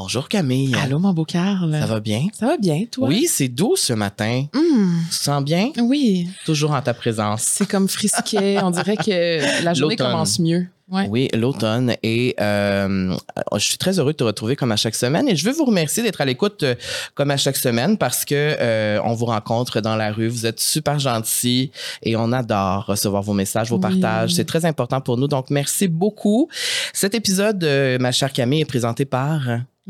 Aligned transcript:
Bonjour 0.00 0.28
Camille. 0.28 0.76
Allô, 0.80 1.00
mon 1.00 1.12
beau 1.12 1.24
Carl. 1.24 1.72
Ça 1.72 1.86
va 1.86 1.98
bien? 1.98 2.28
Ça 2.32 2.46
va 2.46 2.56
bien, 2.56 2.84
toi? 2.88 3.08
Oui, 3.08 3.26
c'est 3.28 3.48
doux 3.48 3.74
ce 3.74 3.92
matin. 3.92 4.44
Hum, 4.54 5.00
Tu 5.10 5.18
te 5.18 5.24
sens 5.24 5.42
bien? 5.42 5.70
oui, 5.80 6.28
Toujours 6.46 6.70
en 6.70 6.80
ta 6.80 6.94
présence. 6.94 7.42
c'est 7.42 7.68
comme 7.68 7.88
frisquet. 7.88 8.58
On 8.62 8.70
dirait 8.70 8.96
que 8.96 9.64
la 9.64 9.74
journée 9.74 9.96
commence 9.96 10.38
mieux. 10.38 10.68
Ouais. 10.88 11.08
Oui, 11.10 11.28
l'automne. 11.34 11.96
Et 12.04 12.36
euh, 12.40 13.12
je 13.54 13.58
suis 13.58 13.76
très 13.76 13.98
heureux 13.98 14.12
de 14.12 14.16
te 14.18 14.22
retrouver 14.22 14.54
comme 14.54 14.70
à 14.70 14.76
chaque 14.76 14.94
semaine. 14.94 15.26
Et 15.28 15.34
je 15.34 15.44
veux 15.44 15.52
vous 15.52 15.64
remercier 15.64 16.04
d'être 16.04 16.20
à 16.20 16.24
l'écoute 16.24 16.62
euh, 16.62 16.76
comme 17.16 17.32
à 17.32 17.36
chaque 17.36 17.56
semaine 17.56 17.98
parce 17.98 18.24
que 18.24 18.34
euh, 18.36 19.00
on 19.04 19.14
vous 19.14 19.26
rencontre 19.26 19.80
dans 19.80 19.96
la 19.96 20.12
rue. 20.12 20.28
Vous 20.28 20.46
êtes 20.46 20.60
super 20.60 21.00
gentils 21.00 21.72
et 22.04 22.14
on 22.14 22.30
adore 22.30 22.86
recevoir 22.86 23.22
vos 23.24 23.34
messages, 23.34 23.68
vos 23.70 23.76
Oui. 23.76 23.82
partages. 24.00 24.34
C'est 24.34 24.44
très 24.46 24.64
important 24.64 25.00
pour 25.00 25.16
nous. 25.18 25.26
Donc, 25.26 25.50
merci 25.50 25.88
beaucoup. 25.88 26.48
Cet 26.92 27.16
épisode, 27.16 27.64
euh, 27.64 27.98
ma 27.98 28.12
chère 28.12 28.32
Camille, 28.32 28.60
est 28.60 28.64
présenté 28.64 29.04
par... 29.04 29.40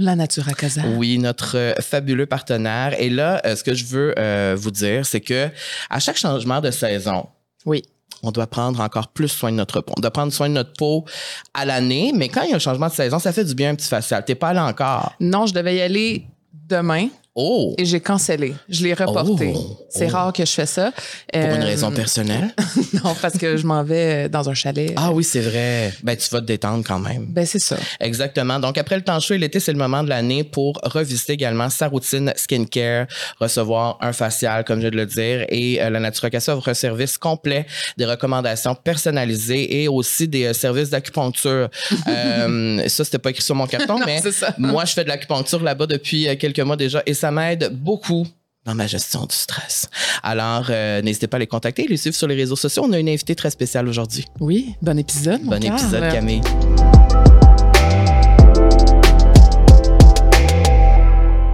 La 0.01 0.15
nature 0.15 0.49
à 0.49 0.53
casa. 0.53 0.83
Oui, 0.97 1.19
notre 1.19 1.57
euh, 1.59 1.75
fabuleux 1.81 2.27
partenaire. 2.27 2.95
Et 3.01 3.11
là, 3.11 3.41
euh, 3.45 3.57
ce 3.57 3.65
que 3.65 3.75
je 3.75 3.85
veux 3.85 4.15
euh, 4.17 4.55
vous 4.57 4.71
dire, 4.71 5.05
c'est 5.05 5.21
que 5.21 5.49
à 5.91 5.99
chaque 5.99 6.17
changement 6.17 6.61
de 6.61 6.71
saison, 6.71 7.27
Oui. 7.67 7.83
on 8.23 8.31
doit 8.31 8.47
prendre 8.47 8.81
encore 8.81 9.09
plus 9.09 9.27
soin 9.27 9.51
de 9.51 9.57
notre 9.57 9.81
peau. 9.81 9.93
On 9.97 10.01
doit 10.01 10.13
prendre 10.13 10.33
soin 10.33 10.49
de 10.49 10.55
notre 10.55 10.73
peau 10.75 11.05
à 11.53 11.65
l'année, 11.65 12.13
mais 12.15 12.29
quand 12.29 12.43
il 12.43 12.51
y 12.51 12.53
a 12.53 12.57
un 12.57 12.61
changement 12.61 12.87
de 12.87 12.93
saison, 12.93 13.19
ça 13.19 13.33
fait 13.33 13.45
du 13.45 13.57
bien 13.57 13.71
un 13.71 13.75
petit 13.75 13.89
facial. 13.89 14.25
T'es 14.25 14.37
pas 14.37 14.51
allé 14.51 14.61
encore. 14.61 15.15
Non, 15.19 15.47
je 15.47 15.53
devais 15.53 15.75
y 15.75 15.81
aller 15.81 16.27
demain 16.53 17.09
Oh! 17.41 17.73
et 17.79 17.85
j'ai 17.85 18.01
cancellé. 18.01 18.53
Je 18.69 18.83
l'ai 18.83 18.95
reporté. 18.95 19.53
Oh. 19.55 19.79
C'est 19.89 20.07
Oh. 20.09 20.13
rare 20.13 20.33
que 20.33 20.45
je 20.45 20.51
fais 20.51 20.67
ça. 20.67 20.91
Pour 21.33 21.41
une 21.41 21.63
Euh, 21.63 21.65
raison 21.65 21.93
personnelle? 21.93 22.53
non, 23.05 23.15
parce 23.23 23.39
que 23.39 23.57
je 23.57 23.65
m'en 23.65 23.85
vais 23.85 24.29
dans 24.29 24.49
un 24.51 24.55
chalet. 24.55 24.93
Ah 24.97 25.13
oui, 25.13 25.23
c'est 25.23 25.41
vrai. 25.41 25.93
Ben, 26.03 26.17
tu 26.17 26.29
vas 26.31 26.41
te 26.41 26.47
détendre 26.47 26.83
quand 26.87 26.99
même. 26.99 27.27
Ben, 27.27 27.47
c'est 27.47 27.61
ça. 27.61 27.77
Exactement. 28.01 28.59
Donc, 28.59 28.77
après 28.77 28.97
le 28.97 29.03
temps 29.03 29.21
chaud 29.21 29.35
et 29.35 29.39
l'été, 29.39 29.61
c'est 29.61 29.71
le 29.73 29.79
moment 29.79 30.03
de 30.03 30.09
l'année 30.09 30.43
pour 30.43 30.81
revisiter 30.83 31.35
également 31.35 31.71
sa 31.71 31.87
routine 31.87 32.33
skincare, 32.35 33.07
recevoir 33.39 33.99
un 34.01 34.13
facial, 34.13 34.65
comme 34.65 34.79
je 34.79 34.89
viens 34.89 34.91
de 34.91 34.97
le 34.97 35.07
dire, 35.07 35.47
et 35.49 35.81
euh, 35.81 35.91
la 35.91 36.01
Natura 36.01 36.31
Casa 36.31 36.57
offre 36.57 36.69
un 36.71 36.75
service 36.75 37.17
complet, 37.19 37.67
des 37.97 38.05
recommandations 38.07 38.75
personnalisées 38.75 39.83
et 39.83 39.87
aussi 39.89 40.27
des 40.27 40.47
euh, 40.47 40.53
services 40.53 40.91
d'acupuncture. 40.91 41.69
euh, 42.09 42.89
ça, 42.89 43.05
c'était 43.05 43.19
pas 43.19 43.31
écrit 43.31 43.43
sur 43.43 43.55
mon 43.55 43.67
carton, 43.69 43.99
mais 44.05 44.21
moi, 44.59 44.85
je 44.85 44.93
fais 44.93 45.05
de 45.05 45.09
l'acupuncture 45.09 45.63
là-bas 45.63 45.87
depuis 45.87 46.29
euh, 46.29 46.35
quelques 46.37 46.61
mois 46.61 46.77
déjà 46.77 47.03
et 47.07 47.15
ça 47.15 47.28
m'aide 47.31 47.71
beaucoup 47.73 48.27
dans 48.65 48.75
ma 48.75 48.87
gestion 48.87 49.25
du 49.25 49.35
stress. 49.35 49.89
Alors, 50.23 50.67
euh, 50.69 51.01
n'hésitez 51.01 51.27
pas 51.27 51.37
à 51.37 51.41
les 51.41 51.47
contacter, 51.47 51.87
les 51.89 51.97
suivre 51.97 52.15
sur 52.17 52.27
les 52.27 52.35
réseaux 52.35 52.57
sociaux. 52.57 52.85
On 52.87 52.93
a 52.93 52.99
une 52.99 53.09
invitée 53.09 53.35
très 53.35 53.51
spéciale 53.51 53.89
aujourd'hui. 53.89 54.27
Oui, 54.41 54.75
bon 54.83 54.99
épisode. 54.99 55.43
mon 55.43 55.53
Bon 55.53 55.63
épisode, 55.65 56.13
Camille. 56.13 56.43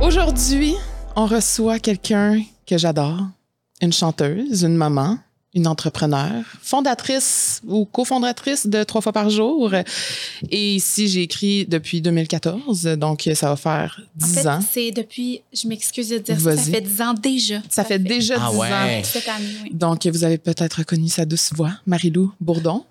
Aujourd'hui, 0.00 0.74
on 1.16 1.26
reçoit 1.26 1.78
quelqu'un 1.78 2.42
que 2.66 2.76
j'adore, 2.76 3.20
une 3.80 3.92
chanteuse, 3.92 4.64
une 4.64 4.76
maman, 4.76 5.18
une 5.54 5.66
entrepreneur, 5.66 6.42
fondatrice 6.62 7.60
ou 7.66 7.84
cofondatrice 7.84 8.66
de 8.66 8.82
Trois 8.84 9.00
fois 9.00 9.12
par 9.12 9.30
jour. 9.30 9.72
Et 10.50 10.74
ici, 10.74 11.08
j'ai 11.08 11.22
écrit 11.22 11.64
depuis 11.66 12.00
2014, 12.00 12.82
donc 12.98 13.28
ça 13.34 13.48
va 13.50 13.56
faire 13.56 14.00
En 14.22 14.26
10 14.26 14.34
fait, 14.34 14.46
ans. 14.48 14.60
c'est 14.72 14.90
depuis, 14.90 15.40
je 15.52 15.68
m'excuse 15.68 16.08
de 16.08 16.18
dire 16.18 16.40
ça, 16.40 16.56
ça 16.56 16.62
fait 16.70 16.80
10 16.80 17.00
ans 17.02 17.14
déjà. 17.14 17.62
Ça 17.68 17.84
fait 17.84 17.98
déjà 17.98 18.34
10 18.36 18.40
Ah 18.44 18.52
ouais. 18.52 18.72
ans. 18.72 19.02
Cette 19.04 19.28
année, 19.28 19.44
oui. 19.64 19.70
Donc, 19.72 20.06
vous 20.06 20.24
avez 20.24 20.38
peut-être 20.38 20.74
reconnu 20.78 21.08
sa 21.08 21.24
douce 21.24 21.50
voix, 21.54 21.72
Marilou 21.86 22.32
Bourdon 22.40 22.84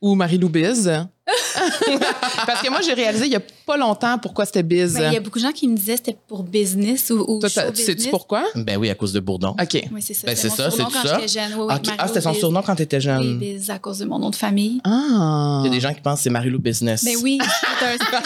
ou 0.00 0.14
Marilou 0.14 0.48
Biz. 0.48 0.90
Parce 2.46 2.62
que 2.62 2.70
moi, 2.70 2.80
j'ai 2.80 2.94
réalisé 2.94 3.26
il 3.26 3.32
y 3.32 3.36
a 3.36 3.40
pas 3.66 3.76
longtemps 3.76 4.18
pourquoi 4.18 4.46
c'était 4.46 4.62
Biz. 4.62 4.94
Ben, 4.94 5.10
Il 5.10 5.14
y 5.14 5.16
a 5.16 5.20
beaucoup 5.20 5.38
de 5.38 5.44
gens 5.44 5.52
qui 5.52 5.68
me 5.68 5.76
disaient 5.76 5.92
que 5.98 6.02
c'était 6.06 6.18
pour 6.26 6.42
business 6.42 7.10
ou, 7.10 7.24
ou 7.28 7.38
Toi, 7.40 7.48
show 7.48 7.60
t'as- 7.60 7.72
tu 7.72 7.82
sais-tu 7.82 8.08
pourquoi? 8.08 8.44
Ben 8.54 8.76
oui, 8.78 8.88
à 8.90 8.94
cause 8.94 9.12
de 9.12 9.20
Bourdon. 9.20 9.50
OK. 9.60 9.82
Oui, 9.92 10.00
c'est 10.02 10.14
ça. 10.14 10.26
Ben, 10.26 10.36
c'est 10.36 10.48
ça, 10.48 10.70
surnom 10.70 10.90
c'est 10.90 10.98
quand 11.02 11.06
ça? 11.06 11.14
j'étais 11.20 11.28
jeune. 11.40 11.52
Oui, 11.58 11.66
oui, 11.68 11.74
Ok. 11.74 11.80
Ah, 11.88 11.94
Mario 11.96 12.08
c'était 12.08 12.20
son 12.22 12.30
Biz. 12.30 12.38
surnom 12.40 12.62
quand 12.62 12.74
t'étais 12.76 12.96
Oui, 12.96 13.02
jeune. 13.02 13.38
Biz, 13.38 13.70
à 13.70 13.78
cause 13.78 13.98
de 13.98 14.04
mon 14.06 14.18
nom 14.18 14.30
de 14.30 14.36
famille. 14.36 14.80
Ah. 14.84 15.60
Il 15.64 15.66
y 15.66 15.70
a 15.70 15.74
des 15.74 15.80
gens 15.80 15.92
qui 15.92 16.00
pensent 16.00 16.18
que 16.20 16.22
c'est 16.24 16.30
Marilou 16.30 16.58
Business. 16.58 17.02
Mais 17.04 17.16
oui, 17.16 17.38
c'est 17.78 17.86
un- 17.86 17.96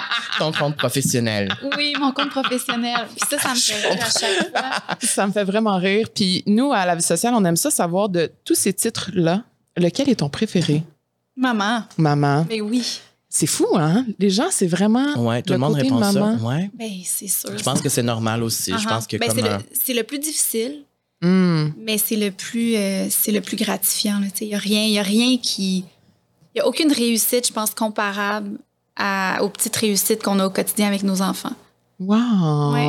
Ton 0.38 0.52
compte 0.52 0.76
professionnel. 0.76 1.52
oui, 1.76 1.94
mon 1.98 2.12
compte 2.12 2.30
professionnel. 2.30 3.06
Puis 3.16 3.28
ça, 3.30 3.38
ça 3.38 3.50
me 3.50 3.56
fait 3.56 3.88
rire 3.88 3.98
à 4.04 4.10
chaque 4.10 4.50
fois. 4.50 4.96
Ça 5.02 5.26
me 5.26 5.32
fait 5.32 5.44
vraiment 5.44 5.76
rire. 5.76 6.08
Puis 6.14 6.42
nous, 6.46 6.72
à 6.72 6.84
la 6.86 6.94
vie 6.96 7.02
sociale, 7.02 7.34
on 7.36 7.44
aime 7.44 7.56
ça 7.56 7.70
savoir 7.70 8.08
de 8.08 8.30
tous 8.44 8.54
ces 8.54 8.72
titres-là, 8.72 9.42
lequel 9.76 10.08
est 10.08 10.16
ton 10.16 10.28
préféré? 10.28 10.82
Maman, 11.40 11.82
Maman. 11.98 12.46
mais 12.48 12.60
oui. 12.60 13.00
C'est 13.32 13.46
fou, 13.46 13.66
hein? 13.76 14.04
Les 14.18 14.28
gens, 14.30 14.48
c'est 14.50 14.66
vraiment. 14.66 15.14
Ouais, 15.26 15.40
tout 15.42 15.50
le, 15.50 15.54
Le 15.54 15.58
monde 15.60 15.72
côté 15.74 15.82
répond 15.84 16.00
maman. 16.00 16.38
ça. 16.38 16.44
Ouais. 16.44 16.70
Ben, 16.74 16.90
c'est 17.04 17.28
sûr. 17.28 17.56
Je 17.56 17.62
pense 17.62 17.80
que 17.80 17.88
c'est 17.88 18.02
normal 18.02 18.42
aussi. 18.42 18.72
Je 18.72 18.76
Uh-huh. 18.76 18.88
pense 18.88 19.06
que 19.06 19.16
Ben, 19.16 19.28
comme 19.28 19.38
c'est, 19.38 19.92
un- 19.92 19.94
le, 19.96 20.02
plus 20.02 20.18
difficile, 20.18 20.82
Hum. 21.22 21.72
mais 21.78 21.96
c'est 21.98 22.16
le 22.16 22.30
plus, 22.32 22.74
euh, 22.76 23.06
c'est 23.08 23.30
le 23.30 23.40
plus 23.40 23.56
gratifiant. 23.56 24.20
Il 24.40 24.48
n'y 24.48 24.54
a 24.54 24.58
rien, 24.58 24.84
y 24.86 24.98
a 24.98 25.02
rien 25.02 25.36
qui, 25.38 25.84
il 26.54 26.58
y 26.58 26.60
a 26.60 26.66
aucune 26.66 26.92
réussite, 26.92 27.46
je 27.46 27.52
pense, 27.52 27.70
comparable 27.72 28.58
à, 28.96 29.38
aux 29.42 29.48
petites 29.48 29.76
réussites 29.76 30.22
qu'on 30.22 30.40
a 30.40 30.46
au 30.46 30.50
quotidien 30.50 30.88
avec 30.88 31.04
nos 31.04 31.22
enfants. 31.22 31.52
Wow! 32.00 32.72
Ouais. 32.72 32.88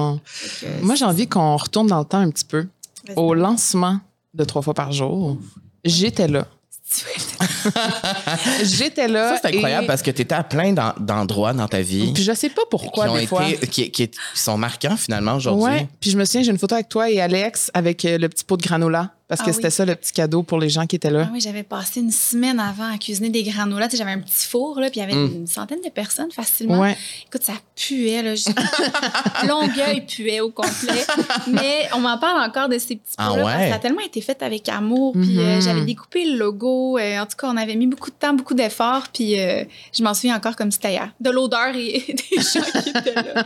Moi, 0.81 0.95
j'ai 0.95 1.05
envie 1.05 1.27
qu'on 1.27 1.55
retourne 1.57 1.87
dans 1.87 1.99
le 1.99 2.05
temps 2.05 2.19
un 2.19 2.29
petit 2.31 2.45
peu. 2.45 2.67
Vas-y. 3.07 3.15
Au 3.17 3.33
lancement 3.33 3.99
de 4.33 4.43
Trois 4.43 4.61
fois 4.63 4.73
par 4.73 4.91
jour, 4.91 5.37
j'étais 5.85 6.27
là. 6.27 6.47
J'étais 8.63 9.07
là. 9.07 9.35
Ça, 9.35 9.41
c'est 9.43 9.55
incroyable 9.55 9.83
et- 9.85 9.87
parce 9.87 10.01
que 10.01 10.11
tu 10.11 10.21
étais 10.21 10.35
à 10.35 10.43
plein 10.43 10.73
d'en- 10.73 10.93
d'endroits 10.99 11.53
dans 11.53 11.67
ta 11.67 11.81
vie 11.81 12.11
Puis 12.13 12.23
je 12.23 12.33
sais 12.33 12.49
pas 12.49 12.63
pourquoi, 12.69 13.05
qui, 13.05 13.09
ont 13.11 13.15
des 13.15 13.53
été, 13.53 13.67
qui- 13.67 13.91
qui 13.91 14.11
sont 14.33 14.57
marquants 14.57 14.97
finalement 14.97 15.35
aujourd'hui. 15.35 15.63
Ouais. 15.63 15.87
Puis 15.99 16.11
je 16.11 16.17
me 16.17 16.25
souviens, 16.25 16.43
j'ai 16.43 16.51
une 16.51 16.57
photo 16.59 16.75
avec 16.75 16.89
toi 16.89 17.09
et 17.09 17.19
Alex 17.21 17.71
avec 17.73 18.03
euh, 18.05 18.17
le 18.17 18.29
petit 18.29 18.43
pot 18.43 18.57
de 18.57 18.63
granola. 18.63 19.11
Parce 19.31 19.39
Ah 19.39 19.45
que 19.45 19.49
oui. 19.51 19.55
c'était 19.55 19.69
ça 19.69 19.85
le 19.85 19.95
petit 19.95 20.11
cadeau 20.11 20.43
pour 20.43 20.59
les 20.59 20.67
gens 20.67 20.85
qui 20.85 20.97
étaient 20.97 21.09
là. 21.09 21.23
Ah 21.27 21.31
oui, 21.31 21.39
j'avais 21.39 21.63
passé 21.63 22.01
une 22.01 22.11
semaine 22.11 22.59
avant 22.59 22.91
à 22.93 22.97
cuisiner 22.97 23.29
des 23.29 23.43
granolas. 23.43 23.85
Tu 23.87 23.91
sais, 23.91 23.97
J'avais 23.99 24.11
un 24.11 24.19
petit 24.19 24.45
four, 24.45 24.77
là, 24.81 24.89
puis 24.89 24.99
il 24.99 25.03
y 25.03 25.05
avait 25.05 25.15
Mm. 25.15 25.33
une 25.37 25.47
centaine 25.47 25.79
de 25.81 25.89
personnes 25.89 26.31
facilement. 26.33 26.79
Ouais. 26.81 26.97
Écoute, 27.27 27.41
ça 27.43 27.53
puait. 27.73 28.21
Là. 28.21 28.35
Je- 28.35 28.43
Longueuil 29.47 30.05
puait 30.05 30.41
au 30.41 30.49
complet. 30.51 31.05
Mais 31.47 31.87
on 31.95 31.99
m'en 31.99 32.17
parle 32.17 32.43
encore 32.43 32.67
de 32.67 32.77
ces 32.77 32.97
petits 32.97 33.15
Ah 33.17 33.29
pots-là. 33.29 33.43
parce 33.43 33.55
que 33.55 33.61
ouais? 33.61 33.69
Ça 33.69 33.75
a 33.75 33.79
tellement 33.79 34.01
été 34.01 34.19
fait 34.19 34.41
avec 34.43 34.67
amour. 34.67 35.13
Puis 35.13 35.39
euh, 35.39 35.55
Mhm. 35.55 35.61
j'avais 35.61 35.85
découpé 35.85 36.25
le 36.25 36.37
logo. 36.37 36.97
Euh, 36.97 37.19
en 37.19 37.25
tout 37.25 37.37
cas, 37.37 37.47
on 37.49 37.55
avait 37.57 37.75
mis 37.75 37.87
beaucoup 37.87 38.09
de 38.09 38.15
temps, 38.15 38.33
beaucoup 38.33 38.53
d'efforts. 38.53 39.07
Puis 39.13 39.39
euh, 39.39 39.63
je 39.97 40.03
m'en 40.03 40.13
souviens 40.13 40.35
encore 40.35 40.57
comme 40.57 40.71
c'était 40.71 40.91
hier. 40.91 41.09
De 41.21 41.29
l'odeur 41.29 41.73
et 41.75 42.03
des 42.31 42.41
gens 42.41 42.81
qui 42.81 42.89
étaient 42.89 43.13
là. 43.15 43.45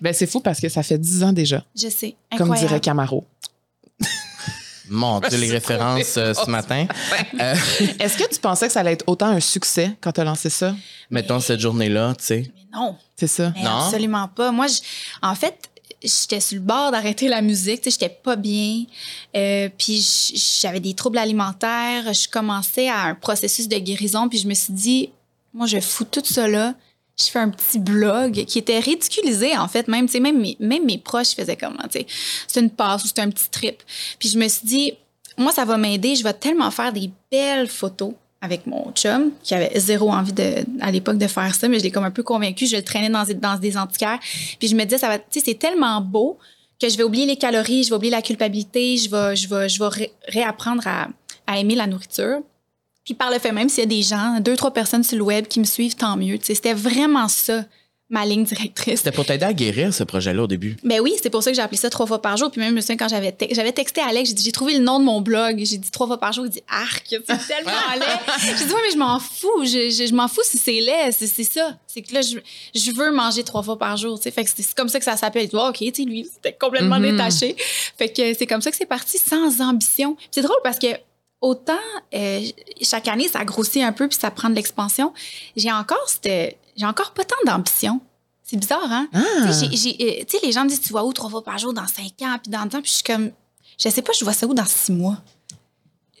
Ben, 0.00 0.12
c'est 0.12 0.26
fou 0.26 0.40
parce 0.40 0.58
que 0.60 0.68
ça 0.68 0.82
fait 0.82 0.98
10 0.98 1.22
ans 1.22 1.32
déjà, 1.32 1.64
Je 1.80 1.88
sais. 1.88 2.16
comme 2.32 2.42
Incroyable. 2.42 2.68
dirait 2.68 2.80
Camaro. 2.80 3.24
Mon 4.90 5.20
Dieu, 5.20 5.38
les 5.38 5.50
références 5.50 6.16
euh, 6.16 6.34
ce 6.34 6.50
matin. 6.50 6.86
Euh, 7.40 7.54
Est-ce 8.00 8.18
que 8.18 8.28
tu 8.28 8.38
pensais 8.40 8.66
que 8.66 8.72
ça 8.72 8.80
allait 8.80 8.92
être 8.92 9.04
autant 9.06 9.26
un 9.28 9.40
succès 9.40 9.96
quand 10.00 10.12
tu 10.12 10.20
as 10.20 10.24
lancé 10.24 10.50
ça? 10.50 10.74
mettons 11.08 11.40
cette 11.40 11.60
journée-là, 11.60 12.14
tu 12.18 12.24
sais. 12.24 12.52
Mais 12.72 12.78
non. 12.78 12.96
C'est 13.16 13.26
ça? 13.26 13.52
Mais 13.56 13.62
Non? 13.62 13.84
absolument 13.86 14.28
pas. 14.28 14.50
Moi, 14.52 14.66
je- 14.66 14.80
en 15.22 15.34
fait, 15.34 15.56
j'étais 16.02 16.40
sur 16.40 16.56
le 16.56 16.62
bord 16.62 16.90
d'arrêter 16.92 17.28
la 17.28 17.40
musique. 17.40 17.80
Tu 17.82 17.90
sais, 17.90 17.98
J'étais 18.00 18.14
pas 18.22 18.36
bien. 18.36 18.84
Euh, 19.36 19.68
puis 19.78 20.06
j'avais 20.60 20.80
des 20.80 20.94
troubles 20.94 21.18
alimentaires. 21.18 22.12
Je 22.12 22.28
commençais 22.28 22.88
à 22.88 23.04
un 23.04 23.14
processus 23.14 23.68
de 23.68 23.76
guérison. 23.78 24.28
Puis 24.28 24.38
je 24.38 24.46
me 24.48 24.54
suis 24.54 24.72
dit, 24.72 25.10
moi, 25.54 25.66
je 25.66 25.80
fous 25.80 26.04
tout 26.04 26.22
ça 26.24 26.46
là. 26.48 26.74
Je 27.20 27.30
fais 27.30 27.38
un 27.38 27.50
petit 27.50 27.78
blog 27.78 28.44
qui 28.46 28.58
était 28.58 28.78
ridiculisé, 28.78 29.56
en 29.56 29.68
fait. 29.68 29.88
Même, 29.88 30.06
tu 30.06 30.12
sais, 30.12 30.20
même, 30.20 30.40
mes, 30.60 30.98
proches 30.98 31.34
faisaient 31.34 31.56
comment, 31.56 31.82
tu 31.90 32.00
sais. 32.00 32.06
C'est 32.48 32.60
une 32.60 32.70
passe 32.70 33.04
ou 33.04 33.08
c'est 33.08 33.20
un 33.20 33.28
petit 33.30 33.50
trip. 33.50 33.82
Puis 34.18 34.28
je 34.30 34.38
me 34.38 34.48
suis 34.48 34.66
dit, 34.66 34.92
moi, 35.36 35.52
ça 35.52 35.64
va 35.64 35.76
m'aider. 35.76 36.16
Je 36.16 36.24
vais 36.24 36.32
tellement 36.32 36.70
faire 36.70 36.92
des 36.92 37.10
belles 37.30 37.68
photos 37.68 38.12
avec 38.42 38.66
mon 38.66 38.90
chum, 38.92 39.32
qui 39.42 39.54
avait 39.54 39.78
zéro 39.78 40.10
envie 40.10 40.32
de, 40.32 40.64
à 40.80 40.90
l'époque 40.90 41.18
de 41.18 41.26
faire 41.26 41.54
ça, 41.54 41.68
mais 41.68 41.78
je 41.78 41.84
l'ai 41.84 41.90
comme 41.90 42.04
un 42.04 42.10
peu 42.10 42.22
convaincu. 42.22 42.66
Je 42.66 42.76
le 42.76 42.82
traînais 42.82 43.10
dans, 43.10 43.58
des- 43.58 43.76
antiquaires. 43.76 44.18
Puis 44.58 44.68
je 44.68 44.74
me 44.74 44.84
disais, 44.84 44.96
ça 44.96 45.08
va, 45.08 45.18
tu 45.18 45.24
sais, 45.30 45.42
c'est 45.44 45.58
tellement 45.58 46.00
beau 46.00 46.38
que 46.80 46.88
je 46.88 46.96
vais 46.96 47.02
oublier 47.02 47.26
les 47.26 47.36
calories, 47.36 47.84
je 47.84 47.90
vais 47.90 47.96
oublier 47.96 48.10
la 48.12 48.22
culpabilité, 48.22 48.96
je 48.96 49.10
vais, 49.10 49.36
je 49.36 49.46
vais, 49.46 49.68
je 49.68 49.78
vais 49.78 49.88
ré- 49.88 50.12
réapprendre 50.26 50.82
à 50.86 51.58
aimer 51.58 51.74
la 51.74 51.86
nourriture. 51.86 52.38
Puis 53.04 53.14
par 53.14 53.30
le 53.30 53.38
fait 53.38 53.52
même, 53.52 53.68
s'il 53.68 53.80
y 53.80 53.82
a 53.82 53.86
des 53.86 54.02
gens, 54.02 54.40
deux, 54.40 54.56
trois 54.56 54.72
personnes 54.72 55.02
sur 55.04 55.16
le 55.16 55.24
web 55.24 55.46
qui 55.46 55.58
me 55.60 55.64
suivent, 55.64 55.94
tant 55.96 56.16
mieux. 56.16 56.38
C'était 56.42 56.74
vraiment 56.74 57.28
ça, 57.28 57.64
ma 58.10 58.26
ligne 58.26 58.44
directrice. 58.44 58.98
C'était 58.98 59.12
pour 59.12 59.24
t'aider 59.24 59.46
à 59.46 59.52
guérir 59.52 59.94
ce 59.94 60.02
projet-là 60.04 60.42
au 60.42 60.46
début. 60.46 60.76
Ben 60.84 61.00
oui, 61.00 61.14
c'est 61.22 61.30
pour 61.30 61.42
ça 61.42 61.50
que 61.50 61.56
j'ai 61.56 61.62
appelé 61.62 61.78
ça 61.78 61.88
trois 61.90 62.06
fois 62.06 62.20
par 62.20 62.36
jour. 62.36 62.50
Puis 62.50 62.60
même, 62.60 62.70
je 62.70 62.74
me 62.74 62.80
souviens, 62.80 62.96
quand 62.96 63.08
j'avais, 63.08 63.32
te- 63.32 63.52
j'avais 63.54 63.72
texté 63.72 64.00
Alex, 64.00 64.28
j'ai 64.30 64.34
dit, 64.34 64.42
j'ai 64.44 64.52
trouvé 64.52 64.74
le 64.74 64.80
nom 64.84 64.98
de 64.98 65.04
mon 65.04 65.20
blog. 65.20 65.58
J'ai 65.64 65.78
dit 65.78 65.90
trois 65.90 66.06
fois 66.08 66.18
par 66.20 66.32
jour. 66.32 66.44
Il 66.44 66.50
dit, 66.50 66.60
arc, 66.68 67.04
c'est 67.08 67.24
tellement 67.24 67.70
laid. 67.94 68.56
J'ai 68.58 68.64
dit, 68.66 68.72
ouais, 68.72 68.80
mais 68.84 68.92
je 68.92 68.98
m'en 68.98 69.18
fous. 69.18 69.64
Je, 69.64 69.90
je, 69.90 70.06
je 70.08 70.14
m'en 70.14 70.28
fous 70.28 70.42
si 70.44 70.58
c'est 70.58 70.72
laid. 70.80 71.12
C'est, 71.16 71.26
c'est 71.28 71.44
ça. 71.44 71.76
C'est 71.86 72.02
que 72.02 72.12
là, 72.12 72.20
je, 72.20 72.36
je 72.74 72.90
veux 72.92 73.12
manger 73.12 73.44
trois 73.44 73.62
fois 73.62 73.78
par 73.78 73.96
jour. 73.96 74.18
tu 74.18 74.24
sais. 74.24 74.30
Fait 74.32 74.44
que 74.44 74.50
c'est, 74.54 74.74
comme 74.74 74.88
ça 74.88 74.98
que 74.98 75.04
ça 75.04 75.16
s'appelle. 75.16 75.48
Ah, 75.54 75.68
OK, 75.70 75.78
tu 75.92 76.04
lui, 76.04 76.28
c'était 76.32 76.52
complètement 76.52 76.98
Mhm. 76.98 77.12
détaché. 77.12 77.56
Fait 77.96 78.08
que 78.10 78.34
c'est 78.34 78.46
comme 78.46 78.60
ça 78.60 78.70
que 78.70 78.76
c'est 78.76 78.86
parti, 78.86 79.16
sans 79.18 79.60
ambition. 79.60 80.16
C'est 80.32 80.42
drôle 80.42 80.58
parce 80.62 80.78
que 80.78 80.88
autant 81.40 81.72
euh, 82.14 82.40
chaque 82.82 83.08
année, 83.08 83.28
ça 83.28 83.44
grossit 83.44 83.82
un 83.82 83.92
peu 83.92 84.08
puis 84.08 84.18
ça 84.20 84.30
prend 84.30 84.50
de 84.50 84.54
l'expansion. 84.54 85.12
J'ai 85.56 85.72
encore, 85.72 86.06
cette- 86.08 86.58
j'ai 86.76 86.86
encore 86.86 87.12
pas 87.12 87.24
tant 87.24 87.36
d'ambition. 87.46 88.00
C'est 88.44 88.56
bizarre, 88.56 88.90
hein? 88.90 89.08
Ah. 89.12 89.20
Tu 89.46 89.76
sais, 89.76 89.96
euh, 90.00 90.24
tu 90.28 90.36
les 90.44 90.52
gens 90.52 90.64
me 90.64 90.68
disent, 90.68 90.80
tu 90.80 90.90
vois 90.90 91.04
où 91.04 91.12
trois 91.12 91.30
fois 91.30 91.44
par 91.44 91.56
jour 91.58 91.72
dans 91.72 91.86
cinq 91.86 92.20
ans, 92.22 92.36
puis 92.42 92.50
dans 92.50 92.64
le 92.64 92.68
temps, 92.68 92.80
puis 92.82 92.90
je 92.90 92.94
suis 92.96 93.04
comme, 93.04 93.30
je 93.78 93.88
sais 93.88 94.02
pas, 94.02 94.12
je 94.18 94.24
vois 94.24 94.32
ça 94.32 94.46
où 94.46 94.54
dans 94.54 94.64
six 94.64 94.90
mois. 94.92 95.18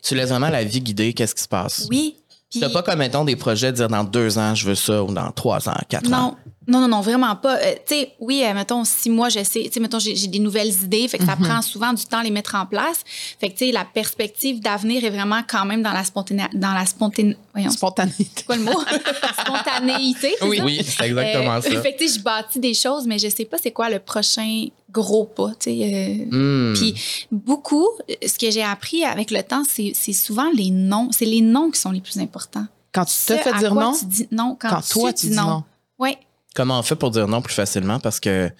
Tu 0.02 0.14
laisses 0.14 0.28
vraiment 0.30 0.48
la 0.48 0.64
vie 0.64 0.80
guider, 0.80 1.12
qu'est-ce 1.12 1.34
qui 1.34 1.42
se 1.42 1.48
passe? 1.48 1.86
Oui. 1.90 2.16
Puis, 2.50 2.58
T'as 2.60 2.70
pas 2.70 2.82
comme, 2.82 2.98
mettons, 2.98 3.24
des 3.24 3.36
projets 3.36 3.70
de 3.70 3.76
dire 3.76 3.88
dans 3.88 4.02
deux 4.02 4.38
ans, 4.38 4.54
je 4.54 4.66
veux 4.66 4.74
ça, 4.74 5.02
ou 5.04 5.12
dans 5.12 5.30
trois 5.32 5.68
ans, 5.68 5.76
quatre 5.88 6.06
ans? 6.08 6.10
non, 6.10 6.36
non, 6.68 6.80
non, 6.80 6.88
non, 6.88 7.00
vraiment 7.00 7.34
pas. 7.36 7.56
Euh, 7.56 7.74
tu 7.86 7.94
sais, 7.94 8.12
oui, 8.20 8.42
euh, 8.44 8.52
mettons, 8.52 8.84
six 8.84 9.08
mois, 9.08 9.30
je 9.30 9.42
sais, 9.42 9.62
tu 9.64 9.70
sais, 9.72 9.80
mettons, 9.80 9.98
j'ai 9.98 10.26
des 10.28 10.38
nouvelles 10.38 10.72
idées, 10.84 11.08
fait 11.08 11.16
que 11.18 11.24
ça 11.24 11.34
prend 11.34 11.62
souvent 11.62 11.92
du 11.94 12.04
temps 12.04 12.18
à 12.18 12.22
les 12.22 12.30
mettre 12.30 12.54
en 12.54 12.66
place. 12.66 13.02
Fait 13.40 13.48
que, 13.48 13.56
tu 13.56 13.66
sais, 13.66 13.72
la 13.72 13.84
perspective 13.86 14.60
d'avenir 14.60 15.02
est 15.04 15.10
vraiment 15.10 15.40
quand 15.48 15.64
même 15.64 15.82
dans 15.82 15.92
la 15.92 16.04
spontanéité, 16.04 16.56
dans 16.58 16.72
la 16.74 16.84
spontané... 16.84 17.36
voyons, 17.54 17.70
c'est 17.70 18.44
quoi 18.44 18.56
le 18.56 18.62
mot? 18.64 18.78
Spontanéité, 19.40 20.34
ça? 20.38 20.46
Oui, 20.46 20.80
c'est 20.84 21.06
exactement 21.06 21.54
Euh, 21.56 21.60
ça. 21.62 21.80
Fait 21.82 21.94
que, 21.94 21.98
tu 21.98 22.08
sais, 22.08 22.18
je 22.18 22.22
bâtis 22.22 22.60
des 22.60 22.74
choses, 22.74 23.06
mais 23.06 23.18
je 23.18 23.28
sais 23.28 23.46
pas 23.46 23.56
c'est 23.60 23.72
quoi 23.72 23.88
le 23.88 23.98
prochain 23.98 24.66
gros 24.90 25.24
pas, 25.24 25.52
tu 25.58 25.70
sais. 25.70 26.26
Hmm. 26.30 26.74
Puis 26.74 26.94
beaucoup, 27.30 27.86
ce 28.24 28.38
que 28.38 28.50
j'ai 28.50 28.62
appris 28.62 29.04
avec 29.04 29.30
le 29.30 29.42
temps, 29.42 29.62
c'est 29.66 30.12
souvent 30.12 30.50
les 30.54 30.70
noms. 30.70 31.08
C'est 31.10 31.24
les 31.24 31.40
noms 31.40 31.70
qui 31.70 31.80
sont 31.80 31.90
les 31.90 32.00
plus 32.00 32.18
importants. 32.18 32.66
Quand 32.92 33.04
tu 33.04 33.14
te 33.26 33.36
fais 33.36 33.52
dire 33.58 33.74
non, 33.74 33.94
Tu 33.98 34.04
dis 34.04 34.28
non 34.30 34.56
quand, 34.60 34.68
quand 34.68 34.88
toi 34.88 35.12
tu 35.12 35.28
dis 35.28 35.36
non. 35.36 35.64
Oui. 35.98 36.16
Comment 36.54 36.78
on 36.78 36.82
fait 36.82 36.96
pour 36.96 37.10
dire 37.10 37.28
non 37.28 37.42
plus 37.42 37.54
facilement? 37.54 38.00
Parce 38.00 38.20
que. 38.20 38.50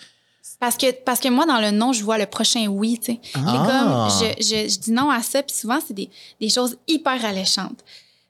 Parce 0.59 0.77
que, 0.77 0.91
parce 1.05 1.21
que 1.21 1.29
moi, 1.29 1.47
dans 1.47 1.61
le 1.61 1.71
non, 1.71 1.93
je 1.93 2.03
vois 2.03 2.19
le 2.19 2.27
prochain 2.27 2.67
oui, 2.67 2.99
tu 2.99 3.13
sais. 3.13 3.21
J'ai 3.35 3.41
Ah. 3.47 4.09
comme, 4.11 4.29
je, 4.39 4.43
je, 4.45 4.73
je 4.73 4.79
dis 4.79 4.93
non 4.93 5.11
à 5.11 5.23
ça, 5.23 5.43
puis 5.43 5.57
souvent, 5.57 5.79
c'est 5.87 5.95
des, 5.95 6.11
des 6.41 6.49
choses 6.51 6.77
hyper 6.87 7.25
alléchantes. 7.25 7.83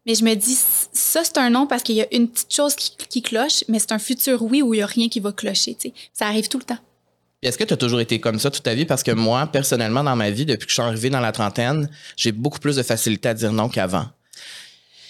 Mais 0.06 0.14
je 0.14 0.24
me 0.24 0.34
dis, 0.34 0.56
ça, 0.92 1.22
c'est 1.24 1.38
un 1.38 1.50
non 1.50 1.66
parce 1.66 1.82
qu'il 1.82 1.96
y 1.96 2.02
a 2.02 2.06
une 2.14 2.28
petite 2.28 2.52
chose 2.54 2.74
qui, 2.74 2.92
qui 3.08 3.20
cloche, 3.22 3.64
mais 3.68 3.78
c'est 3.78 3.92
un 3.92 3.98
futur 3.98 4.42
oui 4.42 4.62
où 4.62 4.72
il 4.74 4.78
n'y 4.78 4.82
a 4.82 4.86
rien 4.86 5.08
qui 5.08 5.20
va 5.20 5.32
clocher, 5.32 5.74
tu 5.74 5.88
sais. 5.88 5.94
Ça 6.12 6.26
arrive 6.26 6.48
tout 6.48 6.58
le 6.58 6.64
temps. 6.64 6.78
Est-ce 7.42 7.56
que 7.58 7.64
tu 7.64 7.74
as 7.74 7.76
toujours 7.76 8.00
été 8.00 8.20
comme 8.20 8.38
ça 8.38 8.50
toute 8.50 8.62
ta 8.62 8.74
vie? 8.74 8.84
Parce 8.86 9.02
que 9.02 9.12
moi, 9.12 9.46
personnellement, 9.46 10.04
dans 10.04 10.16
ma 10.16 10.30
vie, 10.30 10.46
depuis 10.46 10.66
que 10.66 10.70
je 10.70 10.74
suis 10.74 10.82
arrivé 10.82 11.10
dans 11.10 11.20
la 11.20 11.32
trentaine, 11.32 11.88
j'ai 12.16 12.32
beaucoup 12.32 12.58
plus 12.58 12.76
de 12.76 12.82
facilité 12.82 13.28
à 13.30 13.34
dire 13.34 13.52
non 13.52 13.68
qu'avant. 13.68 14.06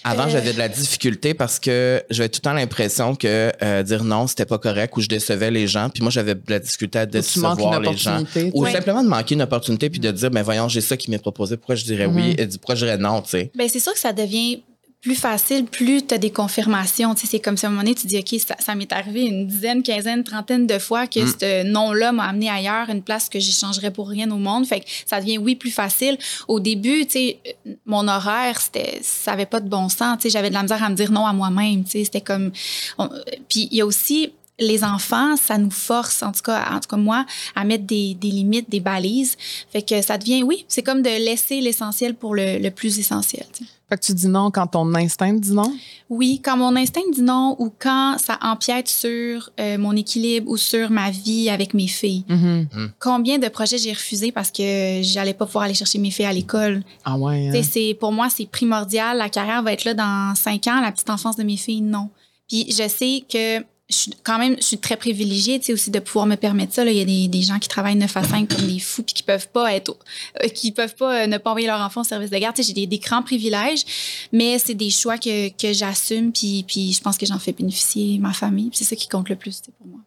Avant, 0.03 0.23
Euh. 0.25 0.29
j'avais 0.29 0.53
de 0.53 0.57
la 0.57 0.69
difficulté 0.69 1.33
parce 1.33 1.59
que 1.59 2.03
j'avais 2.09 2.29
tout 2.29 2.39
le 2.43 2.49
temps 2.49 2.53
l'impression 2.53 3.15
que 3.15 3.51
euh, 3.61 3.83
dire 3.83 4.03
non, 4.03 4.27
c'était 4.27 4.45
pas 4.45 4.57
correct 4.57 4.95
ou 4.97 5.01
je 5.01 5.07
décevais 5.07 5.51
les 5.51 5.67
gens. 5.67 5.89
Puis 5.89 6.01
moi, 6.01 6.11
j'avais 6.11 6.35
de 6.35 6.41
la 6.47 6.59
difficulté 6.59 6.99
à 6.99 7.05
décevoir 7.05 7.57
une 7.59 7.83
les 7.83 7.97
gens. 7.97 8.23
Ou 8.53 8.65
simplement 8.67 9.03
de 9.03 9.09
manquer 9.09 9.35
une 9.35 9.41
opportunité 9.41 9.89
puis 9.89 9.99
de 9.99 10.11
dire, 10.11 10.31
ben 10.31 10.41
voyons, 10.41 10.67
j'ai 10.67 10.81
ça 10.81 10.97
qui 10.97 11.11
m'est 11.11 11.19
proposé, 11.19 11.57
pourquoi 11.57 11.75
je 11.75 11.83
dirais 11.85 12.05
oui? 12.05 12.35
Et 12.37 12.47
pourquoi 12.47 12.75
je 12.75 12.85
dirais 12.85 12.97
non, 12.97 13.21
tu 13.21 13.29
sais? 13.31 13.51
Ben 13.55 13.67
c'est 13.69 13.79
sûr 13.79 13.93
que 13.93 13.99
ça 13.99 14.13
devient 14.13 14.61
plus 15.01 15.15
facile, 15.15 15.65
plus 15.65 16.05
tu 16.05 16.13
as 16.13 16.17
des 16.19 16.29
confirmations. 16.29 17.15
Tu 17.15 17.21
sais, 17.21 17.27
c'est 17.31 17.39
comme 17.39 17.57
si 17.57 17.65
à 17.65 17.69
un 17.69 17.71
moment 17.71 17.81
donné, 17.83 17.95
tu 17.95 18.05
dis, 18.05 18.17
OK, 18.19 18.39
ça, 18.39 18.55
ça 18.59 18.75
m'est 18.75 18.91
arrivé 18.93 19.23
une 19.23 19.47
dizaine, 19.47 19.81
quinzaine, 19.81 20.23
trentaine 20.23 20.67
de 20.67 20.77
fois 20.77 21.07
que 21.07 21.19
Mm. 21.21 21.33
ce 21.41 21.63
nom-là 21.63 22.11
m'a 22.11 22.25
amené 22.25 22.49
ailleurs, 22.49 22.87
une 22.89 23.01
place 23.01 23.27
que 23.27 23.39
j'échangerais 23.39 23.91
pour 23.91 24.07
rien 24.09 24.29
au 24.29 24.37
monde. 24.37 24.67
Fait 24.67 24.81
que 24.81 24.85
ça 25.07 25.19
devient, 25.19 25.39
oui, 25.39 25.55
plus 25.55 25.71
facile. 25.71 26.17
Au 26.47 26.59
début, 26.59 27.05
tu 27.07 27.13
sais, 27.13 27.39
mon 27.85 28.07
horaire, 28.07 28.61
c'était, 28.61 28.99
ça 29.01 29.31
avait 29.33 29.47
pas 29.47 29.59
de 29.59 29.67
bon 29.69 29.89
sens. 29.89 30.17
Tu 30.17 30.23
sais, 30.23 30.29
j'avais 30.29 30.49
de 30.49 30.53
la 30.53 30.61
misère 30.61 30.83
à 30.83 30.89
me 30.89 30.95
dire 30.95 31.11
non 31.11 31.25
à 31.25 31.33
moi-même. 31.33 31.83
Tu 31.83 31.91
sais, 31.91 32.03
c'était 32.03 32.21
comme... 32.21 32.51
on- 32.99 33.09
Puis 33.49 33.69
il 33.71 33.77
y 33.77 33.81
a 33.81 33.85
aussi 33.87 34.33
les 34.61 34.83
enfants, 34.83 35.35
ça 35.35 35.57
nous 35.57 35.71
force, 35.71 36.23
en 36.23 36.31
tout 36.31 36.41
cas, 36.43 36.63
en 36.71 36.79
tout 36.79 36.87
cas 36.89 36.97
moi, 36.97 37.25
à 37.55 37.63
mettre 37.63 37.85
des, 37.85 38.13
des 38.15 38.29
limites, 38.29 38.69
des 38.69 38.79
balises. 38.79 39.35
Fait 39.71 39.81
que 39.81 40.01
ça 40.01 40.17
devient, 40.17 40.43
oui, 40.43 40.65
c'est 40.67 40.83
comme 40.83 41.01
de 41.01 41.09
laisser 41.09 41.59
l'essentiel 41.61 42.15
pour 42.15 42.35
le, 42.35 42.59
le 42.59 42.71
plus 42.71 42.99
essentiel. 42.99 43.45
Fait 43.89 43.97
que 43.97 44.05
tu 44.05 44.13
dis 44.13 44.27
non 44.29 44.51
quand 44.51 44.67
ton 44.67 44.95
instinct 44.95 45.33
dit 45.33 45.51
non? 45.51 45.73
Oui, 46.09 46.39
quand 46.41 46.55
mon 46.55 46.73
instinct 46.77 47.01
dit 47.13 47.23
non 47.23 47.57
ou 47.59 47.69
quand 47.77 48.15
ça 48.23 48.37
empiète 48.41 48.87
sur 48.87 49.49
euh, 49.59 49.77
mon 49.77 49.93
équilibre 49.97 50.49
ou 50.49 50.55
sur 50.55 50.89
ma 50.89 51.11
vie 51.11 51.49
avec 51.49 51.73
mes 51.73 51.87
filles. 51.87 52.23
Mhm. 52.29 52.67
Combien 52.99 53.37
de 53.37 53.49
projets 53.49 53.77
j'ai 53.77 53.91
refusés 53.91 54.31
parce 54.31 54.49
que 54.49 55.01
j'allais 55.03 55.33
pas 55.33 55.45
pouvoir 55.45 55.65
aller 55.65 55.73
chercher 55.73 55.99
mes 55.99 56.09
filles 56.11 56.25
à 56.25 56.31
l'école? 56.31 56.83
Ah 57.03 57.17
ouais. 57.17 57.49
hein? 57.49 57.61
C'est 57.69 57.93
Pour 57.99 58.13
moi, 58.13 58.29
c'est 58.29 58.45
primordial. 58.45 59.17
La 59.17 59.27
carrière 59.27 59.61
va 59.61 59.73
être 59.73 59.83
là 59.83 59.93
dans 59.93 60.35
cinq 60.35 60.67
ans. 60.67 60.79
La 60.79 60.93
petite 60.93 61.09
enfance 61.09 61.35
de 61.35 61.43
mes 61.43 61.57
filles, 61.57 61.81
non. 61.81 62.09
Puis 62.47 62.67
je 62.71 62.87
sais 62.87 63.23
que 63.29 63.59
je 63.91 63.97
suis 63.97 64.11
quand 64.23 64.39
même, 64.39 64.55
je 64.57 64.63
suis 64.63 64.77
très 64.77 64.95
privilégiée, 64.95 65.59
tu 65.59 65.67
sais, 65.67 65.73
aussi 65.73 65.91
de 65.91 65.99
pouvoir 65.99 66.25
me 66.25 66.35
permettre 66.35 66.73
ça. 66.73 66.85
Il 66.85 66.97
y 66.97 67.01
a 67.01 67.05
des, 67.05 67.27
des 67.27 67.41
gens 67.41 67.59
qui 67.59 67.67
travaillent 67.67 67.95
9 67.95 68.17
à 68.17 68.23
5 68.23 68.47
comme 68.47 68.65
des 68.65 68.79
fous 68.79 69.03
puis 69.03 69.13
qui 69.13 69.23
peuvent 69.23 69.49
pas 69.49 69.73
être, 69.73 69.95
euh, 70.43 70.47
qui 70.47 70.71
peuvent 70.71 70.95
pas 70.95 71.23
euh, 71.23 71.27
ne 71.27 71.37
pas 71.37 71.51
envoyer 71.51 71.67
leur 71.67 71.81
enfant 71.81 72.01
au 72.01 72.05
service 72.05 72.29
de 72.29 72.37
garde. 72.37 72.55
Tu 72.55 72.63
sais, 72.63 72.69
j'ai 72.69 72.73
des, 72.73 72.87
des 72.87 72.99
grands 72.99 73.21
privilèges, 73.21 73.83
mais 74.31 74.57
c'est 74.59 74.73
des 74.73 74.89
choix 74.89 75.17
que, 75.17 75.49
que 75.49 75.73
j'assume 75.73 76.31
puis, 76.31 76.63
puis 76.67 76.93
je 76.93 77.01
pense 77.01 77.17
que 77.17 77.25
j'en 77.25 77.39
fais 77.39 77.51
bénéficier 77.51 78.17
ma 78.19 78.33
famille. 78.33 78.69
C'est 78.73 78.85
ça 78.85 78.95
qui 78.95 79.07
compte 79.07 79.29
le 79.29 79.35
plus, 79.35 79.61
pour 79.77 79.87
moi. 79.87 79.99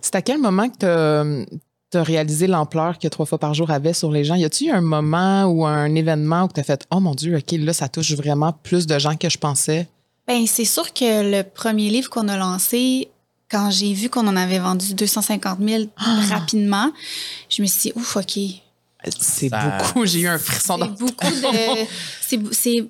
C'est 0.00 0.14
à 0.14 0.22
quel 0.22 0.38
moment 0.38 0.68
que 0.68 1.44
tu 1.90 1.98
as 1.98 2.02
réalisé 2.02 2.46
l'ampleur 2.46 2.98
que 2.98 3.08
trois 3.08 3.26
fois 3.26 3.38
par 3.38 3.52
jour 3.52 3.70
avait 3.70 3.92
sur 3.92 4.10
les 4.10 4.24
gens? 4.24 4.36
Y 4.36 4.44
a-t-il 4.44 4.70
un 4.70 4.80
moment 4.80 5.44
ou 5.44 5.66
un 5.66 5.94
événement 5.94 6.44
où 6.44 6.48
tu 6.48 6.60
as 6.60 6.64
fait 6.64 6.86
Oh 6.90 7.00
mon 7.00 7.14
Dieu, 7.14 7.36
OK, 7.36 7.52
là, 7.52 7.72
ça 7.72 7.88
touche 7.88 8.12
vraiment 8.12 8.52
plus 8.62 8.86
de 8.86 8.98
gens 8.98 9.16
que 9.16 9.28
je 9.28 9.38
pensais? 9.38 9.88
Ben, 10.26 10.46
c'est 10.46 10.64
sûr 10.64 10.92
que 10.92 11.30
le 11.30 11.42
premier 11.42 11.90
livre 11.90 12.08
qu'on 12.10 12.28
a 12.28 12.36
lancé, 12.36 13.08
quand 13.50 13.70
j'ai 13.70 13.92
vu 13.92 14.08
qu'on 14.08 14.26
en 14.26 14.36
avait 14.36 14.58
vendu 14.60 14.94
250 14.94 15.58
000 15.60 15.84
rapidement, 16.30 16.92
je 17.50 17.62
me 17.62 17.66
suis 17.66 17.90
dit, 17.90 17.92
ouf, 17.98 18.16
OK. 18.16 18.38
C'est 19.18 19.48
Ça- 19.48 19.78
beaucoup. 19.78 20.06
J'ai 20.06 20.20
eu 20.20 20.28
un 20.28 20.38
frisson 20.38 20.74
C'est 20.78 20.86
dans 20.86 20.92
beaucoup 20.92 21.26
de. 21.26 21.86
c'est, 22.20 22.38
c'est, 22.52 22.86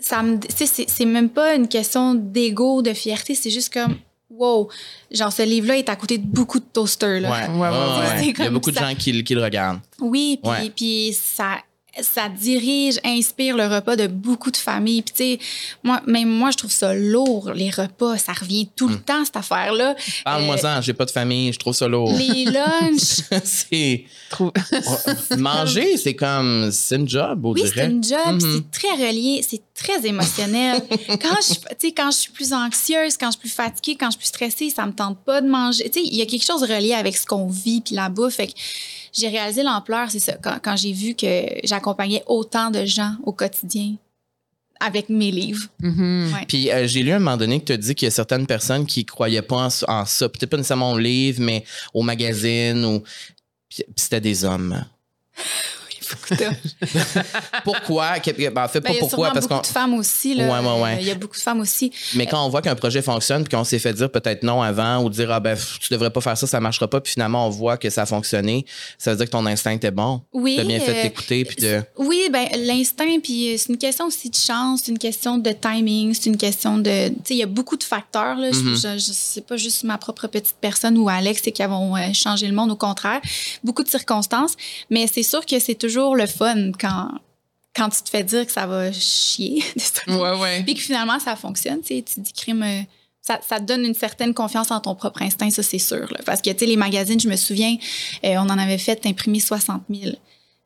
ça 0.00 0.22
me, 0.22 0.38
tu 0.40 0.48
sais, 0.56 0.66
c'est, 0.66 0.90
c'est 0.90 1.04
même 1.04 1.28
pas 1.30 1.54
une 1.54 1.68
question 1.68 2.14
d'ego, 2.14 2.82
de 2.82 2.92
fierté, 2.92 3.36
c'est 3.36 3.50
juste 3.50 3.72
comme, 3.72 3.96
wow, 4.30 4.68
genre, 5.12 5.32
ce 5.32 5.42
livre-là 5.42 5.78
est 5.78 5.88
à 5.88 5.94
côté 5.94 6.18
de 6.18 6.26
beaucoup 6.26 6.58
de 6.58 6.64
toasters, 6.64 7.20
là. 7.20 7.30
Ouais, 7.30 7.48
ouais, 7.48 7.68
ouais, 7.68 7.68
ouais, 7.70 8.34
Il 8.36 8.44
y 8.44 8.46
a 8.46 8.50
beaucoup 8.50 8.72
de 8.72 8.76
gens 8.78 8.92
qui, 8.96 9.22
qui 9.22 9.34
le 9.36 9.42
regardent. 9.44 9.78
Oui, 10.00 10.40
puis, 10.42 10.50
Ouais. 10.50 10.70
puis 10.74 11.16
ça, 11.18 11.58
ça 12.02 12.28
dirige, 12.28 12.98
inspire 13.04 13.56
le 13.56 13.66
repas 13.66 13.96
de 13.96 14.06
beaucoup 14.06 14.50
de 14.50 14.56
familles. 14.56 15.02
Puis, 15.02 15.14
tu 15.14 15.24
sais, 15.24 15.38
moi, 15.82 16.00
même 16.06 16.28
moi, 16.28 16.50
je 16.50 16.56
trouve 16.56 16.72
ça 16.72 16.94
lourd, 16.94 17.52
les 17.54 17.70
repas. 17.70 18.16
Ça 18.18 18.32
revient 18.32 18.68
tout 18.74 18.88
le 18.88 18.98
temps, 18.98 19.24
cette 19.24 19.36
affaire-là. 19.36 19.92
Hmm. 19.92 20.22
Parle-moi 20.24 20.54
Euh, 20.56 20.58
ça, 20.58 20.80
j'ai 20.80 20.92
pas 20.92 21.04
de 21.04 21.10
famille, 21.10 21.52
je 21.52 21.58
trouve 21.58 21.74
ça 21.74 21.86
lourd. 21.88 22.12
Les 22.12 22.44
lunchs. 22.50 23.22
c'est 23.44 24.04
Trop- 24.30 24.52
manger, 25.38 25.96
c'est 25.96 26.14
comme 26.14 26.70
c'est 26.72 26.96
une 26.96 27.08
job, 27.08 27.44
on 27.44 27.52
Oui, 27.52 27.62
c'est 27.72 27.86
une 27.86 28.02
job, 28.02 28.18
Mhm. 28.40 28.40
c'est 28.40 28.70
très 28.80 29.06
relié, 29.08 29.44
c'est 29.48 29.62
très 29.74 30.06
émotionnel. 30.06 30.82
quand 31.08 31.38
je, 31.42 31.54
tu 31.54 31.60
sais, 31.78 31.92
quand 31.92 32.10
je 32.10 32.16
suis 32.18 32.32
plus 32.32 32.52
anxieuse, 32.52 33.16
quand 33.16 33.26
je 33.26 33.32
suis 33.32 33.40
plus 33.40 33.48
fatiguée, 33.52 33.96
quand 33.98 34.06
je 34.06 34.10
suis 34.12 34.18
plus 34.18 34.28
stressée, 34.28 34.70
ça 34.70 34.86
me 34.86 34.92
tente 34.92 35.18
pas 35.24 35.40
de 35.40 35.48
manger. 35.48 35.84
Tu 35.90 36.00
sais, 36.00 36.06
il 36.06 36.16
y 36.16 36.22
a 36.22 36.26
quelque 36.26 36.44
chose 36.44 36.62
relié 36.62 36.94
avec 36.94 37.16
ce 37.16 37.26
qu'on 37.26 37.46
vit 37.46 37.80
puis 37.80 37.94
la 37.94 38.08
bouffe. 38.08 38.34
Fait 38.34 38.46
que 38.48 38.52
j'ai 39.14 39.28
réalisé 39.28 39.62
l'ampleur, 39.62 40.10
c'est 40.10 40.18
ça, 40.18 40.34
quand, 40.34 40.58
quand 40.62 40.76
j'ai 40.76 40.92
vu 40.92 41.14
que 41.14 41.46
j'accompagnais 41.64 42.22
autant 42.26 42.70
de 42.70 42.84
gens 42.84 43.14
au 43.24 43.32
quotidien 43.32 43.94
avec 44.80 45.08
mes 45.08 45.30
livres. 45.30 45.66
Mhm. 45.80 46.32
Ouais. 46.34 46.44
Puis 46.46 46.70
euh, 46.70 46.86
j'ai 46.86 47.02
lu 47.02 47.12
à 47.12 47.16
un 47.16 47.18
moment 47.20 47.36
donné 47.36 47.60
que 47.60 47.66
tu 47.66 47.72
as 47.72 47.76
dit 47.76 47.94
qu'il 47.94 48.06
y 48.06 48.08
a 48.08 48.10
certaines 48.10 48.46
personnes 48.46 48.86
qui 48.86 49.04
croyaient 49.04 49.42
pas 49.42 49.68
en, 49.68 49.68
en 49.88 50.04
ça, 50.04 50.28
peut-être 50.28 50.50
pas 50.50 50.56
nécessairement 50.56 50.92
au 50.92 50.98
livre, 50.98 51.40
mais 51.40 51.64
au 51.94 52.02
magazine 52.02 52.84
ou 52.84 53.02
puis 53.68 53.82
c'était 53.96 54.20
des 54.20 54.44
hommes. 54.44 54.84
Pourquoi? 57.64 58.14
Ben, 58.18 58.52
en 58.64 58.68
fait 58.68 58.80
Ben, 58.80 58.88
pas 58.88 58.90
il 58.90 58.94
y 58.94 58.98
a 58.98 59.00
pourquoi 59.00 59.08
sûrement 59.08 59.32
parce 59.32 59.46
beaucoup 59.46 59.54
qu'on 59.56 59.60
de 59.62 59.66
femmes 59.66 59.94
aussi. 59.94 60.34
Là. 60.34 60.46
Ouais, 60.46 60.66
ouais, 60.68 60.82
ouais. 60.82 60.96
Il 61.00 61.06
y 61.06 61.10
a 61.10 61.14
beaucoup 61.14 61.36
de 61.36 61.40
femmes 61.42 61.60
aussi. 61.60 61.90
mais 62.14 62.26
quand 62.26 62.44
on 62.44 62.48
voit 62.48 62.62
qu'un 62.62 62.74
projet 62.74 63.02
fonctionne 63.02 63.44
puis 63.44 63.56
qu'on 63.56 63.64
s'est 63.64 63.78
fait 63.78 63.92
dire 63.92 64.10
peut-être 64.10 64.42
non 64.42 64.62
avant 64.62 65.02
ou 65.02 65.10
dire 65.10 65.30
ah 65.30 65.40
ben 65.40 65.56
tu 65.80 65.92
devrais 65.92 66.10
pas 66.10 66.20
faire 66.20 66.36
ça 66.36 66.46
ça 66.46 66.60
marchera 66.60 66.88
pas 66.88 67.00
puis 67.00 67.12
finalement 67.12 67.46
on 67.46 67.50
voit 67.50 67.76
que 67.76 67.90
ça 67.90 68.02
a 68.02 68.06
fonctionné 68.06 68.64
ça 68.98 69.10
veut 69.10 69.16
dire 69.16 69.26
que 69.26 69.30
ton 69.30 69.46
instinct 69.46 69.72
était 69.72 69.90
bon 69.90 70.22
Oui. 70.32 70.54
tu 70.56 70.60
as 70.60 70.64
bien 70.64 70.80
fait 70.80 70.92
de 70.92 70.98
euh, 70.98 71.02
t'écouter 71.02 71.44
puis 71.44 71.56
de 71.56 71.82
Oui, 71.98 72.28
ben 72.32 72.46
l'instinct, 72.56 73.20
puis 73.22 73.52
euh, 73.52 73.56
c'est 73.58 73.68
une 73.70 73.78
question 73.78 74.06
aussi 74.06 74.30
de 74.30 74.36
chance, 74.36 74.82
c'est 74.84 74.92
une 74.92 74.98
question 74.98 75.38
de 75.38 75.50
timing, 75.50 76.14
c'est 76.14 76.26
une 76.30 76.36
question 76.36 76.78
de... 76.78 77.08
Tu 77.08 77.14
sais, 77.24 77.34
il 77.34 77.38
y 77.38 77.42
a 77.42 77.46
beaucoup 77.46 77.76
de 77.76 77.82
facteurs. 77.84 78.36
Là. 78.36 78.50
Mhm. 78.50 78.76
Je, 78.76 78.98
je, 78.98 79.12
c'est 79.12 79.46
pas 79.46 79.56
juste 79.56 79.84
ma 79.84 79.98
propre 79.98 80.26
petite 80.26 80.56
personne 80.60 80.96
ou 80.98 81.08
Alex 81.08 81.40
qui 81.42 81.62
avons 81.62 81.96
euh, 81.96 82.12
changé 82.12 82.46
le 82.46 82.54
monde, 82.54 82.70
au 82.70 82.76
contraire. 82.76 83.20
Beaucoup 83.62 83.82
de 83.82 83.88
circonstances, 83.88 84.54
mais 84.90 85.06
c'est 85.12 85.22
sûr 85.22 85.44
que 85.44 85.58
c'est 85.58 85.74
toujours 85.74 86.03
le 86.12 86.26
fun 86.26 86.72
quand, 86.78 87.10
quand 87.74 87.88
tu 87.88 88.02
te 88.02 88.10
fais 88.10 88.22
dire 88.24 88.44
que 88.46 88.52
ça 88.52 88.66
va 88.66 88.92
chier. 88.92 89.62
Ouais, 90.08 90.38
ouais. 90.38 90.62
Puis 90.64 90.74
que 90.74 90.80
finalement, 90.80 91.18
ça 91.18 91.36
fonctionne. 91.36 91.80
Tu 91.82 92.02
te 92.02 92.20
dis 92.20 92.32
crime... 92.32 92.62
euh, 92.62 92.82
ça, 93.22 93.40
ça 93.48 93.58
te 93.58 93.64
donne 93.64 93.84
une 93.86 93.94
certaine 93.94 94.34
confiance 94.34 94.70
en 94.70 94.80
ton 94.80 94.94
propre 94.94 95.22
instinct, 95.22 95.48
ça, 95.48 95.62
c'est 95.62 95.78
sûr. 95.78 96.06
là. 96.12 96.18
Parce 96.26 96.42
que, 96.42 96.50
tu 96.50 96.58
sais, 96.58 96.66
les 96.66 96.76
magazines, 96.76 97.18
je 97.18 97.28
me 97.28 97.36
souviens, 97.36 97.74
euh, 98.24 98.34
on 98.36 98.50
en 98.50 98.58
avait 98.58 98.76
fait 98.76 99.06
imprimer 99.06 99.40
60 99.40 99.82
000. 99.88 100.14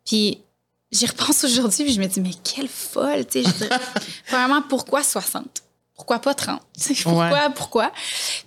Puis 0.05 0.39
j'y 0.91 1.07
repense 1.07 1.45
aujourd'hui, 1.45 1.85
puis 1.85 1.93
je 1.95 2.01
me 2.01 2.07
dis, 2.07 2.21
mais 2.21 2.33
quelle 2.43 2.67
folle, 2.69 3.25
tu 3.27 3.45
sais. 3.45 3.69
Premièrement, 4.27 4.63
pourquoi 4.69 5.05
60? 5.05 5.45
Pourquoi 5.95 6.19
pas 6.19 6.35
30? 6.35 6.61
Tu 6.77 6.95
sais, 6.95 7.03
Pourquoi, 7.05 7.31
Ouais. 7.31 7.39
pourquoi? 7.55 7.93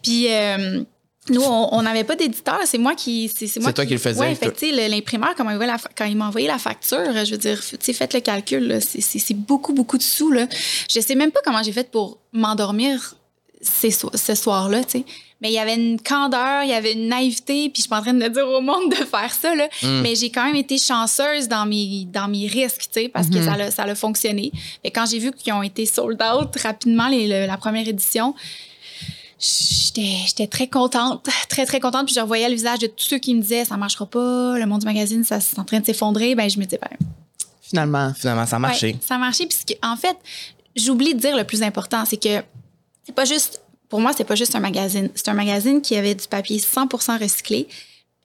Puis 0.04 0.28
euh, 0.30 0.84
nous, 1.32 1.42
on 1.44 1.82
n'avait 1.82 2.04
pas 2.04 2.16
d'éditeur. 2.16 2.60
C'est 2.66 2.78
moi 2.78 2.96
qui. 2.96 3.30
C'est 3.34 3.60
moi 3.60 3.74
toi 3.74 3.86
qui 3.86 3.94
le 3.94 4.00
faisais, 4.00 4.20
Ouais, 4.20 4.36
toi. 4.36 4.48
fait 4.50 4.54
que, 4.54 4.60
tu 4.60 4.70
sais, 4.70 4.72
le- 4.72 4.94
l'imprimeur, 4.94 5.34
quand 5.36 5.44
il 5.44 5.48
m'a 5.48 5.54
envoyé 5.54 5.68
la 5.72 5.78
fa- 5.78 5.90
quand 5.98 6.06
il 6.06 6.16
m'a 6.18 6.28
envoyé 6.28 6.48
la 6.48 6.58
facture, 6.58 7.00
je 7.26 7.32
veux 7.32 7.38
dire, 7.38 7.60
tu 7.62 7.78
sais, 7.80 7.94
faites 7.94 8.14
le 8.14 8.20
calcul, 8.20 8.80
c'est- 8.82 9.34
beaucoup, 9.34 9.74
beaucoup 9.74 9.98
de 9.98 10.04
sous, 10.04 10.32
là. 10.32 10.48
Je 10.90 11.00
sais 11.00 11.16
même 11.16 11.32
pas 11.32 11.40
comment 11.44 11.64
j'ai 11.64 11.72
fait 11.72 11.90
pour 11.90 12.18
m'endormir 12.34 13.16
so- 13.62 14.12
ce 14.14 14.36
soir-là, 14.36 14.84
tu 14.84 15.00
sais. 15.00 15.06
Mais 15.42 15.50
il 15.50 15.54
y 15.54 15.60
avait 15.60 15.74
une 15.74 16.00
candeur, 16.00 16.62
il 16.64 16.70
y 16.70 16.74
avait 16.74 16.94
une 16.94 17.08
naïveté, 17.08 17.70
puis 17.70 17.78
je 17.78 17.82
suis 17.82 17.90
pas 17.90 17.98
en 17.98 18.02
train 18.04 18.14
de 18.14 18.28
dire 18.28 18.48
au 18.48 18.62
monde 18.62 18.92
de 18.92 18.96
faire 18.96 19.32
ça, 19.34 19.56
là. 19.56 19.68
Mm. 19.82 20.02
Mais 20.02 20.14
j'ai 20.16 20.30
quand 20.30 20.46
même 20.46 20.56
été 20.56 20.78
chanceuse 20.78 21.48
dans 21.48 21.66
mes, 21.66 22.06
dans 22.14 22.28
mes 22.28 22.46
risques, 22.46 22.82
tu 22.94 23.02
sais, 23.02 23.10
parce 23.10 23.28
que 23.28 23.42
ça 23.44 23.54
a, 23.54 23.72
ça 23.72 23.84
a 23.84 23.96
fonctionné. 23.96 24.52
Et 24.84 24.92
quand 24.92 25.06
j'ai 25.10 25.18
vu 25.18 25.32
qu'ils 25.32 25.52
ont 25.54 25.64
été 25.64 25.88
sold 25.88 26.22
out 26.22 26.50
rapidement, 26.62 27.08
les- 27.08 27.28
le- 27.28 27.48
la 27.48 27.58
première 27.58 27.88
édition, 27.88 28.36
j'étais 29.42 30.48
très 30.48 30.68
contente, 30.68 31.28
très, 31.50 31.66
très 31.66 31.80
contente. 31.80 32.06
Puis 32.06 32.16
je 32.16 32.22
revoyais 32.22 32.48
le 32.48 32.56
visage 32.56 32.80
de 32.80 32.88
tous 32.88 33.06
ceux 33.06 33.18
qui 33.18 33.34
me 33.34 33.42
disaient 33.42 33.66
ça 33.66 33.76
marchera 33.78 34.06
pas, 34.06 34.58
le 34.58 34.66
monde 34.66 34.82
du 34.82 34.86
magazine, 34.86 35.24
ça 35.24 35.40
c'est 35.40 35.58
en 35.60 35.64
train 35.64 35.80
de 35.80 35.86
s'effondrer. 35.86 36.36
Ben, 36.36 36.50
je 36.50 36.60
me 36.60 36.66
disais, 36.66 36.80
ben, 36.82 36.98
Finalement. 37.62 38.14
Finalement, 38.14 38.46
ça 38.46 38.58
a 38.58 38.60
marché. 38.60 38.88
Ouais, 38.88 39.00
ça 39.02 39.16
a 39.16 39.18
marché. 39.18 39.48
Puis 39.48 39.58
ce 39.68 39.74
en 39.86 39.96
fait, 39.96 40.18
j'oublie 40.76 41.16
de 41.16 41.20
dire 41.20 41.38
le 41.38 41.46
plus 41.46 41.64
important, 41.64 42.04
c'est 42.06 42.22
que 42.22 42.44
c'est 43.06 43.16
pas 43.16 43.26
juste, 43.26 43.62
pour 43.90 44.02
moi, 44.02 44.12
c'est 44.16 44.26
pas 44.26 44.36
juste 44.36 44.56
un 44.56 44.60
magazine. 44.60 45.10
C'est 45.16 45.30
un 45.30 45.34
magazine 45.34 45.82
qui 45.82 45.96
avait 45.96 46.16
du 46.16 46.28
papier 46.28 46.60
100% 46.60 47.22
recyclé 47.22 47.68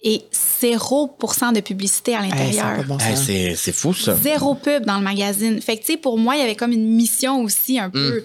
et 0.03 0.23
0% 0.61 1.53
de 1.55 1.61
publicité 1.61 2.15
à 2.15 2.23
l'intérieur. 2.23 2.85
bon 2.85 2.99
Hey, 2.99 3.17
sens. 3.17 3.27
c'est 3.27 3.55
c'est 3.57 3.73
fou, 3.73 3.95
ça. 3.95 4.17
Zéro 4.17 4.55
pub 4.55 4.85
dans 4.85 4.99
le 4.99 5.05
magazine. 5.05 5.61
Fait 5.63 5.77
que, 5.77 5.85
tu 5.85 5.93
sais, 5.93 5.97
pour 5.97 6.19
moi, 6.19 6.37
il 6.37 6.41
y 6.41 6.43
avait 6.43 6.57
comme 6.57 6.73
une 6.73 6.89
mission 6.89 7.41
aussi 7.43 7.79
un 7.79 7.89
peu, 7.89 8.25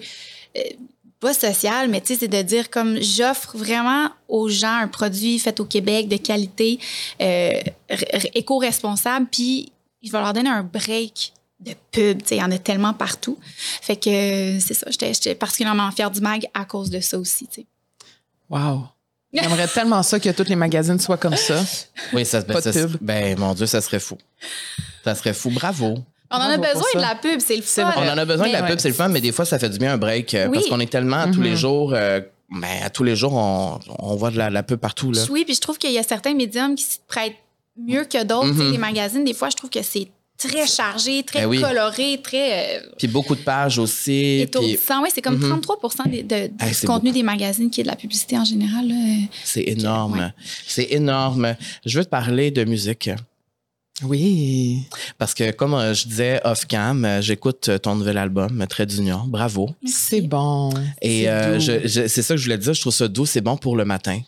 euh, 0.56 0.60
pas 1.22 1.32
sociale, 1.32 1.88
mais 1.88 2.00
tu 2.00 2.08
sais, 2.08 2.20
c'est 2.20 2.28
de 2.28 2.42
dire 2.42 2.68
comme 2.68 3.00
j'offre 3.00 3.56
vraiment 3.56 4.08
aux 4.28 4.48
gens 4.48 4.74
un 4.76 4.88
produit 4.88 5.38
fait 5.38 5.58
au 5.60 5.64
Québec 5.64 6.08
de 6.08 6.16
qualité, 6.18 6.78
euh, 7.22 7.60
éco-responsable, 8.34 9.26
puis 9.30 9.72
il 10.02 10.10
va 10.10 10.20
leur 10.20 10.32
donner 10.32 10.50
un 10.50 10.62
break 10.64 11.32
de 11.60 11.72
pub. 11.92 12.22
Tu 12.22 12.28
sais, 12.28 12.36
il 12.36 12.40
y 12.40 12.42
en 12.42 12.50
a 12.50 12.58
tellement 12.58 12.92
partout. 12.92 13.38
Fait 13.80 13.94
que 13.96 14.58
c'est 14.60 14.74
ça, 14.74 14.86
j'étais 14.90 15.14
j'étais 15.14 15.34
particulièrement 15.36 15.90
fière 15.92 16.10
du 16.10 16.20
mag 16.20 16.44
à 16.54 16.64
cause 16.64 16.90
de 16.90 17.00
ça 17.00 17.18
aussi, 17.18 17.46
tu 17.46 17.60
sais. 17.60 17.66
Wow. 18.50 18.88
J'aimerais 19.32 19.68
tellement 19.68 20.02
ça 20.02 20.20
que 20.20 20.28
tous 20.30 20.48
les 20.48 20.56
magazines 20.56 20.98
soient 21.00 21.16
comme 21.16 21.36
ça. 21.36 21.64
Oui, 22.12 22.26
ça, 22.26 22.42
ben, 22.42 22.52
Pas 22.52 22.60
de 22.60 22.72
ça- 22.72 22.86
pub. 22.86 22.98
ben, 23.00 23.38
mon 23.38 23.54
Dieu, 23.54 23.64
ça 23.66 23.80
serait 23.80 24.00
fou. 24.00 24.18
Ça 25.04 25.14
serait 25.14 25.32
fou. 25.32 25.48
Bravo. 25.50 25.98
On 26.32 26.36
en 26.36 26.40
a 26.50 26.56
besoin 26.56 26.84
de 26.94 27.00
la 27.00 27.14
pub, 27.14 27.40
c'est 27.40 27.56
le 27.56 27.62
fun. 27.62 27.92
On 27.96 28.08
en 28.08 28.18
a 28.18 28.24
besoin 28.24 28.48
de 28.48 28.52
la 28.52 28.62
pub, 28.62 28.78
c'est 28.78 28.88
le 28.88 28.94
fun, 28.94 29.08
mais 29.08 29.20
des 29.20 29.32
fois, 29.32 29.44
ça 29.44 29.58
fait 29.58 29.68
du 29.70 29.78
bien 29.78 29.92
un 29.94 29.98
break. 29.98 30.34
euh, 30.34 30.46
Oui. 30.48 30.54
Parce 30.58 30.68
qu'on 30.68 30.80
est 30.80 30.90
tellement, 30.90 31.18
à 31.18 31.28
tous 31.28 31.42
les 31.42 31.50
Mhm. 31.50 31.56
jours, 31.56 31.92
euh, 31.94 32.20
ben, 32.50 32.82
à 32.84 32.90
tous 32.90 33.04
les 33.04 33.16
jours, 33.16 33.34
on, 33.34 33.78
on 33.98 34.16
voit 34.16 34.30
de 34.30 34.38
la, 34.38 34.50
la 34.50 34.62
pub 34.62 34.78
partout. 34.78 35.12
Là. 35.12 35.22
Oui, 35.30 35.44
puis 35.44 35.54
je 35.54 35.60
trouve 35.60 35.78
qu'il 35.78 35.92
y 35.92 35.98
a 35.98 36.02
certains 36.02 36.34
médiums 36.34 36.74
qui 36.74 36.84
se 36.84 36.98
prêtent 37.06 37.36
mieux 37.78 38.04
que 38.04 38.22
d'autres. 38.24 38.46
Mhm. 38.52 38.72
Les 38.72 38.78
magazines, 38.78 39.24
des 39.24 39.34
fois, 39.34 39.48
je 39.50 39.56
trouve 39.56 39.70
que 39.70 39.82
c'est 39.82 40.08
très 40.38 40.66
chargé, 40.66 41.22
très 41.22 41.42
Ben 41.42 41.46
oui. 41.46 41.60
coloré, 41.60 42.20
très 42.22 42.78
euh, 42.78 42.80
Puis 42.98 43.06
beaucoup 43.06 43.34
de 43.36 43.40
pages 43.42 43.78
aussi. 43.78 44.46
Puis. 44.50 44.60
Oui, 45.00 45.08
c'est 45.14 45.22
comme 45.22 45.36
Mhm. 45.38 45.60
33 45.60 45.78
de, 46.06 46.22
de- 46.22 46.34
Hey, 46.60 46.74
contenu 46.84 47.12
des 47.12 47.22
magazines 47.22 47.70
qui 47.70 47.80
est 47.80 47.84
de 47.84 47.88
la 47.88 47.94
publicité 47.96 48.36
en 48.36 48.44
général. 48.44 48.88
là. 48.88 48.94
c'est 49.44 49.62
énorme. 49.68 50.18
Ouais. 50.18 50.28
C'est 50.66 50.88
énorme. 50.90 51.54
Je 51.86 51.96
veux 51.98 52.04
te 52.04 52.10
parler 52.10 52.50
de 52.50 52.64
musique. 52.64 53.08
Oui. 54.02 54.84
Parce 55.18 55.34
que, 55.34 55.50
comme 55.52 55.74
euh, 55.74 55.94
je 55.94 56.06
disais 56.08 56.40
off-cam, 56.44 57.04
euh, 57.04 57.20
j'écoute 57.20 57.68
euh, 57.68 57.78
ton 57.78 57.94
nouvel 57.94 58.18
album, 58.18 58.64
Trait 58.68 58.86
d'Union. 58.86 59.24
Bravo. 59.26 59.70
C'est 59.86 60.22
bon. 60.22 60.70
Et 61.00 61.22
C'est 61.24 61.28
euh, 61.28 61.58
ça 62.08 62.34
que 62.34 62.38
je 62.38 62.44
voulais 62.44 62.58
te 62.58 62.64
dire. 62.64 62.74
Je 62.74 62.80
trouve 62.80 62.92
ça 62.92 63.06
doux. 63.08 63.26
C'est 63.26 63.40
bon 63.42 63.56
pour 63.56 63.76
le 63.76 63.84
matin. 63.84 64.20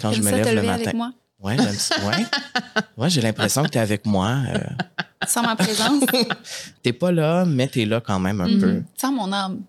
Quand 0.00 0.12
je 0.12 0.20
me 0.22 0.30
ça 0.30 0.36
lève 0.36 0.54
le 0.54 0.62
matin. 0.62 0.82
avec 0.82 0.94
moi, 0.94 1.12
Ouais, 1.42 1.56
j'aime 1.56 1.72
ça. 1.74 1.94
Ouais. 2.06 2.24
Ouais, 2.98 3.08
j'ai 3.08 3.20
l'impression 3.22 3.62
que 3.62 3.68
tu 3.70 3.78
es 3.78 3.80
avec 3.80 4.04
moi. 4.04 4.36
euh, 4.54 4.58
sans 5.26 5.42
ma 5.42 5.56
présence, 5.56 6.02
t'es 6.82 6.92
pas 6.92 7.12
là, 7.12 7.44
mais 7.46 7.68
t'es 7.68 7.84
là 7.86 8.00
quand 8.00 8.18
même 8.20 8.40
un 8.42 8.48
Mhm. 8.48 8.84
sans 9.00 9.12
mon 9.12 9.32
âme. 9.32 9.60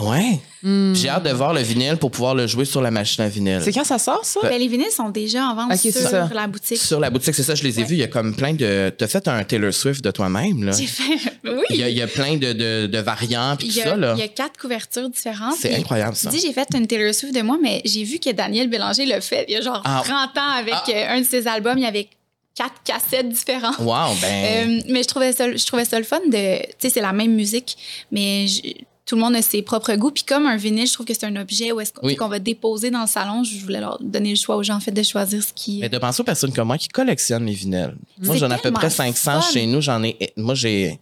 Ouais. 0.00 0.38
Hmm. 0.62 0.94
J'ai 0.94 1.08
hâte 1.08 1.24
de 1.24 1.30
voir 1.30 1.52
le 1.52 1.60
vinyle 1.60 1.96
pour 1.96 2.10
pouvoir 2.10 2.34
le 2.34 2.46
jouer 2.46 2.64
sur 2.64 2.80
la 2.80 2.90
machine 2.90 3.24
à 3.24 3.28
vinyle. 3.28 3.60
C'est 3.64 3.72
quand 3.72 3.84
ça 3.84 3.98
sort, 3.98 4.24
ça? 4.24 4.40
Ben, 4.42 4.58
les 4.58 4.68
vinyles 4.68 4.90
sont 4.90 5.08
déjà 5.08 5.44
en 5.44 5.54
vente 5.54 5.76
sur 5.76 6.34
la 6.34 6.46
boutique. 6.46 6.76
Sur 6.78 7.00
la 7.00 7.10
boutique, 7.10 7.34
c'est 7.34 7.42
ça, 7.42 7.54
je 7.54 7.62
les 7.64 7.78
ai 7.78 7.82
Ouais. 7.82 7.88
vus. 7.88 7.94
Il 7.96 7.98
y 8.00 8.02
a 8.04 8.08
comme 8.08 8.34
plein 8.34 8.54
de. 8.54 8.92
T'as 8.96 9.06
fait 9.08 9.26
un 9.28 9.42
Taylor 9.44 9.72
Swift 9.72 10.02
de 10.04 10.10
toi-même, 10.10 10.64
là. 10.64 10.72
J'ai 10.72 10.86
fait. 10.86 11.02
Oui. 11.44 11.62
Il 11.70 11.76
y, 11.76 11.82
a, 11.82 11.88
il 11.88 11.96
y 11.96 12.02
a 12.02 12.06
plein 12.06 12.36
de, 12.36 12.52
de, 12.52 12.86
de 12.86 12.98
variants, 12.98 13.54
puis 13.56 13.68
Il 13.68 13.72
tout 13.72 13.78
y, 13.78 13.82
a, 13.82 13.84
ça, 13.90 13.96
là. 13.96 14.12
il 14.16 14.20
y 14.20 14.22
a 14.22 14.28
quatre 14.28 14.58
couvertures 14.60 15.08
différentes. 15.08 15.54
C'est 15.58 15.74
incroyable, 15.74 16.14
Tu 16.14 16.20
ça. 16.24 16.30
dis, 16.30 16.40
j'ai 16.40 16.52
fait 16.52 16.68
une 16.74 16.86
Taylor 16.86 17.14
Swift 17.14 17.34
de 17.34 17.40
moi, 17.42 17.56
mais 17.62 17.80
j'ai 17.84 18.04
vu 18.04 18.18
que 18.18 18.30
Daniel 18.30 18.68
Bélanger 18.68 19.06
l'a 19.06 19.20
fait 19.20 19.44
il 19.48 19.54
y 19.54 19.56
a 19.56 19.60
genre 19.62 19.80
Ah. 19.84 20.02
30 20.04 20.36
ans 20.36 20.50
avec 20.58 20.74
Ah. 20.74 20.90
euh, 20.90 21.16
un 21.16 21.20
de 21.20 21.26
ses 21.26 21.46
albums. 21.46 21.78
Il 21.78 21.84
y 21.84 21.86
avait 21.86 22.08
quatre 22.54 22.82
cassettes 22.84 23.28
différentes. 23.28 23.78
Wow, 23.78 24.14
ben. 24.20 24.44
Euh, 24.78 24.80
mais 24.88 25.02
je 25.02 25.08
trouvais 25.08 25.32
ça, 25.32 25.54
je 25.54 25.64
trouvais 25.64 25.84
ça 25.84 25.98
le 25.98 26.04
fun 26.04 26.20
de. 26.26 26.58
Tu 26.60 26.66
sais, 26.80 26.90
c'est 26.90 27.00
la 27.00 27.12
même 27.12 27.34
musique, 27.34 27.76
mais 28.12 28.46
je- 28.48 28.60
tout 29.08 29.16
le 29.16 29.22
monde 29.22 29.34
a 29.36 29.40
ses 29.42 29.62
propres 29.62 29.94
goûts. 29.94 30.10
Puis 30.10 30.22
comme 30.22 30.46
un 30.46 30.56
vinyle, 30.56 30.86
je 30.86 30.92
trouve 30.92 31.06
que 31.06 31.14
c'est 31.14 31.24
un 31.24 31.34
objet 31.36 31.72
où 31.72 31.80
est-ce 31.80 31.94
qu'on 31.94 32.06
Oui. 32.06 32.16
va 32.20 32.38
déposer 32.38 32.90
dans 32.90 33.00
le 33.00 33.06
salon. 33.06 33.42
Je 33.42 33.58
voulais 33.58 33.80
leur 33.80 33.96
donner 34.02 34.30
le 34.30 34.36
choix 34.36 34.56
aux 34.56 34.62
gens, 34.62 34.76
en 34.76 34.80
fait, 34.80 34.90
de 34.92 35.02
choisir 35.02 35.42
ce 35.42 35.52
qui. 35.54 35.78
Mais 35.80 35.88
de 35.88 35.96
penser 35.96 36.20
aux 36.20 36.24
personnes 36.24 36.52
comme 36.52 36.66
moi 36.68 36.76
qui 36.76 36.88
collectionnent 36.88 37.46
les 37.46 37.54
vinyles. 37.54 37.94
Moi, 38.20 38.34
C'est 38.34 38.40
j'en 38.40 38.50
ai 38.50 38.54
à 38.54 38.58
peu 38.58 38.70
près 38.70 38.90
500 38.90 39.40
fun. 39.40 39.50
chez 39.50 39.66
nous. 39.66 39.80
J'en 39.80 40.02
ai. 40.02 40.16
Moi, 40.36 40.54
j'ai. 40.54 41.00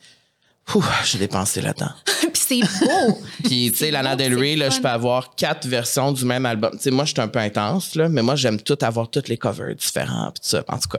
Ouh, 0.74 0.84
j'ai 1.04 1.18
dépensé 1.18 1.60
là-dedans. 1.60 1.90
Puis 2.20 2.30
c'est 2.34 2.60
beau. 2.84 3.18
Puis, 3.44 3.70
tu 3.72 3.78
sais, 3.78 3.90
Lana 3.90 4.14
Del 4.16 4.36
Rey, 4.38 4.54
là, 4.56 4.70
je 4.70 4.80
peux 4.80 4.88
avoir 4.88 5.34
quatre 5.34 5.66
versions 5.66 6.12
du 6.12 6.24
même 6.24 6.46
album. 6.46 6.72
Tu 6.74 6.82
sais, 6.84 6.90
moi, 6.90 7.04
je 7.04 7.12
suis 7.12 7.20
un 7.20 7.28
peu 7.28 7.38
intense, 7.40 7.94
là, 7.96 8.08
mais 8.08 8.22
moi, 8.22 8.36
j'aime 8.36 8.60
tout 8.60 8.78
avoir 8.82 9.10
toutes 9.10 9.28
les 9.28 9.36
covers 9.36 9.74
différents, 9.74 10.30
puis 10.32 10.40
tout 10.42 10.48
ça. 10.48 10.64
En 10.68 10.78
tout 10.78 10.88
cas, 10.88 10.98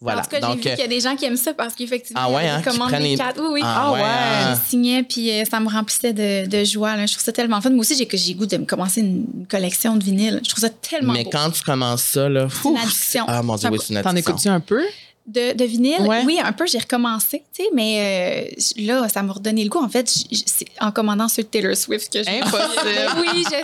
voilà. 0.00 0.20
En 0.20 0.22
tout 0.24 0.30
cas, 0.30 0.40
j'ai 0.40 0.54
vu 0.54 0.60
qu'il 0.60 0.70
y 0.78 0.80
euh, 0.80 0.84
a 0.84 0.86
des 0.88 1.00
gens 1.00 1.16
qui 1.16 1.24
aiment 1.24 1.36
ça 1.36 1.52
parce 1.54 1.74
qu'effectivement, 1.74 2.20
Ah 2.24 2.30
ouais, 2.30 2.46
hein, 2.48 2.58
des 2.58 2.64
commandes 2.70 2.88
prennent 2.88 3.02
des 3.02 3.08
les- 3.10 3.16
quatre. 3.16 3.40
Oui, 3.40 3.48
oui. 3.54 3.60
Ah 3.64 3.92
ouais, 3.92 4.00
hein. 4.02 4.54
Je 4.64 4.70
signais, 4.70 5.02
puis 5.02 5.30
euh, 5.30 5.44
ça 5.44 5.58
me 5.60 5.68
remplissait 5.68 6.12
de, 6.12 6.46
de 6.46 6.64
joie. 6.64 6.94
là. 6.96 7.04
Je 7.06 7.12
trouve 7.14 7.24
ça 7.24 7.32
tellement 7.32 7.60
fun. 7.60 7.70
Moi 7.70 7.80
aussi, 7.80 7.96
j'ai 7.96 8.06
que 8.06 8.16
j'ai 8.16 8.32
le 8.34 8.38
goût 8.38 8.46
de 8.46 8.56
me 8.58 8.64
commencer 8.64 9.00
une 9.00 9.46
collection 9.50 9.96
de 9.96 10.04
vinyles. 10.04 10.40
Je 10.44 10.48
trouve 10.50 10.60
ça 10.62 10.70
tellement 10.70 11.12
mais 11.12 11.24
beau. 11.24 11.30
quand 11.30 11.50
tu 11.50 11.62
commences 11.62 12.02
ça, 12.02 12.28
là, 12.28 12.48
une 12.64 12.70
ouf, 12.70 12.80
addiction. 12.82 13.24
Ah, 13.26 13.42
mon 13.42 13.56
Dieu, 13.56 13.68
oui, 13.70 13.78
c'est 13.82 13.94
une 13.94 14.02
T'en 14.02 14.10
addiction. 14.10 14.32
écoutes-tu 14.32 14.48
un 14.48 14.60
peu? 14.60 14.82
De, 15.26 15.52
de 15.54 15.64
vinyle, 15.64 16.00
Ouais. 16.06 16.22
oui, 16.24 16.38
un 16.42 16.52
peu, 16.52 16.66
j'ai 16.66 16.78
recommencé, 16.78 17.42
tu 17.52 17.62
sais, 17.62 17.68
mais 17.74 18.48
euh, 18.48 18.82
là, 18.86 19.06
ça 19.10 19.22
m'a 19.22 19.34
redonné 19.34 19.62
le 19.62 19.68
goût. 19.68 19.78
En 19.84 19.88
fait, 19.90 20.08
c'est 20.08 20.64
en 20.80 20.90
commandant 20.90 21.28
ceux 21.28 21.42
de 21.42 21.48
Taylor 21.48 21.76
Swift 21.76 22.10
que 22.10 22.22
je 22.22 22.30
Impossible. 22.30 23.20
oui, 23.20 23.44
je 23.44 23.50
sais, 23.50 23.62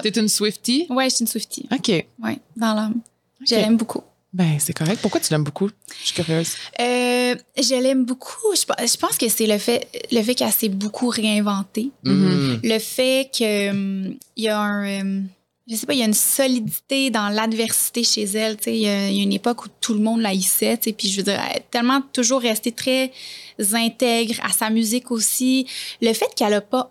c'est. 0.00 0.10
T'es 0.10 0.18
une 0.18 0.28
Swiftie? 0.28 0.86
Ouais, 0.88 1.10
je 1.10 1.16
suis 1.16 1.22
une 1.24 1.28
Swiftie. 1.28 1.68
OK. 1.70 1.88
Ouais, 2.24 2.38
dans 2.56 2.72
l'âme. 2.72 2.94
Je 3.46 3.54
Ok. 3.54 3.60
l'aime 3.60 3.76
beaucoup. 3.76 4.02
Ben, 4.32 4.56
c'est 4.58 4.72
correct. 4.72 4.98
Pourquoi 5.02 5.20
tu 5.20 5.30
l'aimes 5.30 5.44
beaucoup? 5.44 5.68
Je 6.00 6.06
suis 6.06 6.14
curieuse. 6.14 6.54
Euh, 6.80 7.34
je 7.58 7.82
l'aime 7.82 8.04
beaucoup. 8.06 8.54
Je, 8.56 8.64
pe- 8.64 8.86
je 8.86 8.96
pense 8.96 9.18
que 9.18 9.28
c'est 9.28 9.46
le 9.46 9.58
fait, 9.58 9.86
le 10.10 10.22
fait 10.22 10.34
qu'elle 10.34 10.50
s'est 10.52 10.70
beaucoup 10.70 11.08
réinventée. 11.08 11.90
Mhm. 12.04 12.60
Le 12.64 12.78
fait 12.78 13.28
qu'il 13.30 14.16
y 14.38 14.48
a 14.48 14.58
un. 14.58 14.86
euh, 14.86 15.20
je 15.68 15.76
sais 15.76 15.86
pas, 15.86 15.92
il 15.92 16.00
y 16.00 16.02
a 16.02 16.06
une 16.06 16.14
solidité 16.14 17.10
dans 17.10 17.28
l'adversité 17.28 18.02
chez 18.04 18.24
elle. 18.24 18.56
tu 18.56 18.64
sais. 18.64 18.74
Il 18.76 18.80
y, 18.82 18.88
a 18.88 19.08
il 19.10 19.16
y 19.16 19.20
a 19.20 19.22
une 19.22 19.32
époque 19.34 19.66
où 19.66 19.68
tout 19.80 19.92
le 19.94 20.00
monde 20.00 20.20
la 20.22 20.30
haïssait. 20.30 20.78
Puis 20.78 21.08
je 21.10 21.16
veux 21.18 21.22
dire, 21.24 21.38
elle 21.50 21.58
est 21.58 21.70
tellement 21.70 22.00
toujours 22.12 22.40
restée 22.40 22.72
très 22.72 23.12
intègre 23.74 24.34
à 24.42 24.50
sa 24.50 24.70
musique 24.70 25.10
aussi. 25.10 25.66
Le 26.00 26.12
fait 26.14 26.28
qu'elle 26.34 26.54
a 26.54 26.60
pas. 26.60 26.90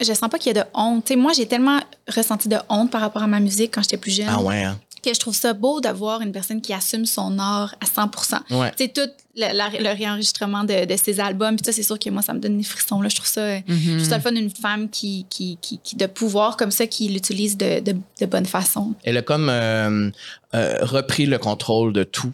Je 0.00 0.12
sens 0.14 0.28
pas 0.30 0.38
qu'il 0.38 0.54
y 0.54 0.58
a 0.58 0.62
de 0.64 0.68
honte. 0.74 1.04
Tu 1.06 1.14
sais, 1.14 1.16
moi, 1.16 1.32
j'ai 1.32 1.46
tellement 1.46 1.80
ressenti 2.08 2.48
de 2.48 2.56
honte 2.68 2.90
par 2.90 3.00
rapport 3.00 3.22
à 3.22 3.26
ma 3.26 3.40
musique 3.40 3.72
quand 3.74 3.82
j'étais 3.82 3.96
plus 3.96 4.10
jeune 4.14 4.26
Ah 4.28 4.40
ouais, 4.42 4.62
hein? 4.64 4.78
Que 5.02 5.12
je 5.12 5.18
trouve 5.20 5.34
ça 5.34 5.52
beau 5.52 5.80
d'avoir 5.80 6.20
une 6.20 6.32
personne 6.32 6.60
qui 6.60 6.72
assume 6.72 7.06
son 7.06 7.38
art 7.38 7.74
à 7.80 7.86
100 7.86 8.10
Ouais. 8.50 8.70
tu 8.76 8.84
sais, 8.84 8.88
tout 8.92 9.10
le, 9.36 9.52
la- 9.56 9.70
le 9.70 9.96
réenregistrement 9.96 10.62
de, 10.64 10.84
de 10.84 10.96
ses 10.96 11.18
albums, 11.20 11.56
puis 11.56 11.64
ça, 11.64 11.72
c'est 11.72 11.82
sûr 11.82 11.98
que 11.98 12.08
moi, 12.10 12.22
ça 12.22 12.34
me 12.34 12.38
donne 12.38 12.56
des 12.58 12.64
frissons. 12.64 13.00
Là. 13.02 13.08
Je 13.08 13.16
trouve 13.16 13.28
ça, 13.28 13.58
je 13.58 13.96
trouve 13.96 14.08
ça 14.08 14.16
le 14.16 14.22
fun 14.22 14.32
d'une 14.32 14.50
femme 14.50 14.88
qui, 14.90 15.26
qui, 15.28 15.58
qui, 15.60 15.78
qui, 15.82 15.96
de 15.96 16.06
pouvoir 16.06 16.56
comme 16.56 16.70
ça, 16.70 16.86
qui 16.86 17.08
l'utilise 17.08 17.56
de, 17.56 17.80
de, 17.80 17.96
de 18.20 18.26
bonne 18.26 18.46
façon. 18.46 18.94
Elle 19.04 19.16
a 19.16 19.22
comme 19.22 19.48
euh, 19.48 20.10
euh, 20.54 20.78
repris 20.82 21.26
le 21.26 21.38
contrôle 21.38 21.92
de 21.92 22.04
tout. 22.04 22.30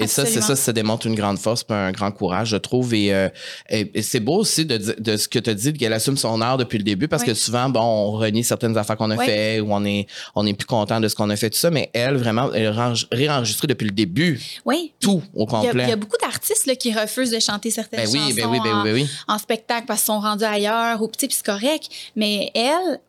Et 0.00 0.06
ça, 0.06 0.24
c'est 0.26 0.40
ça, 0.40 0.56
ça 0.56 0.72
démontre 0.72 1.06
une 1.06 1.14
grande 1.14 1.38
force 1.38 1.64
un 1.68 1.92
grand 1.92 2.10
courage, 2.10 2.48
je 2.48 2.56
trouve. 2.56 2.94
Et, 2.94 3.12
euh, 3.14 3.28
et- 3.68 3.90
et 3.94 4.02
c'est 4.02 4.20
beau 4.20 4.36
aussi 4.36 4.64
de, 4.64 4.78
ce 5.16 5.28
que 5.28 5.38
tu 5.38 5.50
as 5.50 5.54
dit, 5.54 5.72
qu'elle 5.72 5.92
assume 5.92 6.16
son 6.16 6.40
art 6.40 6.56
depuis 6.58 6.78
le 6.78 6.84
début, 6.84 7.08
parce 7.08 7.22
que 7.24 7.34
souvent, 7.34 7.68
bon, 7.68 7.80
on 7.80 8.12
renie 8.12 8.42
certaines 8.44 8.76
affaires 8.76 8.96
qu'on 8.96 9.10
a 9.10 9.16
fait 9.18 9.60
ou 9.60 9.72
on 9.72 9.84
est, 9.84 10.06
on 10.34 10.46
est 10.46 10.54
plus 10.54 10.66
content 10.66 11.00
de 11.00 11.08
ce 11.08 11.14
qu'on 11.14 11.30
a 11.30 11.36
fait, 11.36 11.50
tout 11.50 11.58
ça. 11.58 11.70
Mais 11.70 11.90
elle, 11.92 12.16
vraiment, 12.16 12.52
elle 12.52 12.66
a 12.66 12.72
range- 12.72 13.06
réenregistré 13.12 13.66
depuis 13.66 13.86
le 13.86 13.92
début, 13.92 14.40
Oui. 14.64 14.92
tout 15.00 15.22
au 15.34 15.40
Il 15.40 15.40
y, 15.40 15.42
a, 15.42 15.46
complet. 15.46 15.84
il 15.84 15.88
y 15.90 15.92
a 15.92 15.96
beaucoup 15.96 16.18
d'artistes 16.20 16.66
là, 16.66 16.74
qui 16.74 16.92
refusent 16.92 17.30
de 17.30 17.38
chanter 17.40 17.70
certaines 17.70 18.00
ben 18.04 18.08
oui, 18.10 18.18
chansons 18.18 18.34
ben 18.34 18.46
oui, 18.48 18.60
ben 18.62 18.74
en, 18.74 18.84
oui, 18.84 19.02
ben 19.02 19.08
en 19.34 19.38
spectacle 19.38 19.84
parce 19.86 20.00
qu'ils 20.00 20.06
sont 20.14 20.20
rendus 20.20 20.44
ailleurs 20.44 21.02
ou 21.02 21.06
sais, 21.18 21.26
puis 21.28 21.36
c'est 21.36 21.46
correct. 21.46 21.88
Mais 22.16 22.50
elle, 22.54 23.00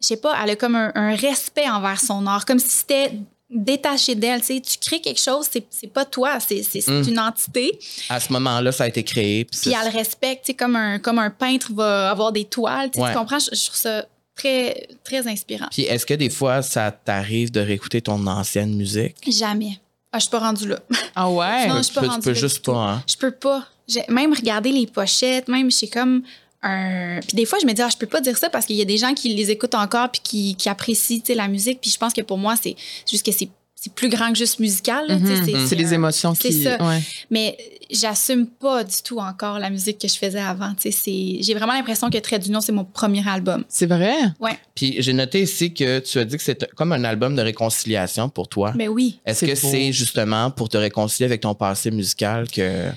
je 0.00 0.06
sais 0.08 0.16
pas, 0.16 0.34
elle 0.42 0.50
a 0.50 0.56
comme 0.56 0.74
un, 0.74 0.90
un 0.94 1.14
respect 1.14 1.68
envers 1.68 2.00
son 2.00 2.26
art, 2.26 2.44
comme 2.44 2.58
si 2.58 2.68
c'était 2.68 3.12
détaché 3.54 4.14
d'elle. 4.14 4.40
Tu 4.40 4.46
sais, 4.46 4.60
tu 4.60 4.78
crées 4.78 5.00
quelque 5.00 5.20
chose, 5.20 5.46
c'est 5.70 5.92
pas 5.92 6.04
toi, 6.04 6.38
c'est 6.40 6.62
Mm. 6.88 7.08
une 7.08 7.18
entité. 7.18 7.78
À 8.08 8.18
ce 8.20 8.32
moment-là, 8.32 8.72
ça 8.72 8.84
a 8.84 8.88
été 8.88 9.02
créé. 9.04 9.44
puis 9.44 9.58
Puis 9.62 9.72
elle 9.72 9.92
le 9.92 9.96
respecte, 9.96 10.44
tu 10.46 10.52
sais, 10.52 10.54
comme 10.54 10.76
un, 10.76 10.98
comme 10.98 11.18
un 11.18 11.30
peintre 11.30 11.72
va 11.72 12.10
avoir 12.10 12.32
des 12.32 12.44
toiles. 12.44 12.90
tu 12.90 12.96
sais, 12.98 13.04
Ouais. 13.04 13.12
Tu 13.12 13.18
comprends? 13.18 13.38
Je, 13.38 13.54
je 13.54 13.64
trouve 13.66 13.76
ça 13.76 14.04
très, 14.34 14.88
très 15.04 15.26
inspirant. 15.28 15.66
Puis 15.70 15.82
est-ce 15.82 16.06
que 16.06 16.14
des 16.14 16.30
fois, 16.30 16.62
ça 16.62 16.90
t'arrive 16.90 17.50
de 17.50 17.60
réécouter 17.60 18.00
ton 18.00 18.26
ancienne 18.26 18.74
musique? 18.74 19.16
Jamais. 19.30 19.78
Ah, 20.12 20.18
je 20.18 20.22
suis 20.22 20.30
pas 20.30 20.40
rendue 20.40 20.68
là. 20.68 20.78
Ah 21.14 21.30
ouais? 21.30 21.68
Non, 21.68 21.76
Tu 21.76 21.78
je 21.78 21.82
suis 21.84 21.94
pas 21.94 22.00
peux- 22.00 22.06
tu 22.06 22.10
rendue 22.12 22.24
peux 22.24 22.32
là 22.32 22.38
juste 22.40 22.64
pas, 22.64 22.72
hein? 22.76 23.02
Je 23.06 23.16
peux 23.16 23.30
pas. 23.30 23.66
Même 24.08 24.32
regarder 24.32 24.70
les 24.72 24.86
pochettes, 24.86 25.48
même, 25.48 25.70
j'ai 25.70 25.88
comme 25.88 26.22
un... 26.62 27.20
Puis 27.26 27.36
des 27.36 27.44
fois, 27.46 27.58
je 27.60 27.66
me 27.66 27.72
dis, 27.72 27.82
ah, 27.82 27.88
je 27.90 27.96
peux 27.96 28.06
pas 28.06 28.20
dire 28.20 28.36
ça 28.38 28.48
parce 28.50 28.66
qu'il 28.66 28.76
y 28.76 28.82
a 28.82 28.84
des 28.84 28.98
gens 28.98 29.14
qui 29.14 29.34
les 29.34 29.50
écoutent 29.50 29.74
encore 29.74 30.10
puis 30.10 30.20
qui, 30.22 30.54
qui 30.56 30.68
apprécient 30.68 31.22
la 31.34 31.48
musique. 31.48 31.80
Puis 31.80 31.90
je 31.90 31.98
pense 31.98 32.12
que 32.12 32.20
pour 32.22 32.38
moi, 32.38 32.54
c'est 32.60 32.76
juste 33.10 33.24
que 33.26 33.32
c'est 33.32 33.48
c'est 33.74 33.92
plus 33.92 34.08
grand 34.08 34.30
que 34.30 34.38
juste 34.38 34.60
musical. 34.60 35.06
Mhm. 35.08 35.66
C'est 35.66 35.74
les 35.74 35.92
émotions 35.92 36.36
c'est 36.36 36.50
qui. 36.50 36.62
ça. 36.62 36.80
ouais. 36.80 37.00
Mais 37.32 37.58
j'assume 37.90 38.46
pas 38.46 38.84
du 38.84 38.94
tout 39.04 39.18
encore 39.18 39.58
la 39.58 39.70
musique 39.70 39.98
que 39.98 40.06
je 40.06 40.14
faisais 40.14 40.38
avant. 40.38 40.72
tu 40.74 40.82
sais, 40.82 40.90
c'est- 40.92 41.42
J'ai 41.42 41.52
vraiment 41.52 41.72
l'impression 41.72 42.08
que 42.08 42.18
Trait 42.18 42.38
d'Union, 42.38 42.60
c'est 42.60 42.70
mon 42.70 42.84
premier 42.84 43.28
album. 43.28 43.64
C'est 43.68 43.86
vrai? 43.86 44.14
Ouais. 44.38 44.56
Puis 44.76 44.94
j'ai 45.00 45.12
noté 45.12 45.42
ici 45.42 45.74
que 45.74 45.98
tu 45.98 46.20
as 46.20 46.24
dit 46.24 46.36
que 46.36 46.44
c'est 46.44 46.70
comme 46.76 46.92
un 46.92 47.02
album 47.02 47.34
de 47.34 47.42
réconciliation 47.42 48.28
pour 48.28 48.46
toi. 48.48 48.72
Mais 48.76 48.86
oui. 48.86 49.18
Est-ce 49.26 49.44
que 49.46 49.56
c'est 49.56 49.90
justement 49.90 50.52
pour 50.52 50.68
te 50.68 50.76
réconcilier 50.76 51.26
avec 51.26 51.40
ton 51.40 51.54
passé 51.54 51.90
musical 51.90 52.48
que. 52.48 52.88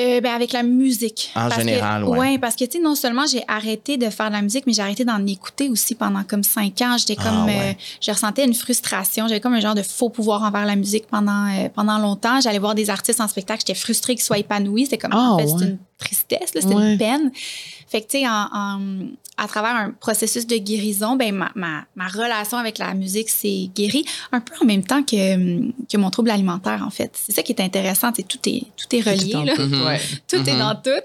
Euh, 0.00 0.20
ben, 0.22 0.32
avec 0.34 0.52
la 0.52 0.62
musique. 0.62 1.30
En 1.34 1.48
Parce 1.48 1.56
général, 1.60 2.04
ouais. 2.04 2.18
ouais. 2.18 2.38
parce 2.38 2.56
que, 2.56 2.64
tu 2.64 2.78
sais, 2.78 2.82
non 2.82 2.94
seulement 2.94 3.26
j'ai 3.26 3.42
arrêté 3.46 3.98
de 3.98 4.08
faire 4.08 4.28
de 4.28 4.32
la 4.34 4.40
musique, 4.40 4.66
mais 4.66 4.72
j'ai 4.72 4.80
arrêté 4.82 5.04
d'en 5.04 5.24
écouter 5.26 5.68
aussi 5.68 5.94
pendant 5.94 6.22
comme 6.24 6.42
cinq 6.42 6.80
ans. 6.80 6.96
J'étais 6.96 7.16
Ah, 7.18 7.24
comme. 7.24 7.44
ouais. 7.46 7.70
euh, 7.70 7.82
je 8.00 8.10
ressentais 8.10 8.44
une 8.46 8.54
frustration. 8.54 9.28
J'avais 9.28 9.40
comme 9.40 9.52
un 9.54 9.60
genre 9.60 9.74
de 9.74 9.82
faux 9.82 10.08
pouvoir 10.08 10.42
envers 10.42 10.64
la 10.64 10.76
musique 10.76 11.06
pendant, 11.08 11.46
euh, 11.48 11.68
pendant 11.68 11.98
longtemps. 11.98 12.40
J'allais 12.40 12.58
voir 12.58 12.74
des 12.74 12.88
artistes 12.88 13.20
en 13.20 13.28
spectacle. 13.28 13.60
J'étais 13.66 13.78
frustrée 13.78 14.14
qu'ils 14.14 14.24
soient 14.24 14.38
épanouis. 14.38 14.84
C'était 14.84 14.98
comme, 14.98 15.12
Ah, 15.12 15.32
en 15.32 15.38
fait, 15.38 15.44
ouais. 15.44 15.54
c'est 15.58 15.64
une 15.66 15.78
tristesse, 15.98 16.64
Ouais. 16.64 16.92
une 16.92 16.98
peine. 16.98 17.30
Fait 17.88 18.00
que, 18.00 18.06
tu 18.08 18.18
sais, 18.20 18.26
en, 18.28 18.48
en- 18.52 18.80
à 19.42 19.48
travers 19.48 19.74
un 19.74 19.90
processus 19.90 20.46
de 20.46 20.56
guérison, 20.58 21.16
ben, 21.16 21.34
ma, 21.34 21.50
ma, 21.54 21.84
ma 21.96 22.08
relation 22.08 22.58
avec 22.58 22.76
la 22.78 22.92
musique 22.94 23.30
s'est 23.30 23.70
guérie 23.74 24.04
un 24.32 24.40
peu 24.40 24.52
en 24.60 24.66
même 24.66 24.84
temps 24.84 25.02
que, 25.02 25.70
que 25.90 25.96
mon 25.96 26.10
trouble 26.10 26.30
alimentaire, 26.30 26.84
en 26.86 26.90
fait. 26.90 27.10
C'est 27.14 27.32
ça 27.32 27.42
qui 27.42 27.52
est 27.52 27.60
intéressant. 27.62 28.12
sais, 28.14 28.22
Tout 28.22 28.38
est, 28.46 28.64
tout 28.76 28.94
est 28.94 29.00
relié, 29.00 29.32
Dans 29.32 29.44
là. 29.44 29.54
tout, 29.56 29.62
ouais. 29.62 30.00
Tout 30.28 30.36
est 30.36 30.52
Mhm. 30.52 30.58
dans 30.58 30.74
tout. 30.74 31.04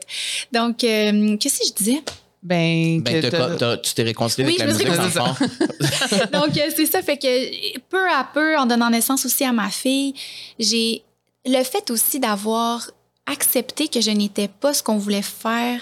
Donc, 0.51 0.84
euh, 0.84 1.38
qu'est-ce 1.38 1.60
que 1.62 1.68
je 1.68 1.74
disais? 1.74 2.04
Ben, 2.44 3.01
Ben, 3.01 3.22
que 3.22 3.75
tu 3.77 3.94
t'es 3.94 4.04
réconcilié 4.04 4.48
Oui, 4.50 4.62
avec 4.62 4.77
la 4.86 4.94
je 4.96 5.01
musique, 5.01 5.15
dans. 5.15 6.39
Donc, 6.46 6.58
euh, 6.58 6.70
c'est 6.75 6.86
ça. 6.86 7.01
Fait 7.01 7.18
que 7.18 7.77
peu 7.89 8.08
à 8.12 8.27
peu, 8.34 8.58
en 8.58 8.65
donnant 8.65 8.89
naissance 8.89 9.25
aussi 9.25 9.44
à 9.46 9.54
ma 9.54 9.70
fille, 9.70 10.13
j'ai 10.60 11.04
le 11.46 11.63
fait 11.63 11.89
aussi 11.89 12.20
d'avoir 12.20 12.92
accepté 13.25 13.88
que 13.88 14.01
je 14.01 14.12
n'étais 14.12 14.48
pas 14.48 14.74
ce 14.74 14.84
qu'on 14.84 14.98
voulait 14.98 15.22
faire 15.24 15.80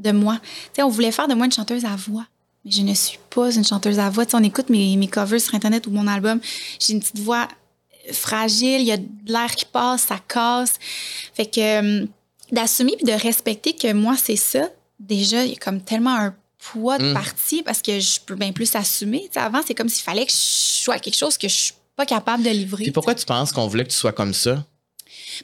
de 0.00 0.12
moi. 0.12 0.38
Tu 0.42 0.48
sais, 0.76 0.82
on 0.82 0.88
voulait 0.88 1.12
faire 1.12 1.28
de 1.28 1.34
moi 1.34 1.46
une 1.46 1.52
chanteuse 1.52 1.84
à 1.84 1.96
voix. 1.96 2.26
Mais 2.64 2.70
je 2.70 2.82
ne 2.82 2.92
suis 2.94 3.18
pas 3.30 3.50
une 3.54 3.64
chanteuse 3.64 3.98
à 3.98 4.10
voix. 4.10 4.26
Tu 4.26 4.32
sais, 4.32 4.36
on 4.36 4.42
écoute 4.42 4.68
mes, 4.68 4.96
mes 4.96 5.08
covers 5.08 5.40
sur 5.40 5.54
Internet 5.54 5.86
ou 5.86 5.90
mon 5.90 6.06
album. 6.06 6.40
J'ai 6.78 6.92
une 6.94 7.00
petite 7.00 7.18
voix 7.20 7.48
fragile, 8.12 8.80
il 8.80 8.86
y 8.86 8.92
a 8.92 8.96
de 8.96 9.06
l'air 9.26 9.54
qui 9.54 9.64
passe, 9.66 10.02
ça 10.02 10.18
casse. 10.26 10.72
Fait 11.34 11.46
que 11.46 12.02
euh, 12.02 12.06
d'assumer 12.52 12.94
puis 12.96 13.04
de 13.04 13.12
respecter 13.12 13.72
que 13.74 13.92
moi, 13.92 14.16
c'est 14.22 14.36
ça, 14.36 14.68
déjà, 14.98 15.44
il 15.44 15.50
y 15.50 15.54
a 15.54 15.58
comme 15.58 15.80
tellement 15.80 16.16
un 16.16 16.34
poids 16.72 16.98
de 16.98 17.10
Mm. 17.10 17.14
partie 17.14 17.62
parce 17.62 17.80
que 17.80 17.98
je 18.00 18.20
peux 18.20 18.34
bien 18.34 18.52
plus 18.52 18.74
assumer. 18.74 19.22
Tu 19.26 19.34
sais, 19.34 19.40
avant, 19.40 19.60
c'est 19.66 19.74
comme 19.74 19.88
s'il 19.88 20.04
fallait 20.04 20.26
que 20.26 20.32
je 20.32 20.36
sois 20.36 20.98
quelque 20.98 21.16
chose 21.16 21.38
que 21.38 21.48
je 21.48 21.54
suis 21.54 21.74
pas 21.96 22.04
capable 22.06 22.42
de 22.42 22.50
livrer. 22.50 22.84
Puis 22.84 22.92
pourquoi 22.92 23.14
tu 23.14 23.24
penses 23.24 23.52
qu'on 23.52 23.66
voulait 23.66 23.84
que 23.84 23.90
tu 23.90 23.96
sois 23.96 24.12
comme 24.12 24.34
ça? 24.34 24.64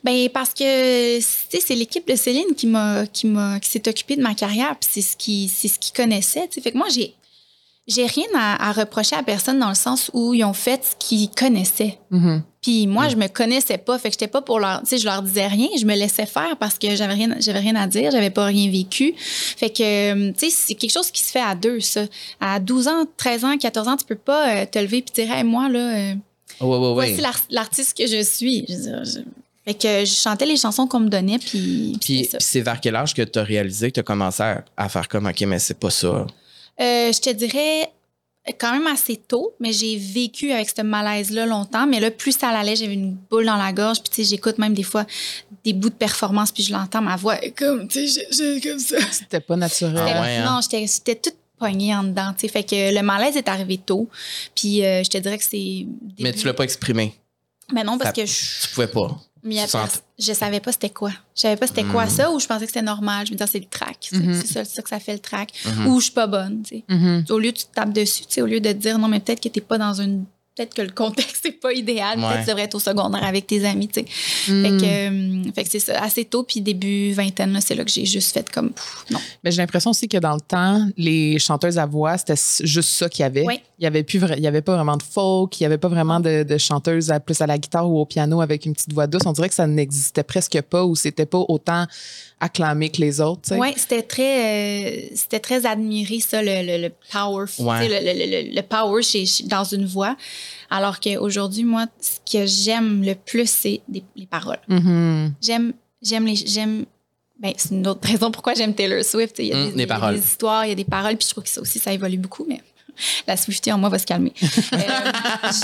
Ben 0.04 0.28
parce 0.28 0.50
que 0.54 1.16
tu 1.18 1.23
sais, 1.23 1.61
c'est 1.64 1.75
l'équipe 1.75 2.06
de 2.06 2.16
Céline 2.16 2.54
qui 2.56 2.66
m'a 2.66 3.06
qui 3.06 3.26
m'a 3.26 3.58
qui 3.61 3.70
s'est 3.70 3.88
occupée 3.88 4.16
de 4.16 4.23
ma 4.23 4.35
carrière 4.35 4.76
puis 4.78 4.88
c'est 4.92 5.02
ce 5.02 5.16
qui 5.16 5.49
c'est 5.49 5.68
ce 5.68 5.78
qu'ils 5.78 5.94
connaissaient. 5.94 6.46
tu 6.49 6.54
sais. 6.54 6.61
Fait 6.61 6.73
que 6.73 6.78
moi 6.78 6.88
j'ai 6.90 7.14
j'ai 7.88 8.04
rien 8.04 8.26
à, 8.35 8.68
à 8.68 8.73
reprocher 8.73 9.14
à 9.14 9.23
personne 9.23 9.61
dans 9.61 9.68
le 9.68 9.76
sens 9.76 10.11
où 10.12 10.35
ils 10.35 10.42
ont 10.42 10.52
fait 10.52 10.82
ce 10.85 10.96
qu'ils 10.99 11.30
connaissaient. 11.30 11.99
Mhm. 12.11 12.42
Puis 12.61 12.88
moi, 12.88 13.06
Mm. 13.06 13.11
je 13.11 13.16
me 13.16 13.28
connaissais 13.28 13.78
pas, 13.78 13.96
fait 13.96 14.08
que 14.08 14.14
j'étais 14.14 14.26
pas 14.26 14.42
pour 14.42 14.58
leur, 14.58 14.80
tu 14.80 14.88
sais, 14.88 14.99
je 14.99 15.04
leur 15.04 15.23
disais 15.23 15.46
rien, 15.46 15.68
je 15.78 15.85
me 15.87 15.94
laissais 15.94 16.26
faire 16.26 16.56
parce 16.56 16.78
que 16.80 16.96
j'avais 16.96 17.14
rien, 17.14 17.37
j'avais 17.38 17.61
rien 17.61 17.76
à 17.76 17.87
dire, 17.87 18.11
j'avais 18.11 18.30
pas 18.30 18.46
rien 18.46 18.68
vécu. 18.73 19.14
Fait 19.16 19.70
que, 19.70 19.85
euh, 19.85 20.32
tu 20.37 20.50
sais, 20.50 20.56
c'est 20.66 20.75
quelque 20.75 20.90
chose 20.90 21.12
qui 21.12 21.23
se 21.23 21.30
fait 21.30 21.38
à 21.40 21.54
deux, 21.54 21.78
ça. 21.78 22.06
À 22.40 22.58
12 22.58 22.88
ans, 22.88 23.04
13 23.16 23.44
ans, 23.44 23.56
14 23.56 23.87
ans, 23.87 23.96
tu 23.96 24.04
peux 24.04 24.16
pas 24.16 24.49
euh, 24.62 24.66
te 24.66 24.80
lever 24.80 25.02
puis 25.02 25.14
dire, 25.25 25.32
hey, 25.32 25.44
moi, 25.44 25.68
là, 25.68 25.78
euh, 25.96 26.14
oui. 26.62 26.92
voici 26.94 27.20
l'ar- 27.20 27.38
l'artiste 27.50 27.96
que 27.96 28.08
je 28.08 28.20
suis. 28.20 28.64
Je 28.68 28.75
veux 28.75 28.82
dire, 28.82 29.04
je- 29.04 29.20
Fait 29.66 29.75
que 29.75 30.04
je 30.04 30.12
chantais 30.14 30.46
les 30.46 30.56
chansons 30.56 30.87
qu'on 30.87 31.00
me 31.00 31.08
donnait, 31.08 31.38
puis, 31.38 31.96
puis 32.00 32.28
c'est 32.38 32.61
vers 32.61 32.81
quel 32.81 32.94
âge 32.94 33.14
que 33.14 33.22
tu 33.22 33.38
as 33.38 33.42
réalisé 33.42 33.88
que 33.90 33.94
tu 33.94 34.00
as 34.00 34.05
commencé 34.05 34.42
à, 34.42 34.64
à 34.76 34.88
faire 34.88 35.09
comme, 35.09 35.26
OK, 35.26 35.40
mais 35.42 35.59
c'est 35.59 35.79
pas 35.79 35.90
ça? 35.90 36.26
Euh, 36.79 37.12
je 37.12 37.20
te 37.20 37.31
dirais 37.31 37.90
quand 38.61 38.72
même 38.72 38.87
assez 38.87 39.16
tôt, 39.16 39.55
mais 39.59 39.72
j'ai 39.72 39.96
vécu 39.96 40.52
avec 40.52 40.70
ce 40.70 40.83
malaise-là 40.83 41.46
longtemps. 41.46 41.87
Mais 41.87 41.98
là, 42.00 42.11
plus 42.11 42.38
ça 42.38 42.50
allait, 42.50 42.76
j'avais 42.76 42.94
une 42.94 43.16
boule 43.31 43.46
dans 43.46 43.57
la 43.57 43.72
gorge. 43.72 44.00
Puis, 44.02 44.11
tu 44.11 44.22
sais, 44.22 44.31
j'écoute 44.31 44.59
même 44.59 44.74
des 44.74 44.83
fois 44.85 45.05
des 45.64 45.72
bouts 45.72 45.90
de 45.90 45.94
performance, 45.94 46.52
puis 46.52 46.62
je 46.62 46.72
l'entends, 46.72 47.02
ma 47.02 47.16
voix 47.16 47.42
est 47.42 47.50
comme, 47.50 47.88
tu 47.88 48.07
sais, 48.09 48.61
comme 48.62 48.79
ça. 48.79 48.98
C'était 49.11 49.40
pas 49.40 49.57
naturel. 49.57 49.96
Ah 49.98 50.20
ouais, 50.22 50.37
hein? 50.37 50.44
Non, 50.44 50.61
j'étais 50.62 50.87
j'étais 50.87 51.16
toute 51.16 51.35
poignée 51.59 51.92
en 51.94 52.05
dedans, 52.05 52.33
tu 52.35 52.42
sais. 52.42 52.48
Fait 52.48 52.62
que 52.62 52.94
le 52.94 53.02
malaise 53.02 53.37
est 53.37 53.48
arrivé 53.48 53.79
tôt. 53.79 54.09
Puis, 54.55 54.85
euh, 54.85 55.02
je 55.02 55.11
te 55.11 55.18
dirais 55.18 55.38
que 55.38 55.44
c'est. 55.44 55.87
Mais 56.20 56.33
tu 56.33 56.46
l'as 56.46 56.55
pas 56.55 56.64
exprimé? 56.64 57.14
Mais 57.72 57.83
non, 57.83 57.98
parce 57.98 58.11
Ça- 58.14 58.22
que 58.22 58.26
je. 58.26 58.62
Tu 58.62 58.74
pouvais 58.74 58.87
pas. 58.87 59.18
Mais 59.46 59.54
il 59.54 59.59
y 59.59 59.61
a 59.61 59.64
Tu 59.64 59.70
sens- 59.70 59.88
pers- 59.90 60.00
je 60.18 60.32
savais 60.32 60.61
pas 60.61 60.72
c'était 60.72 60.90
quoi. 60.90 61.11
Je 61.35 61.42
savais 61.42 61.56
pas 61.56 61.66
c'était 61.66 61.85
quoi 61.85 62.06
Mm. 62.06 62.11
ça 62.11 62.30
ou 62.32 62.38
je 62.40 62.46
pensais 62.46 62.66
que 62.66 62.72
c'était 62.72 62.82
normal. 62.82 63.26
Je 63.26 63.32
me 63.32 63.37
disais, 63.38 63.48
c'est 63.50 63.59
le 63.61 63.64
track. 63.66 63.96
C'est 64.00 64.16
Mhm. 64.18 64.42
c'est 64.44 64.64
ça, 64.64 64.82
que 64.82 64.88
ça 64.88 64.98
fait 65.00 65.12
le 65.14 65.18
track. 65.20 65.52
Mhm. 65.64 65.87
Ou 65.87 66.00
je 66.00 66.04
suis 66.04 66.12
pas 66.12 66.26
bonne. 66.26 66.62
Au 67.30 67.38
lieu 67.38 67.52
de 67.52 67.56
tu 67.56 67.64
te 67.64 67.72
tapes 67.74 67.92
dessus, 67.92 68.24
au 68.42 68.46
lieu 68.46 68.61
de 68.61 68.72
te 68.72 68.76
dire 68.76 68.98
non, 68.98 69.09
mais 69.09 69.20
peut-être 69.20 69.40
que 69.40 69.48
t'es 69.48 69.61
pas 69.61 69.78
dans 69.78 69.94
une. 70.00 70.24
Peut-être 70.57 70.73
que 70.75 70.81
le 70.83 70.90
contexte 70.90 71.45
n'est 71.45 71.53
pas 71.53 71.73
idéal. 71.75 72.14
Peut-être 72.16 72.29
Ouais. 72.31 72.35
que 72.37 72.40
tu 72.45 72.47
devrais 72.49 72.62
être 72.62 72.75
au 72.75 72.79
secondaire 72.81 73.23
avec 73.25 73.47
tes 73.47 73.64
amis, 73.66 73.88
tu 73.88 74.01
sais. 74.01 74.07
Fait 74.07 74.71
que, 74.71 74.85
euh, 74.85 75.53
fait 75.55 75.64
que 75.64 75.71
c'est 75.71 75.79
ça. 75.81 76.03
Assez 76.03 76.25
tôt, 76.25 76.45
puis 76.45 76.62
début 76.62 77.12
vingtaine, 77.12 77.53
là, 77.53 77.61
c'est 77.61 77.75
là 77.75 77.85
que 77.85 77.90
j'ai 77.90 78.07
juste 78.07 78.33
fait 78.33 78.49
comme. 78.51 78.71
pff, 78.73 79.05
non. 79.11 79.19
Mais 79.45 79.51
j'ai 79.51 79.59
l'impression 79.59 79.90
aussi 79.90 80.09
que 80.09 80.16
dans 80.16 80.35
le 80.35 80.40
temps, 80.40 80.87
les 80.97 81.38
chanteuses 81.38 81.77
à 81.79 81.85
voix, 81.85 82.16
c'était 82.16 82.40
juste 82.62 82.88
ça 82.88 83.09
qu'il 83.11 83.23
y 83.23 83.27
avait. 83.27 83.45
Oui. 83.45 83.61
Il 83.79 83.85
y 83.85 83.87
avait 83.87 84.03
plus 84.03 84.19
vra- 84.19 84.35
il 84.38 84.42
y 84.42 84.47
avait 84.47 84.62
pas 84.62 84.75
vraiment 84.75 84.97
de 84.97 85.03
folk, 85.03 85.61
il 85.61 85.64
y 85.64 85.66
avait 85.66 85.77
pas 85.77 85.88
vraiment 85.88 86.19
de, 86.21 86.42
de 86.45 86.57
chanteuses 86.57 87.11
à, 87.11 87.21
plus 87.21 87.38
à 87.42 87.47
la 87.47 87.59
guitare 87.59 87.87
ou 87.90 88.01
au 88.01 88.07
piano 88.07 88.40
avec 88.40 88.64
une 88.64 88.73
petite 88.73 88.95
voix 88.95 89.07
douce. 89.07 89.21
On 89.27 89.33
dirait 89.33 89.51
que 89.51 89.55
ça 89.55 89.66
n'existait 89.66 90.23
presque 90.23 90.59
pas 90.62 90.83
ou 90.87 90.97
c'était 90.97 91.27
pas 91.27 91.45
autant 91.47 91.85
acclamé 92.40 92.88
que 92.90 93.03
les 93.03 93.21
autres. 93.21 93.55
Oui, 93.55 93.69
c'était 93.77 94.03
très, 94.03 95.03
euh, 95.05 95.09
c'était 95.14 95.40
très 95.40 95.66
admiré, 95.66 96.21
ça, 96.21 96.42
le, 96.42 96.62
le, 96.66 96.83
le 96.88 96.92
power, 97.12 97.45
Ouais. 97.59 97.88
le, 97.88 97.95
le- 97.95 98.49
le- 98.51 98.55
le 98.55 98.62
power 98.62 99.03
chez, 99.03 99.27
chez- 99.27 99.45
dans 99.45 99.64
une 99.64 99.85
voix. 99.87 100.16
Alors 100.70 101.00
qu'aujourd'hui, 101.00 101.64
moi, 101.64 101.87
ce 102.00 102.18
que 102.30 102.46
j'aime 102.46 103.02
le 103.04 103.14
plus, 103.14 103.48
c'est 103.48 103.80
les 103.88 104.26
paroles. 104.26 104.61
Mhm. 104.68 105.35
J'aime, 105.42 105.72
j'aime 106.02 106.26
les, 106.26 106.37
j'aime. 106.37 106.85
Ben, 107.38 107.52
c'est 107.56 107.70
une 107.74 107.87
autre 107.87 108.09
raison 108.09 108.30
pourquoi 108.30 108.54
j'aime 108.54 108.74
Taylor 108.74 109.04
Swift. 109.04 109.37
Il 109.40 109.46
y 109.46 109.52
a, 109.52 109.70
des, 109.70 109.87
paroles. 109.87 110.14
des 110.18 110.24
histoires, 110.24 110.64
il 110.64 110.70
y 110.70 110.72
a 110.72 110.74
des 110.74 110.85
paroles, 110.85 111.16
puis 111.16 111.26
je 111.28 111.32
trouve 111.32 111.44
que 111.44 111.50
ça 111.50 111.61
aussi, 111.61 111.78
ça 111.78 111.92
évolue 111.92 112.16
beaucoup, 112.16 112.46
mais 112.48 112.62
la 113.26 113.37
Swiftie 113.37 113.70
en 113.70 113.76
moi 113.78 113.90
va 113.90 113.98
se 113.98 114.06
calmer. 114.06 114.32
Euh, 114.72 115.12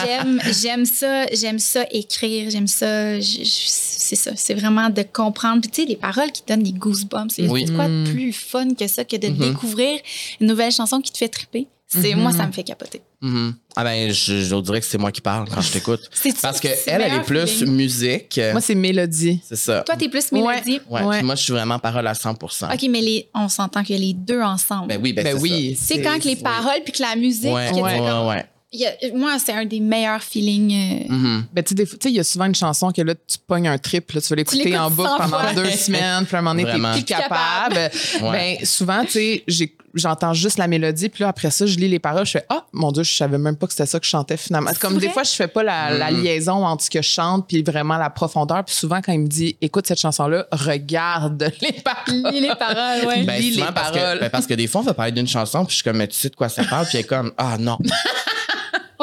j'aime, 0.04 0.40
j'aime 0.60 0.84
ça, 0.84 1.26
j'aime 1.32 1.58
ça 1.58 1.84
écrire, 1.90 2.50
j'aime 2.50 2.66
ça, 2.66 3.20
c'est 3.22 4.16
ça, 4.16 4.32
c'est 4.36 4.54
vraiment 4.54 4.90
de 4.90 5.02
comprendre. 5.02 5.62
Puis 5.62 5.70
tu 5.70 5.82
sais, 5.82 5.88
les 5.88 5.96
paroles 5.96 6.30
qui 6.30 6.42
donnent 6.46 6.62
des 6.62 6.72
goosebumps, 6.72 7.30
c'est 7.30 7.48
Oui. 7.48 7.64
quoi 7.74 7.88
Mm. 7.88 8.04
de 8.04 8.10
plus 8.10 8.32
fun 8.32 8.74
que 8.74 8.86
ça, 8.86 9.04
que 9.04 9.16
de 9.16 9.28
Mhm. 9.28 9.38
découvrir 9.38 9.98
une 10.40 10.46
nouvelle 10.48 10.72
chanson 10.72 11.00
qui 11.00 11.10
te 11.12 11.18
fait 11.18 11.28
triper? 11.28 11.66
C'est. 11.88 12.14
Moi, 12.14 12.32
ça 12.32 12.46
me 12.46 12.52
fait 12.52 12.64
capoter. 12.64 13.00
Mhm. 13.22 13.54
Ah 13.76 13.84
ben, 13.84 14.12
je, 14.12 14.40
je 14.42 14.54
dirais 14.60 14.80
que 14.80 14.86
c'est 14.86 14.98
moi 14.98 15.10
qui 15.12 15.20
parle 15.20 15.48
quand 15.48 15.60
je 15.60 15.70
t'écoute. 15.72 16.00
C'est 16.12 16.38
Parce 16.42 16.60
que 16.60 16.68
c'est 16.68 16.90
elle, 16.90 17.02
elle 17.02 17.14
est 17.14 17.22
plus 17.22 17.46
feeling. 17.46 17.72
musique. 17.74 18.40
Moi, 18.50 18.60
c'est 18.60 18.74
mélodie. 18.74 19.40
C'est 19.48 19.56
ça. 19.56 19.80
Toi, 19.82 19.94
t'es 19.96 20.08
plus 20.08 20.24
Ouais. 20.32 20.40
mélodie? 20.42 20.80
Ouais, 20.90 21.02
Ouais. 21.02 21.16
puis 21.18 21.26
moi, 21.26 21.36
je 21.36 21.42
suis 21.44 21.52
vraiment 21.52 21.78
parole 21.78 22.06
à 22.06 22.12
100% 22.14 22.66
OK, 22.74 22.86
mais 22.90 23.00
les, 23.00 23.28
on 23.34 23.48
s'entend 23.48 23.82
que 23.84 23.92
les 23.94 24.12
deux 24.12 24.42
ensemble. 24.42 24.88
Ben 24.88 25.00
oui, 25.02 25.12
ben, 25.12 25.22
Ben 25.24 25.36
c'est 25.36 25.42
oui. 25.42 25.76
Tu 25.78 25.84
sais, 25.84 26.02
quand 26.02 26.18
que 26.18 26.24
les 26.28 26.36
paroles 26.36 26.82
puis 26.84 26.92
que 26.92 27.00
la 27.02 27.16
musique. 27.16 27.50
Ouais, 27.52 27.70
que 27.70 27.76
ouais, 27.76 27.96
comme- 27.96 28.26
ouais, 28.28 28.44
a- 28.86 29.16
moi, 29.16 29.36
c'est 29.38 29.52
un 29.52 29.64
des 29.66 29.80
meilleurs 29.80 30.22
feelings. 30.22 30.72
euh, 31.08 31.12
Mhm. 31.14 31.44
Ben, 31.52 31.62
tu 31.62 31.68
sais, 31.70 31.74
des 31.76 31.86
fois- 31.86 31.98
tu 31.98 32.08
sais, 32.08 32.12
il 32.12 32.16
y 32.16 32.20
a 32.20 32.24
souvent 32.24 32.46
une 32.46 32.54
chanson 32.54 32.90
que 32.90 33.02
là, 33.02 33.14
tu 33.14 33.38
pognes 33.46 33.68
un 33.68 33.78
trip, 33.78 34.10
là, 34.12 34.20
tu 34.20 34.28
vas 34.28 34.36
l'écouter 34.36 34.64
l'écoutes 34.64 34.78
en 34.80 34.90
boucle 34.90 35.08
100 35.08 35.16
pendant 35.18 35.38
fois. 35.38 35.54
deux 35.54 35.70
semaines, 35.70 36.24
puis 36.26 36.34
à 36.36 36.38
un 36.40 36.42
moment 36.42 36.54
donné, 36.60 36.64
t'es 36.64 36.92
plus 36.98 37.04
capable. 37.04 37.76
Ouais. 38.22 38.56
Ben, 38.58 38.66
souvent, 38.66 39.04
tu 39.04 39.10
sais, 39.12 39.44
j'ai- 39.46 39.76
j'entends 39.94 40.34
juste 40.34 40.58
la 40.58 40.66
mélodie, 40.68 41.08
puis 41.08 41.22
là, 41.22 41.28
après 41.28 41.50
ça, 41.50 41.66
je 41.66 41.76
lis 41.76 41.88
les 41.88 41.98
paroles, 41.98 42.26
je 42.26 42.32
fais 42.32 42.46
Ah, 42.48 42.64
mon 42.72 42.92
Dieu, 42.92 43.02
je 43.02 43.14
savais 43.14 43.38
même 43.38 43.56
pas 43.56 43.66
que 43.66 43.72
c'était 43.72 43.86
ça 43.86 43.98
que 43.98 44.04
je 44.06 44.10
chantais 44.10 44.36
finalement. 44.36 44.70
C'est 44.72 44.80
Comme 44.80 44.98
des 44.98 45.08
fois, 45.10 45.22
je 45.22 45.30
fais 45.32 45.48
pas 45.48 45.62
la, 45.62 45.90
la 45.90 46.10
Mhm. 46.10 46.22
liaison 46.22 46.64
entre 46.66 46.84
ce 46.84 46.90
que 46.90 47.02
je 47.02 47.08
chante, 47.08 47.46
puis 47.48 47.62
vraiment 47.62 47.96
la 47.98 48.10
profondeur. 48.10 48.64
Puis 48.64 48.74
souvent, 48.74 49.00
quand 49.00 49.12
il 49.12 49.20
me 49.20 49.26
dit 49.28 49.56
Écoute 49.60 49.86
cette 49.86 50.00
chanson-là, 50.00 50.46
regarde 50.52 51.52
les 51.60 51.72
paroles. 51.72 52.32
Lis 52.32 52.40
les 52.40 52.54
paroles, 52.54 53.06
ouais. 53.06 53.24
Ben, 53.24 53.40
lis 53.40 53.54
souvent 53.54 53.66
les 53.66 53.72
parce 53.72 53.90
paroles. 53.92 54.18
Que, 54.18 54.24
ben, 54.24 54.30
parce 54.30 54.46
que 54.46 54.54
des 54.54 54.66
fois, 54.66 54.80
on 54.80 54.84
va 54.84 54.94
parler 54.94 55.12
d'une 55.12 55.28
chanson, 55.28 55.64
puis 55.64 55.72
je 55.72 55.76
suis 55.76 55.84
comme, 55.84 55.96
mais 55.96 56.08
tu 56.08 56.16
sais 56.16 56.28
de 56.28 56.36
quoi 56.36 56.48
ça 56.48 56.64
parle, 56.64 56.86
puis 56.86 56.98
elle 56.98 57.04
est 57.04 57.08
comme, 57.08 57.32
ah 57.38 57.56
non. 57.58 57.78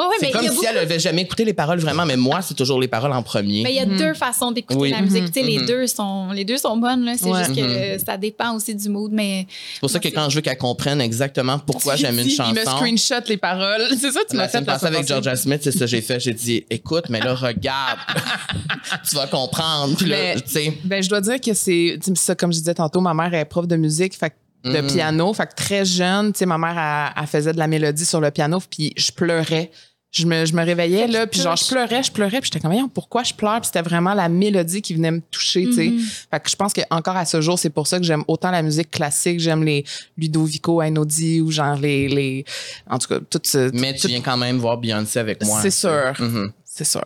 Ouais, 0.00 0.06
ouais, 0.06 0.14
C'est 0.20 0.30
comme 0.30 0.42
il 0.42 0.44
y 0.44 0.48
a 0.48 0.50
si 0.50 0.56
beaucoup- 0.56 0.66
elle 0.70 0.78
avait 0.78 0.98
jamais 0.98 1.22
écouté 1.22 1.44
les 1.44 1.52
paroles 1.52 1.78
vraiment, 1.78 2.06
mais 2.06 2.16
moi, 2.16 2.40
c'est 2.42 2.54
toujours 2.54 2.80
les 2.80 2.88
paroles 2.88 3.12
en 3.12 3.22
premier. 3.22 3.62
mais 3.62 3.70
il 3.72 3.76
y 3.76 3.80
a 3.80 3.84
deux 3.86 4.14
façons 4.14 4.50
d'écouter 4.50 4.80
Oui. 4.80 4.90
la 4.90 5.02
musique. 5.02 5.26
Tu 5.26 5.40
sais, 5.40 5.42
les 5.42 5.58
mhm. 5.58 5.66
deux 5.66 5.86
sont, 5.86 6.30
les 6.32 6.44
deux 6.44 6.56
sont 6.58 6.76
bonnes 6.76 7.04
là. 7.04 7.14
C'est 7.18 7.26
Ouais. 7.26 7.44
juste 7.44 7.54
que 7.56 8.04
ça 8.04 8.16
dépend 8.16 8.54
aussi 8.54 8.74
du 8.74 8.88
mood, 8.88 9.10
mais 9.12 9.46
C'est 9.74 9.80
pour 9.80 9.90
ça 9.90 9.98
que 9.98 10.08
quand 10.08 10.28
je 10.30 10.36
veux 10.36 10.40
qu'elle 10.40 10.56
comprenne 10.56 11.00
exactement 11.00 11.58
pourquoi 11.58 11.96
j'aime 11.96 12.18
une 12.18 12.30
chanson. 12.30 12.54
Il 12.54 12.60
me 12.60 12.64
screenshot 12.64 13.26
les 13.28 13.36
paroles. 13.36 13.82
C'est 14.00 14.10
ça, 14.12 14.20
tu 14.28 14.36
La 14.36 14.44
m'as 14.44 14.48
fait 14.48 14.62
passée 14.64 14.86
avec 14.86 15.06
Georgia 15.06 15.36
Smith, 15.36 15.60
c'est 15.62 15.72
ça 15.72 15.80
que 15.80 15.86
j'ai 15.86 16.00
fait. 16.00 16.18
J'ai 16.20 16.32
dit, 16.34 16.64
écoute, 16.70 17.04
mais 17.10 17.20
là, 17.20 17.34
regarde. 17.34 17.98
tu 19.08 19.16
vas 19.16 19.26
comprendre. 19.26 19.96
Puis 19.96 20.06
là, 20.06 20.16
Mais- 20.16 20.40
tu 20.40 20.50
sais. 20.50 20.78
Ben, 20.84 21.02
je 21.02 21.08
dois 21.08 21.20
dire 21.20 21.40
que 21.40 21.54
c'est, 21.54 21.98
comme 22.38 22.52
je 22.52 22.58
disais 22.58 22.74
tantôt, 22.74 23.00
ma 23.00 23.14
mère 23.14 23.32
est 23.34 23.44
prof 23.44 23.66
de 23.66 23.76
musique. 23.76 24.16
Fait 24.16 24.32
de 24.62 24.78
Mhm. 24.82 24.86
piano. 24.88 25.32
Fait 25.32 25.46
que 25.46 25.54
très 25.54 25.86
jeune, 25.86 26.32
tu 26.34 26.40
sais, 26.40 26.46
ma 26.46 26.58
mère, 26.58 26.76
elle, 27.16 27.22
elle 27.22 27.26
faisait 27.26 27.52
de 27.54 27.58
la 27.58 27.66
mélodie 27.66 28.04
sur 28.04 28.20
le 28.20 28.30
piano, 28.30 28.58
puis 28.70 28.92
je 28.94 29.10
pleurais. 29.10 29.70
Je 30.12 30.26
me, 30.26 30.44
je 30.44 30.52
me 30.54 30.64
réveillais, 30.64 31.06
là, 31.06 31.28
puis 31.28 31.40
genre, 31.40 31.54
je 31.54 31.68
pleurais, 31.68 32.02
je 32.02 32.10
pleurais, 32.10 32.40
puis 32.40 32.50
j'étais 32.52 32.58
comme, 32.58 32.72
Voyons, 32.72 32.88
pourquoi 32.88 33.22
je 33.22 33.32
pleure? 33.32 33.60
Puis 33.60 33.66
c'était 33.66 33.82
vraiment 33.88 34.12
la 34.12 34.28
mélodie 34.28 34.82
qui 34.82 34.94
venait 34.94 35.12
me 35.12 35.20
toucher, 35.30 35.66
tu 35.66 35.72
sais. 35.74 35.86
Mhm. 35.90 36.00
Fait 36.30 36.40
que 36.40 36.50
je 36.50 36.56
pense 36.56 36.72
qu'encore 36.72 37.16
à 37.16 37.24
ce 37.24 37.40
jour, 37.40 37.56
c'est 37.60 37.70
pour 37.70 37.86
ça 37.86 37.98
que 37.98 38.04
j'aime 38.04 38.24
autant 38.26 38.50
la 38.50 38.62
musique 38.62 38.90
classique, 38.90 39.38
j'aime 39.38 39.62
les 39.62 39.84
Ludovico 40.16 40.82
Einaudi 40.82 41.40
ou 41.40 41.52
genre 41.52 41.76
les, 41.76 42.08
les 42.08 42.44
en 42.88 42.98
tout 42.98 43.06
cas, 43.06 43.20
tout 43.30 43.40
ce. 43.44 43.70
Mais 43.72 43.94
tu 43.94 44.00
tout- 44.02 44.08
viens 44.08 44.20
quand 44.20 44.36
même 44.36 44.58
voir 44.58 44.78
Beyoncé 44.78 45.20
avec 45.20 45.44
moi. 45.44 45.60
C'est 45.62 45.70
sûr. 45.70 46.12
Mhm. 46.18 46.50
C'est 46.64 46.84
sûr. 46.84 47.04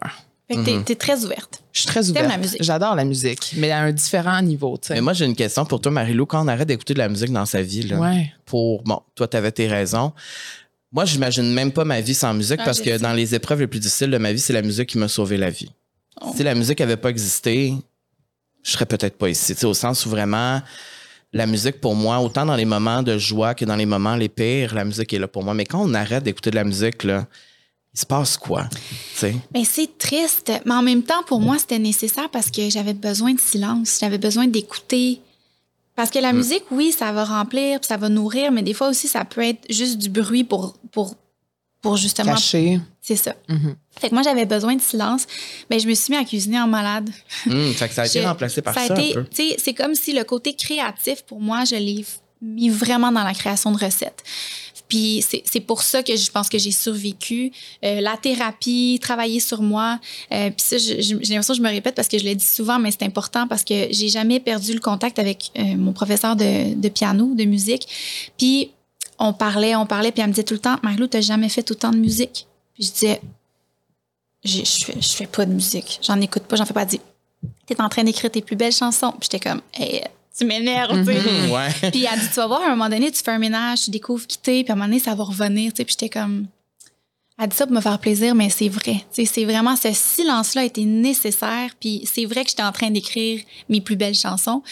Fait 0.49 0.57
que 0.57 0.65
t'es- 0.65 0.83
t'es 0.85 0.95
très 0.95 1.25
ouverte. 1.25 1.63
Je 1.73 1.81
suis 1.81 1.87
très 1.89 2.09
ouverte. 2.11 2.31
J'adore 2.61 2.95
la 2.95 3.05
musique, 3.05 3.53
mais 3.57 3.71
à 3.71 3.81
un 3.81 3.93
différent 3.93 4.41
niveau, 4.43 4.77
tu 4.81 4.89
sais. 4.89 4.95
Mais 4.95 5.01
moi, 5.01 5.13
j'ai 5.15 5.25
une 5.27 5.35
question 5.35 5.65
pour 5.67 5.81
toi, 5.81 5.91
Marilou. 5.91 6.25
Quand 6.27 6.43
on 6.45 6.49
arrête 6.49 6.69
d'écouter 6.69 6.93
de 6.95 6.99
la 6.99 7.09
musique 7.09 7.33
dans 7.33 7.47
sa 7.47 7.61
vie, 7.63 7.83
là, 7.83 7.99
Ouais. 7.99 8.33
pour. 8.47 8.83
Bon, 8.85 9.01
toi, 9.15 9.27
tu 9.27 9.37
avais 9.37 9.53
tes 9.53 9.67
raisons. 9.69 10.13
Moi, 10.95 11.05
j'imagine 11.05 11.53
même 11.53 11.73
pas 11.73 11.85
ma 11.85 12.01
vie 12.01 12.15
sans 12.15 12.33
musique 12.33 12.61
Ah, 12.61 12.65
parce 12.65 12.81
que 12.81 12.97
dans 12.99 13.13
les 13.13 13.35
épreuves 13.35 13.59
les 13.59 13.67
plus 13.67 13.81
difficiles 13.81 14.13
de 14.13 14.17
ma 14.17 14.33
vie, 14.33 14.39
c'est 14.39 14.53
la 14.53 14.63
musique 14.63 14.91
qui 14.91 14.99
m'a 14.99 15.09
sauvé 15.09 15.37
la 15.37 15.51
vie. 15.51 15.69
Oh. 16.23 16.33
Si 16.37 16.45
la 16.45 16.55
musique 16.55 16.81
avait 16.81 16.97
pas 16.97 17.11
existé, 17.11 17.75
je 18.63 18.71
serais 18.71 18.87
peut-être 18.87 19.19
pas 19.19 19.29
ici. 19.29 19.55
Tu 19.55 19.61
sais, 19.61 19.67
au 19.67 19.75
sens 19.75 20.07
où 20.07 20.09
vraiment, 20.09 20.63
la 21.33 21.47
musique 21.47 21.81
pour 21.81 21.97
moi, 21.97 22.21
autant 22.21 22.47
dans 22.47 22.55
les 22.55 22.65
moments 22.65 23.03
de 23.03 23.19
joie 23.19 23.57
que 23.57 23.65
dans 23.65 23.75
les 23.75 23.87
moments 23.87 24.15
les 24.15 24.29
pires, 24.29 24.73
la 24.73 24.85
musique 24.85 25.13
est 25.13 25.19
là 25.19 25.27
pour 25.27 25.43
moi. 25.43 25.53
Mais 25.53 25.65
quand 25.65 25.83
on 25.83 25.93
arrête 25.95 26.23
d'écouter 26.23 26.51
de 26.51 26.57
la 26.57 26.65
musique, 26.65 27.03
là, 27.03 27.27
il 27.93 27.99
se 27.99 28.07
passe 28.07 28.37
quoi? 28.37 28.69
Tu 28.71 28.79
sais? 29.17 29.35
Mais 29.53 29.65
c'est 29.65 29.99
triste, 29.99 30.53
mais 30.65 30.75
en 30.75 30.83
même 30.83 31.03
temps, 31.03 31.25
pour 31.27 31.41
moi, 31.41 31.59
c'était 31.59 31.81
nécessaire 31.81 32.31
parce 32.31 32.53
que 32.53 32.71
j'avais 32.71 32.95
besoin 32.95 33.35
de 33.35 33.41
silence, 33.41 33.99
j'avais 34.01 34.19
besoin 34.19 34.47
d'écouter. 34.47 35.21
Parce 35.97 36.11
que 36.11 36.19
la 36.19 36.33
Mm. 36.33 36.37
musique, 36.37 36.65
oui, 36.71 36.93
ça 36.93 37.13
va 37.13 37.25
remplir, 37.25 37.79
puis 37.81 37.87
ça 37.89 37.97
va 37.97 38.09
nourrir, 38.09 38.51
mais 38.53 38.63
des 38.63 38.75
fois 38.75 38.89
aussi, 38.89 39.07
ça 39.09 39.25
peut 39.25 39.43
être 39.43 39.65
juste 39.71 39.99
du 39.99 40.09
bruit 40.09 40.43
pour, 40.45 40.75
pour, 40.91 41.15
pour 41.81 41.97
justement. 41.97 42.33
Caché. 42.35 42.81
C'est 43.01 43.17
ça. 43.17 43.35
Mhm. 43.49 43.77
Fait 44.01 44.09
que 44.09 44.15
moi, 44.15 44.23
j'avais 44.23 44.47
besoin 44.47 44.75
de 44.75 44.81
silence, 44.81 45.27
mais 45.71 45.79
je 45.79 45.87
me 45.87 45.95
suis 45.95 46.13
mis 46.13 46.19
à 46.19 46.25
cuisiner 46.25 46.59
en 46.61 46.67
malade. 46.67 47.11
Hum, 47.49 47.73
fait 47.75 47.89
que 47.89 47.95
ça 47.95 48.03
a 48.03 48.07
été 48.07 48.23
Je- 48.23 48.27
remplacé 48.27 48.63
par 48.63 48.75
ça, 48.75 48.81
a 48.81 48.85
été, 48.87 49.11
un 49.13 49.15
peu. 49.23 49.25
tu 49.29 49.37
sais, 49.51 49.57
c'est 49.59 49.75
comme 49.75 49.95
si 49.95 50.13
le 50.15 50.25
côté 50.25 50.55
créatif, 50.57 51.23
pour 51.23 51.41
moi, 51.41 51.65
je 51.65 51.77
l'ai 51.77 52.05
mis 52.43 52.71
vraiment 52.71 53.13
dans 53.13 53.23
la 53.25 53.35
création 53.35 53.71
de 53.71 53.79
recettes. 53.85 54.23
Puis 54.95 55.25
c'est 55.45 55.59
pour 55.59 55.83
ça 55.83 56.05
que 56.05 56.15
je 56.15 56.31
pense 56.31 56.49
que 56.49 56.57
j'ai 56.57 56.71
survécu. 56.71 57.51
Euh, 57.85 58.01
la 58.01 58.17
thérapie, 58.17 59.01
travailler 59.03 59.41
sur 59.41 59.61
moi. 59.61 59.99
Euh, 60.31 60.51
puis 60.51 60.65
ça, 60.65 60.79
j'ai 60.79 61.15
l'impression 61.15 61.55
que 61.55 61.59
je 61.59 61.63
me 61.63 61.69
répète 61.69 61.97
parce 61.97 62.07
que 62.07 62.17
je 62.17 62.25
le 62.25 62.33
dis 62.37 62.45
souvent, 62.45 62.79
mais 62.79 62.93
c'est 62.93 63.03
important 63.03 63.49
parce 63.49 63.65
que 63.65 63.89
j'ai 63.91 64.09
jamais 64.09 64.39
perdu 64.39 64.73
le 64.73 64.79
contact 64.79 65.19
avec 65.19 65.51
euh, 65.59 65.75
mon 65.77 65.93
professeur 65.93 66.37
de, 66.37 66.89
piano, 66.91 67.35
de 67.35 67.43
musique. 67.43 67.89
Puis 68.39 68.71
on 69.19 69.33
parlait, 69.33 69.75
on 69.75 69.85
parlait, 69.85 70.13
puis 70.13 70.21
elle 70.23 70.29
me 70.29 70.33
disait 70.33 70.45
tout 70.45 70.55
le 70.55 70.61
temps, 70.61 70.77
Marilou, 70.85 71.09
t'as 71.09 71.21
jamais 71.21 71.49
fait 71.49 71.69
autant 71.73 71.91
de 71.91 71.99
musique? 71.99 72.47
Puis 72.75 72.85
je 72.85 72.93
disais, 72.93 73.21
je 74.45 74.85
fais, 74.85 75.01
je 75.01 75.13
fais 75.13 75.27
pas 75.27 75.45
de 75.45 75.53
musique. 75.53 75.99
J'en 76.03 76.21
écoute 76.21 76.45
pas, 76.45 76.55
j'en 76.55 76.67
fais 76.67 76.75
pas. 76.75 76.83
Elle 76.83 76.89
dit, 76.89 77.01
t'es 77.67 77.81
en 77.81 77.89
train 77.89 78.05
d'écrire 78.05 78.31
tes 78.31 78.43
plus 78.43 78.55
belles 78.55 78.73
chansons. 78.73 79.11
Puis 79.19 79.29
j'étais 79.33 79.41
comme, 79.41 79.61
hey, 79.75 80.05
tu 80.37 80.45
m'énerves, 80.45 81.05
tu 81.05 81.13
sais. 81.13 81.51
Ouais. 81.51 81.91
Puis 81.91 82.07
elle 82.11 82.21
dit, 82.21 82.29
tu 82.29 82.35
vas 82.35 82.47
voir, 82.47 82.63
à 82.63 82.67
un 82.67 82.71
moment 82.71 82.89
donné, 82.89 83.11
tu 83.11 83.23
fais 83.23 83.31
un 83.31 83.39
ménage, 83.39 83.83
tu 83.85 83.91
découvres 83.91 84.27
qui 84.27 84.39
t'es, 84.39 84.65
puis 84.65 84.71
à 84.71 84.73
un 84.73 84.77
moment 84.77 84.89
donné, 84.89 84.99
ça 84.99 85.15
va 85.15 85.25
revenir, 85.25 85.73
tu 85.73 85.79
sais. 85.79 85.85
Puis 85.85 85.97
j'étais 85.99 86.09
comme... 86.09 86.47
Elle 87.37 87.49
dit 87.49 87.57
ça 87.57 87.67
pour 87.67 87.75
me 87.75 87.81
faire 87.81 87.99
plaisir, 87.99 88.35
mais 88.35 88.49
c'est 88.49 88.69
vrai. 88.69 89.05
Tu 89.13 89.25
sais, 89.25 89.33
c'est 89.33 89.45
vraiment, 89.45 89.75
ce 89.75 89.93
silence-là 89.93 90.63
a 90.63 90.65
été 90.65 90.85
nécessaire. 90.85 91.71
Puis 91.81 92.09
c'est 92.11 92.27
vrai 92.27 92.45
que 92.45 92.51
j'étais 92.51 92.63
en 92.63 92.71
train 92.71 92.91
d'écrire 92.91 93.41
mes 93.69 93.81
plus 93.81 93.97
belles 93.97 94.15
chansons 94.15 94.63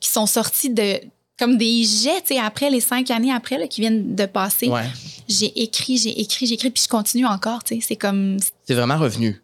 qui 0.00 0.10
sont 0.10 0.26
sorties 0.26 0.68
de 0.68 1.00
comme 1.38 1.56
des 1.56 1.82
jets, 1.84 2.20
tu 2.20 2.34
sais, 2.34 2.38
après 2.38 2.68
les 2.68 2.80
cinq 2.80 3.10
années 3.10 3.32
après 3.32 3.56
là, 3.56 3.66
qui 3.66 3.80
viennent 3.80 4.14
de 4.14 4.26
passer. 4.26 4.68
Ouais. 4.68 4.84
J'ai 5.26 5.62
écrit, 5.62 5.96
j'ai 5.96 6.20
écrit, 6.20 6.46
j'ai 6.46 6.54
écrit, 6.54 6.70
puis 6.70 6.82
je 6.82 6.88
continue 6.88 7.24
encore, 7.24 7.64
tu 7.64 7.76
sais. 7.76 7.80
C'est 7.80 7.96
comme, 7.96 8.36
C'est 8.66 8.74
vraiment 8.74 8.98
revenu. 8.98 9.40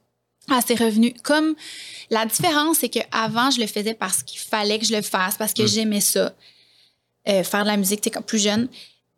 Ah, 0.48 0.60
c'est 0.66 0.74
revenu. 0.76 1.14
Comme 1.22 1.54
la 2.10 2.24
différence, 2.26 2.78
c'est 2.78 2.88
qu'avant, 2.88 3.50
je 3.50 3.60
le 3.60 3.66
faisais 3.66 3.94
parce 3.94 4.22
qu'il 4.22 4.38
fallait 4.40 4.78
que 4.78 4.86
je 4.86 4.94
le 4.94 5.02
fasse, 5.02 5.36
parce 5.36 5.52
que 5.52 5.62
Mm. 5.62 5.68
j'aimais 5.68 6.00
ça. 6.00 6.32
Euh, 7.28 7.42
faire 7.42 7.62
de 7.62 7.68
la 7.68 7.76
musique, 7.76 8.00
tu 8.00 8.10
plus 8.22 8.38
jeune. 8.38 8.68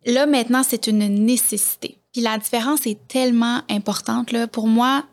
Là, 0.06 0.26
maintenant, 0.26 0.62
c'est 0.66 0.86
une 0.86 1.06
nécessité. 1.26 1.98
Puis 2.12 2.22
la 2.22 2.38
différence 2.38 2.86
est 2.86 3.06
tellement 3.06 3.60
importante. 3.68 4.32
Là. 4.32 4.46
Pour 4.46 4.66
moi, 4.66 5.04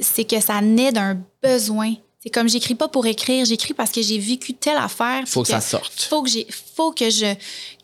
c'est 0.00 0.24
que 0.24 0.40
ça 0.40 0.60
naît 0.62 0.92
d'un 0.92 1.22
besoin. 1.42 1.94
C'est 2.22 2.30
comme 2.30 2.48
j'écris 2.48 2.74
pas 2.76 2.88
pour 2.88 3.04
écrire, 3.06 3.44
j'écris 3.44 3.74
parce 3.74 3.90
que 3.90 4.00
j'ai 4.00 4.18
vécu 4.18 4.54
telle 4.54 4.76
affaire. 4.78 5.24
Faut 5.26 5.42
que 5.42 5.48
ça 5.48 5.60
sorte. 5.60 5.92
faut 6.08 6.22
que 6.22 6.30
j'ai 6.30 6.46
faut 6.76 6.92
que 6.92 7.10
je 7.10 7.34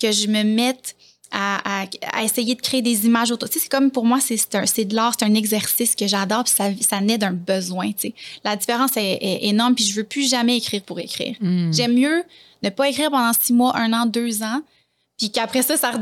que 0.01 0.13
je 0.13 0.29
me 0.29 0.45
mette 0.45 0.95
à, 1.31 1.83
à- 1.83 1.87
à 2.13 2.23
essayer 2.25 2.55
de 2.55 2.61
créer 2.61 2.83
des 2.83 3.07
images 3.07 3.31
autour. 3.31 3.49
Tu 3.49 3.55
sais, 3.59 3.65
c'est 3.65 3.71
comme 3.71 3.91
pour 3.91 4.05
moi, 4.05 4.19
c'est 4.21 4.37
de 4.85 4.95
l'art, 4.95 5.15
c'est 5.19 5.25
un 5.25 5.35
exercice 5.35 5.95
que 5.95 6.07
j'adore, 6.07 6.45
puis 6.45 6.55
ça, 6.55 6.71
ça 6.81 7.01
naît 7.01 7.19
d'un 7.19 7.33
besoin. 7.33 7.89
Tu 7.93 8.09
sais. 8.09 8.15
La 8.45 8.57
différence 8.57 8.97
est, 8.97 9.19
est 9.21 9.47
énorme, 9.49 9.75
puis 9.75 9.85
je 9.85 9.95
veux 9.95 10.05
plus 10.05 10.29
jamais 10.31 10.57
écrire 10.57 10.83
pour 10.83 10.99
écrire. 11.01 11.37
Mm. 11.41 11.73
J'aime 11.73 11.95
mieux 11.95 12.23
ne 12.63 12.71
pas 12.71 12.89
écrire 12.89 13.11
pendant 13.11 13.33
six 13.41 13.53
mois, 13.53 13.77
un 13.77 13.93
an, 13.93 14.07
deux 14.07 14.43
ans, 14.43 14.61
puis 15.19 15.31
qu'après 15.31 15.63
ça, 15.63 15.77
ça 15.77 15.93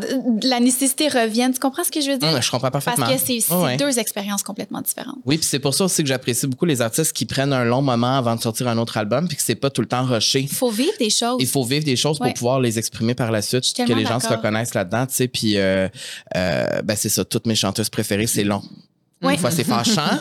la 0.43 0.61
nécessité 0.61 1.09
revienne. 1.09 1.53
Tu 1.53 1.59
comprends 1.59 1.85
ce 1.85 1.91
que 1.91 2.01
je 2.03 2.11
veux 2.11 2.19
dire? 2.19 2.29
Hum, 2.29 2.43
je 2.43 2.51
comprends 2.51 2.71
Parce 2.71 2.85
parfaitement. 2.85 3.15
que 3.15 3.21
c'est 3.25 3.53
Ouais, 3.55 3.63
ouais. 3.63 3.77
deux 3.77 3.99
expériences 3.99 4.43
complètement 4.43 4.83
différentes. 4.83 5.17
Oui, 5.25 5.39
puis 5.39 5.47
c'est 5.47 5.59
pour 5.59 5.75
ça 5.75 5.85
aussi 5.85 6.03
que 6.03 6.09
j'apprécie 6.09 6.47
beaucoup 6.47 6.67
les 6.67 6.83
artistes 6.83 7.13
qui 7.13 7.25
prennent 7.25 7.53
un 7.53 7.65
long 7.65 7.81
moment 7.83 8.19
avant 8.19 8.37
de 8.37 8.41
sortir 8.43 8.69
un 8.69 8.77
autre 8.79 8.99
album, 8.99 9.27
puis 9.27 9.37
que 9.37 9.43
c'est 9.43 9.55
pas 9.55 9.71
tout 9.71 9.81
le 9.81 9.89
temps 9.89 10.05
rushé. 10.05 10.41
Il 10.41 10.49
faut 10.49 10.71
vivre 10.71 10.93
des 10.99 11.11
choses. 11.11 11.39
Il 11.41 11.47
faut 11.47 11.65
vivre 11.65 11.85
des 11.85 11.97
choses 11.97 12.19
pour 12.19 12.33
pouvoir 12.35 12.61
les 12.61 12.79
exprimer 12.79 13.15
par 13.15 13.31
la 13.33 13.41
suite, 13.43 13.65
que 13.75 13.93
les 13.93 14.05
gens 14.05 14.21
se 14.21 14.29
reconnaissent 14.29 14.75
là-dedans, 14.75 15.07
tu 15.07 15.15
sais. 15.15 15.29
Puis, 15.29 15.57
euh, 15.57 15.89
euh, 16.37 16.83
ben 16.83 16.95
c'est 16.97 17.09
ça, 17.09 17.25
toutes 17.25 17.47
mes 17.47 17.55
chanteuses 17.57 17.89
préférées, 17.89 18.27
c'est 18.27 18.45
long. 18.45 18.63
Des 19.23 19.37
fois, 19.39 19.51
c'est 19.51 19.65
fâchant. 19.65 20.19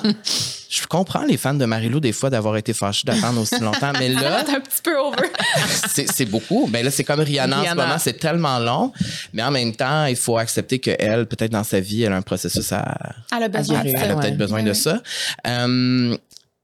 Je 0.69 0.85
comprends 0.87 1.23
les 1.25 1.37
fans 1.37 1.53
de 1.53 1.65
Marilou, 1.65 1.99
des 1.99 2.11
fois, 2.13 2.29
d'avoir 2.29 2.57
été 2.57 2.73
fâchés 2.73 3.03
d'attendre 3.05 3.41
aussi 3.41 3.59
longtemps, 3.59 3.91
mais 3.99 4.09
là, 4.09 4.43
C'est 4.45 4.55
un 4.55 4.59
petit 4.59 4.81
peu 4.83 4.97
over. 4.97 5.29
c'est 5.93 6.09
c'est 6.11 6.25
beaucoup. 6.25 6.67
Ben 6.69 6.83
là, 6.83 6.91
c'est 6.91 7.03
comme 7.03 7.19
Rihanna, 7.19 7.55
en 7.55 7.59
ce 7.59 7.63
Rihanna. 7.63 7.85
moment, 7.85 7.99
c'est 7.99 8.13
tellement 8.19 8.57
long. 8.59 8.91
Mais 9.33 9.43
en 9.43 9.51
même 9.51 9.75
temps, 9.75 10.05
il 10.05 10.15
faut 10.15 10.37
accepter 10.37 10.79
qu'elle, 10.79 11.27
peut-être 11.27 11.51
dans 11.51 11.63
sa 11.63 11.79
vie, 11.79 12.03
elle 12.03 12.13
a 12.13 12.17
un 12.17 12.21
processus 12.21 12.71
à, 12.71 12.97
Elle 13.35 13.43
a 13.43 13.47
besoin 13.49 13.83
de 13.83 13.89
ça. 13.89 13.95
elle 14.01 14.11
a 14.11 14.15
Ouais. 14.15 14.21
peut-être 14.21 14.37
besoin 14.37 14.57
Ouais, 14.59 14.63
de 14.63 14.69
ouais. 14.69 14.73
ça. 14.73 15.01
Euh, 15.47 16.17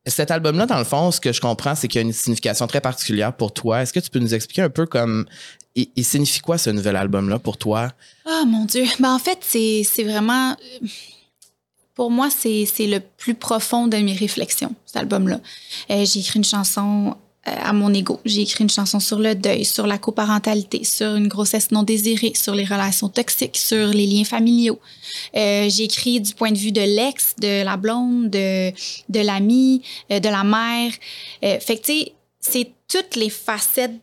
cet 0.08 0.32
album-là, 0.32 0.65
dans 0.65 0.80
le 0.80 0.84
fond, 0.84 1.12
ce 1.12 1.22
que 1.22 1.32
je 1.32 1.39
comprends, 1.41 1.76
c'est 1.76 1.88
qu'il 1.88 2.02
y 2.02 2.04
a 2.04 2.08
une 2.08 2.13
signification 2.13 2.65
très 2.67 2.82
particulière 2.82 3.34
pour 3.34 3.54
toi. 3.54 3.82
Est-ce 3.84 3.94
que 3.94 4.00
tu 4.00 4.10
peux 4.10 4.20
nous 4.20 4.34
expliquer 4.34 4.63
un 4.63 4.70
peu 4.70 4.86
comme. 4.86 5.26
Il, 5.76 5.88
il 5.96 6.04
signifie 6.04 6.39
quoi 6.41 6.58
ce 6.58 6.70
nouvel 6.70 6.96
album-là 6.96 7.39
pour 7.39 7.58
toi? 7.58 7.89
Oh 8.26 8.44
mon 8.48 8.65
Dieu. 8.65 8.84
Ben, 9.00 9.13
en 9.13 9.20
fait, 9.20 9.38
c'est 9.41 9.84
c'est 9.89 10.04
vraiment. 10.04 10.56
Pour 11.95 12.10
moi, 12.10 12.30
c'est 12.30 12.65
le 12.80 12.99
plus 12.99 13.36
profond 13.36 13.88
de 13.88 13.97
mes 13.97 14.13
réflexions, 14.13 14.73
cet 14.86 14.97
album-là. 14.97 15.39
Euh, 15.89 16.06
J'ai 16.06 16.19
écrit 16.21 16.39
une 16.39 16.45
chanson 16.45 17.15
euh, 17.47 17.51
à 17.62 17.73
mon 17.73 17.93
ego. 17.93 18.19
J'ai 18.23 18.41
écrit 18.41 18.63
une 18.63 18.69
chanson 18.69 18.99
sur 18.99 19.19
le 19.19 19.36
deuil, 19.36 19.65
sur 19.65 19.88
la 19.88 19.97
coparentalité, 19.97 20.84
sur 20.84 21.15
une 21.15 21.27
grossesse 21.27 21.71
non 21.71 21.84
désirée, 21.84 22.34
sur 22.36 22.56
les 22.56 22.63
relations 22.65 23.10
toxiques, 23.10 23.58
sur 23.58 23.88
les 23.88 24.08
liens 24.08 24.23
familiaux. 24.23 24.80
Euh, 25.36 25.67
J'ai 25.69 25.84
écrit 25.84 26.21
du 26.21 26.34
point 26.34 26.51
de 26.51 26.58
vue 26.58 26.71
de 26.71 26.82
l'ex, 26.82 27.36
de 27.39 27.63
la 27.63 27.77
blonde, 27.77 28.30
de, 28.30 28.71
de 29.10 29.19
l'ami, 29.19 29.82
de 30.10 30.30
la 30.30 30.43
mère. 30.43 30.91
Fait 31.41 31.77
que, 31.77 31.86
tu 31.86 31.93
sais, 31.93 32.13
c'est 32.39 32.71
toutes 32.88 33.15
les 33.15 33.30
facettes 33.30 33.99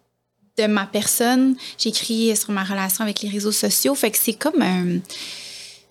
de 0.59 0.67
ma 0.67 0.87
personne. 0.87 1.57
J'ai 1.79 1.89
écrit 1.91 2.37
sur 2.37 2.51
ma 2.51 2.65
relation 2.65 3.03
avec 3.03 3.23
les 3.23 3.29
réseaux 3.29 3.53
sociaux. 3.53 3.95
Fait 3.95 4.11
que 4.11 4.19
c'est 4.19 4.35
comme 4.35 4.61
un. 4.61 4.99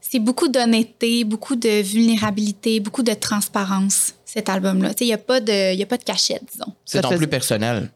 C'est 0.10 0.20
beaucoup 0.20 0.48
d'honnêteté, 0.48 1.24
beaucoup 1.24 1.56
de 1.56 1.82
vulnérabilité, 1.82 2.80
beaucoup 2.80 3.04
de 3.04 3.14
transparence, 3.14 4.14
cet 4.26 4.50
album-là. 4.50 4.90
Tu 4.94 5.00
sais, 5.00 5.06
il 5.06 5.08
n'y 5.08 5.14
a, 5.14 5.18
pas 5.18 5.40
de- 5.42 5.74
il 5.74 5.80
y 5.80 5.84
a 5.84 5.86
pas 5.86 5.98
de 5.98 6.04
cachette, 6.04 6.44
disons. 6.52 6.72
C'est 6.86 7.02
ton 7.02 7.16
plus 7.18 7.28
personnel. 7.28 7.90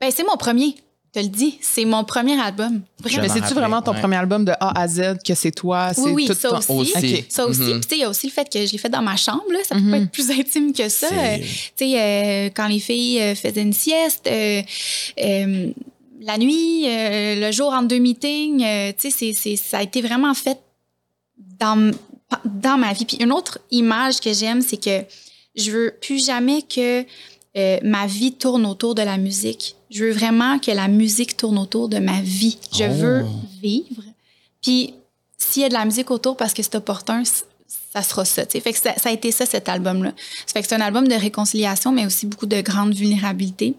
Ben, 0.00 0.10
c'est 0.14 0.24
mon 0.24 0.36
premier, 0.36 0.74
je 1.14 1.20
te 1.20 1.24
le 1.24 1.30
dis. 1.30 1.58
C'est 1.62 1.84
mon 1.84 2.02
premier 2.02 2.38
album. 2.40 2.82
Vraiment. 3.00 3.32
C'est-tu 3.32 3.54
vraiment 3.54 3.80
ton 3.82 3.92
ouais. 3.92 4.00
premier 4.00 4.16
album 4.16 4.44
de 4.44 4.52
A 4.58 4.80
à 4.80 4.88
Z 4.88 5.18
que 5.24 5.34
c'est 5.34 5.52
toi? 5.52 5.92
C'est 5.94 6.00
Oui, 6.02 6.10
oui, 6.12 6.26
tout 6.26 6.34
ça 6.34 6.48
ton- 6.50 6.58
aussi. 6.78 6.96
Aussi. 6.96 7.14
Ok. 7.14 7.24
Ça 7.28 7.46
aussi. 7.46 7.60
Puis, 7.60 7.72
tu 7.80 7.88
sais, 7.88 7.96
il 7.96 8.00
y 8.00 8.04
a 8.04 8.10
aussi 8.10 8.26
le 8.26 8.32
fait 8.32 8.48
que 8.52 8.66
je 8.66 8.72
l'ai 8.72 8.78
fait 8.78 8.88
dans 8.88 9.02
ma 9.02 9.16
chambre. 9.16 9.44
Là. 9.52 9.58
Ça 9.64 9.76
peut 9.76 9.80
Mhm. 9.80 9.90
pas 9.92 9.98
être 9.98 10.10
plus 10.10 10.30
intime 10.32 10.72
que 10.72 10.88
ça. 10.88 11.06
Euh, 11.12 11.36
tu 11.38 11.46
sais, 11.76 12.00
euh, 12.00 12.50
quand 12.54 12.66
les 12.66 12.80
filles 12.80 13.20
euh, 13.20 13.34
faisaient 13.36 13.62
une 13.62 13.72
sieste, 13.72 14.26
euh, 14.26 14.60
euh, 15.22 15.70
la 16.20 16.38
nuit, 16.38 16.86
euh, 16.88 17.36
le 17.46 17.52
jour 17.52 17.72
entre 17.72 17.88
deux 17.88 17.98
meetings, 17.98 18.64
euh, 18.64 18.92
tu 18.98 19.10
sais, 19.10 19.16
c'est- 19.16 19.34
c'est- 19.38 19.56
ça 19.56 19.78
a 19.78 19.82
été 19.82 20.02
vraiment 20.02 20.34
fait 20.34 20.58
dans, 21.64 21.90
dans 22.44 22.78
ma 22.78 22.92
vie. 22.92 23.04
Puis 23.04 23.16
une 23.20 23.32
autre 23.32 23.58
image 23.70 24.20
que 24.20 24.32
j'aime, 24.32 24.60
c'est 24.60 24.76
que 24.76 25.04
je 25.56 25.70
veux 25.70 25.96
plus 26.00 26.24
jamais 26.24 26.62
que 26.62 27.04
euh, 27.56 27.78
ma 27.82 28.06
vie 28.06 28.32
tourne 28.32 28.66
autour 28.66 28.94
de 28.94 29.02
la 29.02 29.16
musique. 29.16 29.76
Je 29.90 30.04
veux 30.04 30.12
vraiment 30.12 30.58
que 30.58 30.72
la 30.72 30.88
musique 30.88 31.36
tourne 31.36 31.58
autour 31.58 31.88
de 31.88 31.98
ma 31.98 32.20
vie. 32.20 32.58
Je 32.72 32.84
Oh. 32.84 32.92
veux 32.92 33.24
vivre. 33.62 34.02
Puis 34.62 34.94
s'il 35.38 35.62
y 35.62 35.64
a 35.64 35.68
de 35.68 35.74
la 35.74 35.84
musique 35.84 36.10
autour 36.10 36.36
parce 36.36 36.52
que 36.52 36.62
c'est 36.62 36.74
opportun, 36.74 37.22
ça 37.94 38.02
sera 38.02 38.24
ça. 38.24 38.44
Fait 38.46 38.72
que 38.72 38.78
ça, 38.78 38.94
ça 38.96 39.08
a 39.10 39.12
été 39.12 39.30
ça, 39.30 39.46
cet 39.46 39.68
album-là. 39.68 40.12
Ça 40.46 40.52
fait 40.54 40.62
que 40.62 40.68
c'est 40.68 40.74
un 40.74 40.80
album 40.80 41.06
de 41.06 41.14
réconciliation, 41.14 41.92
mais 41.92 42.06
aussi 42.06 42.26
beaucoup 42.26 42.46
de 42.46 42.60
grande 42.60 42.92
vulnérabilité. 42.94 43.74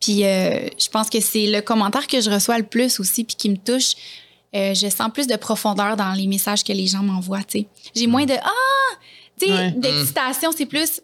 Puis 0.00 0.24
euh, 0.24 0.66
je 0.84 0.88
pense 0.88 1.08
que 1.08 1.20
c'est 1.20 1.46
le 1.46 1.60
commentaire 1.60 2.08
que 2.08 2.20
je 2.20 2.28
reçois 2.28 2.58
le 2.58 2.64
plus 2.64 2.98
aussi, 2.98 3.22
puis 3.22 3.36
qui 3.36 3.48
me 3.50 3.56
touche. 3.56 3.94
Euh, 4.54 4.74
je 4.74 4.88
sens 4.88 5.10
plus 5.12 5.26
de 5.26 5.36
profondeur 5.36 5.96
dans 5.96 6.12
les 6.12 6.26
messages 6.26 6.62
que 6.64 6.72
les 6.72 6.86
gens 6.86 7.02
m'envoient. 7.02 7.42
tu 7.44 7.60
sais. 7.60 7.66
J'ai 7.94 8.06
moins 8.06 8.24
de 8.26 8.34
ah, 8.34 8.96
tu 9.40 9.46
sais, 9.46 9.52
Ouais. 9.52 9.70
d'excitation. 9.72 10.50
C'est 10.56 10.66
plus 10.66 11.00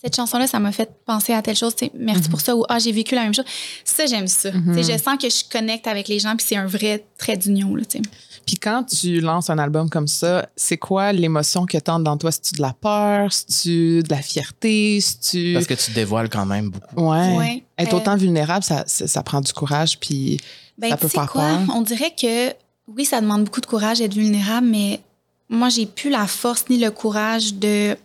cette 0.00 0.14
chanson-là, 0.14 0.46
ça 0.46 0.60
m'a 0.60 0.70
fait 0.70 0.88
penser 1.04 1.32
à 1.32 1.42
telle 1.42 1.56
chose. 1.56 1.74
tu 1.74 1.86
sais, 1.86 1.92
Merci 1.94 2.28
pour 2.28 2.40
ça 2.40 2.54
ou 2.56 2.64
ah, 2.68 2.78
j'ai 2.78 2.92
vécu 2.92 3.14
la 3.16 3.22
même 3.24 3.34
chose. 3.34 3.44
Ça, 3.84 4.06
j'aime 4.06 4.28
ça. 4.28 4.50
Tu 4.52 4.82
sais, 4.82 4.92
Je 4.96 5.02
sens 5.02 5.16
que 5.20 5.28
je 5.28 5.42
connecte 5.50 5.86
avec 5.88 6.06
les 6.08 6.18
gens 6.20 6.36
puis 6.36 6.46
c'est 6.48 6.56
un 6.56 6.66
vrai 6.66 7.04
trait 7.18 7.36
d'union. 7.36 7.74
là, 7.74 7.84
tu 7.84 7.98
sais. 7.98 8.02
Puis 8.46 8.56
quand 8.56 8.82
tu 8.84 9.20
lances 9.20 9.50
un 9.50 9.58
album 9.58 9.90
comme 9.90 10.06
ça, 10.08 10.48
c'est 10.56 10.78
quoi 10.78 11.12
l'émotion 11.12 11.66
que 11.66 11.76
tente 11.76 12.02
dans 12.04 12.16
toi? 12.16 12.32
C'est-tu 12.32 12.54
de 12.54 12.62
la 12.62 12.72
peur? 12.72 13.30
C'est-tu 13.30 14.02
de 14.02 14.08
la 14.08 14.22
fierté? 14.22 15.00
C'est-tu... 15.02 15.52
Parce 15.52 15.66
que 15.66 15.74
tu 15.74 15.90
dévoiles 15.90 16.30
quand 16.30 16.46
même 16.46 16.70
beaucoup. 16.70 17.10
Ouais. 17.10 17.36
Ouais. 17.36 17.62
Être 17.76 17.92
Euh, 17.92 17.96
autant 17.98 18.16
vulnérable, 18.16 18.64
ça, 18.64 18.84
ça, 18.86 19.06
ça 19.06 19.22
prend 19.22 19.42
du 19.42 19.52
courage, 19.52 19.98
puis 20.00 20.38
Ben, 20.78 20.88
ça 20.90 20.96
tu 20.96 21.02
peut 21.02 21.08
faire 21.08 21.30
quoi? 21.30 21.42
peur. 21.42 21.76
On 21.76 21.82
dirait 21.82 22.14
que 22.18 22.54
oui, 22.96 23.04
ça 23.04 23.20
demande 23.20 23.44
beaucoup 23.44 23.60
de 23.60 23.66
courage 23.66 23.98
d'être 23.98 24.14
vulnérable, 24.14 24.66
mais 24.66 25.00
moi, 25.48 25.68
j'ai 25.68 25.86
plus 25.86 26.10
la 26.10 26.26
force 26.26 26.64
ni 26.68 26.78
le 26.78 26.90
courage 26.90 27.54
de 27.54 27.96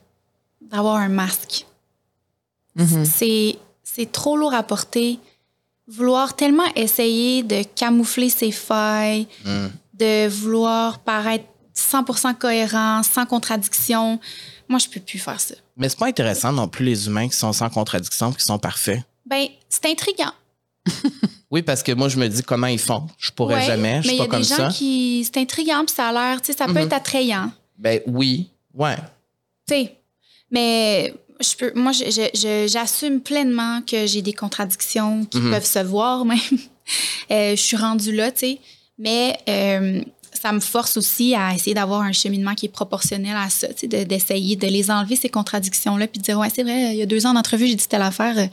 d'avoir 0.62 0.96
un 0.98 1.10
masque. 1.10 1.66
Mhm. 2.76 3.06
C'est 3.06 3.58
c'est 3.84 4.12
trop 4.12 4.36
lourd 4.38 4.54
à 4.54 4.64
porter. 4.64 5.20
Vouloir 5.88 6.36
tellement 6.36 6.64
essayer 6.76 7.44
de 7.44 7.64
camoufler 7.76 8.30
ses 8.30 8.52
failles, 8.52 9.28
Mm. 9.46 9.68
de 10.00 10.28
vouloir 10.30 11.00
paraître 11.00 11.44
100% 11.76 12.34
cohérent, 12.34 13.04
sans 13.04 13.26
contradiction. 13.26 14.20
Moi, 14.70 14.80
je 14.80 14.88
peux 14.88 15.00
plus 15.02 15.20
faire 15.20 15.40
ça. 15.42 15.56
Mais 15.76 15.90
c'est 15.90 16.00
pas 16.00 16.08
intéressant 16.08 16.54
non 16.54 16.68
plus 16.70 16.86
les 16.86 17.08
humains 17.08 17.28
qui 17.28 17.36
sont 17.36 17.52
sans 17.52 17.70
contradiction, 17.70 18.32
qui 18.32 18.44
sont 18.44 18.58
parfaits. 18.58 19.02
Ben, 19.26 19.48
c'est 19.70 19.86
intriguant. 19.88 20.32
Oui, 21.52 21.62
parce 21.62 21.84
que 21.84 21.92
moi, 21.92 22.10
je 22.10 22.18
me 22.18 22.28
dis 22.28 22.42
comment 22.44 22.68
ils 22.68 22.80
font. 22.80 23.08
Je 23.18 23.32
pourrais 23.32 23.56
Ouais, 23.56 23.66
jamais. 23.66 24.02
Je 24.02 24.08
mais 24.08 24.14
suis 24.14 24.14
il 24.14 24.16
y 24.16 24.18
pas 24.18 24.24
a 24.24 24.28
comme 24.28 24.42
des 24.42 24.48
gens 24.48 24.56
ça. 24.56 24.68
qui 24.70 25.24
c'est 25.24 25.40
intriguant 25.40 25.84
puis 25.86 25.96
ça 25.96 26.10
a 26.10 26.12
l'air, 26.12 26.42
tu 26.42 26.52
sais, 26.52 26.58
ça 26.58 26.66
peut 26.66 26.72
Mhm. 26.74 26.78
être 26.80 26.94
attrayant. 26.94 27.52
Ben 27.78 28.00
oui. 28.08 28.50
Ouais. 28.74 28.96
Tu 29.68 29.76
sais, 29.76 29.96
mais 30.52 31.14
je 31.40 31.56
peux, 31.56 31.72
moi, 31.76 31.92
j'assume 32.68 33.22
pleinement 33.22 33.82
que 33.86 34.06
j'ai 34.08 34.22
des 34.22 34.34
contradictions 34.34 35.26
qui 35.26 35.38
Mhm. 35.40 35.52
peuvent 35.52 35.66
se 35.66 35.80
voir 35.80 36.26
même. 36.26 36.40
Euh, 37.32 37.52
je 37.56 37.62
suis 37.62 37.78
rendue 37.78 38.14
là, 38.16 38.32
tu 38.32 38.40
sais. 38.40 38.60
Mais 38.98 39.38
euh, 39.48 40.02
ça 40.34 40.52
me 40.52 40.60
force 40.60 40.98
aussi 40.98 41.34
à 41.36 41.54
essayer 41.54 41.74
d'avoir 41.74 42.02
un 42.02 42.12
cheminement 42.12 42.54
qui 42.56 42.66
est 42.66 42.70
proportionnel 42.70 43.36
à 43.38 43.50
ça, 43.50 43.68
tu 43.70 43.82
sais, 43.82 43.88
de- 43.88 44.04
d'essayer 44.04 44.56
de 44.56 44.68
les 44.68 44.90
enlever, 44.92 45.16
ces 45.16 45.30
contradictions-là, 45.30 46.08
puis 46.08 46.20
de 46.20 46.24
dire, 46.26 46.38
ouais, 46.40 46.50
c'est 46.54 46.64
vrai, 46.64 46.94
il 46.94 46.98
y 46.98 47.02
a 47.02 47.06
deux 47.06 47.26
ans 47.26 47.34
d'entrevue, 47.34 47.68
j'ai 47.68 47.76
dit 47.76 47.88
telle 47.88 48.02
affaire. 48.02 48.50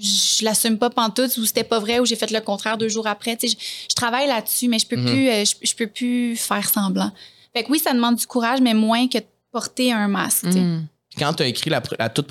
Je 0.00 0.44
l'assume 0.44 0.78
pas 0.78 0.90
pantoute 0.90 1.36
ou 1.38 1.44
c'était 1.44 1.64
pas 1.64 1.78
vrai 1.80 1.98
ou 1.98 2.06
j'ai 2.06 2.16
fait 2.16 2.30
le 2.30 2.40
contraire 2.40 2.78
deux 2.78 2.88
jours 2.88 3.06
après. 3.06 3.36
Tu 3.36 3.48
sais, 3.48 3.56
je, 3.58 3.64
je 3.90 3.94
travaille 3.94 4.28
là-dessus, 4.28 4.68
mais 4.68 4.78
je 4.78 4.86
peux 4.86 4.96
Mhm. 4.96 5.06
plus, 5.06 5.28
euh, 5.28 5.44
je, 5.44 5.54
je 5.62 5.74
peux 5.74 5.86
plus 5.88 6.36
faire 6.36 6.68
semblant. 6.68 7.10
Fait 7.54 7.64
que 7.64 7.70
oui, 7.72 7.78
ça 7.78 7.92
demande 7.92 8.16
du 8.16 8.26
courage, 8.26 8.60
mais 8.60 8.74
moins 8.74 9.08
que 9.08 9.18
de 9.18 9.24
porter 9.50 9.92
un 9.92 10.06
masque. 10.08 10.44
Mm. 10.44 10.86
Quand 11.18 11.32
tu 11.34 11.42
as 11.42 11.46
écrit 11.46 11.70
la, 11.70 11.80
toute 11.80 12.28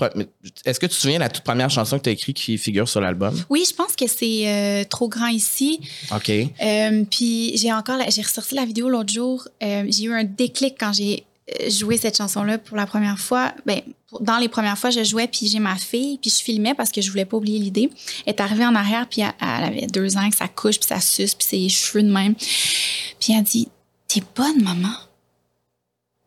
Est-ce 0.64 0.80
que 0.80 0.86
tu 0.86 0.92
te 0.96 0.98
souviens 0.98 1.18
de 1.18 1.24
la 1.24 1.30
toute 1.30 1.44
première 1.44 1.70
chanson 1.70 1.98
que 1.98 2.04
tu 2.04 2.10
as 2.10 2.14
écrite 2.14 2.38
qui 2.38 2.58
figure 2.58 2.88
sur 2.88 3.02
l'album? 3.02 3.36
Oui, 3.50 3.66
je 3.68 3.74
pense 3.76 3.96
que 3.98 4.08
c'est 4.08 4.48
euh, 4.48 4.84
trop 4.86 5.10
grand 5.10 5.28
ici. 5.28 5.82
OK. 6.16 6.30
Euh, 6.30 7.04
puis 7.12 7.58
j'ai 7.58 7.74
encore, 7.74 8.00
j'ai 8.10 8.22
ressorti 8.22 8.56
la 8.56 8.64
vidéo 8.64 8.88
l'autre 8.88 9.12
jour. 9.12 9.46
Euh, 9.62 9.84
j'ai 9.90 10.04
eu 10.04 10.14
un 10.14 10.24
déclic 10.24 10.76
quand 10.80 10.94
j'ai 10.94 11.26
euh, 11.62 11.70
joué 11.70 11.98
cette 11.98 12.18
chanson-là 12.18 12.58
pour 12.58 12.76
la 12.78 12.86
première 12.86 13.20
fois. 13.20 13.54
Ben, 13.66 13.82
pour- 14.10 14.22
dans 14.22 14.38
les 14.38 14.50
premières 14.50 14.78
fois, 14.78 14.90
je 14.90 15.04
jouais 15.04 15.28
puis 15.28 15.48
j'ai 15.48 15.60
ma 15.60 15.76
fille 15.76 16.18
puis 16.18 16.30
je 16.30 16.44
filmais 16.44 16.74
parce 16.74 16.92
que 16.92 17.02
je 17.02 17.10
voulais 17.10 17.26
pas 17.26 17.38
oublier 17.38 17.60
l'idée. 17.60 17.90
Elle 18.26 18.34
est 18.34 18.42
arrivée 18.42 18.66
en 18.66 18.76
arrière 18.76 19.08
puis 19.10 19.22
elle, 19.22 19.34
elle 19.42 19.64
avait 19.64 19.88
deux 19.88 20.18
ans 20.18 20.30
que 20.30 20.36
ça 20.36 20.48
couche 20.48 20.80
puis 20.80 20.88
ça 20.88 21.00
suce 21.00 21.36
puis 21.36 21.48
ses 21.48 21.70
cheveux 21.70 22.04
de 22.04 22.12
même. 22.12 22.36
Puis 22.36 23.34
elle 23.34 23.44
dit, 23.44 23.68
t'es 24.08 24.22
bonne 24.36 24.62
maman. 24.64 24.94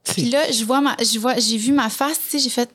Puis 0.05 0.31
là, 0.31 0.51
je 0.51 0.65
vois 0.65 0.81
ma, 0.81 0.97
je 0.99 1.19
vois, 1.19 1.39
j'ai 1.39 1.57
vu 1.59 1.73
ma 1.73 1.89
face, 1.91 2.19
tu 2.19 2.31
sais, 2.31 2.39
j'ai 2.45 2.51
fait 2.51 2.71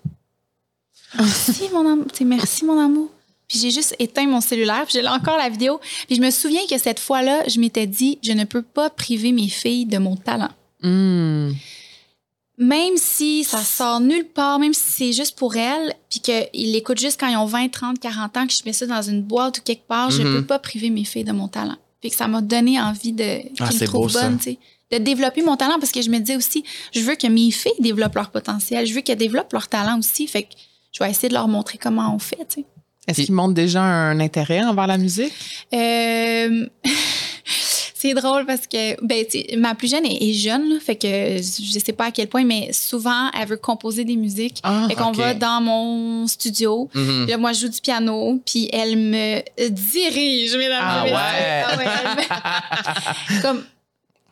merci 1.17 1.63
mon 1.73 1.87
amour, 1.91 2.05
merci 2.25 2.65
mon 2.65 2.79
amour. 2.79 3.09
Puis 3.47 3.59
j'ai 3.59 3.69
juste 3.71 3.95
éteint 3.99 4.25
mon 4.27 4.41
cellulaire, 4.41 4.83
puis 4.85 4.93
j'ai 4.93 5.01
là 5.03 5.13
encore 5.13 5.37
la 5.37 5.49
vidéo. 5.49 5.79
Puis 6.07 6.15
je 6.15 6.21
me 6.21 6.31
souviens 6.31 6.61
que 6.69 6.77
cette 6.79 6.99
fois-là, 6.99 7.47
je 7.47 7.59
m'étais 7.59 7.85
dit, 7.85 8.17
je 8.23 8.31
ne 8.31 8.43
peux 8.43 8.63
pas 8.63 8.89
priver 8.89 9.31
mes 9.31 9.49
filles 9.49 9.85
de 9.85 9.97
mon 9.99 10.15
talent. 10.15 10.49
Mm. 10.81 11.51
Même 12.57 12.95
si 12.95 13.43
ça 13.43 13.59
sort 13.61 13.99
nulle 13.99 14.25
part, 14.25 14.59
même 14.59 14.73
si 14.73 14.83
c'est 14.89 15.11
juste 15.11 15.37
pour 15.37 15.55
elles, 15.57 15.93
puis 16.09 16.21
qu'ils 16.21 16.71
l'écoutent 16.71 16.99
juste 16.99 17.19
quand 17.19 17.27
ils 17.27 17.35
ont 17.35 17.45
20, 17.45 17.69
30, 17.69 17.99
40 17.99 18.37
ans, 18.37 18.47
que 18.47 18.53
je 18.53 18.59
mets 18.65 18.71
ça 18.73 18.85
dans 18.85 19.01
une 19.01 19.21
boîte 19.21 19.57
ou 19.57 19.61
quelque 19.61 19.85
part, 19.87 20.09
je 20.09 20.21
Mhm. 20.23 20.33
peux 20.35 20.45
pas 20.45 20.59
priver 20.59 20.89
mes 20.89 21.03
filles 21.03 21.25
de 21.25 21.33
mon 21.33 21.47
talent. 21.49 21.75
Puis 21.99 22.11
que 22.11 22.15
ça 22.15 22.27
m'a 22.27 22.41
donné 22.41 22.79
envie 22.79 23.11
de 23.11 23.39
Ah, 23.59 23.67
qu'ils 23.67 23.77
c'est 23.77 23.81
me 23.85 23.87
trouvent 23.87 24.03
beau, 24.03 24.09
ça. 24.09 24.29
bonne, 24.29 24.37
tu 24.37 24.43
sais. 24.51 24.59
De 24.91 24.97
développer 24.99 25.41
mon 25.41 25.57
talent 25.57 25.79
parce 25.79 25.91
que 25.91 26.01
je 26.01 26.09
me 26.09 26.19
disais 26.19 26.37
aussi, 26.37 26.63
je 26.93 27.01
veux 27.01 27.15
que 27.15 27.27
mes 27.27 27.51
filles 27.51 27.71
développent 27.79 28.15
leur 28.15 28.29
potentiel, 28.29 28.85
je 28.85 28.93
veux 28.93 29.01
qu'elles 29.01 29.17
développent 29.17 29.51
leur 29.51 29.67
talent 29.67 29.97
aussi. 29.99 30.25
Fait 30.27 30.43
que 30.43 30.49
je 30.93 31.03
vais 31.03 31.09
essayer 31.09 31.27
de 31.27 31.33
leur 31.33 31.47
montrer 31.49 31.77
comment 31.77 32.13
on 32.15 32.19
fait, 32.19 32.37
tu 32.47 32.61
sais. 32.61 32.65
Est-ce 33.07 33.21
qu'ils 33.23 33.35
montrent 33.35 33.53
déjà 33.53 33.81
un 33.83 34.19
intérêt 34.19 34.63
envers 34.63 34.87
la 34.87 34.97
musique? 34.97 35.33
Euh, 35.73 36.67
c'est 38.05 38.13
drôle 38.13 38.45
parce 38.45 38.67
que 38.67 38.95
ben, 39.03 39.25
ma 39.57 39.75
plus 39.75 39.89
jeune 39.89 40.05
est, 40.05 40.29
est 40.29 40.33
jeune, 40.33 40.69
là, 40.69 40.79
fait 40.79 40.95
que 40.95 41.07
je 41.37 41.79
sais 41.79 41.93
pas 41.93 42.05
à 42.05 42.11
quel 42.11 42.27
point, 42.27 42.43
mais 42.43 42.71
souvent, 42.73 43.29
elle 43.39 43.47
veut 43.47 43.57
composer 43.57 44.03
des 44.05 44.15
musiques. 44.15 44.59
Ah, 44.63 44.85
fait 44.87 44.95
qu'on 44.95 45.11
va 45.11 45.33
dans 45.33 45.61
mon 45.61 46.27
studio. 46.27 46.89
Là, 46.93 47.37
moi, 47.37 47.53
je 47.53 47.61
joue 47.61 47.69
du 47.69 47.81
piano, 47.81 48.39
puis 48.45 48.69
elle 48.71 48.97
me 48.97 49.41
dirige, 49.69 50.55
mesdames 50.55 50.83
Ah 50.83 50.99
et 50.99 51.11
messieurs. 51.11 51.15
ouais? 51.17 51.63
Ah 51.67 51.77
ouais, 51.77 51.85
elle 53.29 53.37
me- 53.37 53.41
Comme 53.41 53.63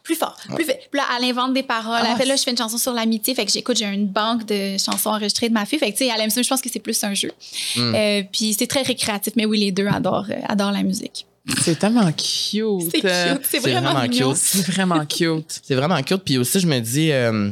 plus 0.04 0.16
fort, 0.16 0.38
plus 0.54 0.66
vite. 0.66 0.80
Puis 0.92 1.00
là, 1.00 1.06
elle 1.18 1.30
invente 1.30 1.54
des 1.54 1.64
paroles. 1.64 2.02
Ah. 2.04 2.16
Fait 2.18 2.26
là, 2.26 2.36
je 2.36 2.44
fais 2.44 2.52
une 2.52 2.58
chanson 2.58 2.78
sur 2.78 2.92
l'amitié. 2.94 3.34
Fait 3.36 3.46
que 3.46 3.52
j'écoute, 3.52 3.78
j'ai 3.78 3.86
une 3.86 4.06
banque 4.08 4.46
de 4.46 4.78
chansons 4.78 5.12
enregistrées 5.12 5.48
de 5.48 5.54
ma 5.54 5.66
fille. 5.66 5.80
Fait 5.80 5.92
que, 5.94 5.98
tu 5.98 6.06
sais, 6.06 6.12
elle 6.14 6.20
aime 6.22 6.30
ça. 6.30 6.42
Je 6.42 6.50
pense 6.50 6.62
que 6.62 6.70
c'est 6.70 6.80
plus 6.80 7.02
un 7.06 7.14
jeu. 7.14 7.32
Mm. 7.78 7.96
Euh, 7.96 8.24
puis 8.32 8.54
c'est 8.58 8.68
très 8.68 8.82
récréatif. 8.82 9.34
Mais 9.38 9.46
oui, 9.46 9.60
les 9.60 9.72
deux 9.72 9.88
adorent, 9.88 10.28
euh, 10.30 10.36
adorent 10.50 10.74
la 10.74 10.84
musique. 10.84 11.26
C'est 11.62 11.77
tellement 11.77 12.12
cute. 12.12 12.89
C'est 12.91 13.01
cute. 13.01 13.10
C'est 13.10 13.39
c'est 13.49 13.60
vraiment, 13.60 14.08
cute. 14.08 14.36
C'est 14.36 14.71
vraiment 14.71 15.06
cute. 15.06 15.60
C'est 15.63 15.75
vraiment 15.75 16.01
cute. 16.01 16.23
Puis 16.23 16.38
aussi, 16.38 16.60
je 16.60 16.67
me 16.67 16.79
dis, 16.79 17.12
euh, 17.12 17.51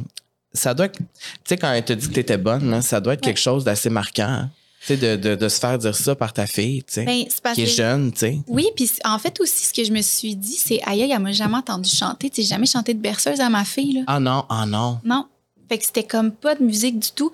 ça 0.53 0.73
doit 0.73 0.85
être. 0.85 0.97
Tu 0.97 1.03
sais, 1.45 1.57
quand 1.57 1.71
elle 1.73 1.83
te 1.83 1.93
dit 1.93 2.07
que 2.07 2.13
t'étais 2.13 2.37
bonne, 2.37 2.81
ça 2.81 3.01
doit 3.01 3.13
être 3.13 3.19
Ouais. 3.25 3.31
quelque 3.33 3.39
chose 3.41 3.63
d'assez 3.63 3.89
marquant. 3.89 4.23
hein. 4.27 4.49
Tu 4.81 4.87
sais, 4.87 4.97
de, 4.97 5.15
de, 5.15 5.35
de 5.35 5.47
se 5.49 5.59
faire 5.59 5.77
dire 5.77 5.95
ça 5.95 6.15
par 6.15 6.33
ta 6.33 6.47
fille, 6.47 6.83
tu 6.83 6.93
sais, 6.93 7.05
Ben, 7.05 7.23
c'est 7.29 7.41
parce 7.41 7.53
qui 7.55 7.61
est 7.63 7.67
jeune, 7.67 8.11
tu 8.13 8.19
sais. 8.19 8.39
Oui, 8.47 8.65
puis 8.75 8.89
en 9.05 9.19
fait 9.19 9.39
aussi, 9.39 9.65
ce 9.67 9.73
que 9.73 9.83
je 9.83 9.91
me 9.91 10.01
suis 10.01 10.35
dit, 10.35 10.55
c'est 10.55 10.81
aïe, 10.87 11.01
elle 11.01 11.19
m'a 11.19 11.31
jamais 11.33 11.57
entendu 11.57 11.87
chanter. 11.93 12.29
Tu 12.31 12.37
sais, 12.37 12.41
j'ai 12.43 12.47
jamais 12.55 12.65
chanté 12.65 12.93
de 12.95 12.99
berceuse 12.99 13.39
à 13.41 13.49
ma 13.49 13.63
fille, 13.63 13.93
là. 13.93 14.01
Ah 14.07 14.19
non, 14.19 14.43
ah 14.49 14.65
non. 14.65 14.99
Non. 15.03 15.27
Fait 15.69 15.77
que 15.77 15.85
c'était 15.85 16.03
comme 16.03 16.31
pas 16.31 16.55
de 16.55 16.63
musique 16.63 16.97
du 16.99 17.09
tout. 17.11 17.31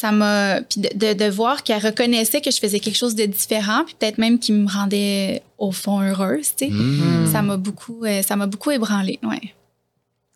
Ça 0.00 0.12
m'a. 0.12 0.60
Puis 0.62 0.80
de, 0.80 0.90
de, 0.94 1.12
de 1.24 1.30
voir 1.30 1.64
qu'elle 1.64 1.84
reconnaissait 1.84 2.40
que 2.40 2.52
je 2.52 2.58
faisais 2.58 2.78
quelque 2.78 2.96
chose 2.96 3.16
de 3.16 3.24
différent, 3.26 3.82
puis 3.84 3.96
peut-être 3.98 4.18
même 4.18 4.38
qui 4.38 4.52
me 4.52 4.70
rendait 4.70 5.42
au 5.58 5.72
fond 5.72 6.00
heureuse, 6.00 6.54
tu 6.56 6.66
sais. 6.66 6.70
Mm. 6.70 7.26
Ça 7.32 7.42
m'a 7.42 7.56
beaucoup, 7.56 8.04
euh, 8.04 8.22
ça 8.22 8.36
m'a 8.36 8.46
beaucoup 8.46 8.70
ébranlée, 8.70 9.18
ouais. 9.24 9.54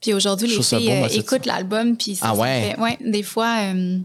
Puis 0.01 0.13
aujourd'hui, 0.15 0.49
Je 0.49 0.57
les 0.57 0.63
filles 0.65 0.91
euh, 0.91 1.07
écoutent 1.13 1.47
l'album, 1.47 1.97
puis 1.97 2.17
ça, 2.17 2.27
Ah 2.31 2.35
ouais? 2.35 2.75
fait- 2.75 2.81
ouais, 2.83 2.99
des 3.01 3.23
fois, 3.23 3.55
euh, 3.73 3.99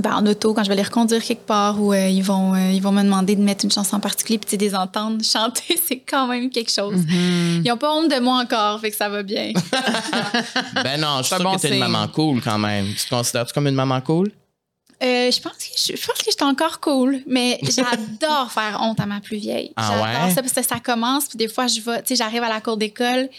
ben, 0.00 0.12
en 0.16 0.26
auto, 0.26 0.54
quand 0.54 0.64
je 0.64 0.68
vais 0.70 0.74
les 0.74 0.82
reconduire 0.82 1.22
quelque 1.22 1.46
part, 1.46 1.80
ou 1.80 1.92
euh, 1.92 2.08
ils, 2.08 2.22
vont, 2.24 2.54
euh, 2.56 2.72
ils 2.72 2.82
vont 2.82 2.90
me 2.90 3.04
demander 3.04 3.36
de 3.36 3.42
mettre 3.42 3.64
une 3.64 3.70
chanson 3.70 3.94
en 3.94 4.00
particulier, 4.00 4.38
puis 4.38 4.50
tu 4.50 4.56
les 4.64 4.74
entendre 4.74 5.22
chanter, 5.24 5.78
c'est 5.86 5.98
quand 6.00 6.26
même 6.26 6.50
quelque 6.50 6.72
chose. 6.72 6.96
Mhm. 6.96 7.62
Ils 7.64 7.70
ont 7.70 7.76
pas 7.76 7.92
honte 7.94 8.10
de 8.10 8.18
moi 8.18 8.40
encore, 8.42 8.80
fait 8.80 8.90
que 8.90 8.96
ça 8.96 9.08
va 9.08 9.22
bien. 9.22 9.52
Ben 10.82 11.00
non, 11.00 11.18
je 11.22 11.32
suis 11.32 11.42
bon 11.44 11.54
que 11.54 11.60
t'es 11.60 11.74
une 11.74 11.78
maman 11.78 12.08
cool 12.08 12.40
quand 12.42 12.58
même. 12.58 12.86
Tu 12.88 13.04
te 13.04 13.10
considères-tu 13.10 13.52
comme 13.52 13.68
une 13.68 13.74
maman 13.76 14.00
cool? 14.00 14.32
Euh, 15.02 15.30
je 15.30 15.40
pense 15.40 15.52
que 15.54 15.64
je, 15.78 15.96
je 15.96 16.06
pense 16.06 16.18
que 16.18 16.24
j'étais 16.30 16.42
encore 16.42 16.78
cool, 16.80 17.22
mais 17.26 17.58
j'adore 17.62 18.52
faire 18.52 18.78
honte 18.82 19.00
à 19.00 19.06
ma 19.06 19.20
plus 19.20 19.38
vieille. 19.38 19.72
Ah 19.76 19.88
j'adore 19.90 20.24
ouais? 20.28 20.34
ça 20.34 20.42
parce 20.42 20.52
que 20.52 20.62
ça 20.62 20.78
commence, 20.78 21.26
puis 21.26 21.38
des 21.38 21.48
fois 21.48 21.66
je 21.66 21.80
vais, 21.80 22.02
tu 22.02 22.08
sais, 22.08 22.16
j'arrive 22.16 22.42
à 22.42 22.48
la 22.50 22.60
cour 22.60 22.76
d'école, 22.76 23.30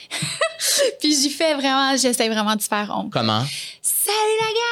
puis 0.99 1.15
j'y 1.15 1.29
fais 1.29 1.53
vraiment, 1.53 1.95
j'essaie 1.97 2.29
vraiment 2.29 2.55
de 2.55 2.63
faire 2.63 2.91
honte. 2.95 3.11
Comment? 3.11 3.45
Salut 3.83 4.17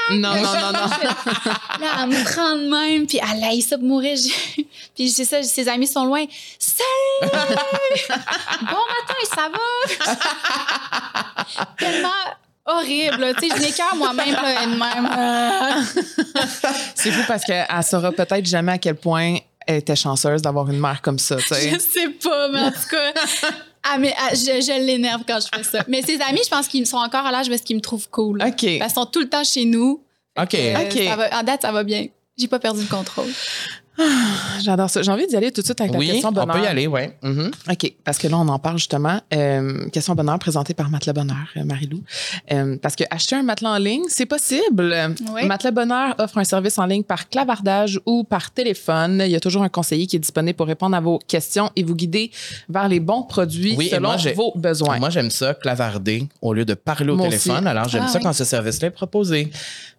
la 0.09 0.15
Non, 0.15 0.33
non, 0.35 0.41
non, 0.41 0.71
non. 0.71 0.89
Là, 1.79 1.87
elle 2.01 2.07
me 2.09 2.23
prend 2.33 2.55
de 2.55 2.67
même, 2.67 3.05
puis 3.05 3.19
elle 3.21 3.43
aille 3.43 3.61
ça 3.61 3.77
pour 3.77 3.87
mourir. 3.87 4.15
Je- 4.17 4.63
puis 4.95 5.09
c'est 5.09 5.25
ça, 5.25 5.43
ses 5.43 5.67
amis 5.67 5.85
sont 5.87 6.05
loin. 6.05 6.25
Salut! 6.57 7.31
bon 8.61 8.83
matin, 8.89 9.23
ça 9.35 9.49
va? 9.49 10.15
Tellement 11.77 12.09
horrible, 12.65 13.33
tu 13.39 13.49
sais, 13.49 13.55
je 13.57 13.61
m'écœure 13.61 13.95
moi-même, 13.95 14.33
là, 14.33 14.65
de 14.65 14.77
même. 14.77 15.85
C'est 16.95 17.11
fou 17.11 17.21
parce 17.27 17.43
qu'elle 17.43 17.65
saura 17.83 18.11
peut-être 18.11 18.45
jamais 18.45 18.73
à 18.73 18.77
quel 18.77 18.95
point 18.95 19.37
elle 19.67 19.77
était 19.77 19.95
chanceuse 19.95 20.41
d'avoir 20.41 20.69
une 20.69 20.79
mère 20.79 21.01
comme 21.01 21.19
ça. 21.19 21.35
tu 21.37 21.43
sais. 21.47 21.69
Je 21.71 21.79
sais 21.79 22.09
pas, 22.09 22.49
mais 22.49 22.59
en 22.61 22.71
tout 22.71 22.87
cas, 22.89 23.13
ah, 23.83 23.97
mais, 23.97 24.13
ah, 24.17 24.29
je, 24.33 24.37
je 24.61 24.85
l'énerve 24.85 25.21
quand 25.27 25.39
je 25.39 25.47
fais 25.57 25.63
ça. 25.63 25.83
Mais 25.87 26.01
ses 26.01 26.19
amis, 26.21 26.41
je 26.43 26.49
pense 26.49 26.67
qu'ils 26.67 26.85
sont 26.87 26.97
encore 26.97 27.25
à 27.25 27.31
l'âge 27.31 27.49
parce 27.49 27.61
qu'ils 27.61 27.75
me 27.77 27.81
trouvent 27.81 28.09
cool. 28.09 28.41
OK. 28.45 28.63
Ils 28.63 28.89
sont 28.93 29.05
tout 29.05 29.19
le 29.21 29.29
temps 29.29 29.43
chez 29.43 29.65
nous. 29.65 30.03
OK. 30.41 30.53
Euh, 30.55 30.75
Ok. 30.85 30.97
ça 31.07 31.15
va- 31.15 31.39
en 31.39 31.43
date, 31.43 31.61
ça 31.61 31.71
va 31.71 31.83
bien. 31.83 32.07
J'ai 32.37 32.47
pas 32.47 32.59
perdu 32.59 32.81
le 32.81 32.87
contrôle. 32.87 33.27
J'adore 34.63 34.89
ça. 34.89 35.01
J'ai 35.01 35.11
envie 35.11 35.27
d'y 35.27 35.35
aller 35.35 35.51
tout 35.51 35.61
de 35.61 35.65
suite 35.65 35.79
avec 35.81 35.93
la 35.93 35.99
Oui, 35.99 36.07
question 36.07 36.29
on 36.29 36.31
bonheur. 36.31 36.55
peut 36.55 36.63
y 36.63 36.67
aller, 36.67 36.87
oui. 36.87 37.01
Mhm. 37.21 37.51
OK, 37.69 37.93
parce 38.03 38.17
que 38.17 38.27
là, 38.27 38.37
on 38.37 38.47
en 38.47 38.59
parle 38.59 38.77
justement. 38.77 39.19
Euh, 39.33 39.87
question 39.89 40.15
bonheur 40.15 40.39
présentée 40.39 40.73
par 40.73 40.89
Matelas 40.89 41.13
Bonheur, 41.13 41.35
euh, 41.57 41.63
Marie-Lou. 41.63 42.01
Euh, 42.51 42.77
parce 42.81 42.95
que 42.95 43.03
acheter 43.09 43.35
un 43.35 43.43
matelas 43.43 43.71
en 43.71 43.77
ligne, 43.77 44.03
c'est 44.07 44.25
possible. 44.25 44.95
Oui. 45.33 45.45
Matelas 45.45 45.71
Bonheur 45.71 46.15
offre 46.17 46.37
un 46.37 46.43
service 46.43 46.77
en 46.77 46.85
ligne 46.85 47.03
par 47.03 47.29
clavardage 47.29 47.99
ou 48.05 48.23
par 48.23 48.51
téléphone. 48.51 49.21
Il 49.25 49.31
y 49.31 49.35
a 49.35 49.39
toujours 49.39 49.63
un 49.63 49.69
conseiller 49.69 50.07
qui 50.07 50.15
est 50.15 50.19
disponible 50.19 50.55
pour 50.55 50.67
répondre 50.67 50.95
à 50.95 50.99
vos 50.99 51.19
questions 51.27 51.69
et 51.75 51.83
vous 51.83 51.95
guider 51.95 52.31
vers 52.69 52.87
les 52.87 52.99
bons 52.99 53.23
produits 53.23 53.75
Oui, 53.77 53.89
selon 53.89 54.09
moi, 54.09 54.17
vos 54.35 54.53
besoins. 54.55 54.99
Moi, 54.99 55.09
j'aime 55.09 55.29
ça, 55.31 55.53
clavarder, 55.53 56.27
au 56.41 56.53
lieu 56.53 56.65
de 56.65 56.73
parler 56.73 57.11
au 57.11 57.15
Moi 57.15 57.27
téléphone. 57.27 57.57
aussi. 57.57 57.67
Alors, 57.67 57.87
j'aime 57.89 58.03
Ah, 58.05 58.09
ça 58.09 58.17
oui. 58.19 58.23
quand 58.23 58.33
ce 58.33 58.43
service-là 58.43 58.87
est 58.87 58.91
proposé. 58.91 59.51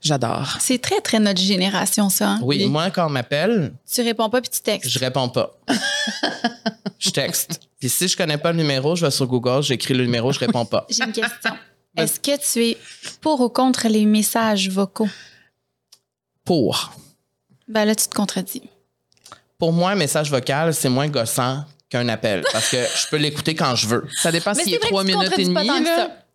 J'adore. 0.03 0.57
C'est 0.61 0.81
très, 0.81 1.01
très 1.01 1.19
notre 1.21 1.41
génération, 1.41 2.09
ça. 2.09 2.31
hein? 2.31 2.41
Oui, 2.43 2.67
moi, 2.67 2.91
quand 2.91 3.07
on 3.07 3.11
m'appelle, 3.11 3.73
Tu 3.93 4.03
réponds 4.03 4.31
pas 4.31 4.41
puis 4.41 4.51
tu 4.51 4.61
textes. 4.61 4.89
je 4.89 4.99
réponds 4.99 5.29
pas. 5.29 5.59
je 6.99 7.11
texte. 7.11 7.61
Puis 7.81 7.89
si 7.89 8.07
je 8.07 8.17
connais 8.17 8.39
pas 8.39 8.53
le 8.53 8.59
numéro, 8.59 8.95
je 8.95 9.05
vais 9.05 9.11
sur 9.11 9.27
Google, 9.27 9.63
j'écris 9.63 9.95
le 9.95 10.05
numéro, 10.05 10.33
je 10.33 10.39
réponds 10.39 10.65
pas. 10.65 10.87
J'ai 10.91 11.03
une 11.03 11.13
question. 11.13 11.53
Est-ce 11.97 12.21
que 12.21 12.39
tu 12.39 12.69
es 12.69 12.77
pour 13.21 13.41
ou 13.41 13.49
contre 13.49 13.89
les 13.89 14.07
messages 14.07 14.69
vocaux? 14.69 15.09
Pour. 16.45 16.93
Ben 17.67 17.85
là, 17.85 17.95
tu 17.95 18.07
te 18.07 18.15
contredis. 18.15 18.63
Pour 19.59 19.73
moi, 19.73 19.91
un 19.91 19.97
message 19.97 20.31
vocal, 20.31 20.73
c'est 20.73 20.89
moins 20.89 21.09
gossant 21.09 21.65
qu'un 21.89 22.09
appel 22.09 22.45
parce 22.53 22.71
que 22.71 22.77
je 22.77 23.09
peux 23.09 23.17
l'écouter 23.17 23.55
quand 23.55 23.75
je 23.75 23.89
veux. 23.89 24.07
Ça 24.17 24.31
dépend 24.31 24.55
s'il 24.55 24.73
est 24.73 24.79
trois 24.79 25.03
minutes 25.03 25.37
et 25.37 25.45
demie. 25.45 25.69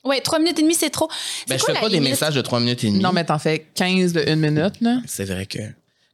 Ouais, 0.04 0.20
trois 0.20 0.39
minutes 0.39 0.60
et 0.60 0.62
demie, 0.62 0.76
c'est 0.76 0.89
trop. 0.89 1.10
Ben, 1.48 1.58
je 1.58 1.63
fais 1.63 1.74
pas 1.74 1.89
des 1.89 2.02
messages 2.02 2.36
de 2.36 2.41
trois 2.41 2.60
minutes 2.60 2.84
et 2.84 2.88
demie. 2.88 3.00
Non, 3.00 3.13
mais 3.13 3.24
t'en 3.24 3.39
fais 3.39 3.65
15 3.74 4.13
de 4.13 4.30
une 4.30 4.39
minute. 4.39 4.82
Là. 4.82 4.98
C'est 5.08 5.26
vrai 5.26 5.46
que 5.46 5.60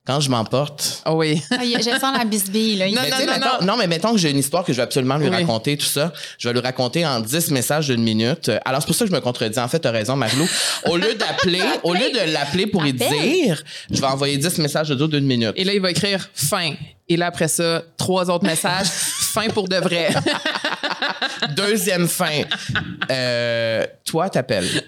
quand 0.05 0.19
je 0.19 0.29
m'emporte. 0.31 1.03
Oh 1.05 1.11
oui. 1.11 1.41
Ah, 1.51 1.57
je 1.63 1.81
sens 1.99 2.17
la 2.17 2.25
bisbille, 2.25 2.75
là. 2.77 2.87
Non, 2.87 2.93
Mais 3.03 3.09
non, 3.11 3.17
non, 3.19 3.25
mettons- 3.33 3.65
non. 3.65 3.77
mais 3.77 3.87
mettons 3.87 4.11
que 4.13 4.17
j'ai 4.17 4.31
une 4.31 4.39
histoire 4.39 4.63
que 4.63 4.73
je 4.73 4.77
vais 4.77 4.83
absolument 4.83 5.17
lui 5.17 5.29
Oui. 5.29 5.35
raconter, 5.35 5.77
tout 5.77 5.85
ça. 5.85 6.11
Je 6.39 6.47
vais 6.47 6.53
lui 6.53 6.61
raconter 6.61 7.05
en 7.05 7.19
10 7.19 7.51
messages 7.51 7.87
d'une 7.87 8.01
minute. 8.01 8.49
Alors, 8.65 8.81
c'est 8.81 8.87
pour 8.87 8.95
ça 8.95 9.05
que 9.05 9.11
je 9.11 9.15
me 9.15 9.21
contredis. 9.21 9.59
En 9.59 9.67
fait, 9.67 9.79
tu 9.79 9.87
as 9.87 9.91
raison, 9.91 10.15
Marilou. 10.15 10.47
Au 10.87 10.97
lieu 10.97 11.13
d'appeler, 11.13 11.61
au 11.83 11.93
lieu 11.93 12.11
de 12.11 12.31
l'appeler 12.33 12.65
pour 12.67 12.85
y 12.85 12.93
dire, 12.93 13.61
je 13.91 14.01
vais 14.01 14.07
envoyer 14.07 14.37
10 14.37 14.57
messages 14.57 14.89
de 14.89 14.95
dos 14.95 15.07
d'une 15.07 15.25
minute. 15.25 15.53
Et 15.55 15.63
là, 15.63 15.73
il 15.73 15.81
va 15.81 15.91
écrire 15.91 16.29
fin. 16.33 16.73
Et 17.07 17.15
là, 17.17 17.27
après 17.27 17.47
ça, 17.47 17.83
trois 17.97 18.29
autres 18.31 18.45
messages. 18.45 18.87
fin 19.31 19.47
pour 19.49 19.67
de 19.69 19.75
vrai. 19.77 20.09
Deuxième 21.55 22.07
fin. 22.07 22.41
Euh, 23.11 23.85
toi, 24.05 24.29
t'appelles. 24.29 24.83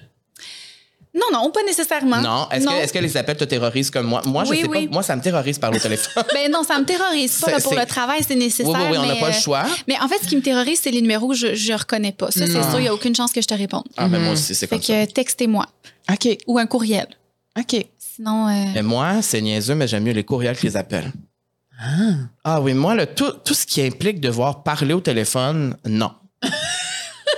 Non, 1.15 1.25
non, 1.31 1.51
pas 1.51 1.61
nécessairement. 1.63 2.21
Non. 2.21 2.47
Est-ce 2.49 2.91
que, 2.91 2.99
les 2.99 3.15
appels 3.17 3.37
te 3.37 3.43
terrorisent 3.43 3.91
comme 3.91 4.07
moi? 4.07 4.21
Moi, 4.25 4.45
je 4.45 4.49
Oui, 4.49 4.61
sais 4.61 4.67
oui. 4.67 4.87
pas. 4.87 4.93
Moi, 4.93 5.03
ça 5.03 5.15
me 5.15 5.21
terrorise 5.21 5.59
par 5.59 5.71
le 5.71 5.79
téléphone. 5.79 6.23
Ben 6.33 6.51
non, 6.51 6.63
ça 6.63 6.79
me 6.79 6.85
terrorise 6.85 7.39
pas. 7.39 7.47
C'est- 7.47 7.51
là, 7.51 7.61
pour 7.61 7.75
le 7.75 7.85
travail, 7.85 8.21
c'est 8.27 8.35
nécessaire. 8.35 8.67
oui, 8.67 8.79
oui, 8.81 8.87
oui, 8.93 8.97
on 8.97 9.05
n'a 9.05 9.13
mais, 9.13 9.19
pas 9.19 9.29
le 9.29 9.35
euh, 9.35 9.39
choix. 9.39 9.63
Mais 9.87 9.95
en 10.01 10.07
fait, 10.07 10.17
ce 10.23 10.27
qui 10.27 10.35
me 10.35 10.41
terrorise, 10.41 10.79
c'est 10.81 10.89
les 10.91 11.01
numéros 11.01 11.29
que 11.29 11.35
je, 11.35 11.53
je 11.53 11.73
reconnais 11.73 12.11
pas. 12.13 12.31
Ça, 12.31 12.47
c'est 12.47 12.51
sûr, 12.63 12.79
il 12.79 12.83
n'y 12.83 12.87
a 12.87 12.93
aucune 12.93 13.15
chance 13.15 13.31
que 13.31 13.41
je 13.41 13.47
te 13.47 13.53
réponde. 13.53 13.83
Ah, 13.95 14.07
ben 14.07 14.19
moi 14.21 14.33
aussi, 14.33 14.55
c'est 14.55 14.65
Fait 14.67 14.75
comme 14.77 14.81
ça. 14.83 15.05
que 15.05 15.11
textez-moi 15.11 15.65
OK. 16.11 16.37
ou 16.47 16.57
un 16.57 16.65
courriel. 16.65 17.07
OK. 17.59 17.85
Sinon, 18.15 18.47
euh, 18.47 18.51
Mais 18.73 18.81
moi, 18.81 19.21
c'est 19.21 19.41
niaiseux, 19.41 19.75
mais 19.75 19.87
j'aime 19.87 20.03
mieux 20.03 20.13
les 20.13 20.23
courriels 20.23 20.57
que 20.57 20.65
les 20.65 20.75
appels. 20.77 21.11
Ah 22.43 22.61
oui, 22.61 22.73
moi, 22.73 22.95
le, 22.95 23.05
tout, 23.05 23.31
tout 23.43 23.53
ce 23.53 23.65
qui 23.65 23.81
implique 23.81 24.19
devoir 24.19 24.63
parler 24.63 24.93
au 24.93 25.01
téléphone, 25.01 25.75
non. 25.85 26.11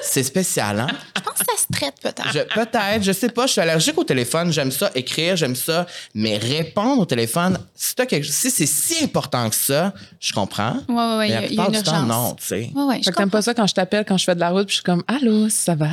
C'est 0.07 0.23
spécial, 0.23 0.79
hein? 0.79 0.87
je 1.15 1.21
pense 1.21 1.33
que 1.39 1.45
ça 1.45 1.57
se 1.57 1.65
traite 1.77 1.95
peut-être. 2.01 2.53
Peut-être, 2.53 3.03
je 3.03 3.11
sais 3.11 3.29
pas, 3.29 3.47
je 3.47 3.53
suis 3.53 3.61
allergique 3.61 3.97
au 3.97 4.03
téléphone, 4.03 4.51
j'aime 4.53 4.71
ça 4.71 4.91
écrire, 4.95 5.35
j'aime 5.35 5.55
ça, 5.55 5.85
mais 6.13 6.37
répondre 6.37 7.01
au 7.01 7.05
téléphone, 7.05 7.57
si, 7.73 7.95
t'as 7.95 8.05
quelque- 8.05 8.25
si 8.27 8.49
c'est 8.51 8.65
si 8.65 9.03
important 9.03 9.49
que 9.49 9.55
ça, 9.55 9.93
je 10.19 10.31
comprends. 10.33 10.77
Ouais, 10.87 10.95
ouais, 10.95 11.17
ouais, 11.17 11.17
mais 11.17 11.47
il 11.47 11.53
y 11.53 11.55
y 11.55 11.59
a 11.59 11.65
une 11.65 11.71
du 11.71 11.83
temps, 11.83 11.93
urgence. 11.93 12.07
non, 12.07 12.35
tu 12.35 12.45
sais. 12.45 12.69
Ouais, 12.75 12.83
ouais, 12.83 12.97
je 12.99 13.03
Fait 13.03 13.11
que 13.11 13.17
t'aimes 13.17 13.29
pas 13.29 13.41
ça 13.41 13.53
quand 13.53 13.67
je 13.67 13.73
t'appelle, 13.73 14.05
quand 14.07 14.17
je 14.17 14.23
fais 14.23 14.35
de 14.35 14.39
la 14.39 14.49
route, 14.51 14.67
puis 14.67 14.73
je 14.73 14.81
suis 14.81 14.83
comme 14.83 15.03
Allô, 15.07 15.49
ça 15.49 15.75
va? 15.75 15.87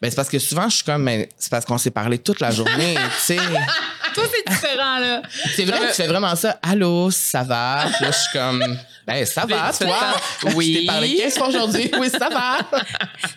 Ben, 0.00 0.10
c'est 0.10 0.16
parce 0.16 0.28
que 0.28 0.38
souvent, 0.38 0.68
je 0.68 0.76
suis 0.76 0.84
comme, 0.84 1.02
mais 1.02 1.28
c'est 1.38 1.50
parce 1.50 1.64
qu'on 1.64 1.78
s'est 1.78 1.90
parlé 1.90 2.18
toute 2.18 2.40
la 2.40 2.50
journée, 2.50 2.94
tu 2.96 3.34
sais. 3.34 3.36
Toi, 4.14 4.24
c'est 4.34 4.52
différent, 4.52 4.98
là. 4.98 5.22
C'est 5.54 5.64
vrai, 5.64 5.78
tu 5.88 5.94
fais 5.94 6.06
vraiment 6.06 6.34
ça. 6.34 6.58
Allô, 6.62 7.10
ça 7.10 7.42
va? 7.44 7.84
Puis 7.94 8.04
là, 8.04 8.10
je 8.10 8.16
suis 8.16 8.32
comme, 8.32 8.76
ben, 9.08 9.24
ça 9.26 9.40
va, 9.46 9.72
toi? 9.72 9.72
ça. 9.72 10.14
Oui. 10.54 10.74
Je 10.74 10.80
t'ai 10.80 10.86
parlé 10.86 11.16
15 11.16 11.38
fois 11.38 11.48
aujourd'hui? 11.48 11.90
Oui, 11.98 12.08
ça 12.10 12.28
va. 12.28 12.58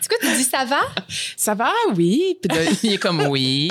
C'est 0.00 0.08
quoi, 0.08 0.18
tu 0.20 0.36
dis 0.36 0.44
ça 0.44 0.64
va? 0.64 0.80
Ça 1.36 1.54
va, 1.54 1.70
oui. 1.96 2.38
Puis 2.42 2.78
il 2.84 2.92
est 2.94 2.98
comme 2.98 3.22
oui. 3.28 3.68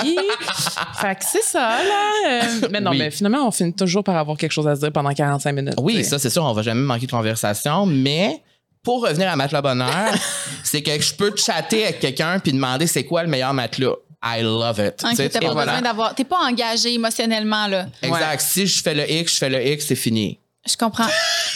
fait 1.00 1.14
que 1.14 1.24
c'est 1.24 1.42
ça, 1.42 1.78
là. 1.82 2.12
Euh, 2.28 2.68
mais 2.70 2.80
non, 2.80 2.90
Oui. 2.90 2.98
mais 2.98 3.10
finalement, 3.10 3.46
on 3.46 3.50
finit 3.50 3.72
toujours 3.74 4.04
par 4.04 4.16
avoir 4.16 4.36
quelque 4.36 4.52
chose 4.52 4.66
à 4.68 4.74
se 4.74 4.80
dire 4.80 4.92
pendant 4.92 5.12
45 5.14 5.52
minutes. 5.52 5.74
Oui, 5.78 6.04
ça, 6.04 6.18
c'est 6.18 6.30
sûr, 6.30 6.44
on 6.44 6.52
va 6.52 6.62
jamais 6.62 6.80
manquer 6.82 7.06
de 7.06 7.10
conversation, 7.12 7.86
mais 7.86 8.42
pour 8.82 9.02
revenir 9.06 9.30
à 9.30 9.36
Matelas 9.36 9.62
Bonheur, 9.62 10.12
c'est 10.64 10.82
que 10.82 11.00
je 11.00 11.14
peux 11.14 11.32
chatter 11.36 11.84
avec 11.84 12.00
quelqu'un 12.00 12.38
puis 12.40 12.52
demander 12.52 12.86
c'est 12.86 13.04
quoi 13.04 13.22
le 13.22 13.28
meilleur 13.28 13.54
matelas. 13.54 13.94
I 14.24 14.40
love 14.42 14.78
it. 14.78 15.02
Ok, 15.02 15.10
Tu 15.10 15.16
sais, 15.16 15.28
t'as 15.30 15.40
pas 15.40 15.52
voilà. 15.52 15.72
besoin 15.72 15.82
d'avoir. 15.82 16.14
T'es 16.14 16.22
pas 16.24 16.38
engagé 16.48 16.94
émotionnellement, 16.94 17.66
là. 17.66 17.86
Exact. 18.02 18.40
Si 18.40 18.66
je 18.68 18.80
fais 18.82 18.94
le 18.94 19.10
X, 19.10 19.32
je 19.34 19.38
fais 19.38 19.50
le 19.50 19.66
X, 19.66 19.86
c'est 19.86 19.96
fini. 19.96 20.38
Je 20.68 20.76
comprends. 20.76 21.06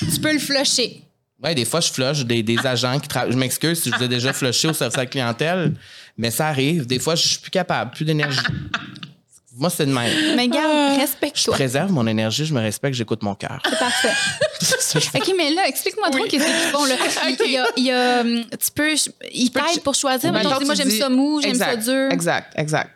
tu 0.01 0.21
peux 0.21 0.33
le 0.33 0.38
flusher. 0.38 1.03
Ouais, 1.42 1.55
des 1.55 1.64
fois, 1.64 1.81
je 1.81 1.92
flush 1.92 2.25
des, 2.25 2.42
des 2.42 2.59
agents 2.66 2.99
qui 2.99 3.09
travaillent. 3.09 3.33
Je 3.33 3.37
m'excuse 3.37 3.83
si 3.83 3.90
je 3.90 3.97
vous 3.97 4.03
ai 4.03 4.09
déjà 4.09 4.33
flushé 4.33 4.69
au 4.69 4.73
service 4.73 4.97
à 4.97 5.03
la 5.03 5.07
clientèle, 5.07 5.75
mais 6.16 6.31
ça 6.31 6.49
arrive. 6.49 6.87
Des 6.87 6.99
fois, 6.99 7.14
je 7.14 7.29
suis 7.29 7.38
plus 7.38 7.51
capable, 7.51 7.90
plus 7.90 8.05
d'énergie. 8.05 8.40
Moi, 9.59 9.71
c'est 9.71 9.87
de 9.87 9.92
même. 9.92 10.37
Mais 10.37 10.49
Ah. 10.53 10.55
garde, 10.55 10.95
Je 10.97 11.01
respecte-toi. 11.01 11.55
préserve 11.55 11.90
mon 11.92 12.07
énergie, 12.07 12.45
je 12.45 12.53
me 12.53 12.61
respecte, 12.61 12.95
j'écoute 12.95 13.23
mon 13.23 13.35
cœur. 13.35 13.62
C'est 13.64 13.79
parfait. 13.79 14.12
Ça 14.61 14.99
je. 14.99 15.09
OK, 15.09 15.33
mais 15.37 15.51
là, 15.51 15.66
explique-moi 15.69 16.11
trop 16.11 16.25
qu'est-ce 16.25 16.45
qu'ils 16.45 16.71
font, 16.73 16.85
là. 16.85 16.95
Il, 17.29 17.37
il 17.45 17.53
y 17.53 17.57
a, 17.59 17.66
il 17.77 17.85
y 17.85 17.90
a, 17.92 18.21
hum, 18.21 18.45
tu 18.51 18.71
peux, 18.75 18.95
ils 19.33 19.51
t'aident 19.51 19.83
pour 19.83 19.95
choisir. 19.95 20.33
Mettons, 20.33 20.59
dis, 20.59 20.64
moi, 20.64 20.75
j'aime 20.75 20.90
ça 20.90 21.09
mou, 21.09 21.40
j'aime 21.42 21.55
ça 21.55 21.77
dur. 21.77 22.11
Exact, 22.12 22.53
exact. 22.57 22.90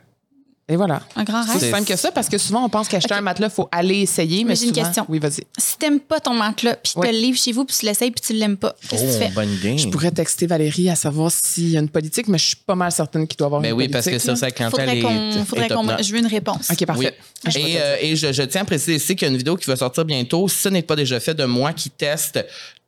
Et 0.71 0.77
voilà. 0.77 1.01
Un 1.17 1.25
grand 1.25 1.43
C'est 1.43 1.49
rêve. 1.53 1.57
aussi 1.63 1.71
simple 1.71 1.85
que 1.85 1.97
ça 1.97 2.13
parce 2.13 2.29
que 2.29 2.39
souvent, 2.39 2.65
on 2.65 2.69
pense 2.69 2.87
qu'acheter 2.89 3.13
Ok. 3.15 3.19
un 3.19 3.23
matelas, 3.23 3.49
il 3.49 3.53
faut 3.53 3.69
aller 3.73 3.97
essayer. 4.03 4.45
Mais 4.45 4.55
j'ai 4.55 4.67
une 4.67 4.73
question. 4.73 5.05
Oui, 5.09 5.19
vas-y. 5.19 5.43
Si 5.59 5.77
t'aimes 5.79 5.99
pas 6.01 6.21
ton 6.21 6.33
matelas, 6.33 6.77
puis 6.77 6.93
tu 6.93 6.99
Oui. 7.01 7.09
te 7.09 7.13
le 7.13 7.19
livres 7.21 7.39
chez 7.39 7.51
vous, 7.53 7.65
puis 7.65 7.77
tu 7.77 7.85
l'essayes, 7.87 8.11
puis 8.13 8.21
tu 8.25 8.33
l'aimes 8.35 8.57
pas, 8.57 8.75
qu'est-ce 8.89 9.03
que 9.03 9.09
tu 9.09 9.15
Oh, 9.17 9.19
fais? 9.19 9.29
bonne 9.31 9.53
idée. 9.53 9.77
Je 9.77 9.89
pourrais 9.89 10.13
texter 10.13 10.47
Valérie 10.47 10.89
à 10.89 10.95
savoir 10.95 11.31
s'il 11.33 11.71
y 11.71 11.77
a 11.77 11.81
une 11.81 11.89
politique, 11.89 12.29
mais 12.29 12.39
je 12.39 12.47
suis 12.47 12.57
pas 12.57 12.77
mal 12.77 12.93
certaine 12.93 13.27
qu'il 13.27 13.37
doit 13.37 13.47
y 13.47 13.49
avoir 13.49 13.61
Mais 13.61 13.71
une 13.71 13.75
Ben 13.75 13.79
oui, 13.79 13.89
politique. 13.89 14.13
parce 14.13 14.17
que 14.17 14.25
ça, 14.25 14.33
là. 14.33 14.37
sa 14.37 14.51
clientèle 14.53 14.81
Faudrait 14.81 14.99
est, 14.99 15.03
qu'on, 15.03 15.41
est 15.41 15.45
faudrait 15.45 15.69
qu'on, 15.69 15.83
notch. 15.83 16.07
je 16.07 16.13
veux 16.13 16.19
une 16.21 16.27
réponse. 16.27 16.71
OK, 16.71 16.87
parfait. 16.87 17.17
Oui. 17.47 17.53
Et, 17.57 17.77
euh, 17.81 17.97
et 18.01 18.15
je, 18.17 18.33
je 18.33 18.43
tiens 18.45 18.63
à 18.63 18.65
préciser 18.65 18.95
ici 18.95 19.17
qu'il 19.17 19.27
y 19.27 19.29
a 19.29 19.33
une 19.33 19.39
vidéo 19.39 19.57
qui 19.57 19.67
va 19.67 19.75
sortir 19.77 20.05
bientôt. 20.05 20.47
Si 20.49 20.57
ce 20.59 20.69
n'est 20.69 20.83
pas 20.83 20.95
déjà 20.95 21.19
fait 21.19 21.35
de 21.35 21.45
moi 21.45 21.73
qui 21.73 21.91
teste 21.91 22.39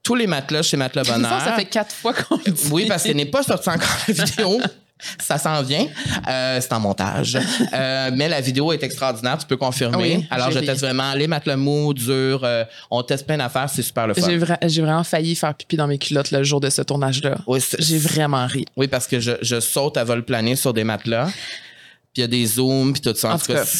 tous 0.04 0.14
les 0.14 0.26
matelas 0.26 0.62
chez 0.62 0.76
Matelas 0.76 1.04
Ça, 1.06 1.14
Bonheur. 1.14 1.40
ça 1.44 1.52
fait 1.54 1.64
quatre 1.64 1.94
fois 1.94 2.12
qu'on 2.12 2.36
le 2.44 2.52
dit. 2.52 2.62
Oui, 2.70 2.86
parce 2.86 3.02
qu'elle 3.02 3.16
n'est 3.16 3.24
pas 3.26 3.42
sortie 3.42 3.68
encore 3.70 3.88
la 4.08 4.14
vidéo. 4.14 4.60
Ça 5.20 5.38
s'en 5.38 5.62
vient. 5.62 5.86
Euh, 6.28 6.58
c'est 6.60 6.72
en 6.72 6.80
montage. 6.80 7.38
Euh, 7.74 8.10
mais 8.14 8.28
la 8.28 8.40
vidéo 8.40 8.72
est 8.72 8.82
extraordinaire, 8.82 9.38
tu 9.38 9.46
peux 9.46 9.56
confirmer. 9.56 10.16
Oui, 10.18 10.26
Alors, 10.30 10.50
je 10.50 10.58
teste 10.58 10.80
vraiment 10.82 11.14
les 11.14 11.26
matelas 11.26 11.56
mous, 11.56 11.94
durs. 11.94 12.42
euh, 12.44 12.64
on 12.90 13.02
teste 13.02 13.26
plein 13.26 13.38
d'affaires, 13.38 13.68
c'est 13.70 13.82
super 13.82 14.06
le 14.06 14.14
fun. 14.14 14.26
J'ai 14.28 14.38
vra- 14.38 14.58
j'ai 14.68 14.82
vraiment 14.82 15.04
failli 15.04 15.34
faire 15.34 15.54
pipi 15.54 15.76
dans 15.76 15.86
mes 15.86 15.96
culottes 15.98 16.30
le 16.32 16.42
jour 16.42 16.60
de 16.60 16.68
ce 16.68 16.82
tournage-là. 16.82 17.36
Oui, 17.46 17.60
J'ai 17.78 17.98
vraiment 17.98 18.46
ri. 18.46 18.66
Oui, 18.76 18.88
parce 18.88 19.06
que 19.06 19.20
je, 19.20 19.32
je 19.40 19.58
saute 19.60 19.96
à 19.96 20.04
vol 20.04 20.24
plané 20.24 20.54
sur 20.56 20.74
des 20.74 20.84
matelas. 20.84 21.26
Puis 21.26 22.18
il 22.18 22.20
y 22.20 22.24
a 22.24 22.26
des 22.28 22.44
zooms, 22.44 22.92
puis 22.92 23.00
tout 23.00 23.14
ça. 23.14 23.30
En, 23.30 23.32
En 23.34 23.38
tout 23.38 23.46
tout 23.46 23.52
cas, 23.54 23.64
cas, 23.64 23.70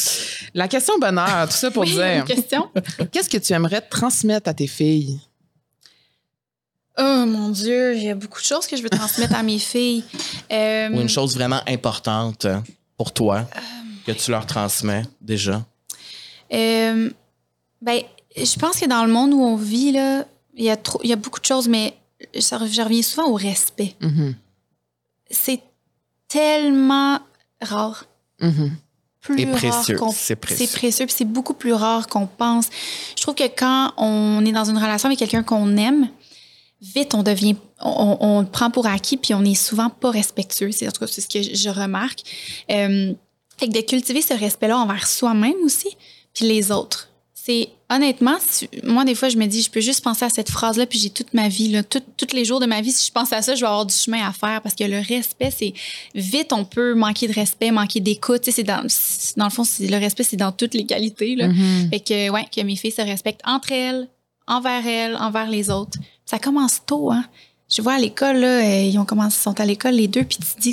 la 0.54 0.68
question 0.68 0.94
bonheur, 0.98 1.46
tout 1.48 1.54
ça 1.54 1.70
pour 1.70 1.82
Oui, 1.82 1.90
dire, 1.92 2.02
une 2.04 2.24
question. 2.24 2.68
qu'est-ce 3.10 3.28
que 3.28 3.36
tu 3.38 3.52
aimerais 3.52 3.82
transmettre 3.82 4.48
à 4.48 4.54
tes 4.54 4.66
filles? 4.66 5.18
Oh 6.98 7.24
mon 7.26 7.48
Dieu, 7.48 7.96
il 7.96 8.02
y 8.02 8.10
a 8.10 8.14
beaucoup 8.14 8.40
de 8.40 8.44
choses 8.44 8.66
que 8.66 8.76
je 8.76 8.82
veux 8.82 8.90
transmettre 8.90 9.34
à 9.34 9.42
mes 9.42 9.58
filles. 9.58 10.04
Euh, 10.50 10.90
ou 10.90 11.00
une 11.00 11.08
chose 11.08 11.34
vraiment 11.34 11.60
importante 11.66 12.46
pour 12.96 13.12
toi 13.12 13.46
que 14.06 14.12
tu 14.12 14.30
leur 14.30 14.46
transmets 14.46 15.04
déjà? 15.20 15.64
euh, 16.52 17.10
ben, 17.80 18.02
je 18.36 18.58
pense 18.58 18.78
que 18.78 18.86
dans 18.86 19.04
le 19.04 19.12
monde 19.12 19.32
où 19.32 19.42
on 19.42 19.56
vit, 19.56 19.92
là, 19.92 20.24
il 20.54 20.64
y 20.64 20.70
a, 20.70 20.76
trop, 20.76 21.00
il 21.02 21.10
y 21.10 21.12
a 21.12 21.16
beaucoup 21.16 21.40
de 21.40 21.44
choses, 21.46 21.68
mais 21.68 21.94
ça, 22.38 22.58
je 22.64 22.82
reviens 22.82 23.02
souvent 23.02 23.28
au 23.28 23.34
respect. 23.34 23.94
Mhm. 24.00 24.34
C'est 25.30 25.60
tellement 26.28 27.20
rare. 27.60 28.04
Mhm. 28.40 28.76
Plus 29.20 29.46
précieux, 29.46 29.98
c'est 30.12 30.34
précieux. 30.34 30.66
C'est 30.66 30.72
précieux, 30.76 31.06
puis 31.06 31.14
c'est 31.16 31.24
beaucoup 31.24 31.54
plus 31.54 31.72
rare 31.72 32.08
qu'on 32.08 32.26
pense. 32.26 32.68
Je 33.16 33.22
trouve 33.22 33.36
que 33.36 33.44
quand 33.44 33.92
on 33.96 34.44
est 34.44 34.50
dans 34.50 34.64
une 34.64 34.76
relation 34.76 35.06
avec 35.06 35.18
quelqu'un 35.20 35.44
qu'on 35.44 35.76
aime, 35.76 36.08
vite 36.82 37.14
on 37.14 37.22
devient, 37.22 37.56
on, 37.80 38.16
on 38.20 38.40
le 38.40 38.46
prend 38.46 38.70
pour 38.70 38.86
acquis, 38.86 39.16
puis 39.16 39.34
on 39.34 39.44
est 39.44 39.54
souvent 39.54 39.88
pas 39.88 40.10
respectueux. 40.10 40.72
C'est 40.72 40.88
en 40.88 40.90
tout 40.90 41.00
cas 41.00 41.06
c'est 41.06 41.20
ce 41.20 41.28
que 41.28 41.40
je, 41.42 41.68
remarque. 41.68 42.20
Euh, 42.70 43.12
fait 43.56 43.68
que 43.68 43.72
de 43.72 43.80
cultiver 43.80 44.20
ce 44.22 44.34
respect-là 44.34 44.76
envers 44.78 45.06
soi-même 45.06 45.54
aussi, 45.64 45.88
puis 46.34 46.46
les 46.46 46.72
autres. 46.72 47.08
C'est 47.34 47.70
honnêtement, 47.90 48.36
moi 48.84 49.04
des 49.04 49.16
fois 49.16 49.28
je 49.28 49.36
me 49.36 49.46
dis, 49.46 49.62
je 49.62 49.70
peux 49.70 49.80
juste 49.80 50.02
penser 50.04 50.24
à 50.24 50.28
cette 50.28 50.48
phrase-là, 50.48 50.86
puis 50.86 50.98
j'ai 51.00 51.10
toute 51.10 51.34
ma 51.34 51.48
vie, 51.48 51.70
là, 51.70 51.82
tout- 51.82 52.02
tous 52.16 52.34
les 52.34 52.44
jours 52.44 52.60
de 52.60 52.66
ma 52.66 52.80
vie, 52.80 52.92
si 52.92 53.06
je 53.06 53.10
pense 53.12 53.32
à 53.32 53.42
ça, 53.42 53.56
je 53.56 53.60
vais 53.60 53.66
avoir 53.66 53.84
du 53.84 53.94
chemin 53.94 54.24
à 54.26 54.32
faire 54.32 54.62
parce 54.62 54.76
que 54.76 54.84
le 54.84 55.00
respect, 55.00 55.50
c'est 55.56 55.74
vite 56.14 56.52
on 56.52 56.64
peut 56.64 56.94
manquer 56.94 57.26
de 57.26 57.32
respect, 57.32 57.70
manquer 57.72 57.98
d'écoute. 58.00 58.42
C'est 58.48 58.62
dans, 58.62 58.86
dans 59.36 59.44
le 59.46 59.50
fond, 59.50 59.64
le 59.80 59.98
respect 59.98 60.22
c'est 60.22 60.36
dans 60.36 60.52
toutes 60.52 60.74
les 60.74 60.86
qualités. 60.86 61.34
Là. 61.34 61.48
Mhm. 61.48 61.90
Fait 61.90 62.00
que 62.00 62.30
ouais, 62.30 62.46
que 62.54 62.60
mes 62.60 62.76
filles 62.76 62.92
se 62.92 63.02
respectent 63.02 63.42
entre 63.44 63.72
elles, 63.72 64.08
envers 64.46 64.86
elle, 64.86 65.16
envers 65.16 65.50
les 65.50 65.68
autres. 65.68 65.98
Ça 66.32 66.38
commence 66.38 66.80
tôt, 66.86 67.10
hein. 67.12 67.24
Je 67.70 67.82
vois 67.82 67.94
à 67.94 67.98
l'école, 67.98 68.38
là, 68.38 68.60
euh, 68.64 68.82
ils 68.84 68.98
ont 68.98 69.04
commencé, 69.04 69.38
sont 69.38 69.58
à 69.60 69.66
l'école 69.66 69.94
les 69.94 70.08
deux, 70.08 70.24
puis 70.24 70.38
tu 70.38 70.54
te 70.56 70.60
dis 70.60 70.72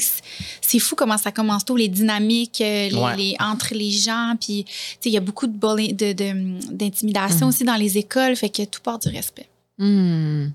c'est- 0.62 0.80
fou 0.80 0.96
comment 0.96 1.18
ça 1.18 1.32
commence 1.34 1.66
tôt, 1.66 1.76
les 1.76 1.88
dynamiques 1.90 2.62
euh, 2.62 2.88
les, 2.90 2.96
Ouais. 2.96 3.16
les- 3.18 3.36
entre 3.40 3.74
les 3.74 3.90
gens, 3.92 4.36
puis 4.40 4.64
tu 4.66 4.72
sais, 4.74 5.10
il 5.10 5.12
y 5.14 5.18
a 5.18 5.22
beaucoup 5.22 5.48
de 5.48 5.54
bullying- 5.58 5.96
de- 5.96 6.14
de- 6.14 6.74
d'intimidation 6.74 7.46
Mhm. 7.48 7.50
aussi 7.50 7.64
dans 7.66 7.76
les 7.76 7.98
écoles, 7.98 8.36
fait 8.38 8.50
que 8.50 8.64
tout 8.64 8.82
part 8.82 9.00
du 9.00 9.10
respect. 9.10 9.48
Hmm. 9.78 10.48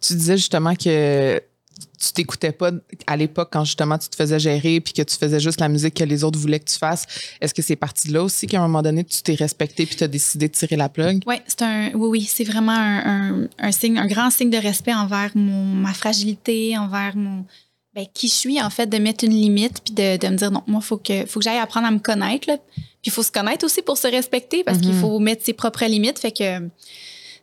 Tu 0.00 0.14
disais 0.14 0.36
justement 0.36 0.74
que 0.74 1.40
tu 1.98 2.12
t'écoutais 2.12 2.52
pas 2.52 2.70
à 3.06 3.16
l'époque 3.16 3.48
quand 3.52 3.64
justement 3.64 3.96
tu 3.98 4.08
te 4.08 4.16
faisais 4.16 4.38
gérer 4.38 4.80
puis 4.80 4.92
que 4.92 5.02
tu 5.02 5.16
faisais 5.16 5.40
juste 5.40 5.60
la 5.60 5.68
musique 5.68 5.94
que 5.94 6.04
les 6.04 6.24
autres 6.24 6.38
voulaient 6.38 6.60
que 6.60 6.70
tu 6.70 6.78
fasses. 6.78 7.06
Est-ce 7.40 7.54
que 7.54 7.62
c'est 7.62 7.76
parti 7.76 8.08
de 8.08 8.12
là 8.14 8.22
aussi 8.22 8.46
qu'à 8.46 8.58
un 8.58 8.62
moment 8.62 8.82
donné 8.82 9.02
tu 9.04 9.22
t'es 9.22 9.34
respecté 9.34 9.86
puis 9.86 9.96
tu 9.96 10.04
as 10.04 10.08
décidé 10.08 10.48
de 10.48 10.52
tirer 10.52 10.76
la 10.76 10.88
plug? 10.88 11.22
Oui, 11.26 11.36
c'est 11.46 11.62
un, 11.62 11.90
oui, 11.94 12.08
oui, 12.08 12.22
c'est 12.30 12.44
vraiment 12.44 12.72
un, 12.72 13.42
un- 13.44 13.48
un 13.58 13.72
signe, 13.72 13.98
un 13.98 14.06
grand 14.06 14.30
signe 14.30 14.50
de 14.50 14.58
respect 14.58 14.94
envers 14.94 15.30
mon, 15.34 15.64
ma 15.64 15.92
fragilité, 15.94 16.76
envers 16.78 17.16
mon, 17.16 17.44
ben, 17.94 18.04
qui 18.12 18.28
je 18.28 18.34
suis, 18.34 18.60
en 18.62 18.68
fait, 18.68 18.86
de 18.86 18.98
mettre 18.98 19.24
une 19.24 19.32
limite, 19.32 19.80
puis 19.82 19.94
de, 19.94 20.18
de 20.18 20.28
me 20.28 20.36
dire, 20.36 20.50
non, 20.50 20.62
moi, 20.66 20.80
il 20.82 20.86
faut 20.86 20.98
que, 20.98 21.24
faut 21.24 21.40
que 21.40 21.44
j'aille 21.44 21.58
apprendre 21.58 21.86
à 21.86 21.90
me 21.90 21.98
connaître, 21.98 22.46
là. 22.48 22.58
Puis 22.76 22.84
il 23.06 23.10
faut 23.10 23.22
se 23.22 23.32
connaître 23.32 23.64
aussi 23.64 23.80
pour 23.80 23.96
se 23.96 24.06
respecter, 24.06 24.64
parce 24.64 24.78
qu'il 24.78 24.92
Mhm. 24.92 25.00
faut 25.00 25.18
mettre 25.18 25.42
ses 25.46 25.54
propres 25.54 25.84
limites. 25.86 26.18
Fait 26.18 26.30
que 26.32 26.68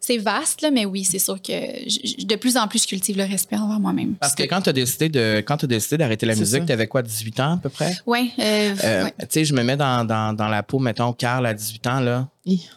c'est 0.05 0.17
vaste, 0.17 0.61
là, 0.61 0.69
mais 0.69 0.83
oui, 0.85 1.05
c'est 1.05 1.17
sûr 1.19 1.41
que 1.41 1.53
je- 1.87 2.25
de 2.25 2.35
plus 2.35 2.57
en 2.57 2.67
plus, 2.67 2.83
je 2.83 2.87
cultive 2.87 3.15
le 3.17 3.23
respect 3.23 3.55
envers 3.55 3.79
moi-même. 3.79 4.15
Parce 4.19 4.35
que 4.35 4.43
quand 4.43 4.61
tu 4.61 4.69
as 4.69 4.73
décidé 4.73 5.07
de 5.07 5.41
quand 5.47 5.55
tu 5.55 5.65
décidé 5.67 5.97
d'arrêter 5.97 6.25
la 6.25 6.35
musique, 6.35 6.65
tu 6.65 6.71
avais 6.73 6.87
quoi 6.87 7.01
18 7.01 7.39
ans 7.39 7.53
à 7.53 7.57
peu 7.57 7.69
près? 7.69 7.95
Oui, 8.05 8.31
euh, 8.39 8.75
Euh, 8.83 9.03
ouais. 9.05 9.13
Tu 9.21 9.25
sais, 9.29 9.45
je 9.45 9.53
me 9.53 9.63
mets 9.63 9.77
dans, 9.77 10.03
dans, 10.05 10.33
dans 10.33 10.49
la 10.49 10.61
peau, 10.61 10.79
mettons, 10.79 11.13
Carl 11.13 11.45
à 11.45 11.53
18 11.53 11.87
ans, 11.87 11.99
là. 12.01 12.27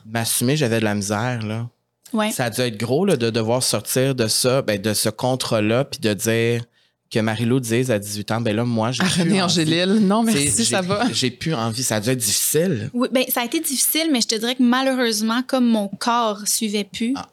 M'assumer, 0.06 0.56
j'avais 0.56 0.78
de 0.78 0.84
la 0.84 0.94
misère, 0.94 1.42
là. 1.44 1.68
ouais. 2.12 2.30
Ça 2.30 2.44
a 2.44 2.50
dû 2.50 2.60
être 2.60 2.78
gros, 2.78 3.04
là, 3.04 3.16
de 3.16 3.30
devoir 3.30 3.62
sortir 3.62 4.14
de 4.14 4.28
ça, 4.28 4.62
ben, 4.62 4.80
de 4.80 4.94
ce 4.94 5.08
contrat-là, 5.08 5.84
puis 5.84 5.98
de 6.00 6.14
dire 6.14 6.64
que 7.10 7.18
Marie-Lou 7.20 7.60
dise 7.60 7.90
à 7.90 7.98
18 7.98 8.30
ans, 8.32 8.40
ben 8.40 8.54
là, 8.56 8.64
moi, 8.64 8.90
j'ai 8.92 9.02
À 9.02 9.06
plus 9.06 9.20
René 9.22 9.42
envie. 9.42 9.52
Angélil, 9.52 9.86
non 10.06 10.22
merci, 10.22 10.64
ça 10.64 10.80
va. 10.82 11.06
J'ai 11.12 11.30
plus 11.30 11.54
envie. 11.54 11.82
Ça 11.82 11.96
a 11.96 12.00
dû 12.00 12.10
être 12.10 12.18
difficile. 12.18 12.90
Oui, 12.92 13.08
ben, 13.12 13.24
ça 13.28 13.42
a 13.42 13.44
été 13.44 13.60
difficile, 13.60 14.08
mais 14.12 14.20
je 14.20 14.26
te 14.28 14.34
dirais 14.34 14.54
que 14.56 14.62
malheureusement, 14.62 15.42
comme 15.46 15.66
mon 15.66 15.88
corps 15.88 16.40
suivait 16.46 16.84
plus, 16.84 17.12
Ah. 17.16 17.28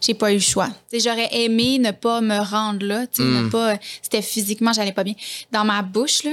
j'ai 0.00 0.14
pas 0.14 0.30
eu 0.30 0.34
le 0.36 0.40
choix. 0.40 0.68
Tu 0.90 1.00
sais, 1.00 1.08
J'aurais 1.08 1.28
aimé 1.44 1.78
ne 1.78 1.90
pas 1.90 2.20
me 2.20 2.38
rendre 2.38 2.84
là. 2.86 3.06
tu 3.06 3.22
sais, 3.22 3.28
Mm. 3.28 3.44
ne 3.44 3.48
pas, 3.50 3.78
c'était 4.02 4.22
physiquement, 4.22 4.72
j'allais 4.72 4.92
pas 4.92 5.04
bien. 5.04 5.14
Dans 5.52 5.64
ma 5.64 5.80
bouche, 5.82 6.22
là, 6.24 6.32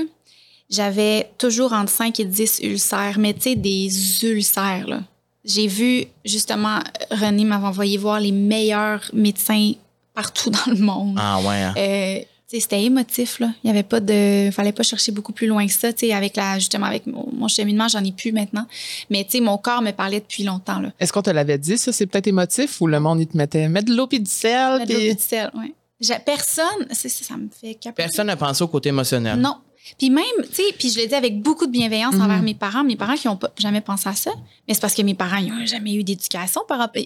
j'avais 0.69 1.29
toujours 1.37 1.71
entre 1.73 1.91
5 1.91 2.19
et 2.19 2.25
10 2.25 2.59
ulcères, 2.63 3.17
mais 3.19 3.33
tu 3.33 3.41
sais, 3.41 3.55
des 3.55 3.89
ulcères. 4.25 4.87
là. 4.87 5.01
J'ai 5.45 5.67
vu, 5.67 6.05
justement, 6.25 6.79
René 7.11 7.43
m'avait 7.45 7.65
envoyé 7.67 7.97
voir 7.97 8.19
les 8.19 8.31
meilleurs 8.31 9.09
médecins 9.13 9.73
partout 10.13 10.49
dans 10.65 10.71
le 10.71 10.77
monde. 10.79 11.15
Ah 11.19 11.39
ouais. 11.41 11.61
hein. 11.61 11.73
Euh, 11.77 12.19
c'était 12.59 12.83
émotif 12.83 13.39
là. 13.39 13.49
Il 13.63 13.67
y 13.67 13.69
avait 13.69 13.83
pas 13.83 13.99
de, 13.99 14.49
fallait 14.51 14.71
pas 14.71 14.83
chercher 14.83 15.11
beaucoup 15.11 15.33
plus 15.33 15.47
loin 15.47 15.65
que 15.65 15.71
ça. 15.73 15.91
Tu 15.93 16.07
sais, 16.07 16.13
avec 16.13 16.35
la, 16.35 16.59
justement 16.59 16.85
avec 16.85 17.07
mon, 17.07 17.27
mon 17.33 17.47
cheminement, 17.47 17.87
j'en 17.87 18.03
ai 18.03 18.11
plus 18.11 18.31
maintenant. 18.31 18.65
Mais 19.09 19.23
tu 19.23 19.31
sais, 19.31 19.39
mon 19.39 19.57
corps 19.57 19.81
me 19.81 19.91
parlait 19.91 20.19
depuis 20.19 20.43
longtemps 20.43 20.79
là. 20.79 20.91
Est-ce 20.99 21.11
qu'on 21.13 21.21
te 21.21 21.29
l'avait 21.29 21.57
dit 21.57 21.77
ça? 21.77 21.91
C'est 21.91 22.05
peut-être 22.07 22.27
émotif 22.27 22.79
ou 22.81 22.87
le 22.87 22.99
monde 22.99 23.19
il 23.21 23.27
te 23.27 23.35
mettait 23.37 23.67
mettre 23.69 23.87
de 23.91 23.95
l'eau 23.95 24.07
puis 24.07 24.19
du 24.19 24.29
sel 24.29 24.79
Mettre 24.79 24.93
de 24.93 25.07
l'eau 25.07 25.13
du 25.15 25.19
sel, 25.21 25.51
ouais. 25.55 25.73
J'ai- 26.01 26.19
Personne, 26.25 26.65
c'est 26.91 27.09
ça, 27.09 27.23
ça 27.23 27.37
me 27.37 27.47
fait 27.49 27.75
capoter. 27.75 28.03
Personne 28.03 28.27
n'a 28.27 28.35
pensé 28.35 28.61
au 28.63 28.67
côté 28.67 28.89
émotionnel. 28.89 29.39
Non. 29.39 29.55
Puis 29.97 30.09
même, 30.09 30.23
tu 30.49 30.53
sais, 30.55 30.63
puis 30.77 30.89
je 30.89 30.99
le 30.99 31.07
dis 31.07 31.13
avec 31.15 31.41
beaucoup 31.41 31.65
de 31.65 31.71
bienveillance 31.71 32.15
Mhm. 32.15 32.21
envers 32.21 32.41
mes 32.41 32.53
parents, 32.55 32.83
mes 32.83 32.95
parents 32.95 33.15
qui 33.15 33.27
n'ont 33.27 33.37
jamais 33.57 33.81
pensé 33.81 34.07
à 34.09 34.13
ça, 34.13 34.31
mais 34.67 34.73
c'est 34.73 34.79
parce 34.81 34.93
que 34.95 35.01
mes 35.01 35.13
parents 35.13 35.41
n'ont 35.41 35.65
jamais 35.65 35.93
eu 35.93 36.03
d'éducation. 36.03 36.61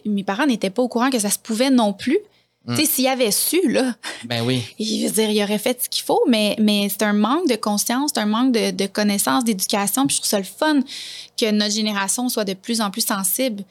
Mes 0.06 0.24
parents 0.24 0.46
n'étaient 0.46 0.70
pas 0.70 0.82
au 0.84 0.88
courant 0.88 1.10
que 1.10 1.18
ça 1.20 1.30
se 1.32 1.40
pouvait 1.40 1.70
non 1.72 1.94
plus. 1.94 2.18
Mm. 2.68 2.76
S'ils 2.86 3.08
avaient 3.08 3.32
su, 3.32 3.72
là, 3.72 3.96
Ben 4.26 4.44
oui. 4.46 4.62
il 4.80 5.06
veut 5.06 5.12
dire, 5.14 5.30
il 5.30 5.42
aurait 5.44 5.58
fait 5.58 5.82
ce 5.84 5.90
qu'il 5.90 6.04
faut, 6.04 6.22
mais, 6.28 6.56
mais 6.60 6.90
c'est 6.90 7.04
un 7.04 7.14
manque 7.14 7.48
de 7.50 7.56
conscience, 7.56 8.12
c'est 8.14 8.20
un 8.20 8.26
manque 8.26 8.52
de, 8.52 8.72
de 8.72 8.86
connaissance, 8.88 9.44
d'éducation. 9.46 10.06
Puis 10.06 10.16
je 10.18 10.22
trouve 10.22 10.30
ça 10.30 10.38
le 10.40 10.44
fun 10.44 10.82
que 11.38 11.50
notre 11.52 11.74
génération 11.74 12.28
soit 12.30 12.44
de 12.46 12.54
plus 12.54 12.82
en 12.82 12.92
plus 12.92 13.06
sensible 13.06 13.64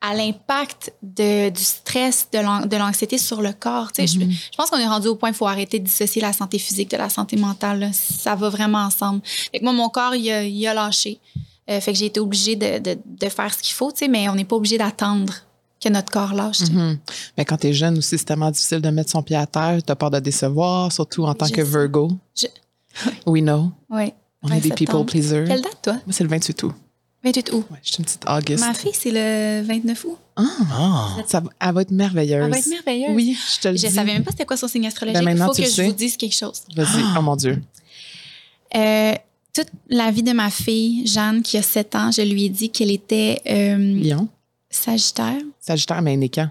à 0.00 0.14
l'impact 0.14 0.92
de- 1.02 1.50
du 1.50 1.62
stress, 1.62 2.28
de 2.32 2.38
l'an- 2.38 2.64
de 2.66 2.76
l'anxiété 2.76 3.18
sur 3.18 3.42
le 3.42 3.52
corps. 3.52 3.90
Tu 3.92 4.06
sais, 4.06 4.06
je- 4.06 4.20
je, 4.20 4.56
pense 4.56 4.70
qu'on 4.70 4.78
est 4.78 4.86
rendu 4.86 5.08
au 5.08 5.16
point 5.16 5.30
où 5.30 5.32
il 5.32 5.36
faut 5.36 5.46
arrêter 5.48 5.78
de 5.80 5.84
dissocier 5.84 6.22
la 6.22 6.32
santé 6.32 6.58
physique 6.58 6.90
de 6.90 6.96
la 6.96 7.08
santé 7.10 7.36
mentale. 7.36 7.80
là. 7.80 7.90
Ça 7.92 8.34
va 8.36 8.48
vraiment 8.48 8.78
ensemble. 8.78 9.20
Fait 9.52 9.58
que 9.58 9.64
moi, 9.64 9.72
mon 9.72 9.88
corps, 9.88 10.14
il 10.14 10.30
a, 10.30 10.44
il 10.44 10.66
a 10.68 10.72
lâché. 10.72 11.18
Euh, 11.68 11.80
fait 11.80 11.92
que 11.92 11.98
j'ai 11.98 12.06
été 12.06 12.20
obligée 12.20 12.54
de, 12.56 12.78
de- 12.78 12.98
de 13.04 13.28
faire 13.28 13.52
ce 13.52 13.58
qu'il 13.62 13.74
faut, 13.74 13.90
tu 13.90 13.98
sais, 13.98 14.08
mais 14.08 14.28
on 14.28 14.34
n'est 14.36 14.44
pas 14.44 14.56
obligé 14.56 14.78
d'attendre 14.78 15.34
que 15.80 15.88
notre 15.88 16.10
corps 16.10 16.34
lâche. 16.34 16.58
tu. 16.64 16.72
Mhm. 16.72 16.98
Mais 17.36 17.44
quand 17.44 17.56
t'es 17.56 17.72
jeune 17.72 17.98
aussi, 17.98 18.18
c'est 18.18 18.24
tellement 18.24 18.50
difficile 18.50 18.80
de 18.80 18.90
mettre 18.90 19.10
son 19.10 19.22
pied 19.22 19.36
à 19.36 19.46
terre. 19.46 19.78
T'as 19.84 19.94
peur 19.94 20.10
de 20.10 20.18
décevoir, 20.20 20.90
surtout 20.92 21.24
en 21.24 21.34
tant 21.34 21.46
Je 21.46 21.52
que 21.52 21.64
sais. 21.64 21.70
Virgo. 21.70 22.10
Je- 22.36 22.46
We 23.26 23.42
know. 23.42 23.70
Ouais. 23.90 24.14
On 24.42 24.50
est 24.52 24.60
des 24.60 24.70
people 24.70 25.04
pleasers. 25.04 25.44
Quelle 25.46 25.62
date, 25.62 25.78
toi? 25.82 25.92
Moi, 25.94 26.00
c'est 26.12 26.24
le 26.24 26.30
28 26.30 26.62
août. 26.62 26.74
28 27.24 27.52
août. 27.52 27.64
Ouais, 27.70 27.78
je 27.82 27.88
suis 27.92 27.98
une 27.98 28.04
petite 28.04 28.24
August. 28.28 28.64
Ma 28.64 28.72
fille, 28.74 28.92
c'est 28.94 29.10
le 29.10 29.62
29 29.66 30.04
août. 30.04 30.16
Ah, 30.36 30.44
Ah. 30.70 31.16
ça 31.26 31.42
elle 31.60 31.74
va 31.74 31.82
être 31.82 31.90
merveilleuse. 31.90 32.44
Elle 32.44 32.50
va 32.52 32.58
être 32.58 32.68
merveilleuse. 32.68 33.10
Oui, 33.16 33.36
je 33.56 33.60
te 33.60 33.68
le 33.68 33.76
Je 33.76 33.86
dis. 33.88 33.92
savais 33.92 34.12
même 34.12 34.22
pas 34.22 34.30
c'était 34.30 34.44
quoi 34.46 34.56
son 34.56 34.68
signe 34.68 34.86
astrologique. 34.86 35.16
Ben, 35.16 35.22
Il 35.22 35.36
maintenant, 35.36 35.46
faut 35.48 35.54
tu 35.54 35.62
que 35.62 35.68
je 35.68 35.72
sais. 35.74 35.86
vous 35.86 35.92
dise 35.92 36.16
quelque 36.16 36.34
chose. 36.36 36.62
Vas-y. 36.76 37.02
Oh 37.18 37.22
mon 37.22 37.34
Dieu. 37.34 37.60
Euh, 38.76 39.14
toute 39.52 39.66
la 39.88 40.10
vie 40.12 40.22
de 40.22 40.32
ma 40.32 40.50
fille, 40.50 41.04
Jeanne, 41.06 41.42
qui 41.42 41.56
a 41.58 41.62
7 41.62 41.94
ans, 41.96 42.10
je 42.12 42.22
lui 42.22 42.44
ai 42.44 42.48
dit 42.48 42.70
qu'elle 42.70 42.92
était 42.92 43.40
euh, 43.50 43.76
Lion. 43.76 44.28
Sagittaire. 44.70 45.40
Sagittaire, 45.60 46.02
mais 46.02 46.16
né 46.16 46.28
quand? 46.28 46.50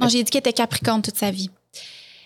Non, 0.00 0.08
j'ai 0.08 0.22
dit 0.22 0.30
qu'elle 0.30 0.40
était 0.40 0.52
Capricorne 0.52 1.02
toute 1.02 1.16
sa 1.16 1.30
vie. 1.30 1.50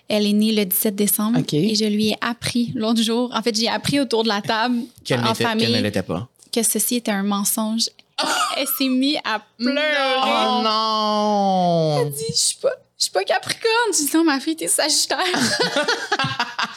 Elle 0.09 0.27
est 0.27 0.33
née 0.33 0.53
le 0.53 0.65
17 0.67 0.95
décembre 0.95 1.39
OK. 1.41 1.55
et 1.55 1.75
je 1.75 1.85
lui 1.87 2.09
ai 2.09 2.17
appris 2.21 2.73
l'autre 2.75 3.01
jour. 3.03 3.31
En 3.35 3.41
fait, 3.43 3.55
j'ai 3.57 3.69
appris 3.69 3.99
autour 4.01 4.25
de 4.25 4.29
la 4.29 4.43
table 4.43 4.81
Qu'elle 5.05 5.21
en 5.21 5.31
n'était- 5.31 5.45
famille 5.45 5.67
qu'elle 5.73 5.83
l'était 5.83 6.03
pas. 6.03 6.29
que 6.53 6.63
ceci 6.63 6.97
était 6.97 7.13
un 7.13 7.23
mensonge. 7.23 7.89
Elle 8.59 8.67
s'est 8.79 8.89
mise 8.89 9.17
à 9.25 9.41
pleurer. 9.57 9.81
Oh 10.23 10.61
non! 10.63 11.99
Elle 12.03 12.13
dit, 12.13 12.25
je 12.31 12.35
suis 12.39 12.57
pas, 12.61 12.73
je 12.99 13.05
suis 13.05 13.13
pas 13.13 13.25
Capricorne. 13.25 13.93
Je 13.93 14.05
dis, 14.07 14.11
non, 14.17 14.25
ma 14.25 14.39
fille, 14.39 14.55
t'es 14.55 14.69
Sagittaire. 14.69 15.19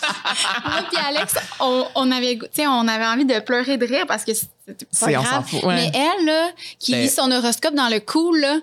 Moi 0.66 0.82
puis 0.90 0.98
Alex, 1.08 1.36
on, 1.60 1.86
on 1.96 2.12
avait, 2.12 2.36
tu 2.38 2.48
sais, 2.54 2.68
on 2.68 2.88
avait 2.88 3.06
envie 3.06 3.26
de 3.26 3.40
pleurer 3.40 3.78
de 3.78 3.86
rire 3.86 4.06
parce 4.08 4.24
que 4.24 4.34
c'était 4.34 4.86
pas 4.86 4.86
C'est- 4.92 5.18
on 5.18 5.24
s'en 5.24 5.30
grave. 5.30 5.48
fout, 5.48 5.64
ouais. 5.64 5.76
Mais 5.76 5.92
elle, 5.94 6.26
là, 6.26 6.50
qui 6.80 6.94
lit 6.96 7.10
son 7.10 7.32
horoscope 7.32 7.74
dans 7.76 7.90
le 7.90 8.00
cool, 8.00 8.40
là, 8.40 8.60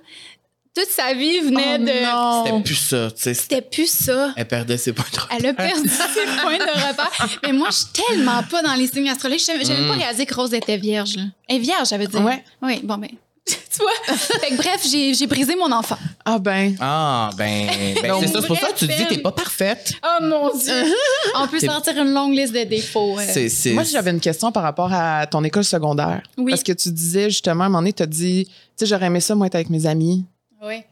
toute 0.74 0.88
sa 0.88 1.12
vie 1.12 1.38
venait 1.40 1.76
Oh 1.78 1.78
de... 1.84 2.05
non. 2.05 2.45
C'était 2.47 2.62
plus 2.62 2.74
ça, 2.76 3.11
tu 3.11 3.22
sais. 3.22 3.34
C'était 3.34 3.61
plus 3.61 3.90
ça. 3.93 4.32
Elle 4.36 4.49
perdait 4.49 4.78
ses 4.78 4.95
points 4.95 5.05
de 5.12 5.18
Elle 5.36 5.47
a 5.49 5.53
perdu 5.53 5.86
ses 5.88 6.40
points 6.43 6.57
de 6.57 6.62
repère. 6.88 7.28
Mais 7.43 7.53
moi, 7.53 7.68
je 7.70 7.76
suis 7.76 7.86
tellement 8.09 8.43
pas 8.45 8.62
dans 8.62 8.72
les 8.72 8.86
signes 8.86 9.11
astrologiques. 9.11 9.47
Je 9.47 9.53
n'avais 9.53 9.64
même 9.80 9.88
pas 9.88 9.97
Mm. 9.97 9.99
réalisé 9.99 10.24
que 10.24 10.34
Rose 10.34 10.55
était 10.55 10.78
vierge. 10.78 11.16
Là. 11.16 11.24
Elle 11.49 11.57
est 11.57 11.59
vierge, 11.59 11.90
veut 11.93 12.07
dire. 12.07 12.22
Ouais. 12.22 12.43
Oui, 12.62 12.80
bon, 12.82 12.97
ben. 12.97 13.11
tu 13.47 13.78
vois? 13.80 14.16
Fait 14.16 14.51
que 14.51 14.57
bref, 14.57 14.86
j'ai 14.86 15.26
brisé 15.26 15.57
mon 15.57 15.70
enfant. 15.72 15.99
Ah 16.24 16.38
ben. 16.38 16.76
Ah, 16.80 17.30
ben, 17.36 17.66
ben 18.01 18.14
c'est 18.20 18.28
ça. 18.28 18.40
C'est 18.40 18.47
pour 18.47 18.57
ça 18.57 18.68
que 18.68 18.78
tu 18.78 18.86
te 18.86 18.93
dis 18.97 19.07
t'es 19.09 19.18
pas 19.18 19.32
parfaite. 19.32 19.95
Oh 20.05 20.22
mon 20.22 20.57
Dieu! 20.57 20.84
On 21.34 21.49
peut 21.49 21.59
sortir 21.59 21.97
une 22.01 22.12
longue 22.12 22.34
liste 22.34 22.55
de 22.55 22.62
défauts. 22.64 23.16
C'est, 23.18 23.49
c'est... 23.49 23.72
Moi, 23.72 23.82
j'avais 23.82 24.12
une 24.12 24.20
question 24.20 24.53
par 24.53 24.62
rapport 24.62 24.93
à 24.93 25.26
ton 25.26 25.43
école 25.43 25.64
secondaire. 25.64 26.22
Oui. 26.38 26.53
Parce 26.53 26.62
que 26.62 26.72
tu 26.72 26.90
disais 26.93 27.30
justement, 27.30 27.64
à 27.64 27.66
un 27.66 27.70
moment 27.70 27.80
donné, 27.80 27.93
tu 27.93 28.03
as 28.03 28.07
dit, 28.07 28.45
tu 28.47 28.53
sais, 28.76 28.86
j'aurais 28.86 29.07
aimé 29.07 29.20
ça, 29.20 29.34
moi, 29.34 29.49
être 29.49 29.57
avec 29.57 29.70
mes 29.70 29.86
amis. 29.86 30.24
Oui. 30.62 30.82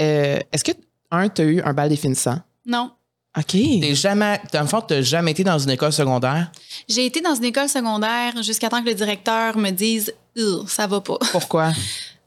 Euh, 0.00 0.38
Est-ce 0.52 0.62
que, 0.62 0.72
un, 1.10 1.28
tu 1.28 1.42
as 1.42 1.44
eu 1.44 1.60
un 1.62 1.72
bal 1.72 1.88
définissant? 1.88 2.38
Non. 2.64 2.90
OK. 3.36 3.52
T'es 3.52 3.94
jamais, 3.94 4.40
dans 4.52 4.62
le 4.62 4.66
fond, 4.66 4.80
t'as 4.80 5.02
jamais 5.02 5.32
été 5.32 5.44
dans 5.44 5.58
une 5.58 5.70
école 5.70 5.92
secondaire? 5.92 6.50
J'ai 6.88 7.04
été 7.04 7.20
dans 7.20 7.34
une 7.34 7.44
école 7.44 7.68
secondaire 7.68 8.42
jusqu'à 8.42 8.68
temps 8.68 8.82
que 8.82 8.88
le 8.88 8.94
directeur 8.94 9.58
me 9.58 9.70
dise 9.70 10.14
ça 10.66 10.86
va 10.86 11.00
pas. 11.00 11.18
Pourquoi? 11.32 11.72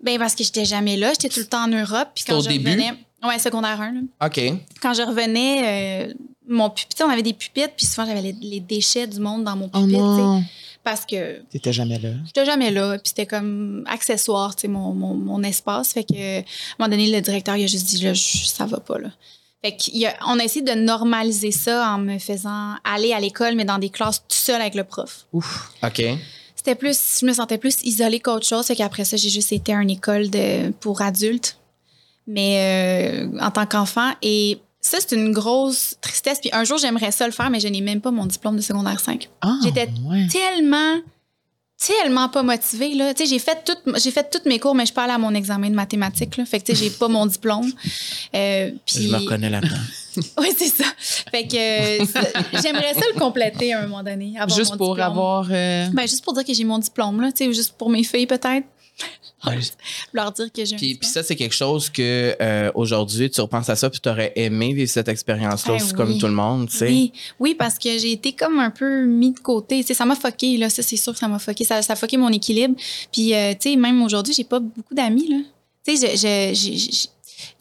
Ben 0.04 0.18
parce 0.18 0.34
que 0.36 0.44
j'étais 0.44 0.66
jamais 0.66 0.96
là, 0.98 1.10
j'étais 1.12 1.30
tout 1.30 1.40
le 1.42 1.46
temps 1.46 1.64
en 1.66 1.68
Europe. 1.68 2.10
Puis 2.16 2.24
quand 2.28 2.38
au 2.38 2.42
je 2.42 2.50
début? 2.50 2.70
revenais. 2.72 2.94
Ouais, 3.24 3.38
secondaire 3.38 3.82
1. 3.82 3.92
là. 3.92 4.00
OK. 4.28 4.40
Quand 4.82 4.94
je 4.94 5.02
revenais, 5.02 6.08
euh, 6.10 6.14
mon 6.48 6.70
pupitre, 6.70 7.04
on 7.06 7.10
avait 7.10 7.22
des 7.22 7.34
pupitres, 7.34 7.74
puis 7.76 7.86
souvent 7.86 8.06
j'avais 8.08 8.22
les, 8.22 8.32
les 8.42 8.60
déchets 8.62 9.08
du 9.08 9.20
monde 9.20 9.44
dans 9.44 9.58
mon 9.58 9.70
Oh 9.74 9.80
pupitre. 9.82 10.42
parce 10.86 11.06
que 11.06 11.42
T'étais 11.50 11.74
jamais 11.74 12.00
là. 12.00 12.12
j'étais 12.26 12.46
jamais 12.46 12.72
là, 12.72 12.94
puis 12.94 13.10
c'était 13.10 13.26
comme 13.26 13.84
accessoire, 13.88 14.56
tu 14.56 14.62
sais, 14.62 14.68
mon, 14.70 14.94
mon, 14.94 15.14
mon 15.16 15.44
espace. 15.44 15.92
Fait 15.92 16.06
que, 16.06 16.38
à 16.38 16.40
un 16.40 16.44
moment 16.80 16.90
donné, 16.90 17.12
le 17.12 17.20
directeur, 17.20 17.58
il 17.58 17.66
a 17.66 17.68
juste 17.68 17.88
dit, 17.88 18.02
là, 18.04 18.14
je- 18.14 18.46
ça 18.46 18.66
va 18.66 18.80
pas, 18.80 18.98
là. 19.00 19.10
Fait 19.62 19.76
qu'on 19.76 20.40
a 20.40 20.44
essayé 20.46 20.62
de 20.64 20.72
normaliser 20.72 21.52
ça 21.52 21.92
en 21.92 21.98
me 21.98 22.18
faisant 22.20 22.76
aller 22.86 23.12
à 23.12 23.20
l'école, 23.20 23.56
mais 23.56 23.66
dans 23.66 23.78
des 23.80 23.90
classes 23.90 24.20
tout 24.20 24.38
seul 24.38 24.62
avec 24.62 24.76
le 24.76 24.86
prof. 24.86 25.26
Ouf. 25.34 25.74
OK. 25.84 26.02
C'était 26.60 26.76
plus, 26.76 27.20
je 27.22 27.26
me 27.26 27.32
sentais 27.32 27.58
plus 27.58 27.82
isolée 27.84 28.20
qu'autre 28.20 28.46
chose. 28.46 28.66
Fait 28.66 28.76
qu'après 28.76 29.06
ça, 29.06 29.16
j'ai 29.16 29.30
juste 29.30 29.54
été 29.54 29.74
à 29.74 29.82
une 29.82 29.90
école 29.90 30.30
de, 30.30 30.72
pour 30.82 31.02
adultes, 31.02 31.58
mais 32.28 33.24
euh, 33.24 33.40
en 33.40 33.50
tant 33.50 33.66
qu'enfant. 33.66 34.12
Et 34.22 34.60
ça, 34.82 34.98
c'est 35.00 35.16
une 35.16 35.32
grosse 35.32 35.96
tristesse. 36.02 36.40
Puis 36.42 36.50
un 36.52 36.66
jour, 36.66 36.78
j'aimerais 36.78 37.12
ça 37.12 37.26
le 37.26 37.32
faire, 37.32 37.50
mais 37.50 37.62
je 37.62 37.70
n'ai 37.70 37.80
même 37.80 38.02
pas 38.02 38.12
mon 38.12 38.26
diplôme 38.26 38.58
de 38.58 38.62
secondaire 38.62 39.00
5. 39.00 39.30
Ah, 39.40 39.58
J'étais 39.64 39.88
ouais. 40.06 40.28
Tellement 40.30 40.98
tellement 41.80 42.28
pas 42.28 42.44
motivée. 42.44 42.94
Là. 42.94 43.14
J'ai 43.18 43.40
fait, 43.40 43.64
tout, 43.64 43.78
j'ai 43.96 44.12
fait 44.12 44.30
tous 44.30 44.48
mes 44.50 44.60
cours, 44.60 44.76
mais 44.76 44.86
je 44.86 44.92
parle 44.92 45.12
à 45.12 45.18
mon 45.18 45.34
examen 45.34 45.70
de 45.70 45.76
mathématiques. 45.76 46.36
Là. 46.36 46.46
Fait 46.46 46.60
que 46.60 46.66
tu 46.66 46.76
sais, 46.76 46.84
j'ai 46.84 46.90
pas 46.90 47.08
mon 47.08 47.26
diplôme. 47.26 47.72
Euh, 48.36 48.72
puis... 48.86 49.04
Je 49.04 49.08
me 49.08 49.18
reconnais 49.18 49.50
là-dedans. 49.50 49.78
oui, 50.40 50.50
c'est 50.58 50.68
ça. 50.70 50.86
Fait 51.32 51.46
que 51.48 51.56
euh, 52.02 52.06
j'aimerais 52.62 52.94
ça 52.94 53.02
le 53.14 53.20
compléter 53.20 53.74
à 53.74 53.80
un 53.80 53.88
moment 53.88 54.04
donné. 54.04 54.34
avoir 54.40 54.58
Juste 54.58 54.72
mon 54.72 54.78
pour 54.78 54.96
diplôme. 54.96 55.12
avoir. 55.12 55.48
euh, 55.52 55.88
Ben, 55.94 56.02
juste 56.08 56.24
pour 56.24 56.34
dire 56.34 56.44
que 56.46 56.54
j'ai 56.54 56.64
mon 56.64 56.80
diplôme, 56.80 57.22
là, 57.22 57.32
tu 57.32 57.46
sais, 57.46 57.54
juste 57.54 57.74
pour 57.78 57.90
mes 57.90 58.04
filles, 58.04 58.28
peut-être. 58.28 58.66
Ouais. 59.46 59.58
Leur 60.14 60.32
dire 60.34 60.52
que 60.52 60.66
j'ai 60.66 60.76
Puis, 60.76 61.00
ça, 61.04 61.24
c'est 61.24 61.36
quelque 61.38 61.56
chose 61.56 61.90
que 61.90 62.36
euh, 62.42 62.70
aujourd'hui, 62.76 63.30
tu 63.30 63.40
repenses 63.40 63.70
à 63.70 63.76
ça, 63.78 63.90
puis 63.90 64.02
tu 64.02 64.10
aurais 64.10 64.34
aimé 64.36 64.74
vivre 64.74 64.90
cette 64.90 65.08
expérience-là 65.08 65.78
Ben 65.78 65.84
oui. 65.86 65.94
comme 65.94 66.18
tout 66.18 66.28
le 66.28 66.34
monde, 66.34 66.68
tu 66.70 66.78
sais. 66.78 66.88
Oui, 66.88 67.14
oui, 67.40 67.56
parce 67.56 67.78
que 67.80 67.98
j'ai 67.98 68.12
été 68.12 68.34
comme 68.34 68.60
un 68.60 68.72
peu 68.72 69.06
mis 69.06 69.32
de 69.32 69.40
côté. 69.40 69.80
Tu 69.82 69.88
sais, 69.88 69.94
ça 69.94 70.04
m'a 70.06 70.16
fucké, 70.16 70.58
là. 70.58 70.70
Ça, 70.70 70.84
c'est 70.84 70.98
sûr 70.98 71.14
que 71.14 71.20
ça 71.20 71.30
m'a 71.30 71.40
fucké. 71.40 71.64
Ça, 71.64 71.82
ça 71.82 71.94
a 71.94 71.96
fucké 71.96 72.18
mon 72.18 72.30
équilibre. 72.30 72.76
Puis, 73.14 73.34
euh, 73.34 73.54
tu 73.54 73.70
sais, 73.70 73.76
même 73.78 74.02
aujourd'hui, 74.02 74.34
j'ai 74.34 74.44
pas 74.44 74.60
beaucoup 74.60 74.94
d'amis, 74.94 75.30
là. 75.30 75.38
Tu 75.88 75.96
sais, 75.96 76.54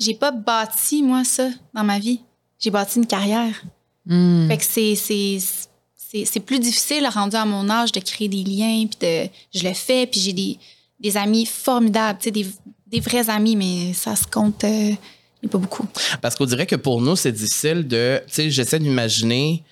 j'ai 0.00 0.14
pas 0.14 0.32
bâti, 0.32 1.02
moi, 1.04 1.22
ça, 1.22 1.48
dans 1.72 1.84
ma 1.84 2.00
vie. 2.00 2.20
J'ai 2.58 2.70
bâti 2.70 2.98
une 2.98 3.06
carrière. 3.06 3.62
hmm. 4.06 4.48
Fait 4.48 4.56
que 4.56 4.64
c'est, 4.64 4.94
c'est, 4.94 5.38
c'est, 5.94 6.24
c'est 6.24 6.40
plus 6.40 6.58
difficile, 6.58 7.06
rendu 7.12 7.36
à 7.36 7.44
mon 7.44 7.68
âge, 7.70 7.92
de 7.92 8.00
créer 8.00 8.28
des 8.28 8.44
liens. 8.44 8.86
Puis 8.86 8.98
de, 9.00 9.28
je 9.54 9.66
le 9.66 9.74
fais, 9.74 10.06
puis 10.06 10.20
j'ai 10.20 10.32
des, 10.32 10.58
des 11.00 11.16
amis 11.16 11.46
formidables, 11.46 12.18
tu 12.18 12.24
sais, 12.24 12.30
des, 12.30 12.46
des 12.86 13.00
vrais 13.00 13.28
amis, 13.30 13.56
mais 13.56 13.92
ça 13.92 14.16
se 14.16 14.26
compte 14.26 14.64
euh, 14.64 14.92
pas 15.50 15.58
beaucoup. 15.58 15.86
Parce 16.20 16.34
qu'on 16.34 16.46
dirait 16.46 16.66
que 16.66 16.76
pour 16.76 17.00
nous, 17.00 17.16
c'est 17.16 17.32
difficile 17.32 17.86
de. 17.86 18.20
Tu 18.26 18.34
sais, 18.34 18.50
j'essaie 18.50 18.78
d'imaginer 18.78 19.62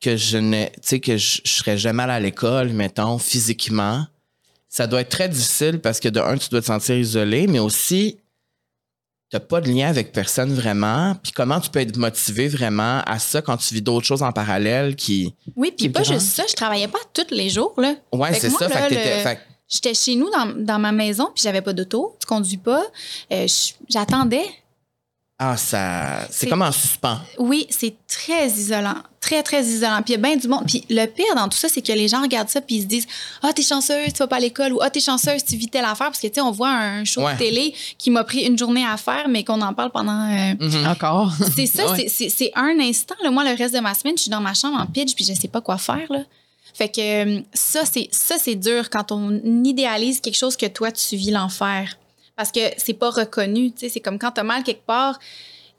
que 0.00 0.16
je 0.16 0.38
ne. 0.38 0.66
Tu 0.66 0.72
sais, 0.82 1.00
que 1.00 1.16
je, 1.16 1.40
je 1.44 1.50
serais 1.50 1.78
jamais 1.78 2.02
allé 2.02 2.12
à 2.12 2.20
l'école, 2.20 2.70
mettons, 2.70 3.18
physiquement. 3.18 4.06
Ça 4.68 4.86
doit 4.86 5.00
être 5.00 5.08
très 5.08 5.28
difficile 5.30 5.78
parce 5.80 5.98
que 5.98 6.08
de 6.08 6.20
un, 6.20 6.36
tu 6.36 6.50
dois 6.50 6.60
te 6.60 6.66
sentir 6.66 6.96
isolé, 6.96 7.46
mais 7.46 7.58
aussi, 7.58 8.18
t'as 9.30 9.40
pas 9.40 9.60
de 9.60 9.68
lien 9.70 9.88
avec 9.88 10.12
personne 10.12 10.52
vraiment. 10.54 11.14
Puis 11.22 11.32
comment 11.32 11.60
tu 11.60 11.70
peux 11.70 11.80
être 11.80 11.96
motivé 11.96 12.48
vraiment 12.48 13.00
à 13.06 13.18
ça 13.18 13.42
quand 13.42 13.56
tu 13.56 13.74
vis 13.74 13.82
d'autres 13.82 14.06
choses 14.06 14.22
en 14.22 14.32
parallèle 14.32 14.96
qui. 14.96 15.34
Oui, 15.56 15.72
puis 15.76 15.88
pas 15.88 16.02
juste 16.02 16.20
ça, 16.34 16.44
je 16.48 16.54
travaillais 16.54 16.88
pas 16.88 16.98
tous 17.12 17.26
les 17.34 17.50
jours, 17.50 17.74
là. 17.76 17.94
Ouais, 18.12 18.32
c'est 18.34 18.50
ça. 18.50 18.68
là, 18.68 18.76
fait 18.80 18.88
que 18.88 18.94
le- 18.94 19.00
fait 19.22 19.38
J'étais 19.70 19.92
chez 19.92 20.16
nous 20.16 20.30
dans, 20.30 20.46
dans 20.64 20.78
ma 20.78 20.92
maison, 20.92 21.28
puis 21.34 21.42
j'avais 21.42 21.60
pas 21.60 21.74
d'auto, 21.74 22.16
tu 22.18 22.26
conduis 22.26 22.56
pas. 22.56 22.82
Euh, 23.32 23.46
J'attendais. 23.88 24.44
Ah, 25.38 25.56
ça. 25.56 26.26
C'est 26.30 26.48
comme 26.48 26.62
en 26.62 26.72
suspens. 26.72 27.18
Oui, 27.38 27.66
c'est 27.70 27.94
très 28.08 28.48
isolant, 28.48 28.96
très, 29.20 29.42
très 29.44 29.62
isolant. 29.64 30.02
Puis 30.02 30.14
il 30.14 30.16
y 30.16 30.18
a 30.18 30.22
bien 30.28 30.36
du 30.36 30.48
monde. 30.48 30.64
Puis 30.66 30.84
le 30.90 31.06
pire 31.06 31.32
dans 31.36 31.48
tout 31.48 31.56
ça, 31.56 31.68
c'est 31.68 31.80
que 31.80 31.92
les 31.92 32.08
gens 32.08 32.22
regardent 32.22 32.48
ça 32.48 32.60
puis 32.60 32.76
ils 32.76 32.82
se 32.82 32.86
disent 32.86 33.06
«Ah, 33.42 33.52
t'es 33.52 33.62
chanceuse, 33.62 34.12
tu 34.12 34.18
vas 34.18 34.26
pas 34.26 34.36
à 34.36 34.40
l'école» 34.40 34.72
ou 34.74 34.80
«Ah, 34.82 34.90
t'es 34.90 34.98
chanceuse, 35.00 35.44
tu 35.44 35.56
vis 35.56 35.68
telle 35.68 35.84
affaire.» 35.84 36.06
Parce 36.08 36.18
que, 36.18 36.26
tu 36.26 36.34
sais, 36.34 36.40
on 36.40 36.50
voit 36.50 36.70
un 36.70 37.04
show 37.04 37.22
Ouais. 37.22 37.34
de 37.34 37.38
télé 37.38 37.74
qui 37.98 38.10
m'a 38.10 38.24
pris 38.24 38.40
une 38.46 38.58
journée 38.58 38.84
à 38.84 38.96
faire, 38.96 39.28
mais 39.28 39.44
qu'on 39.44 39.60
en 39.62 39.74
parle 39.74 39.90
pendant... 39.92 40.28
euh, 40.28 40.54
Mhm. 40.58 40.86
Encore. 40.88 41.32
C'est 41.56 41.66
ça, 41.66 41.88
Ouais. 41.92 41.96
c'est- 41.98 42.08
c'est 42.08 42.28
c'est 42.30 42.52
un 42.56 42.76
instant. 42.80 43.14
Là. 43.22 43.30
Moi, 43.30 43.44
le 43.44 43.56
reste 43.56 43.74
de 43.74 43.80
ma 43.80 43.94
semaine, 43.94 44.16
je 44.16 44.22
suis 44.22 44.30
dans 44.30 44.40
ma 44.40 44.54
chambre 44.54 44.78
en 44.80 44.86
pitch 44.86 45.14
puis 45.14 45.24
je 45.24 45.34
sais 45.34 45.48
pas 45.48 45.60
quoi 45.60 45.78
faire. 45.78 46.06
Là. 46.10 46.20
Fait 46.74 46.88
que 46.88 47.00
euh, 47.00 47.40
ça, 47.54 47.84
c'est 47.84 48.08
ça, 48.12 48.36
c'est 48.38 48.54
dur 48.54 48.90
quand 48.90 49.10
on 49.12 49.40
idéalise 49.64 50.20
quelque 50.20 50.36
chose 50.36 50.56
que 50.56 50.66
toi, 50.66 50.90
tu 50.92 51.16
vis 51.16 51.30
l'enfer. 51.30 51.96
Parce 52.38 52.50
que 52.52 52.60
c'est 52.78 52.94
pas 52.94 53.10
reconnu. 53.10 53.72
C'est 53.76 54.00
comme 54.00 54.18
quand 54.18 54.30
t'as 54.30 54.42
mal 54.44 54.62
quelque 54.62 54.86
part. 54.86 55.18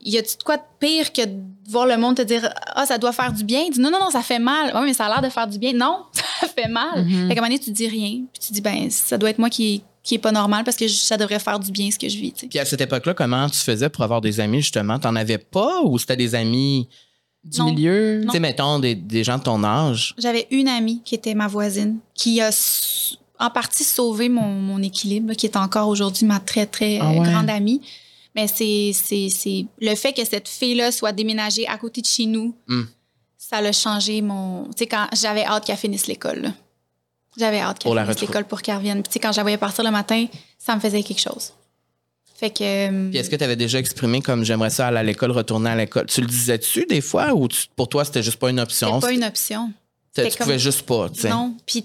Y 0.02 0.16
a-tu 0.16 0.36
de 0.38 0.42
quoi 0.42 0.56
de 0.56 0.62
pire 0.78 1.12
que 1.12 1.24
de 1.26 1.40
voir 1.68 1.86
le 1.86 1.96
monde 1.98 2.16
te 2.16 2.22
dire 2.22 2.48
Ah, 2.74 2.86
ça 2.86 2.96
doit 2.98 3.12
faire 3.12 3.32
du 3.32 3.44
bien? 3.44 3.68
Dis 3.70 3.80
non, 3.80 3.90
non, 3.90 3.98
non, 3.98 4.10
ça 4.10 4.22
fait 4.22 4.38
mal. 4.38 4.74
Ouais, 4.74 4.82
mais 4.84 4.94
ça 4.94 5.06
a 5.06 5.08
l'air 5.08 5.22
de 5.22 5.28
faire 5.28 5.46
du 5.48 5.58
bien. 5.58 5.72
Non, 5.72 6.04
ça 6.40 6.46
fait 6.48 6.68
mal. 6.68 7.04
Fait 7.04 7.04
qu'à 7.04 7.14
un 7.14 7.28
moment 7.28 7.42
donné, 7.48 7.58
tu 7.58 7.70
dis 7.70 7.88
rien. 7.88 8.22
Puis 8.32 8.40
tu 8.46 8.52
dis 8.52 8.60
Ben, 8.60 8.88
ça 8.90 9.18
doit 9.18 9.28
être 9.30 9.38
moi 9.38 9.50
qui, 9.50 9.82
qui 10.02 10.14
est 10.14 10.18
pas 10.18 10.32
normal 10.32 10.64
parce 10.64 10.76
que 10.78 10.86
je- 10.86 10.94
ça 10.94 11.16
devrait 11.18 11.38
faire 11.38 11.58
du 11.58 11.70
bien 11.72 11.90
ce 11.90 11.98
que 11.98 12.08
je 12.08 12.16
vis. 12.18 12.32
tu 12.32 12.40
sais. 12.40 12.46
Puis 12.46 12.58
à 12.58 12.64
cette 12.64 12.80
époque-là, 12.80 13.12
comment 13.14 13.48
tu 13.50 13.58
faisais 13.58 13.88
pour 13.90 14.04
avoir 14.04 14.20
des 14.22 14.38
amis, 14.40 14.60
justement? 14.62 14.98
T'en 14.98 15.16
avais 15.16 15.38
pas 15.38 15.82
ou 15.82 15.98
c'était 15.98 16.16
des 16.16 16.34
amis, 16.34 16.88
Du 17.44 17.58
Non. 17.58 17.66
milieu? 17.72 18.20
tu 18.24 18.30
sais, 18.32 18.40
mettons, 18.40 18.78
des, 18.78 18.94
des 18.94 19.24
gens 19.24 19.38
de 19.38 19.42
ton 19.42 19.62
âge? 19.64 20.14
J'avais 20.18 20.46
une 20.50 20.68
amie 20.68 21.00
qui 21.04 21.14
était 21.14 21.32
ma 21.34 21.46
voisine, 21.48 21.98
qui 22.14 22.40
a 22.40 22.50
en 23.40 23.50
partie 23.50 23.84
sauvé 23.84 24.28
mon, 24.28 24.42
mon 24.60 24.82
équilibre, 24.82 25.28
là, 25.30 25.34
qui 25.34 25.46
est 25.46 25.56
encore 25.56 25.88
aujourd'hui 25.88 26.26
ma 26.26 26.38
très, 26.40 26.66
très 26.66 26.98
Ah 27.00 27.10
ouais. 27.10 27.18
grande 27.30 27.50
amie. 27.50 27.80
Mais 28.36 28.46
c'est, 28.46 28.92
c'est, 28.94 29.28
c'est 29.30 29.66
le 29.80 29.94
fait 29.96 30.12
que 30.12 30.24
cette 30.24 30.48
fille-là 30.48 30.92
soit 30.92 31.12
déménagée 31.12 31.66
à 31.66 31.76
côté 31.78 32.00
de 32.00 32.06
chez 32.06 32.26
nous, 32.26 32.54
Hmm. 32.68 32.82
ça 33.36 33.60
l'a 33.60 33.72
changé 33.72 34.22
mon. 34.22 34.64
Tu 34.66 34.70
sais, 34.78 34.86
quand 34.86 35.06
j'avais 35.20 35.44
hâte 35.44 35.64
qu'elle 35.66 35.76
finisse 35.76 36.06
l'école. 36.06 36.40
là. 36.42 36.52
J'avais 37.36 37.60
hâte 37.60 37.78
qu'elle 37.80 37.92
finisse 37.98 38.20
l'école 38.20 38.44
pour 38.44 38.62
qu'elle 38.62 38.76
revienne. 38.76 39.02
Puis, 39.02 39.08
tu 39.08 39.12
sais, 39.14 39.18
quand 39.18 39.32
je 39.32 39.38
la 39.38 39.42
voyais 39.42 39.56
partir 39.58 39.82
le 39.84 39.90
matin, 39.90 40.26
ça 40.58 40.74
me 40.76 40.80
faisait 40.80 41.02
quelque 41.02 41.20
chose. 41.20 41.52
Fait 42.36 42.50
que. 42.50 43.08
Puis 43.10 43.18
est-ce 43.18 43.28
que 43.28 43.36
tu 43.36 43.44
avais 43.44 43.56
déjà 43.56 43.78
exprimé 43.78 44.20
comme 44.22 44.44
j'aimerais 44.44 44.70
ça 44.70 44.86
aller 44.88 44.98
à 44.98 45.02
l'école, 45.02 45.30
retourner 45.32 45.70
à 45.70 45.76
l'école? 45.76 46.06
Tu 46.06 46.20
le 46.20 46.26
disais-tu 46.26 46.86
des 46.86 47.00
fois 47.00 47.34
ou 47.34 47.48
tu- 47.48 47.66
pour 47.76 47.88
toi, 47.88 48.04
c'était 48.04 48.22
juste 48.22 48.38
pas 48.38 48.48
une 48.50 48.60
option? 48.60 48.94
c'était 49.00 49.06
pas 49.08 49.12
une 49.12 49.24
option. 49.24 49.72
Tu 50.14 50.22
comme- 50.22 50.30
pouvais 50.38 50.58
juste 50.58 50.82
pas, 50.82 51.08
tu 51.10 51.20
sais? 51.20 51.28
Non. 51.30 51.54
Puis 51.66 51.84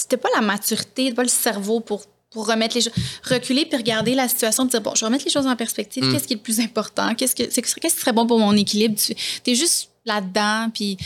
c'était 0.00 0.16
pas 0.16 0.28
la 0.34 0.40
maturité, 0.40 1.12
pas 1.12 1.22
le 1.22 1.28
cerveau 1.28 1.80
pour, 1.80 2.04
pour 2.30 2.46
remettre 2.46 2.74
les 2.74 2.80
choses. 2.80 2.92
Reculer 3.22 3.66
puis 3.66 3.76
regarder 3.76 4.14
la 4.14 4.28
situation, 4.28 4.64
dire 4.64 4.80
bon, 4.80 4.94
je 4.94 5.00
vais 5.00 5.06
remettre 5.06 5.24
les 5.24 5.30
choses 5.30 5.46
en 5.46 5.56
perspective. 5.56 6.04
Mm. 6.04 6.12
Qu'est-ce 6.12 6.26
qui 6.26 6.32
est 6.34 6.36
le 6.36 6.42
plus 6.42 6.60
important? 6.60 7.14
Qu'est-ce, 7.14 7.34
que, 7.34 7.42
qu'est-ce 7.42 7.74
qui 7.76 7.90
serait 7.90 8.12
bon 8.12 8.26
pour 8.26 8.38
mon 8.38 8.54
équilibre? 8.54 8.96
Tu 8.98 9.14
es 9.50 9.54
juste 9.54 9.90
là-dedans, 10.06 10.70
puis. 10.72 10.96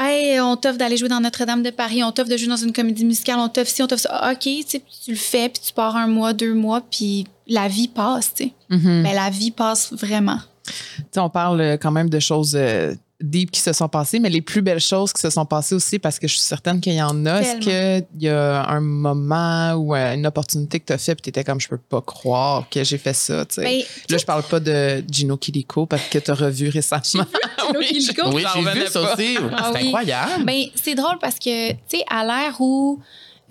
Hey, 0.00 0.38
on 0.38 0.54
t'offre 0.54 0.78
d'aller 0.78 0.96
jouer 0.96 1.08
dans 1.08 1.18
Notre-Dame 1.18 1.64
de 1.64 1.70
Paris, 1.70 2.04
on 2.04 2.12
t'offre 2.12 2.30
de 2.30 2.36
jouer 2.36 2.46
dans 2.46 2.56
une 2.56 2.72
comédie 2.72 3.04
musicale, 3.04 3.40
on 3.40 3.48
t'offre 3.48 3.68
ci, 3.68 3.82
on 3.82 3.88
t'offre 3.88 4.02
ça. 4.02 4.10
Ah, 4.12 4.30
OK, 4.30 4.42
tu 4.42 4.62
sais, 4.64 4.82
tu 5.04 5.10
le 5.10 5.16
fais, 5.16 5.48
puis 5.48 5.60
tu 5.60 5.72
pars 5.72 5.96
un 5.96 6.06
mois, 6.06 6.32
deux 6.32 6.54
mois, 6.54 6.82
puis 6.88 7.26
la 7.48 7.66
vie 7.66 7.88
passe, 7.88 8.32
tu 8.32 8.44
sais. 8.44 8.52
Mhm. 8.68 9.02
Mais 9.02 9.12
la 9.12 9.28
vie 9.28 9.50
passe 9.50 9.92
vraiment. 9.92 10.38
Tu 10.64 10.72
sais, 11.10 11.18
on 11.18 11.30
parle 11.30 11.60
euh, 11.60 11.76
quand 11.76 11.90
même 11.90 12.08
de 12.08 12.20
choses 12.20 12.54
euh, 12.54 12.94
deep 13.20 13.50
qui 13.50 13.60
se 13.60 13.72
sont 13.72 13.88
passées, 13.88 14.20
mais 14.20 14.30
les 14.30 14.42
plus 14.42 14.62
belles 14.62 14.80
choses 14.80 15.12
qui 15.12 15.20
se 15.20 15.30
sont 15.30 15.44
passées 15.44 15.74
aussi, 15.74 15.98
parce 15.98 16.18
que 16.18 16.28
je 16.28 16.34
suis 16.34 16.42
certaine 16.42 16.80
qu'il 16.80 16.92
y 16.94 17.02
en 17.02 17.26
a. 17.26 17.40
Est-ce 17.40 17.58
qu'il 17.58 18.06
y 18.22 18.28
a 18.28 18.64
un 18.68 18.80
moment 18.80 19.72
ou 19.74 19.94
euh, 19.94 20.14
une 20.14 20.26
opportunité 20.26 20.78
que 20.78 20.84
tu 20.86 20.92
as 20.92 20.98
fait, 20.98 21.14
puis 21.16 21.22
tu 21.22 21.28
étais 21.30 21.42
comme, 21.44 21.60
je 21.60 21.68
peux 21.68 21.78
pas 21.78 22.00
croire 22.00 22.68
que 22.70 22.84
j'ai 22.84 22.98
fait 22.98 23.12
ça, 23.14 23.44
tu 23.44 23.56
sais? 23.56 23.62
Ben, 23.62 23.82
Là, 24.10 24.18
je 24.18 24.24
parle 24.24 24.44
pas 24.44 24.60
de 24.60 25.04
Gino 25.10 25.36
Kiliko, 25.36 25.86
parce 25.86 26.04
que 26.08 26.18
tu 26.18 26.30
as 26.30 26.34
revu 26.34 26.68
récemment. 26.68 27.02
Gino. 27.04 27.24
Oui, 27.74 28.42
J'en 28.42 28.62
j'ai 28.62 28.80
vu 28.80 28.86
ça 28.86 29.00
pas. 29.02 29.14
aussi. 29.14 29.36
Ah 29.52 29.70
c'est 29.74 29.80
oui. 29.82 29.86
incroyable. 29.88 30.44
Ben, 30.44 30.62
c'est 30.74 30.94
drôle 30.94 31.18
parce 31.20 31.38
que, 31.38 31.72
tu 31.72 31.78
sais, 31.88 32.04
à 32.08 32.24
l'ère 32.24 32.56
où. 32.60 32.98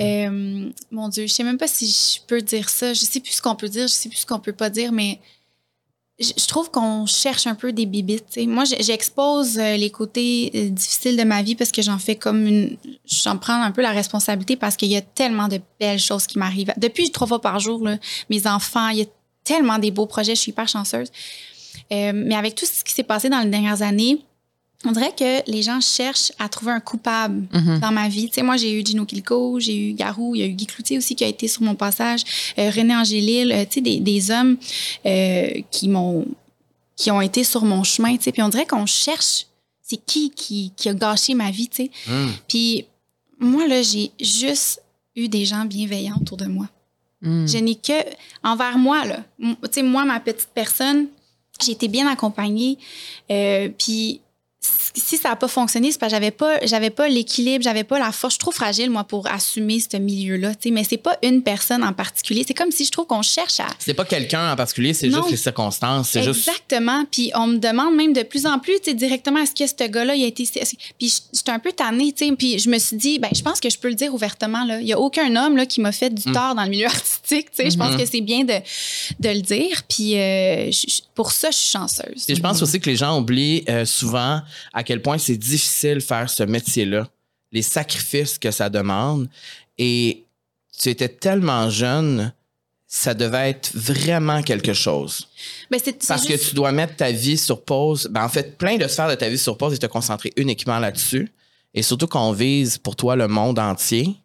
euh, 0.02 0.70
mon 0.92 1.10
Dieu, 1.10 1.28
je 1.28 1.34
sais 1.34 1.44
même 1.44 1.58
pas 1.58 1.68
si 1.68 1.88
je 1.88 2.22
peux 2.26 2.42
dire 2.42 2.70
ça. 2.70 2.94
Je 2.94 3.02
sais 3.02 3.20
plus 3.20 3.34
ce 3.34 3.42
qu'on 3.42 3.56
peut 3.56 3.70
dire, 3.70 3.88
je 3.88 3.94
sais 3.94 4.10
plus 4.10 4.20
ce 4.20 4.26
qu'on 4.26 4.40
peut 4.40 4.54
pas 4.54 4.70
dire, 4.70 4.92
mais 4.92 5.20
je, 6.20 6.48
trouve 6.48 6.72
qu'on 6.72 7.06
cherche 7.06 7.46
un 7.46 7.54
peu 7.54 7.72
des 7.72 7.86
bibites. 7.86 8.40
Moi, 8.48 8.64
j'expose 8.80 9.60
euh, 9.60 9.78
les 9.78 9.92
côtés 9.92 10.52
euh, 10.56 10.70
difficiles 10.70 11.16
de 11.16 11.24
ma 11.24 11.44
vie 11.44 11.56
parce 11.56 11.72
que 11.72 11.84
j'en 11.84 12.00
fais 12.00 12.16
comme 12.16 12.48
une. 12.48 12.78
J'en 13.06 13.38
prends 13.38 13.62
un 13.62 13.72
peu 13.72 13.84
la 13.84 13.92
responsabilité 13.92 14.56
parce 14.56 14.76
qu'il 14.76 14.90
y 14.90 14.98
a 14.98 15.02
tellement 15.02 15.48
de 15.48 15.60
belles 15.80 16.00
choses 16.00 16.26
qui 16.26 16.40
m'arrivent. 16.40 16.74
Depuis 16.78 17.12
trois 17.12 17.28
fois 17.28 17.40
par 17.40 17.60
jour, 17.60 17.84
là, 17.84 17.98
mes 18.32 18.48
enfants, 18.48 18.90
il 18.90 19.00
y 19.00 19.02
a 19.04 19.06
tellement 19.44 19.78
des 19.78 19.92
beaux 19.92 20.08
projets, 20.08 20.34
je 20.34 20.42
suis 20.42 20.52
hyper 20.52 20.68
chanceuse. 20.68 21.12
Euh, 21.92 22.12
mais 22.14 22.36
avec 22.36 22.56
tout 22.56 22.66
ce 22.66 22.84
qui 22.84 22.94
s'est 22.94 23.04
passé 23.04 23.30
dans 23.30 23.40
les 23.40 23.50
dernières 23.50 23.84
années, 23.84 24.20
on 24.86 24.92
dirait 24.92 25.14
que 25.18 25.50
les 25.50 25.64
gens 25.64 25.82
cherchent 25.82 26.32
à 26.40 26.50
trouver 26.50 26.72
un 26.72 26.80
coupable 26.80 27.48
Mhm. 27.52 27.80
dans 27.80 27.92
ma 27.92 28.08
vie. 28.10 28.28
Tu 28.28 28.36
sais, 28.36 28.44
moi, 28.44 28.58
j'ai 28.58 28.80
eu 28.80 28.86
Gino 28.86 29.06
Kilko, 29.06 29.60
j'ai 29.60 29.76
eu 29.90 29.94
Garou, 29.94 30.36
il 30.36 30.40
y 30.40 30.44
a 30.44 30.46
eu 30.48 30.52
Guy 30.54 30.68
Cloutier 30.68 30.98
aussi 30.98 31.16
qui 31.16 31.24
a 31.24 31.28
été 31.28 31.48
sur 31.48 31.64
mon 31.64 31.76
passage, 31.76 32.22
euh, 32.60 32.70
René 32.70 32.96
Angélil, 32.96 33.52
euh, 33.52 33.66
tu 33.66 33.76
sais, 33.76 33.82
des, 33.82 34.00
des 34.00 34.32
hommes 34.32 34.58
euh, 35.06 35.50
qui 35.72 35.90
m'ont 35.90 36.26
qui 36.96 37.12
ont 37.12 37.22
été 37.22 37.44
sur 37.44 37.64
mon 37.64 37.84
chemin, 37.84 38.18
tu 38.18 38.24
sais. 38.24 38.32
Puis 38.32 38.42
on 38.42 38.50
dirait 38.50 38.66
qu'on 38.66 38.86
cherche, 38.88 39.46
c'est 39.84 39.98
qui, 40.04 40.32
qui 40.32 40.72
qui 40.76 40.90
a 40.90 40.94
gâché 40.94 41.34
ma 41.36 41.52
vie, 41.52 41.68
tu 41.70 41.84
sais. 41.86 41.92
Hum. 42.10 42.32
Puis 42.48 42.86
moi, 43.40 43.68
là, 43.68 43.82
j'ai 43.84 44.12
juste 44.20 44.82
eu 45.16 45.28
des 45.28 45.46
gens 45.46 45.66
bienveillants 45.66 46.18
autour 46.22 46.38
de 46.38 46.46
moi. 46.46 46.68
Mm. 47.22 47.48
Je 47.48 47.58
n'ai 47.58 47.76
que 47.76 47.94
envers 48.44 48.78
moi 48.78 49.06
là. 49.06 49.24
Tu 49.40 49.56
sais 49.72 49.82
moi 49.84 50.06
ma 50.06 50.20
petite 50.20 50.50
personne, 50.54 51.08
j'ai 51.64 51.72
été 51.72 51.88
bien 51.88 52.08
accompagnée. 52.08 52.78
Euh, 53.32 53.70
puis 53.76 54.22
si 54.96 55.18
ça 55.18 55.30
n'a 55.30 55.36
pas 55.36 55.48
fonctionné, 55.48 55.92
c'est 55.92 56.00
parce 56.00 56.12
que 56.12 56.16
j'avais 56.16 56.32
pas 56.32 56.58
j'avais 56.66 56.90
pas 56.90 57.08
l'équilibre, 57.08 57.64
j'avais 57.64 57.84
pas 57.84 58.00
la 58.00 58.12
force. 58.12 58.34
Je 58.34 58.36
suis 58.36 58.40
trop 58.40 58.52
fragile 58.52 58.90
moi 58.90 59.04
pour 59.04 59.28
assumer 59.28 59.80
ce 59.80 59.98
milieu-là. 59.98 60.54
Mais 60.72 60.84
c'est 60.84 60.98
pas 60.98 61.18
une 61.24 61.44
personne 61.44 61.84
en 61.84 61.94
particulier. 61.94 62.44
C'est 62.48 62.54
comme 62.54 62.72
si 62.72 62.86
je 62.86 62.92
trouve 62.92 63.06
qu'on 63.06 63.22
cherche 63.22 63.60
à 63.60 63.68
C'est 63.80 63.94
pas 63.94 64.06
quelqu'un 64.06 64.52
en 64.52 64.56
particulier, 64.56 64.94
c'est 64.94 65.10
juste 65.10 65.30
les 65.30 65.38
circonstances. 65.38 66.10
C'est 66.10 66.24
juste. 66.24 66.48
Exactement. 66.48 67.06
Puis 67.12 67.32
on 67.36 67.48
me 67.48 67.58
demande 67.58 67.96
même 67.96 68.14
de 68.14 68.24
plus 68.24 68.46
en 68.46 68.60
plus, 68.60 68.80
directement, 68.94 69.40
est-ce 69.40 69.54
que 69.56 69.68
ce 69.68 69.90
gars-là, 69.90 70.16
il 70.16 70.24
a 70.24 70.28
été. 70.28 70.44
Puis 70.98 71.14
j'étais 71.34 71.52
un 71.52 71.60
peu 71.60 71.72
tannée, 71.72 72.14
tu 72.14 72.26
sais. 72.28 72.36
Puis 72.36 72.60
je 72.60 72.70
me 72.70 72.78
suis 72.80 72.98
dit, 72.98 73.20
ben, 73.20 73.30
je 73.36 73.42
pense 73.42 73.60
que 73.60 73.70
je 73.70 73.78
peux 73.78 73.90
le 73.90 73.96
dire 73.96 74.14
ouvertement, 74.14 74.64
là. 74.66 74.80
Il 74.80 74.86
n'y 74.86 74.94
a 74.94 75.00
aucun 75.00 75.36
homme, 75.36 75.58
là, 75.58 75.66
qui 75.66 75.82
m'a 75.82 75.92
fait 75.92 76.10
du 76.10 76.28
Mm. 76.30 76.34
tort 76.34 76.56
dans 76.56 76.64
le 76.64 76.70
milieu 76.70 76.86
artistique, 76.88 77.48
sais. 77.54 77.70
Je 77.70 77.78
pense 77.78 77.92
Mhm. 77.92 77.98
que 78.00 78.06
c'est 78.06 78.22
bien 78.22 78.44
de, 78.44 78.54
de 79.20 79.30
le 79.30 79.42
dire. 79.42 79.84
Puis 79.88 80.18
euh, 80.18 80.70
pour 81.16 81.32
ça, 81.32 81.52
je 81.52 81.58
suis 81.58 81.70
chanceuse. 81.70 82.26
Je 82.28 82.40
pense 82.42 82.62
aussi 82.62 82.80
que 82.80 82.90
les 82.90 82.96
gens 82.96 83.18
oublient 83.20 83.64
euh, 83.70 83.86
souvent 83.86 84.42
à 84.74 84.84
quel 84.84 85.02
point 85.02 85.18
c'est 85.18 85.38
difficile 85.38 86.02
faire 86.02 86.30
ce 86.30 86.44
métier-là, 86.44 87.08
les 87.52 87.62
sacrifices 87.62 88.38
que 88.38 88.52
ça 88.52 88.70
demande. 88.70 89.30
Et 89.78 90.24
tu 90.80 90.90
étais 90.90 91.10
tellement 91.10 91.70
jeune, 91.70 92.34
ça 92.88 93.14
devait 93.14 93.50
être 93.50 93.72
vraiment 93.76 94.42
quelque 94.44 94.74
chose. 94.74 95.28
Ben, 95.70 95.80
c'est, 95.84 96.06
Parce 96.08 96.26
juste- 96.28 96.44
que 96.44 96.50
tu 96.50 96.56
dois 96.56 96.72
mettre 96.72 96.96
ta 96.96 97.12
vie 97.12 97.38
sur 97.38 97.62
pause. 97.62 98.08
Ben, 98.12 98.24
en 98.24 98.30
fait, 98.30 98.58
plein 98.58 98.78
de 98.78 98.88
sphères 98.88 99.10
de 99.10 99.16
ta 99.16 99.28
vie 99.30 99.38
sur 99.38 99.58
pause 99.58 99.74
et 99.74 99.78
te 99.78 99.86
concentrer 99.88 100.32
uniquement 100.38 100.80
là-dessus. 100.80 101.32
Et 101.74 101.82
surtout 101.84 102.08
qu'on 102.08 102.32
vise 102.32 102.78
pour 102.78 102.96
toi 102.96 103.16
le 103.16 103.28
monde 103.28 103.60
entier, 103.60 104.16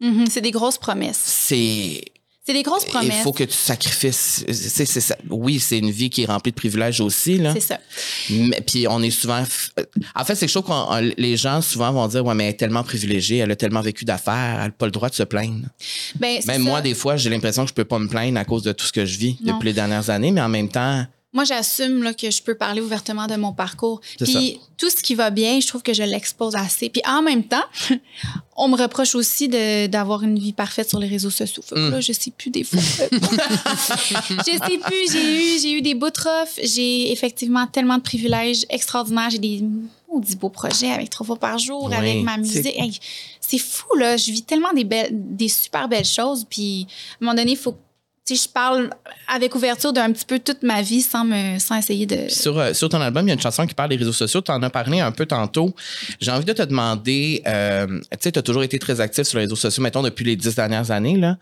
Mhm, 0.00 0.26
c'est 0.30 0.40
des 0.40 0.50
grosses 0.50 0.78
promesses. 0.78 1.18
c'est. 1.24 2.04
C'est 2.46 2.52
des 2.52 2.62
grosses 2.62 2.84
Il 2.86 2.90
promesses. 2.90 3.22
faut 3.22 3.32
que 3.32 3.44
tu 3.44 3.56
c'est- 4.52 4.84
c'est 4.84 5.00
ça. 5.00 5.16
Oui, 5.30 5.58
c'est 5.58 5.78
une 5.78 5.90
vie 5.90 6.10
qui 6.10 6.24
est 6.24 6.26
remplie 6.26 6.52
de 6.52 6.56
privilèges 6.56 7.00
aussi. 7.00 7.38
Là. 7.38 7.54
C'est 7.54 7.60
ça. 7.60 7.78
Mais, 8.28 8.60
puis 8.60 8.86
on 8.86 9.00
est 9.02 9.10
souvent. 9.10 9.40
f- 9.42 9.70
En 10.14 10.24
fait, 10.26 10.34
c'est 10.34 10.46
je 10.46 10.52
trouve 10.58 10.66
que 10.68 11.14
les 11.20 11.38
gens 11.38 11.62
souvent 11.62 11.90
vont 11.92 12.06
dire 12.06 12.22
Ouais, 12.24 12.34
mais 12.34 12.44
elle 12.44 12.50
est 12.50 12.54
tellement 12.58 12.82
privilégiée, 12.82 13.38
elle 13.38 13.50
a 13.50 13.56
tellement 13.56 13.80
vécu 13.80 14.04
d'affaires, 14.04 14.56
elle 14.58 14.66
n'a 14.66 14.70
pas 14.70 14.84
le 14.84 14.92
droit 14.92 15.08
de 15.08 15.14
se 15.14 15.22
plaindre. 15.22 15.66
Ben, 16.16 16.38
Même 16.46 16.62
ça. 16.62 16.70
moi, 16.70 16.82
des 16.82 16.94
fois, 16.94 17.16
j'ai 17.16 17.30
l'impression 17.30 17.62
que 17.64 17.70
je 17.70 17.74
peux 17.74 17.86
pas 17.86 17.98
me 17.98 18.08
plaindre 18.08 18.38
à 18.38 18.44
cause 18.44 18.62
de 18.62 18.72
tout 18.72 18.84
ce 18.84 18.92
que 18.92 19.06
je 19.06 19.16
vis 19.16 19.38
Non. 19.42 19.54
depuis 19.54 19.68
les 19.68 19.72
dernières 19.72 20.10
années, 20.10 20.30
mais 20.30 20.42
en 20.42 20.48
même 20.50 20.68
temps, 20.68 21.06
Moi, 21.34 21.44
j'assume 21.44 22.02
là, 22.02 22.14
que 22.14 22.30
je 22.30 22.40
peux 22.42 22.54
parler 22.54 22.80
ouvertement 22.80 23.26
de 23.26 23.34
mon 23.36 23.52
parcours. 23.52 24.00
C'est 24.18 24.24
Puis 24.24 24.60
tout 24.78 24.88
ce 24.88 24.96
qui 25.02 25.14
va 25.14 25.30
bien, 25.30 25.60
je 25.60 25.66
trouve 25.66 25.82
que 25.82 25.92
je 25.92 26.02
l'expose 26.04 26.54
assez. 26.56 26.88
Puis 26.88 27.02
en 27.06 27.22
même 27.22 27.42
temps, 27.44 27.64
on 28.56 28.68
me 28.68 28.76
reproche 28.76 29.14
aussi 29.16 29.48
de- 29.48 29.86
d'avoir 29.88 30.22
une 30.22 30.38
vie 30.38 30.52
parfaite 30.52 30.88
sur 30.88 30.98
les 31.00 31.08
réseaux 31.08 31.30
sociaux. 31.30 31.62
Fait 31.66 31.74
que 31.74 31.80
Mm. 31.88 31.90
là, 31.90 32.00
je 32.00 32.12
sais 32.12 32.30
plus 32.30 32.50
des 32.50 32.62
fois. 32.64 32.80
je 33.10 34.44
sais 34.44 34.78
plus. 34.78 35.12
J'ai 35.12 35.56
eu, 35.56 35.60
j'ai 35.60 35.72
eu 35.72 35.82
des 35.82 35.94
rough. 35.94 36.58
J'ai 36.62 37.12
effectivement 37.12 37.66
tellement 37.66 37.96
de 37.98 38.02
privilèges 38.02 38.64
extraordinaires. 38.68 39.30
J'ai 39.30 39.38
des 39.38 39.62
maudits 40.12 40.36
beaux 40.36 40.48
projets 40.50 40.90
avec 40.90 41.10
trois 41.10 41.26
fois 41.26 41.36
par 41.36 41.58
jour, 41.58 41.84
Oui, 41.86 41.94
avec 41.94 42.22
ma 42.22 42.34
c'est- 42.34 42.40
musique. 42.40 42.78
Hey, 42.78 42.98
c'est 43.40 43.58
fou, 43.58 43.94
là. 43.96 44.16
Je 44.16 44.30
vis 44.30 44.42
tellement 44.42 44.72
des, 44.72 44.84
belles, 44.84 45.10
des 45.12 45.48
super 45.48 45.88
belles 45.88 46.04
choses. 46.04 46.46
Puis 46.48 46.86
à 46.88 47.24
un 47.24 47.26
moment 47.26 47.36
donné, 47.36 47.52
il 47.52 47.56
faut 47.58 47.76
sais, 48.24 48.34
je 48.36 48.48
parle 48.48 48.90
avec 49.28 49.54
ouverture 49.54 49.92
d'un 49.92 50.12
petit 50.12 50.24
peu 50.24 50.38
toute 50.38 50.62
ma 50.62 50.82
vie 50.82 51.02
sans 51.02 51.24
me 51.24 51.58
sans 51.58 51.76
essayer 51.76 52.06
de. 52.06 52.28
Sur, 52.28 52.58
euh, 52.58 52.72
sur 52.72 52.88
ton 52.88 53.00
album, 53.00 53.26
il 53.26 53.28
y 53.28 53.32
a 53.32 53.34
une 53.34 53.40
chanson 53.40 53.66
qui 53.66 53.74
parle 53.74 53.90
des 53.90 53.96
réseaux 53.96 54.12
sociaux. 54.12 54.40
Tu 54.40 54.50
en 54.50 54.62
as 54.62 54.70
parlé 54.70 55.00
un 55.00 55.12
peu 55.12 55.26
tantôt. 55.26 55.74
J'ai 56.20 56.30
envie 56.30 56.44
de 56.44 56.52
te 56.52 56.62
demander, 56.62 57.42
euh, 57.46 57.86
tu 57.86 58.18
sais, 58.20 58.32
tu 58.32 58.38
as 58.38 58.42
toujours 58.42 58.62
été 58.62 58.78
très 58.78 59.00
actif 59.00 59.24
sur 59.26 59.38
les 59.38 59.44
réseaux 59.44 59.56
sociaux, 59.56 59.82
mettons, 59.82 60.02
depuis 60.02 60.24
les 60.24 60.36
dix 60.36 60.54
dernières 60.54 60.90
années. 60.90 61.16
là. 61.16 61.36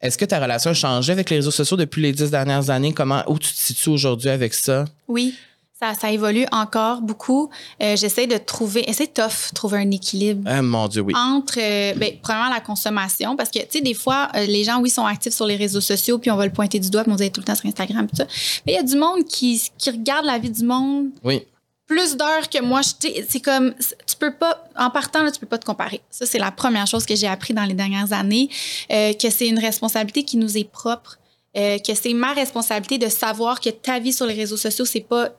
Est-ce 0.00 0.18
que 0.18 0.24
ta 0.24 0.40
relation 0.40 0.72
a 0.72 0.74
changé 0.74 1.12
avec 1.12 1.30
les 1.30 1.36
réseaux 1.36 1.52
sociaux 1.52 1.76
depuis 1.76 2.02
les 2.02 2.12
dix 2.12 2.28
dernières 2.30 2.70
années? 2.70 2.92
Comment, 2.92 3.22
où 3.28 3.38
tu 3.38 3.52
te 3.52 3.58
situes 3.58 3.90
aujourd'hui 3.90 4.30
avec 4.30 4.52
ça? 4.52 4.84
Oui, 5.06 5.34
ça, 5.82 5.94
ça 5.94 6.10
évolue 6.12 6.46
encore 6.52 7.00
beaucoup. 7.00 7.50
Euh, 7.82 7.96
J'essaie 7.96 8.26
de 8.26 8.38
trouver, 8.38 8.88
et 8.88 8.92
c'est 8.92 9.12
tough, 9.12 9.52
trouver 9.54 9.78
un 9.78 9.90
équilibre. 9.90 10.42
Ah, 10.46 10.62
mon 10.62 10.86
Dieu, 10.88 11.02
oui. 11.02 11.12
Entre, 11.16 11.58
euh, 11.58 11.94
ben, 11.96 12.12
premièrement, 12.22 12.50
la 12.54 12.60
consommation, 12.60 13.34
parce 13.36 13.50
que, 13.50 13.58
tu 13.60 13.66
sais, 13.70 13.80
des 13.80 13.94
fois, 13.94 14.28
euh, 14.36 14.46
les 14.46 14.64
gens, 14.64 14.80
oui, 14.80 14.90
sont 14.90 15.04
actifs 15.04 15.32
sur 15.34 15.46
les 15.46 15.56
réseaux 15.56 15.80
sociaux, 15.80 16.18
puis 16.18 16.30
on 16.30 16.36
va 16.36 16.46
le 16.46 16.52
pointer 16.52 16.78
du 16.78 16.88
doigt, 16.90 17.02
puis 17.02 17.12
on 17.12 17.16
dire 17.16 17.32
tout 17.32 17.40
le 17.40 17.44
temps 17.46 17.54
sur 17.54 17.66
Instagram, 17.66 18.06
tout 18.06 18.16
ça. 18.16 18.26
Mais 18.66 18.72
il 18.72 18.76
y 18.76 18.78
a 18.78 18.82
du 18.82 18.96
monde 18.96 19.24
qui, 19.24 19.60
qui 19.76 19.90
regarde 19.90 20.24
la 20.24 20.38
vie 20.38 20.50
du 20.50 20.64
monde 20.64 21.06
Oui. 21.24 21.42
plus 21.86 22.16
d'heures 22.16 22.48
que 22.48 22.62
moi. 22.62 22.80
je- 22.82 23.08
tu 23.08 23.14
sais, 23.14 23.26
C'est 23.28 23.40
comme, 23.40 23.74
tu 24.06 24.16
peux 24.18 24.32
pas, 24.34 24.64
en 24.78 24.90
partant, 24.90 25.22
là, 25.22 25.30
tu 25.32 25.40
peux 25.40 25.46
pas 25.46 25.58
te 25.58 25.64
comparer. 25.66 26.00
Ça, 26.10 26.26
c'est 26.26 26.38
la 26.38 26.50
première 26.52 26.86
chose 26.86 27.04
que 27.04 27.16
j'ai 27.16 27.26
appris 27.26 27.54
dans 27.54 27.64
les 27.64 27.74
dernières 27.74 28.12
années, 28.12 28.48
euh, 28.92 29.12
que 29.14 29.30
c'est 29.30 29.48
une 29.48 29.58
responsabilité 29.58 30.22
qui 30.22 30.36
nous 30.36 30.56
est 30.56 30.64
propre, 30.70 31.18
euh, 31.56 31.78
que 31.78 31.94
c'est 31.94 32.14
ma 32.14 32.32
responsabilité 32.32 32.98
de 33.04 33.10
savoir 33.10 33.60
que 33.60 33.68
ta 33.70 33.98
vie 33.98 34.12
sur 34.12 34.26
les 34.26 34.34
réseaux 34.34 34.56
sociaux, 34.56 34.84
c'est 34.84 35.00
pas 35.06 35.30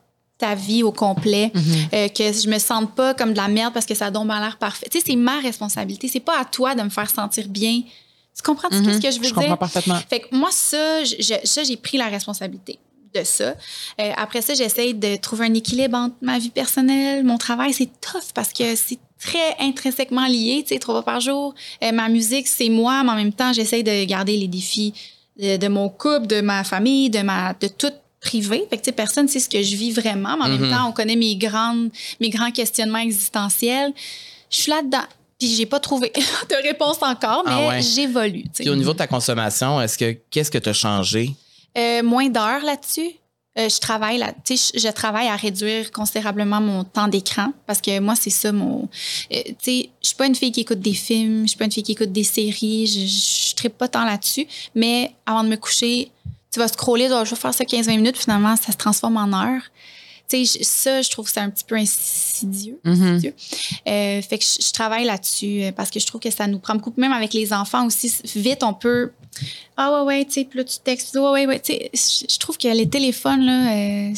ta 0.46 0.56
vie 0.56 0.84
au 0.84 0.92
complet, 0.92 1.52
euh, 1.94 2.08
que 2.18 2.26
je 2.42 2.48
me 2.54 2.60
sente 2.60 2.90
pas 2.96 3.14
comme 3.14 3.32
de 3.32 3.38
la 3.38 3.48
merde 3.48 3.74
parce 3.74 3.86
que 3.86 3.96
ça 3.96 4.10
donne 4.12 4.28
l'air 4.28 4.58
parfait. 4.58 4.88
Tu 4.92 4.98
sais, 5.00 5.04
c'est 5.08 5.16
ma 5.16 5.38
responsabilité. 5.40 6.08
C'est 6.08 6.20
pas 6.32 6.38
à 6.40 6.46
toi 6.46 6.76
de 6.76 6.82
me 6.82 6.90
faire 6.90 7.10
sentir 7.10 7.48
bien. 7.48 7.82
Tu 8.36 8.42
comprends 8.44 8.70
ce 8.72 9.00
que 9.00 9.12
je 9.12 9.20
veux 9.20 9.28
Je 9.28 9.34
dire? 9.34 9.34
comprends 9.36 9.58
parfaitement. 9.58 10.00
Fait 10.10 10.20
que 10.22 10.36
moi, 10.36 10.50
ça, 10.52 11.04
je- 11.04 11.16
je- 11.22 11.64
j'ai 11.68 11.78
pris 11.78 11.98
la 11.98 12.08
responsabilité 12.08 12.80
de 13.16 13.24
ça. 13.24 13.50
Euh, 14.02 14.12
après 14.18 14.42
ça, 14.42 14.54
j'essaie 14.56 14.92
de 14.94 15.16
trouver 15.18 15.46
un 15.46 15.54
équilibre 15.54 15.96
entre 15.98 16.16
ma 16.22 16.40
vie 16.40 16.50
personnelle, 16.50 17.24
mon 17.24 17.38
travail. 17.38 17.72
C'est 17.74 17.90
tough 18.02 18.30
parce 18.34 18.52
que 18.52 18.76
c'est 18.76 19.00
très 19.20 19.56
intrinsèquement 19.60 20.26
lié, 20.28 20.64
tu 20.68 20.74
sais, 20.74 20.80
trois 20.80 20.96
fois 20.96 21.06
par 21.14 21.20
jour. 21.22 21.54
Euh, 21.84 21.92
ma 21.92 22.10
musique, 22.10 22.48
c'est 22.48 22.70
moi, 22.70 23.04
mais 23.04 23.12
en 23.12 23.16
même 23.16 23.34
temps, 23.34 23.54
j'essaie 23.54 23.84
de 23.84 24.04
garder 24.06 24.36
les 24.36 24.48
défis 24.48 24.94
de, 25.40 25.58
de 25.58 25.68
mon 25.68 25.88
couple, 25.90 26.28
de 26.28 26.42
ma 26.42 26.64
famille, 26.64 27.10
de 27.10 27.22
ma, 27.22 27.54
de 27.54 27.68
tout 27.68 27.94
privé. 28.24 28.66
Fait 28.70 28.78
que, 28.78 28.90
personne 28.92 29.28
sait 29.28 29.40
ce 29.40 29.50
que 29.50 29.62
je 29.62 29.76
vis 29.76 29.92
vraiment, 29.92 30.36
mais 30.38 30.46
en 30.46 30.50
Mhm. 30.50 30.62
même 30.62 30.72
temps, 30.72 30.88
on 30.90 30.92
connaît 30.92 31.16
mes 31.16 31.36
grandes, 31.36 31.90
mes 32.20 32.30
grands 32.30 32.52
questionnements 32.52 33.00
existentiels. 33.00 33.94
Je 34.50 34.58
suis 34.62 34.72
là-dedans. 34.72 35.06
Puis 35.40 35.56
j'ai 35.56 35.66
pas 35.66 35.80
trouvé 35.80 36.12
de 36.50 36.64
réponse 36.68 36.98
encore, 37.02 37.44
mais 37.46 37.52
Ah 37.54 37.68
ouais. 37.70 37.82
j'évolue. 37.82 38.46
au 38.68 38.76
niveau 38.76 38.94
de 38.94 38.98
ta 38.98 39.08
consommation, 39.08 39.82
est-ce 39.82 39.98
que 39.98 40.18
qu'est-ce 40.32 40.52
que 40.52 40.58
tu 40.60 40.70
as 40.70 40.74
changé? 40.74 41.32
Euh, 41.78 42.02
moins 42.04 42.30
d'heures 42.30 42.64
là-dessus. 42.64 43.10
Euh, 43.60 43.70
je 43.70 43.80
travaille 43.80 44.18
là, 44.18 44.34
je, 44.50 44.56
je 44.56 44.88
travaille 44.92 45.28
à 45.28 45.36
réduire 45.36 45.92
considérablement 45.92 46.60
mon 46.60 46.84
temps 46.84 47.08
d'écran 47.08 47.54
parce 47.68 47.82
que 47.82 48.00
moi 48.00 48.16
c'est 48.16 48.32
ça 48.32 48.52
mon, 48.52 48.90
euh, 49.32 49.42
tu 49.46 49.54
sais, 49.62 49.90
je 50.02 50.08
suis 50.08 50.16
pas 50.16 50.26
une 50.26 50.34
fille 50.34 50.52
qui 50.52 50.62
écoute 50.62 50.80
des 50.80 50.96
films, 50.96 51.44
je 51.44 51.50
suis 51.50 51.58
pas 51.58 51.66
une 51.66 51.72
fille 51.72 51.84
qui 51.84 51.92
écoute 51.92 52.12
des 52.12 52.24
séries, 52.24 52.88
je, 52.88 53.02
je, 53.06 53.62
je 53.64 53.68
pas 53.68 53.88
tant 53.88 54.06
là-dessus. 54.06 54.48
Mais 54.74 55.12
avant 55.28 55.44
de 55.44 55.50
me 55.50 55.56
coucher, 55.58 56.10
tu 56.54 56.60
vas 56.60 56.68
scroller, 56.68 57.10
oh, 57.12 57.26
je 57.26 57.32
vais 57.32 57.36
faire 57.36 57.54
ça 57.54 57.64
15-20 57.64 57.96
minutes, 57.96 58.18
finalement 58.18 58.56
ça 58.56 58.72
se 58.72 58.78
transforme 58.78 59.18
en 59.18 59.34
heures. 59.34 59.64
Tu 60.30 60.46
sais, 60.46 60.64
ça, 60.64 61.02
je 61.02 61.10
trouve 61.10 61.26
que 61.26 61.32
c'est 61.32 61.42
un 61.42 61.50
petit 61.50 61.66
peu 61.66 61.76
insidieux. 61.76 62.80
Mhm. 62.86 63.04
insidieux. 63.04 63.34
Euh, 63.88 64.22
fait 64.22 64.38
que 64.38 64.46
je, 64.46 64.66
je 64.66 64.72
travaille 64.72 65.04
là-dessus 65.04 65.64
euh, 65.64 65.72
parce 65.74 65.90
que 65.90 66.00
je 66.00 66.06
trouve 66.06 66.22
que 66.22 66.32
ça 66.32 66.48
nous 66.48 66.60
prend 66.60 66.76
beaucoup. 66.76 66.94
Même 66.96 67.12
avec 67.12 67.34
les 67.34 67.52
enfants 67.52 67.86
aussi, 67.86 68.14
vite, 68.36 68.64
on 68.64 68.74
peut. 68.74 69.12
Ah 69.76 69.92
ouais, 69.92 70.08
ouais, 70.08 70.26
tu 70.26 70.32
sais, 70.34 70.46
puis 70.46 70.60
là, 70.60 70.64
tu 70.64 70.78
textes. 70.82 71.14
Ouais, 71.16 71.30
ouais, 71.30 71.48
ouais. 71.48 71.60
Tu 71.60 71.74
sais, 71.74 71.90
je 71.94 72.34
je 72.34 72.40
trouve 72.40 72.58
que 72.58 72.68
les 72.70 72.88
téléphones, 72.88 73.42
là, 73.42 73.74
euh, 73.74 74.12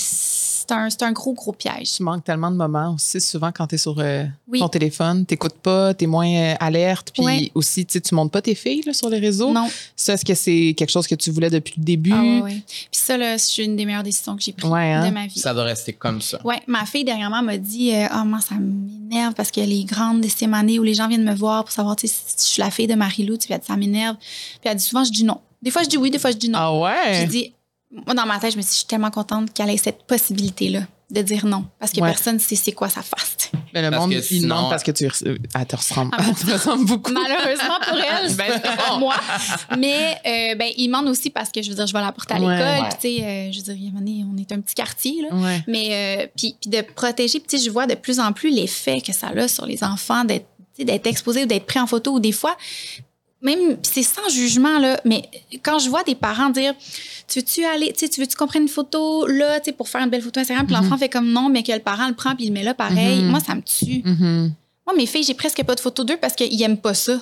c'est 0.68 0.74
un, 0.74 0.89
c'est 0.89 1.03
un 1.03 1.11
gros, 1.11 1.34
gros 1.34 1.51
piège. 1.51 1.93
Tu 1.95 2.03
manques 2.03 2.24
tellement 2.24 2.49
de 2.51 2.55
moments 2.55 2.93
aussi, 2.95 3.20
souvent 3.22 3.51
quand 3.51 3.68
tu 3.68 3.76
es 3.76 3.78
sur 3.78 3.95
euh, 3.99 4.26
Oui. 4.47 4.59
ton 4.59 4.68
téléphone, 4.70 5.26
tu 5.26 5.38
pas, 5.61 5.93
tu 5.93 6.03
es 6.03 6.07
moins 6.07 6.28
euh, 6.28 6.55
alerte, 6.59 7.11
puis 7.13 7.24
Ouais. 7.24 7.51
aussi, 7.55 7.86
tu 7.86 8.01
tu 8.01 8.16
montes 8.16 8.32
pas 8.32 8.41
tes 8.41 8.55
filles 8.55 8.82
là, 8.86 8.93
sur 8.93 9.09
les 9.09 9.20
réseaux. 9.20 9.51
Non. 9.51 9.68
Ça, 9.95 10.13
est-ce 10.13 10.26
que 10.26 10.34
c'est 10.34 10.74
quelque 10.78 10.89
chose 10.91 11.07
que 11.07 11.16
tu 11.16 11.32
voulais 11.32 11.49
depuis 11.49 11.76
le 11.78 11.84
début? 11.84 12.11
Ah 12.13 12.43
ouais. 12.43 12.61
Puis 12.68 12.88
ça, 12.91 13.18
là, 13.18 13.38
c'est 13.38 13.63
une 13.63 13.76
des 13.76 13.86
meilleures 13.86 14.03
décisions 14.03 14.36
que 14.36 14.43
j'ai 14.43 14.53
prises 14.53 14.70
Ouais, 14.70 14.91
hein? 14.93 15.07
de 15.07 15.13
ma 15.13 15.28
vie. 15.28 15.39
Ça 15.39 15.53
doit 15.53 15.63
rester 15.63 15.93
comme 15.93 16.22
ça. 16.22 16.39
Ouais, 16.45 16.61
ma 16.68 16.86
fille 16.86 17.03
dernièrement 17.03 17.41
m'a 17.41 17.57
dit 17.57 17.93
euh, 17.93 18.07
Ah, 18.09 18.24
moi, 18.26 18.39
ça 18.41 18.55
m'énerve 18.55 19.34
parce 19.34 19.51
que 19.51 19.61
les 19.61 19.84
grandes 19.86 20.22
décisions 20.22 20.53
années 20.53 20.80
où 20.80 20.84
les 20.84 20.93
gens 20.93 21.07
viennent 21.07 21.24
me 21.24 21.36
voir 21.36 21.63
pour 21.63 21.72
savoir 21.72 21.95
tu 21.95 22.07
sais, 22.07 22.13
si 22.36 22.47
je 22.47 22.53
suis 22.53 22.61
la 22.61 22.72
fille 22.72 22.88
de 22.88 22.95
Marie-Lou, 22.95 23.38
tu 23.38 23.41
sais, 23.41 23.47
puis 23.47 23.53
elle 23.53 23.59
dit, 23.61 23.68
ça 23.68 23.76
m'énerve. 23.78 24.16
Puis 24.18 24.59
elle 24.70 24.76
dit 24.78 24.84
souvent, 24.84 25.03
je 25.03 25.11
dis 25.11 25.24
non. 25.24 25.39
Des 25.61 25.72
fois, 25.72 25.84
je 25.84 25.89
dis 25.89 25.97
oui, 25.97 26.11
des 26.11 26.20
fois, 26.20 26.32
je 26.32 26.38
dis 26.38 26.49
non. 26.49 26.59
Ah 26.59 26.78
ouais? 26.78 27.13
J'ai 27.22 27.26
dit, 27.28 27.53
moi, 28.05 28.13
dans 28.15 28.25
ma 28.25 28.39
tête, 28.39 28.51
je 28.53 28.57
me 28.57 28.61
suis 28.61 28.69
dit, 28.69 28.73
je 28.73 28.77
suis 28.79 28.87
tellement 28.87 29.11
contente 29.11 29.53
qu'elle 29.53 29.69
ait 29.69 29.77
cette 29.77 30.03
possibilité-là 30.03 30.81
de 31.11 31.21
dire 31.21 31.45
non. 31.45 31.65
Parce 31.79 31.91
que 31.91 32.01
Ouais. 32.01 32.09
personne 32.09 32.35
ne 32.35 32.39
sait 32.39 32.55
c'est 32.55 32.71
quoi 32.71 32.89
sa 32.89 33.03
face. 33.03 33.51
Mais 33.73 33.81
le 33.83 33.91
Parce 33.91 34.01
monde, 34.01 34.13
il 34.13 34.23
sinon- 34.23 34.55
demande 34.55 34.69
parce 34.71 34.81
que 34.83 34.89
tu 34.91 35.05
res- 35.05 35.37
elle 35.53 35.65
te 35.67 35.75
ressemble. 35.75 36.11
Ah? 36.17 36.23
Elle 36.27 36.33
te 36.47 36.51
ressemble 36.51 36.85
beaucoup. 36.85 37.11
Malheureusement 37.11 37.77
pour 37.87 37.97
elle, 37.97 38.33
Ben, 38.35 38.59
pas 38.59 38.89
bon. 38.89 38.99
moi. 38.99 39.15
Mais 39.77 40.15
euh, 40.25 40.55
ben, 40.55 40.69
il 40.75 40.87
demande 40.87 41.07
aussi 41.07 41.29
parce 41.29 41.51
que, 41.51 41.61
je 41.61 41.69
veux 41.69 41.75
dire, 41.75 41.85
je 41.85 41.93
vais 41.93 42.01
la 42.01 42.11
porter 42.11 42.33
à 42.33 42.39
Ouais. 42.39 42.57
l'école. 42.57 42.83
Ouais. 42.83 42.89
Puis, 42.99 43.11
tu 43.17 43.17
sais, 43.19 43.23
euh, 43.23 43.51
je 43.51 43.57
veux 43.57 43.63
dire, 43.63 43.73
il 43.75 43.83
y 43.83 43.85
a 43.85 43.89
un 43.89 43.93
moment 43.93 44.05
donné, 44.05 44.25
on 44.33 44.37
est 44.37 44.51
un 44.51 44.59
petit 44.61 44.73
quartier, 44.75 45.21
là. 45.21 45.35
Ouais. 45.35 45.63
Mais 45.67 45.89
euh, 46.23 46.27
puis, 46.35 46.55
puis 46.59 46.69
de 46.71 46.81
protéger, 46.81 47.39
puis 47.39 47.47
tu 47.49 47.57
sais, 47.59 47.63
je 47.65 47.69
vois 47.69 47.85
de 47.85 47.93
plus 47.95 48.19
en 48.19 48.33
plus 48.33 48.49
l'effet 48.49 48.99
que 49.01 49.13
ça 49.13 49.27
a 49.27 49.47
sur 49.47 49.65
les 49.67 49.83
enfants 49.83 50.23
d'être 50.23 50.47
tu 50.73 50.81
sais, 50.81 50.85
d'être 50.85 51.07
exposés 51.07 51.43
ou 51.43 51.45
d'être 51.45 51.65
pris 51.67 51.79
en 51.79 51.87
photo 51.87 52.13
ou 52.15 52.19
des 52.19 52.33
fois 52.33 52.57
même 53.45 53.77
c'est 53.83 54.03
sans 54.03 54.27
jugement 54.29 54.79
là, 54.79 54.99
mais 55.05 55.29
quand 55.63 55.77
je 55.79 55.89
vois 55.89 56.03
des 56.03 56.15
parents 56.15 56.49
dire 56.49 56.73
tu 57.27 57.39
veux-tu 57.39 57.63
aller 57.63 57.93
tu 57.93 57.99
sais 57.99 58.09
tu 58.09 58.19
veux-tu 58.19 58.35
qu'on 58.35 58.47
prenne 58.47 58.63
une 58.63 58.67
photo 58.67 59.27
là, 59.27 59.59
tu 59.59 59.65
sais 59.65 59.71
pour 59.71 59.87
faire 59.87 60.01
une 60.01 60.09
belle 60.09 60.23
photo 60.23 60.39
Instagram, 60.39 60.65
puis 60.65 60.75
l'enfant 60.75 60.97
fait 60.97 61.09
comme 61.09 61.31
non 61.31 61.47
mais 61.47 61.63
que 61.63 61.71
le 61.71 61.79
parent 61.79 62.07
le 62.07 62.15
prend 62.15 62.35
puis 62.35 62.45
il 62.45 62.47
le 62.49 62.53
met 62.53 62.63
là 62.63 62.73
pareil. 62.73 63.21
Mhm. 63.21 63.29
Moi 63.29 63.39
ça 63.39 63.55
me 63.55 63.61
tue. 63.61 64.01
Mhm. 64.03 64.53
Moi 64.87 64.95
mes 64.97 65.05
filles, 65.05 65.23
j'ai 65.23 65.33
presque 65.35 65.63
pas 65.63 65.75
de 65.75 65.79
photos 65.79 66.05
d'eux 66.05 66.17
parce 66.19 66.35
qu'ils 66.35 66.61
aiment 66.61 66.77
pas 66.77 66.93
ça. 66.93 67.17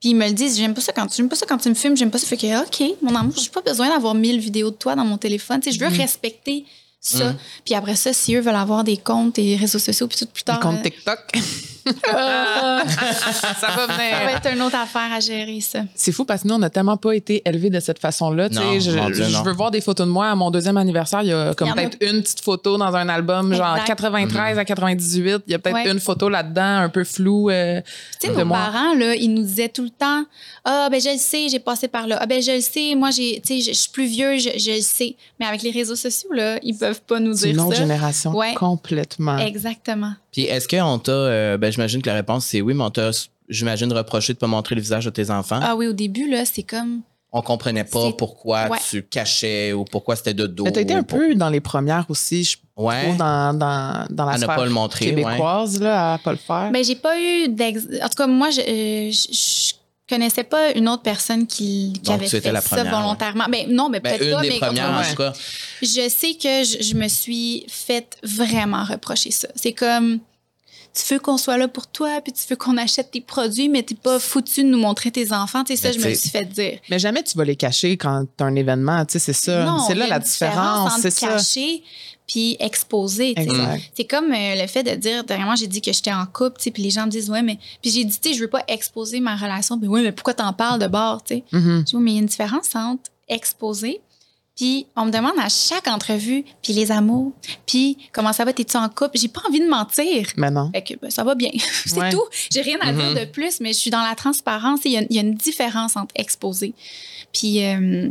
Puis 0.00 0.10
ils 0.10 0.16
me 0.16 0.26
le 0.26 0.32
disent, 0.32 0.56
j'aime 0.56 0.74
pas 0.74 0.80
ça 0.80 0.92
quand 0.92 1.06
tu 1.06 1.26
pas 1.26 1.36
ça 1.36 1.46
quand 1.46 1.58
tu 1.58 1.68
me 1.68 1.74
filmes, 1.74 1.96
j'aime 1.96 2.10
pas 2.10 2.18
ça 2.18 2.26
fait 2.26 2.36
que 2.36 2.62
OK, 2.62 2.96
mon 3.02 3.14
amour, 3.14 3.34
j'ai 3.36 3.48
pas 3.48 3.62
besoin 3.62 3.88
d'avoir 3.88 4.14
1000 4.14 4.38
vidéos 4.38 4.70
de 4.70 4.76
toi 4.76 4.94
dans 4.94 5.04
mon 5.04 5.18
téléphone, 5.18 5.60
tu 5.60 5.70
sais, 5.70 5.78
je 5.78 5.84
veux 5.84 5.90
respecter 5.90 6.64
ça. 7.00 7.30
Mhm. 7.30 7.36
Puis 7.64 7.74
après 7.74 7.96
ça, 7.96 8.12
si 8.12 8.34
eux 8.34 8.40
veulent 8.40 8.54
avoir 8.54 8.84
des 8.84 8.96
comptes 8.96 9.38
et 9.38 9.56
réseaux 9.56 9.78
sociaux 9.78 10.06
puis 10.06 10.18
tout 10.18 10.26
plus 10.26 10.44
tard, 10.44 10.60
comptes 10.60 10.78
euh, 10.78 10.82
TikTok. 10.82 11.32
ça 11.86 13.68
va 13.76 13.86
ça 13.94 14.32
être 14.32 14.52
une 14.54 14.62
autre 14.62 14.76
affaire 14.76 15.12
à 15.12 15.20
gérer 15.20 15.60
ça. 15.60 15.80
C'est 15.94 16.12
fou 16.12 16.24
parce 16.24 16.42
que 16.42 16.48
nous, 16.48 16.54
on 16.54 16.58
n'a 16.58 16.70
tellement 16.70 16.96
pas 16.96 17.12
été 17.14 17.42
élevés 17.44 17.70
de 17.70 17.80
cette 17.80 17.98
façon-là. 17.98 18.48
Tu 18.48 18.56
sais, 18.56 18.60
Non, 18.62 19.12
je, 19.12 19.22
je 19.24 19.42
veux 19.44 19.52
voir 19.52 19.70
des 19.70 19.80
photos 19.80 20.06
de 20.06 20.12
moi 20.12 20.28
à 20.28 20.34
mon 20.34 20.50
deuxième 20.50 20.76
anniversaire. 20.76 21.22
Il 21.22 21.28
y 21.28 21.32
a 21.32 21.54
comme 21.54 21.72
peut-être 21.74 21.96
une 22.00 22.22
petite 22.22 22.40
photo 22.40 22.76
dans 22.78 22.94
un 22.94 23.08
album, 23.08 23.54
genre 23.54 23.74
Exact. 23.76 23.86
93 23.86 24.58
à 24.58 24.64
98. 24.64 25.42
Il 25.46 25.50
y 25.52 25.54
a 25.54 25.58
peut-être 25.58 25.74
Ouais. 25.74 25.90
une 25.90 26.00
photo 26.00 26.28
là-dedans, 26.28 26.78
un 26.78 26.88
peu 26.88 27.04
floue. 27.04 27.50
euh, 27.50 27.80
Tu 28.20 28.28
sais, 28.28 28.32
nos 28.34 28.44
moi. 28.44 28.58
parents, 28.58 28.94
là, 28.94 29.14
ils 29.16 29.32
nous 29.32 29.42
disaient 29.42 29.68
tout 29.68 29.82
le 29.84 29.90
temps 29.90 30.24
Ah, 30.64 30.88
ben, 30.90 31.00
je 31.00 31.10
le 31.10 31.18
sais, 31.18 31.48
j'ai 31.48 31.58
passé 31.58 31.88
par 31.88 32.06
là. 32.06 32.18
Ah, 32.20 32.26
ben, 32.26 32.40
je 32.42 32.52
le 32.52 32.60
sais, 32.60 32.94
moi, 32.94 33.10
j'ai, 33.10 33.40
tu 33.44 33.60
sais, 33.60 33.72
je 33.72 33.76
suis 33.76 33.90
plus 33.90 34.06
vieux, 34.06 34.38
je, 34.38 34.50
je 34.58 34.70
le 34.76 34.80
sais. 34.80 35.16
Mais 35.40 35.46
avec 35.46 35.62
les 35.62 35.70
réseaux 35.70 35.96
sociaux, 35.96 36.32
là, 36.32 36.58
ils 36.62 36.76
peuvent 36.76 37.02
pas 37.02 37.18
nous 37.20 37.34
C'est 37.34 37.46
dire 37.52 37.54
une 37.54 37.60
autre 37.60 37.76
ça. 37.76 37.82
génération 37.82 38.32
Ouais. 38.34 38.54
complètement. 38.54 39.38
Exactement. 39.38 40.12
Puis 40.34 40.42
est-ce 40.42 40.68
qu'on 40.68 40.98
t'a. 40.98 41.12
euh, 41.12 41.56
ben, 41.56 41.72
j'imagine 41.72 42.02
que 42.02 42.08
la 42.10 42.16
réponse 42.16 42.44
c'est 42.44 42.60
oui, 42.60 42.74
mais 42.74 42.84
on 42.84 42.90
t'a 42.90 43.10
j'imagine, 43.48 43.90
reproché 43.92 44.32
de 44.34 44.38
pas 44.38 44.46
montrer 44.48 44.74
le 44.74 44.80
visage 44.82 45.04
de 45.06 45.10
tes 45.10 45.30
enfants? 45.30 45.60
Ah 45.62 45.76
oui, 45.76 45.86
au 45.86 45.92
début, 45.94 46.28
là, 46.28 46.44
c'est 46.44 46.64
comme. 46.64 47.00
On 47.36 47.40
comprenait 47.42 47.82
pas 47.84 48.06
C'est- 48.08 48.16
pourquoi 48.16 48.68
Ouais. 48.68 48.78
tu 48.90 49.02
cachais 49.02 49.72
ou 49.72 49.84
pourquoi 49.84 50.14
c'était 50.16 50.34
de 50.34 50.46
dos. 50.46 50.64
Mais 50.64 50.72
t'as 50.72 50.82
été 50.82 50.94
un 50.94 51.02
pour- 51.02 51.18
peu 51.18 51.34
dans 51.34 51.48
les 51.48 51.60
premières 51.60 52.04
aussi, 52.08 52.44
je 52.44 52.56
Ouais. 52.76 53.02
trouve, 53.04 53.16
dans, 53.16 53.52
dans, 53.58 54.06
dans 54.10 54.24
la 54.26 54.32
À 54.32 54.34
ne 54.38 54.42
sphère 54.42 54.54
pas 54.56 54.64
le 54.64 54.70
montrer, 54.70 55.06
québécoise, 55.06 55.80
là, 55.80 56.14
à 56.14 56.18
pas 56.18 56.30
le 56.32 56.38
faire. 56.38 56.70
Ben, 56.72 56.84
j'ai 56.84 56.94
pas 56.96 57.18
eu 57.20 57.48
d'ex. 57.48 57.86
En 58.02 58.08
tout 58.08 58.14
cas, 58.16 58.26
moi, 58.28 58.50
je, 58.50 58.60
euh, 58.60 59.10
je, 59.10 59.32
je 59.32 59.74
connaissais 60.08 60.44
pas 60.44 60.72
une 60.72 60.88
autre 60.88 61.02
personne 61.02 61.46
qui, 61.46 61.92
qui 61.94 62.00
Donc, 62.00 62.16
avait 62.16 62.28
fait 62.28 62.52
la 62.52 62.60
ça 62.60 62.84
volontairement. 62.84 63.46
Ben, 63.48 63.66
non, 63.68 63.88
mais 63.88 64.00
Ben, 64.00 64.16
peut-être 64.18 64.34
pas, 64.34 64.42
des 64.42 64.48
mais 64.50 64.58
premières, 64.58 64.90
en 64.90 64.98
ouais. 65.00 65.10
tout 65.10 65.16
cas. 65.16 65.32
je 65.82 66.08
sais 66.08 66.34
que 66.34 66.64
je, 66.64 66.82
je 66.82 66.94
me 66.94 67.08
suis 67.08 67.64
fait 67.68 68.16
vraiment 68.22 68.84
reprocher 68.84 69.30
ça. 69.30 69.48
C'est 69.54 69.72
comme, 69.72 70.20
tu 70.94 71.14
veux 71.14 71.20
qu'on 71.20 71.36
soit 71.36 71.58
là 71.58 71.66
pour 71.66 71.88
toi, 71.88 72.20
puis 72.22 72.32
tu 72.32 72.42
veux 72.48 72.56
qu'on 72.56 72.76
achète 72.76 73.10
tes 73.10 73.20
produits, 73.20 73.68
mais 73.68 73.82
t'es 73.82 73.96
pas 73.96 74.20
foutu 74.20 74.62
de 74.62 74.68
nous 74.68 74.78
montrer 74.78 75.10
tes 75.10 75.32
enfants. 75.32 75.64
Tu 75.64 75.76
sais, 75.76 75.82
ça, 75.82 75.92
je 75.92 75.98
me 75.98 76.14
suis 76.14 76.30
fait 76.30 76.44
dire. 76.44 76.78
Mais 76.88 76.98
jamais 77.00 77.22
tu 77.22 77.36
vas 77.36 77.44
les 77.44 77.56
cacher 77.56 77.96
quand 77.96 78.24
t'as 78.36 78.44
un 78.44 78.54
événement, 78.54 79.04
tu 79.04 79.14
sais, 79.14 79.18
c'est 79.18 79.32
ça. 79.32 79.76
C'est 79.86 79.94
là 79.94 80.06
la 80.06 80.20
différence, 80.20 80.92
entre 80.92 81.02
c'est 81.02 81.10
ça. 81.10 81.28
cacher 81.28 81.82
puis 82.26 82.56
exposer. 82.58 83.34
C'est 83.94 84.04
comme 84.04 84.32
euh, 84.32 84.54
le 84.54 84.66
fait 84.66 84.82
de 84.82 84.94
dire, 84.94 85.24
dernièrement, 85.24 85.56
j'ai 85.56 85.66
dit 85.66 85.82
que 85.82 85.92
j'étais 85.92 86.12
en 86.12 86.24
couple, 86.26 86.56
tu 86.58 86.64
sais, 86.64 86.70
puis 86.70 86.82
les 86.82 86.90
gens 86.90 87.04
me 87.06 87.10
disent, 87.10 87.28
ouais, 87.28 87.42
mais. 87.42 87.58
Puis 87.82 87.90
j'ai 87.90 88.04
dit, 88.04 88.18
tu 88.18 88.30
sais, 88.30 88.34
je 88.34 88.40
veux 88.40 88.48
pas 88.48 88.64
exposer 88.68 89.20
ma 89.20 89.36
relation. 89.36 89.76
Mais 89.76 89.88
ouais, 89.88 90.02
mais 90.02 90.12
pourquoi 90.12 90.34
t'en 90.34 90.52
parles 90.52 90.80
de 90.80 90.86
bord, 90.86 91.22
tu 91.22 91.34
sais? 91.34 91.44
Dis, 91.52 91.96
oui, 91.96 92.02
mais 92.02 92.10
il 92.12 92.14
y 92.14 92.18
a 92.18 92.20
une 92.20 92.26
différence 92.26 92.74
entre 92.74 93.10
exposer, 93.28 94.00
puis 94.56 94.86
on 94.96 95.06
me 95.06 95.10
demande 95.10 95.38
à 95.38 95.48
chaque 95.48 95.88
entrevue, 95.88 96.44
puis 96.62 96.72
les 96.72 96.92
amours, 96.92 97.32
puis 97.66 97.96
comment 98.12 98.32
ça 98.32 98.44
va, 98.44 98.52
t'es-tu 98.52 98.76
en 98.76 98.88
couple? 98.88 99.18
J'ai 99.18 99.28
pas 99.28 99.42
envie 99.48 99.60
de 99.60 99.68
mentir. 99.68 100.28
Mais 100.36 100.50
non. 100.50 100.70
Fait 100.72 100.82
que 100.82 100.94
ben, 101.00 101.10
ça 101.10 101.24
va 101.24 101.34
bien. 101.34 101.50
c'est 101.86 101.98
Ouais. 101.98 102.10
tout. 102.10 102.22
J'ai 102.52 102.60
rien 102.62 102.78
à 102.80 102.92
dire 102.92 103.14
de 103.14 103.24
plus, 103.24 103.60
mais 103.60 103.72
je 103.72 103.78
suis 103.78 103.90
dans 103.90 104.02
la 104.02 104.14
transparence. 104.14 104.80
Il 104.84 104.92
y 104.92 104.96
a, 104.98 105.02
il 105.02 105.14
y 105.16 105.18
a 105.18 105.22
une 105.22 105.34
différence 105.34 105.96
entre 105.96 106.14
exposer 106.16 106.72
puis, 107.32 107.64
euh, 107.64 108.10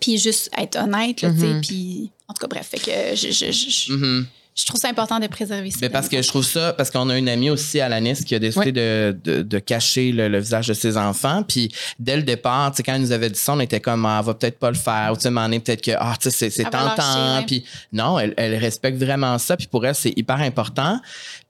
puis 0.00 0.16
juste 0.18 0.48
être 0.56 0.76
honnête, 0.76 1.22
là, 1.22 1.30
tu 1.32 1.40
sais. 1.40 1.46
Mhm. 1.54 1.60
Puis, 1.60 2.10
en 2.28 2.34
tout 2.34 2.40
cas, 2.40 2.46
bref, 2.46 2.68
fait 2.68 2.78
que 2.78 3.16
je, 3.16 3.32
je, 3.32 3.50
je, 3.50 3.68
je- 3.70 3.92
Mhm. 3.92 4.26
Je 4.60 4.66
trouve 4.66 4.80
ça 4.80 4.88
important 4.88 5.18
de 5.18 5.26
préserver 5.26 5.70
ça. 5.70 5.78
Mais 5.80 5.88
parce 5.88 6.08
que 6.08 6.20
je 6.20 6.28
trouve 6.28 6.44
ça, 6.44 6.72
parce 6.72 6.90
qu'on 6.90 7.08
a 7.10 7.16
une 7.18 7.28
amie 7.28 7.50
aussi, 7.50 7.80
Alanis, 7.80 8.24
qui 8.24 8.34
a 8.34 8.38
décidé 8.38 8.72
de, 8.72 9.18
de, 9.24 9.42
de 9.42 9.58
cacher 9.58 10.12
le, 10.12 10.28
le 10.28 10.38
visage 10.38 10.68
de 10.68 10.74
ses 10.74 10.96
enfants. 10.96 11.42
Puis 11.42 11.72
dès 11.98 12.16
le 12.16 12.22
départ, 12.22 12.72
quand 12.84 12.94
elle 12.94 13.00
nous 13.02 13.12
avait 13.12 13.30
dit 13.30 13.38
ça, 13.38 13.52
on 13.54 13.60
était 13.60 13.80
comme, 13.80 14.04
ah, 14.06 14.18
elle 14.20 14.26
va 14.26 14.34
peut-être 14.34 14.58
pas 14.58 14.70
le 14.70 14.76
faire. 14.76 15.10
Ou 15.12 15.16
tu 15.16 15.22
sais, 15.22 15.30
peut-être 15.60 15.82
que, 15.82 15.92
ah, 15.98 16.14
tu 16.20 16.30
sais, 16.30 16.50
c'est- 16.50 16.64
tentant. 16.96 17.42
Puis 17.46 17.64
non, 17.92 18.18
elle, 18.18 18.34
elle 18.36 18.56
respecte 18.56 18.98
vraiment 19.02 19.38
ça. 19.38 19.56
Puis 19.56 19.66
pour 19.66 19.84
elle, 19.86 19.94
c'est 19.94 20.12
hyper 20.16 20.40
important. 20.40 21.00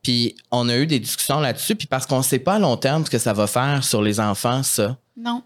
Puis 0.02 0.34
on 0.50 0.68
a 0.68 0.76
eu 0.76 0.86
des 0.86 0.98
discussions 0.98 1.40
là-dessus. 1.40 1.76
Puis 1.76 1.86
parce 1.86 2.06
qu'on 2.06 2.22
sait 2.22 2.38
pas 2.38 2.54
à 2.54 2.58
long 2.58 2.76
terme 2.76 3.04
ce 3.04 3.10
que 3.10 3.18
ça 3.18 3.32
va 3.32 3.46
faire 3.46 3.84
sur 3.84 4.02
les 4.02 4.20
enfants, 4.20 4.62
ça. 4.62 4.96
Non. 5.16 5.42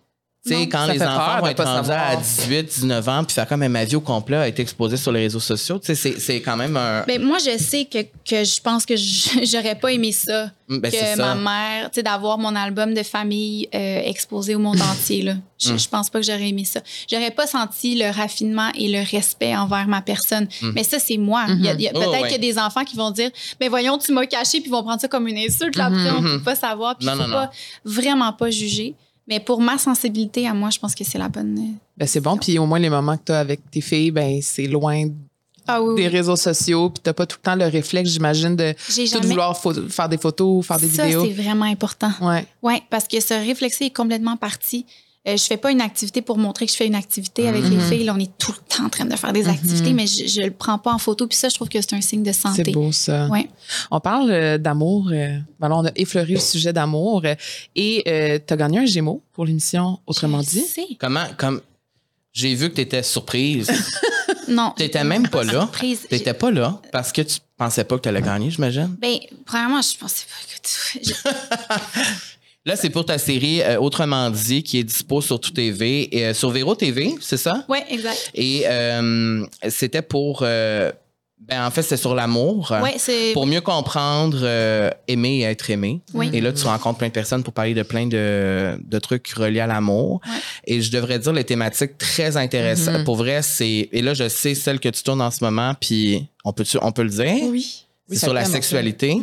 Tu 0.46 0.54
sais, 0.54 0.68
quand 0.68 0.86
les 0.86 1.00
enfants 1.00 1.40
vont 1.40 1.46
être 1.46 1.64
rendus 1.64 1.90
à 1.90 2.10
savoir. 2.10 2.20
18, 2.20 2.62
19 2.66 3.08
ans, 3.08 3.24
puis 3.24 3.32
faire 3.34 3.48
comme 3.48 3.66
ma 3.66 3.84
vie 3.86 3.96
au 3.96 4.02
complet 4.02 4.36
a 4.36 4.46
été 4.48 4.60
exposée 4.60 4.98
sur 4.98 5.10
les 5.10 5.20
réseaux 5.20 5.40
sociaux, 5.40 5.78
tu 5.78 5.94
sais, 5.96 6.14
c'est- 6.18 6.40
quand 6.42 6.56
même 6.56 6.76
un. 6.76 7.02
Ben, 7.06 7.22
moi, 7.22 7.38
je 7.38 7.56
sais 7.56 7.86
que, 7.86 8.02
que 8.02 8.44
je 8.44 8.60
pense 8.60 8.84
que 8.84 8.94
j'aurais 9.44 9.74
pas 9.74 9.90
aimé 9.92 10.12
ça. 10.12 10.50
Ben, 10.68 10.90
c'est 10.90 10.98
que 10.98 11.16
ça. 11.16 11.34
ma 11.34 11.34
mère, 11.34 11.90
tu 11.90 11.94
sais, 11.96 12.02
d'avoir 12.02 12.36
mon 12.36 12.54
album 12.56 12.92
de 12.92 13.02
famille 13.02 13.68
euh, 13.74 14.02
exposé 14.04 14.54
au 14.54 14.58
monde 14.58 14.80
entier, 14.82 15.22
là. 15.22 15.34
Je, 15.58 15.72
Mm. 15.72 15.78
je 15.78 15.88
pense 15.88 16.10
pas 16.10 16.20
que 16.20 16.26
j'aurais 16.26 16.48
aimé 16.48 16.64
ça. 16.66 16.80
J'aurais 17.10 17.30
pas 17.30 17.46
senti 17.46 17.96
le 17.96 18.10
raffinement 18.10 18.68
et 18.74 18.88
le 18.88 19.02
respect 19.10 19.56
envers 19.56 19.86
ma 19.88 20.02
personne. 20.02 20.46
Mais 20.74 20.84
ça, 20.84 20.98
c'est 20.98 21.16
moi. 21.16 21.42
A- 21.48 21.52
Oh, 21.54 21.56
Peut-être 21.58 22.10
ouais. 22.10 22.22
qu'il 22.24 22.32
y 22.32 22.34
a 22.34 22.38
des 22.52 22.58
enfants 22.58 22.84
qui 22.84 22.96
vont 22.96 23.10
dire, 23.12 23.30
ben 23.60 23.70
voyons, 23.70 23.96
tu 23.96 24.12
m'as 24.12 24.26
caché, 24.26 24.58
puis 24.60 24.68
ils 24.68 24.70
vont 24.72 24.82
prendre 24.82 25.00
ça 25.00 25.08
comme 25.08 25.26
une 25.26 25.38
insulte. 25.38 25.76
Là, 25.76 25.86
après, 25.86 26.10
on 26.10 26.20
Mhm. 26.20 26.30
peut 26.38 26.42
pas 26.42 26.54
savoir, 26.56 26.96
puis 26.98 27.06
il 27.08 27.12
faut 27.14 27.16
non, 27.26 27.30
pas, 27.32 27.50
vraiment 27.84 28.32
pas 28.34 28.50
juger. 28.50 28.94
Mais 29.28 29.40
pour 29.40 29.60
ma 29.60 29.78
sensibilité 29.78 30.46
à 30.46 30.52
moi, 30.54 30.70
je 30.70 30.78
pense 30.78 30.94
que 30.94 31.02
c'est 31.04 31.18
la 31.18 31.28
bonne. 31.28 31.58
euh, 31.58 31.78
Ben, 31.96 32.06
c'est 32.06 32.20
bon. 32.20 32.36
Puis 32.36 32.58
au 32.58 32.66
moins, 32.66 32.78
les 32.78 32.90
moments 32.90 33.16
que 33.16 33.22
tu 33.26 33.32
as 33.32 33.38
avec 33.40 33.60
tes 33.70 33.80
filles, 33.80 34.10
ben, 34.10 34.40
c'est 34.42 34.66
loin 34.66 35.04
Ah 35.66 35.82
oui, 35.82 35.94
des 35.96 36.02
oui. 36.02 36.08
réseaux 36.08 36.36
sociaux. 36.36 36.90
Puis 36.90 37.02
tu 37.04 37.12
pas 37.12 37.24
tout 37.26 37.38
le 37.40 37.42
temps 37.42 37.56
le 37.56 37.66
réflexe, 37.66 38.10
j'imagine, 38.10 38.54
de 38.54 38.72
tout 38.72 39.06
jamais. 39.06 39.26
vouloir 39.26 39.58
faire 39.88 40.08
des 40.10 40.18
photos, 40.18 40.66
faire 40.66 40.78
des 40.78 40.88
ça, 40.88 41.06
vidéos. 41.06 41.24
c'est 41.24 41.32
vraiment 41.42 41.64
important. 41.64 42.10
Ouais. 42.20 42.46
Oui, 42.62 42.74
parce 42.90 43.08
que 43.08 43.18
ce 43.20 43.32
réflexer 43.34 43.86
est 43.86 43.96
complètement 43.96 44.36
parti. 44.36 44.84
Euh, 45.26 45.36
je 45.38 45.42
fais 45.44 45.56
pas 45.56 45.70
une 45.72 45.80
activité 45.80 46.20
pour 46.20 46.36
montrer 46.36 46.66
que 46.66 46.72
je 46.72 46.76
fais 46.76 46.86
une 46.86 46.94
activité 46.94 47.48
avec 47.48 47.62
les 47.64 47.76
Mhm. 47.76 47.88
filles. 47.88 48.04
Là, 48.04 48.14
on 48.14 48.18
est 48.20 48.36
tout 48.36 48.52
le 48.52 48.58
temps 48.76 48.84
en 48.84 48.90
train 48.90 49.06
de 49.06 49.16
faire 49.16 49.32
des 49.32 49.48
activités, 49.48 49.94
mais 49.94 50.06
je, 50.06 50.26
je 50.26 50.42
le 50.42 50.50
prends 50.50 50.78
pas 50.78 50.92
en 50.92 50.98
photo. 50.98 51.26
Puis 51.26 51.38
ça, 51.38 51.48
je 51.48 51.54
trouve 51.54 51.68
que 51.70 51.80
c'est 51.80 51.94
un 51.94 52.00
signe 52.02 52.22
de 52.22 52.32
santé. 52.32 52.62
C'est 52.66 52.72
beau, 52.72 52.92
ça. 52.92 53.26
Ouais. 53.28 53.48
On 53.90 54.00
parle 54.00 54.30
euh, 54.30 54.58
d'amour. 54.58 55.08
euh, 55.12 55.38
on 55.60 55.86
a 55.86 55.90
effleuré 55.96 56.34
le 56.34 56.40
sujet 56.40 56.74
d'amour. 56.74 57.22
euh, 57.24 57.34
et 57.74 58.02
tu 58.46 58.52
as 58.52 58.56
gagné 58.56 58.80
un 58.80 58.86
Gémeaux 58.86 59.22
pour 59.32 59.46
l'émission 59.46 59.98
Autrement 60.06 60.42
Je 60.42 60.50
dit. 60.50 60.60
sais. 60.60 60.86
Comment, 60.98 61.24
comme. 61.38 61.62
J'ai 62.34 62.54
vu 62.54 62.68
que 62.68 62.74
tu 62.74 62.80
étais 62.82 63.02
surprise. 63.02 63.70
Non. 64.46 64.74
T'étais 64.76 65.04
même 65.04 65.26
pas 65.28 65.42
là. 65.42 65.52
Surprise. 65.62 66.00
T'étais 66.06 66.34
pas 66.34 66.50
là 66.50 66.78
parce 66.92 67.12
que 67.12 67.22
tu 67.22 67.38
pensais 67.56 67.82
pas 67.82 67.96
que 67.96 68.02
tu 68.02 68.08
allais 68.10 68.20
gagner, 68.20 68.50
j'imagine. 68.50 68.94
Ben, 69.00 69.16
premièrement, 69.46 69.80
je 69.80 69.96
pensais 69.96 70.26
pas 70.26 70.54
que 70.54 71.00
tu. 71.00 71.00
je- 71.02 71.14
Là, 72.66 72.76
c'est 72.76 72.88
pour 72.90 73.04
ta 73.04 73.18
série 73.18 73.60
euh, 73.62 73.78
Autrement 73.78 74.30
dit 74.30 74.62
qui 74.62 74.78
est 74.78 74.84
dispo 74.84 75.20
sur 75.20 75.38
tout 75.38 75.50
TV 75.50 76.16
et 76.16 76.26
euh, 76.26 76.34
sur 76.34 76.50
Véro 76.50 76.74
TV, 76.74 77.14
c'est 77.20 77.36
ça? 77.36 77.64
Ouais, 77.68 77.84
exact. 77.90 78.30
Et 78.34 78.62
euh, 78.66 79.44
c'était 79.68 80.00
pour. 80.02 80.40
euh, 80.42 80.90
ben, 81.46 81.66
en 81.66 81.70
fait, 81.70 81.82
c'est 81.82 81.98
sur 81.98 82.14
l'amour. 82.14 82.72
Ouais, 82.82 82.94
c'est. 82.96 83.34
Pour 83.34 83.46
mieux 83.46 83.60
comprendre, 83.60 84.48
aimer 85.08 85.40
et 85.40 85.42
être 85.42 85.68
aimé. 85.68 86.00
Oui. 86.14 86.30
Et 86.32 86.40
là, 86.40 86.54
tu 86.54 86.64
rencontres 86.64 86.96
plein 86.96 87.08
de 87.08 87.12
personnes 87.12 87.42
pour 87.42 87.52
parler 87.52 87.74
de 87.74 87.82
plein 87.82 88.06
de, 88.06 88.78
de 88.82 88.98
trucs 88.98 89.28
reliés 89.28 89.60
à 89.60 89.66
l'amour. 89.66 90.22
Ouais. 90.26 90.38
Et 90.66 90.80
je 90.80 90.90
devrais 90.90 91.18
dire 91.18 91.34
les 91.34 91.44
thématiques 91.44 91.98
très 91.98 92.38
intéressantes. 92.38 93.00
Mhm. 93.00 93.04
Pour 93.04 93.16
vrai, 93.16 93.42
c'est. 93.42 93.90
Et 93.92 94.00
là, 94.00 94.14
je 94.14 94.26
sais 94.26 94.54
celle 94.54 94.80
que 94.80 94.88
tu 94.88 95.02
tournes 95.02 95.20
en 95.20 95.30
ce 95.30 95.44
moment, 95.44 95.74
puis 95.78 96.26
on 96.46 96.54
peut, 96.54 96.64
on 96.80 96.92
peut 96.92 97.02
le 97.02 97.10
dire? 97.10 97.42
Oui. 97.50 97.84
C'est 98.10 98.18
sur 98.18 98.34
la 98.34 98.44
sexualité. 98.44 99.16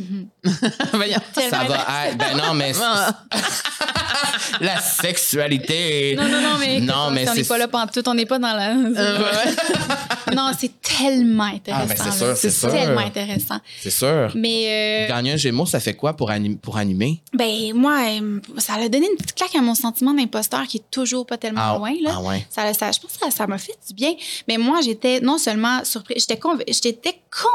Voyons. 0.93 1.19
Ça 1.49 1.63
va 1.63 2.07
être. 2.07 2.17
Ben 2.17 2.35
non, 2.37 2.53
mais. 2.55 2.71
la 4.59 4.79
sexualité. 4.79 6.15
Non, 6.17 6.23
non, 6.27 6.41
non, 6.41 6.57
mais. 6.59 6.79
Non, 6.79 7.11
mais 7.11 7.29
on 7.29 7.33
n'est 7.35 7.43
pas 7.43 7.57
là 7.57 7.67
pantoute, 7.67 8.07
on 8.07 8.13
n'est 8.13 8.25
pas 8.25 8.39
dans 8.39 8.53
la. 8.53 8.71
Euh, 8.71 9.19
non, 10.35 10.51
c'est 10.57 10.71
tellement 10.81 11.43
intéressant. 11.43 11.85
Ah, 11.89 11.95
ben, 11.95 12.11
c'est 12.11 12.17
sûr, 12.17 12.37
c'est 12.37 12.49
sûr. 12.51 12.71
tellement 12.71 13.01
intéressant. 13.01 13.59
C'est 13.81 13.91
sûr. 13.91 14.31
Mais. 14.35 15.05
euh, 15.05 15.07
Gagner 15.09 15.33
un 15.33 15.37
Gémeaux, 15.37 15.65
ça 15.65 15.79
fait 15.79 15.93
quoi 15.93 16.15
pour, 16.15 16.29
anim- 16.31 16.57
pour 16.57 16.77
animer? 16.77 17.21
Ben, 17.33 17.73
moi, 17.73 17.99
euh, 18.19 18.39
ça 18.57 18.73
a 18.73 18.89
donné 18.89 19.07
une 19.09 19.17
petite 19.17 19.35
claque 19.35 19.55
à 19.55 19.61
mon 19.61 19.75
sentiment 19.75 20.13
d'imposteur 20.13 20.63
qui 20.67 20.77
est 20.77 20.91
toujours 20.91 21.25
pas 21.25 21.37
tellement 21.37 21.61
Ah, 21.75 21.77
loin. 21.77 21.93
Là. 22.01 22.13
ah 22.15 22.21
ouais. 22.21 22.45
Ça, 22.49 22.73
ça- 22.73 22.91
je 22.91 22.99
pense 22.99 23.11
que 23.13 23.25
ça- 23.25 23.31
ça 23.31 23.47
m'a 23.47 23.57
fait 23.57 23.75
du 23.87 23.93
bien. 23.93 24.13
Mais 24.47 24.57
moi, 24.57 24.79
j'étais 24.83 25.19
non 25.21 25.37
seulement 25.37 25.83
surprise, 25.85 26.25
j'étais 26.27 26.39
conv- 26.41 26.63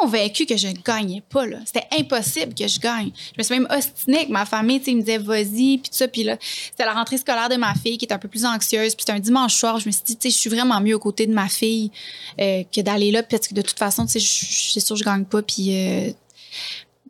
convaincue 0.01 0.47
que 0.47 0.57
je 0.57 0.69
ne 0.69 0.77
pas. 1.21 1.47
là. 1.47 1.59
C'était 1.65 1.87
impossible 1.99 2.55
que 2.55 2.67
je 2.67 2.79
gagne. 2.81 3.11
Je 3.15 3.39
me 3.39 3.43
suis 3.43 3.55
même 3.55 3.69
ostinée 3.71 4.19
avec 4.19 4.29
ma 4.31 4.45
famille. 4.47 4.81
Ils 4.87 4.97
me 4.97 5.01
disaient, 5.03 5.19
vas-y, 5.19 5.79
puis 5.79 5.91
tout 5.91 5.97
ça. 5.97 6.09
Puis 6.09 6.25
là, 6.25 6.37
c'était 6.41 6.85
la 6.85 6.93
rentrée 6.95 7.19
scolaire 7.19 7.49
de 7.49 7.57
ma 7.57 7.75
fille 7.75 7.99
qui 7.99 8.05
est 8.07 8.13
un 8.13 8.19
peu 8.19 8.29
plus 8.29 8.45
anxieuse. 8.45 8.95
Puis 8.95 9.03
c'était 9.07 9.13
un 9.13 9.21
dimanche 9.21 9.55
soir. 9.55 9.79
Je 9.81 9.87
me 9.87 9.93
suis 9.93 10.03
dit, 10.05 10.17
tu 10.17 10.29
sais, 10.31 10.35
je 10.35 10.39
suis 10.41 10.51
vraiment 10.51 10.81
mieux 10.81 10.95
aux 10.97 11.01
côtés 11.01 11.27
de 11.27 11.33
ma 11.35 11.49
fille 11.49 11.91
euh, 12.41 12.63
que 12.75 12.81
d'aller 12.81 13.11
là. 13.11 13.23
Parce 13.23 13.49
que 13.49 13.55
de 13.55 13.63
toute 13.63 13.79
façon, 13.79 14.07
tu 14.07 14.13
sais, 14.13 14.21
je 14.21 14.27
je- 14.47 14.73
c'est 14.75 14.81
sûr 14.81 14.95
que 14.97 15.01
je 15.01 15.05
gagne 15.05 15.25
pas. 15.25 15.43
Puis. 15.43 15.75
euh, 15.77 16.11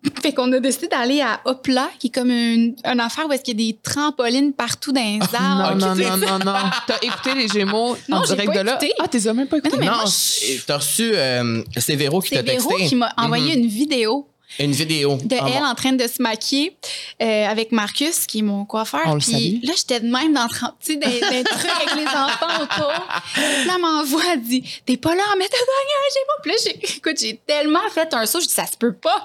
fait 0.23 0.33
qu'on 0.33 0.53
a 0.53 0.61
décidé 0.61 0.89
d'aller 0.89 1.21
à 1.21 1.41
Hopla, 1.45 1.89
qui 1.99 2.09
est 2.09 2.11
comme 2.11 2.31
une, 2.31 2.75
une 2.85 3.01
affaire 3.01 3.27
où 3.27 3.33
est-ce 3.33 3.43
qu'il 3.43 3.61
y 3.61 3.69
a 3.69 3.73
des 3.73 3.79
trampolines 3.83 4.53
partout 4.53 4.93
dans 4.93 5.01
les 5.01 5.19
arbres. 5.35 5.75
Non, 5.77 5.95
non, 5.95 6.17
non, 6.17 6.17
non, 6.17 6.39
non. 6.45 6.55
T'as 6.87 6.99
écouté 7.03 7.35
les 7.35 7.49
Gémeaux 7.49 7.97
en 8.11 8.21
direct 8.23 8.53
pas 8.53 8.59
de 8.59 8.65
là? 8.65 8.79
Ah, 8.99 9.09
t'es 9.09 9.21
même 9.33 9.47
pas 9.49 9.59
écouté? 9.59 9.75
non, 9.75 9.81
mais 9.81 9.87
non, 9.87 9.93
moi, 9.97 10.05
je- 10.07 10.11
c'est- 10.11 10.67
t'as 10.67 10.77
reçu. 10.79 11.11
euh, 11.15 11.63
c'est 11.79 11.97
Véro 11.97 12.21
qui 12.21 12.31
C'est 12.31 12.37
t'a 12.45 12.53
Véro 12.53 12.69
texté. 12.71 12.89
qui 12.89 12.95
m'a 12.97 13.13
envoyé 13.17 13.57
Mhm. 13.57 13.63
une 13.63 13.69
vidéo 13.69 14.29
Une 14.59 14.73
vidéo. 14.73 15.17
de 15.23 15.37
Ah, 15.39 15.45
elle 15.49 15.61
bon. 15.61 15.65
en 15.67 15.75
train 15.75 15.93
de 15.93 16.07
se 16.07 16.23
maquiller 16.23 16.77
euh, 17.23 17.47
avec 17.47 17.73
Marcus, 17.73 18.27
qui 18.27 18.39
est 18.39 18.43
mon 18.43 18.65
coiffeur. 18.65 19.01
On 19.07 19.15
le 19.15 19.21
Puis 19.21 19.61
là, 19.65 19.73
j'étais 19.77 20.01
de 20.01 20.07
même 20.11 20.33
dans 20.33 20.47
tu 20.49 20.57
sais, 20.81 20.97
des, 20.97 21.07
des 21.07 21.45
trucs 21.45 21.71
avec 21.71 21.95
les 21.97 22.07
enfants 22.07 22.63
autour. 22.63 22.93
Puis 23.35 23.43
là, 23.67 23.73
elle 23.75 23.81
m'envoie, 23.83 24.23
elle 24.33 24.43
dit 24.43 24.63
T'es 24.87 24.97
pas 24.97 25.15
là, 25.15 25.25
mais 25.39 25.47
t'as 25.47 25.59
gagné 25.59 25.95
un 26.01 26.13
Gémeaux. 26.15 26.43
Puis 26.43 26.51
là, 26.53 26.57
j'ai- 26.65 26.97
écoute, 26.99 27.17
j'ai 27.21 27.41
tellement 27.47 27.89
fait 27.93 28.13
un 28.15 28.25
saut, 28.27 28.41
je 28.41 28.47
dis 28.47 28.53
Ça 28.55 28.67
se 28.67 28.77
peut 28.79 28.95
pas. 28.95 29.25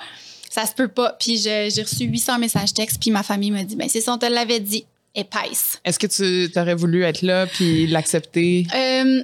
Ça 0.53 0.65
se 0.65 0.73
peut 0.73 0.89
pas. 0.89 1.15
Puis 1.19 1.37
j'ai 1.37 1.69
reçu 1.81 2.03
800 2.05 2.37
messages 2.39 2.73
textes, 2.73 2.99
puis 2.99 3.09
ma 3.09 3.23
famille 3.23 3.51
m'a 3.51 3.63
dit 3.63 3.75
Ben, 3.77 3.87
c'est 3.87 4.01
ça, 4.01 4.13
on 4.13 4.17
te 4.17 4.25
l'avait 4.25 4.59
dit. 4.59 4.85
Épaisse. 5.13 5.79
Est-ce 5.83 5.99
que 5.99 6.07
tu 6.07 6.57
aurais 6.57 6.73
voulu 6.75 7.03
être 7.03 7.21
là 7.21 7.45
puis 7.45 7.85
l'accepter? 7.87 8.65
Euh, 8.73 9.23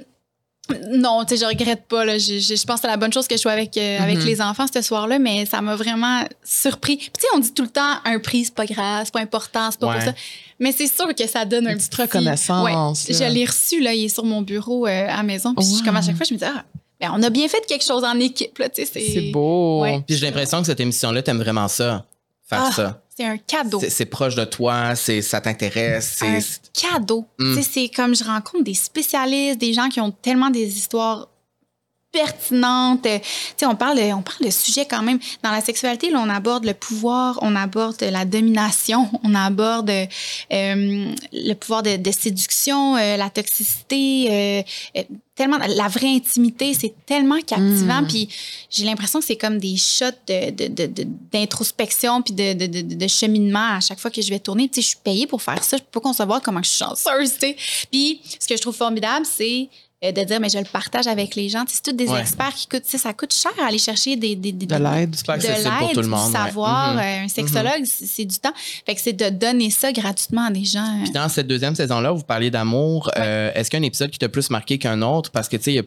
non, 0.92 1.24
tu 1.24 1.34
sais, 1.34 1.42
je 1.42 1.48
regrette 1.48 1.84
pas. 1.88 2.04
Là. 2.04 2.18
Je, 2.18 2.38
je- 2.38 2.56
je 2.56 2.64
pense 2.64 2.76
que 2.76 2.80
c'est 2.82 2.88
la 2.88 2.98
bonne 2.98 3.10
chose 3.12 3.26
que 3.26 3.36
je 3.36 3.40
sois 3.40 3.52
avec, 3.52 3.74
euh, 3.78 3.98
avec 3.98 4.18
Mhm. 4.18 4.24
les 4.26 4.42
enfants 4.42 4.66
ce 4.70 4.82
soir-là, 4.82 5.18
mais 5.18 5.46
ça 5.46 5.62
m'a 5.62 5.76
vraiment 5.76 6.24
surpris. 6.44 6.96
Puis, 6.98 7.10
tu 7.14 7.20
sais, 7.22 7.26
on 7.34 7.38
dit 7.38 7.54
tout 7.54 7.62
le 7.62 7.70
temps 7.70 7.94
un 8.04 8.18
prix, 8.18 8.44
c'est 8.44 8.54
pas 8.54 8.66
grave, 8.66 9.04
c'est 9.06 9.14
pas 9.14 9.20
important, 9.20 9.70
c'est 9.70 9.80
pas 9.80 9.86
Ouais. 9.88 9.94
pour 9.94 10.02
ça. 10.04 10.14
Mais 10.60 10.72
c'est 10.72 10.88
sûr 10.88 11.14
que 11.14 11.26
ça 11.26 11.46
donne 11.46 11.66
un 11.68 11.72
Une 11.72 11.78
petit- 11.78 12.02
reconnaissance, 12.02 13.06
Ouais. 13.08 13.14
Je 13.14 13.24
l'ai 13.32 13.46
reçu, 13.46 13.80
là, 13.80 13.94
il 13.94 14.04
est 14.04 14.08
sur 14.10 14.24
mon 14.24 14.42
bureau 14.42 14.86
euh, 14.86 14.90
à 15.08 15.16
la 15.16 15.22
maison. 15.22 15.54
Puis, 15.54 15.64
je 15.66 15.70
Wow. 15.78 15.84
comme 15.86 15.96
à 15.96 16.02
chaque 16.02 16.16
fois, 16.16 16.26
je 16.28 16.34
me 16.34 16.38
dis, 16.38 16.44
ah, 16.44 16.64
ben, 17.00 17.10
on 17.14 17.22
a 17.22 17.30
bien 17.30 17.48
fait 17.48 17.64
quelque 17.66 17.84
chose 17.84 18.04
en 18.04 18.18
équipe, 18.18 18.58
là, 18.58 18.68
tu 18.68 18.84
sais. 18.84 18.90
C'est 19.00 19.30
beau. 19.32 19.82
Ouais. 19.82 20.02
Puis 20.06 20.16
j'ai 20.16 20.26
l'impression 20.26 20.60
que 20.60 20.66
cette 20.66 20.80
émission-là, 20.80 21.22
t'aimes 21.22 21.42
vraiment 21.42 21.68
ça. 21.68 22.04
Faire 22.48 22.64
Ah, 22.68 22.72
ça. 22.72 23.02
C'est 23.16 23.24
un 23.26 23.36
cadeau. 23.36 23.80
C'est- 23.86 24.06
proche 24.06 24.34
de 24.36 24.44
toi, 24.44 24.94
c'est 24.94 25.22
ça 25.22 25.40
t'intéresse. 25.40 26.22
un 26.22 26.40
c'est- 26.40 26.60
cadeau. 26.72 27.26
Mm. 27.38 27.56
Tu 27.56 27.62
sais, 27.62 27.68
C'est 27.72 27.88
comme 27.88 28.14
je 28.14 28.24
rencontre 28.24 28.64
des 28.64 28.74
spécialistes, 28.74 29.58
des 29.58 29.72
gens 29.74 29.88
qui 29.88 30.00
ont 30.00 30.10
tellement 30.12 30.48
des 30.50 30.76
histoires 30.78 31.28
pertinentes. 32.10 33.04
Euh, 33.06 33.18
Tu 33.18 33.24
sais, 33.58 33.66
on 33.66 33.74
parle, 33.76 33.98
de, 33.98 34.02
on 34.14 34.22
parle 34.22 34.46
de 34.46 34.50
sujets 34.50 34.86
quand 34.86 35.02
même. 35.02 35.18
Dans 35.42 35.50
la 35.50 35.60
sexualité, 35.60 36.10
là, 36.10 36.20
on 36.24 36.30
aborde 36.30 36.64
le 36.64 36.72
pouvoir, 36.74 37.38
on 37.42 37.54
aborde 37.54 38.00
la 38.00 38.24
domination, 38.24 39.10
on 39.24 39.34
aborde 39.34 39.90
euh, 39.90 40.06
le 40.50 41.52
pouvoir 41.54 41.82
de, 41.82 41.96
de 41.96 42.10
séduction, 42.10 42.96
euh, 42.96 43.16
la 43.18 43.28
toxicité, 43.30 44.26
euh, 44.30 44.62
euh, 44.96 45.02
tellement 45.38 45.58
la 45.58 45.88
vraie 45.88 46.14
intimité, 46.14 46.74
c'est 46.74 46.92
tellement 47.06 47.40
captivant. 47.40 48.02
Mm. 48.02 48.06
Puis 48.08 48.28
j'ai 48.68 48.84
l'impression 48.84 49.20
que 49.20 49.24
c'est 49.26 49.36
comme 49.36 49.58
des 49.58 49.76
shots 49.76 50.04
de, 50.26 50.50
de- 50.50 50.66
de- 50.68 50.86
de- 50.86 51.06
d'introspection 51.32 52.20
puis 52.22 52.34
de, 52.34 52.52
de, 52.52 52.66
de- 52.66 52.94
de 52.94 53.06
cheminement 53.08 53.76
à 53.76 53.80
chaque 53.80 53.98
fois 54.00 54.10
que 54.10 54.20
je 54.20 54.28
vais 54.30 54.38
tourner. 54.40 54.68
Tu 54.68 54.76
sais, 54.76 54.82
je 54.82 54.86
suis 54.88 54.98
payée 55.02 55.26
pour 55.26 55.40
faire 55.40 55.62
ça. 55.64 55.76
Je 55.76 55.82
peux 55.82 56.00
pas 56.00 56.08
concevoir 56.08 56.42
comment 56.42 56.62
je 56.62 56.68
suis 56.68 56.78
chanceuse. 56.84 57.32
tu 57.34 57.38
sais. 57.40 57.56
Puis 57.90 58.20
ce 58.38 58.46
que 58.46 58.56
je 58.56 58.60
trouve 58.60 58.76
formidable, 58.76 59.24
c'est 59.24 59.68
de 60.00 60.22
dire 60.22 60.38
mais 60.40 60.48
je 60.48 60.58
le 60.58 60.64
partage 60.64 61.06
avec 61.08 61.34
les 61.34 61.48
gens. 61.48 61.64
Tu 61.64 61.72
sais, 61.74 61.80
C'est 61.84 61.90
tous 61.90 61.96
des 61.96 62.06
Ouais. 62.08 62.20
experts 62.20 62.54
qui 62.54 62.68
coûtent. 62.68 62.84
Ça 62.86 63.12
coûte 63.12 63.32
cher 63.32 63.50
à 63.62 63.66
aller 63.66 63.78
chercher 63.78 64.14
des, 64.16 64.36
des, 64.36 64.52
des- 64.52 64.66
De 64.66 64.74
l'aide. 64.76 65.10
De 65.10 65.86
l'aide, 65.86 65.92
tout 65.94 66.00
le 66.02 66.06
monde. 66.06 66.26
ouais. 66.26 66.32
savoir. 66.38 66.92
Mhm. 66.94 66.98
Euh, 67.00 67.24
Un 67.24 67.28
sexologue, 67.28 67.84
c'est 67.84 68.06
c'est 68.06 68.24
du 68.24 68.38
temps. 68.38 68.52
Fait 68.86 68.94
que 68.94 69.00
c'est 69.00 69.12
de 69.12 69.28
donner 69.28 69.70
ça 69.70 69.90
gratuitement 69.92 70.44
à 70.46 70.50
des 70.50 70.64
gens. 70.64 71.00
Puis 71.02 71.10
dans 71.12 71.28
cette 71.28 71.46
deuxième 71.48 71.74
saison-là, 71.74 72.12
vous 72.12 72.22
parliez 72.22 72.50
d'amour. 72.50 73.10
euh, 73.16 73.50
Est-ce 73.54 73.70
qu'il 73.70 73.78
y 73.80 73.82
a 73.82 73.84
un 73.84 73.86
épisode 73.88 74.10
qui 74.10 74.18
t'a 74.18 74.28
plus 74.28 74.50
marqué 74.50 74.78
qu'un 74.78 75.02
autre? 75.02 75.30
Parce 75.32 75.48
que, 75.48 75.56
tu 75.56 75.64
sais, 75.64 75.72
il 75.72 75.76
y 75.76 75.80
a 75.80 75.84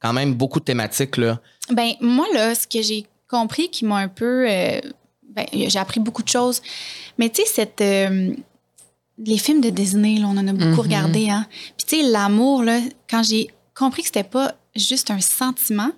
quand 0.00 0.12
même 0.12 0.34
beaucoup 0.34 0.58
de 0.58 0.64
thématiques, 0.64 1.16
là. 1.16 1.40
Ben 1.70 1.92
moi 2.00 2.26
là, 2.34 2.54
ce 2.56 2.66
que 2.66 2.82
j'ai 2.82 3.06
compris 3.30 3.68
qui 3.70 3.84
m'a 3.84 3.98
un 3.98 4.08
peu, 4.08 4.44
euh, 4.50 4.80
ben, 5.34 5.46
j'ai 5.52 5.78
appris 5.78 6.00
beaucoup 6.00 6.24
de 6.24 6.28
choses. 6.28 6.60
Mais 7.16 7.28
tu 7.30 7.42
sais 7.42 7.48
cette, 7.48 7.80
euh, 7.80 8.34
les 9.26 9.38
films 9.38 9.60
de 9.60 9.70
Disney, 9.70 10.18
là, 10.18 10.26
on 10.26 10.36
en 10.36 10.46
a 10.48 10.52
beaucoup 10.52 10.64
Mhm. 10.64 10.80
regardé, 10.80 11.30
hein. 11.30 11.46
Puis 11.76 11.86
tu 11.86 11.96
sais 11.96 12.02
l'amour 12.10 12.64
quand 13.08 13.22
j'ai 13.22 13.48
compris 13.74 14.02
que 14.02 14.08
c'était 14.08 14.24
pas 14.24 14.54
juste 14.76 15.10
un 15.10 15.20
sentiment. 15.20 15.90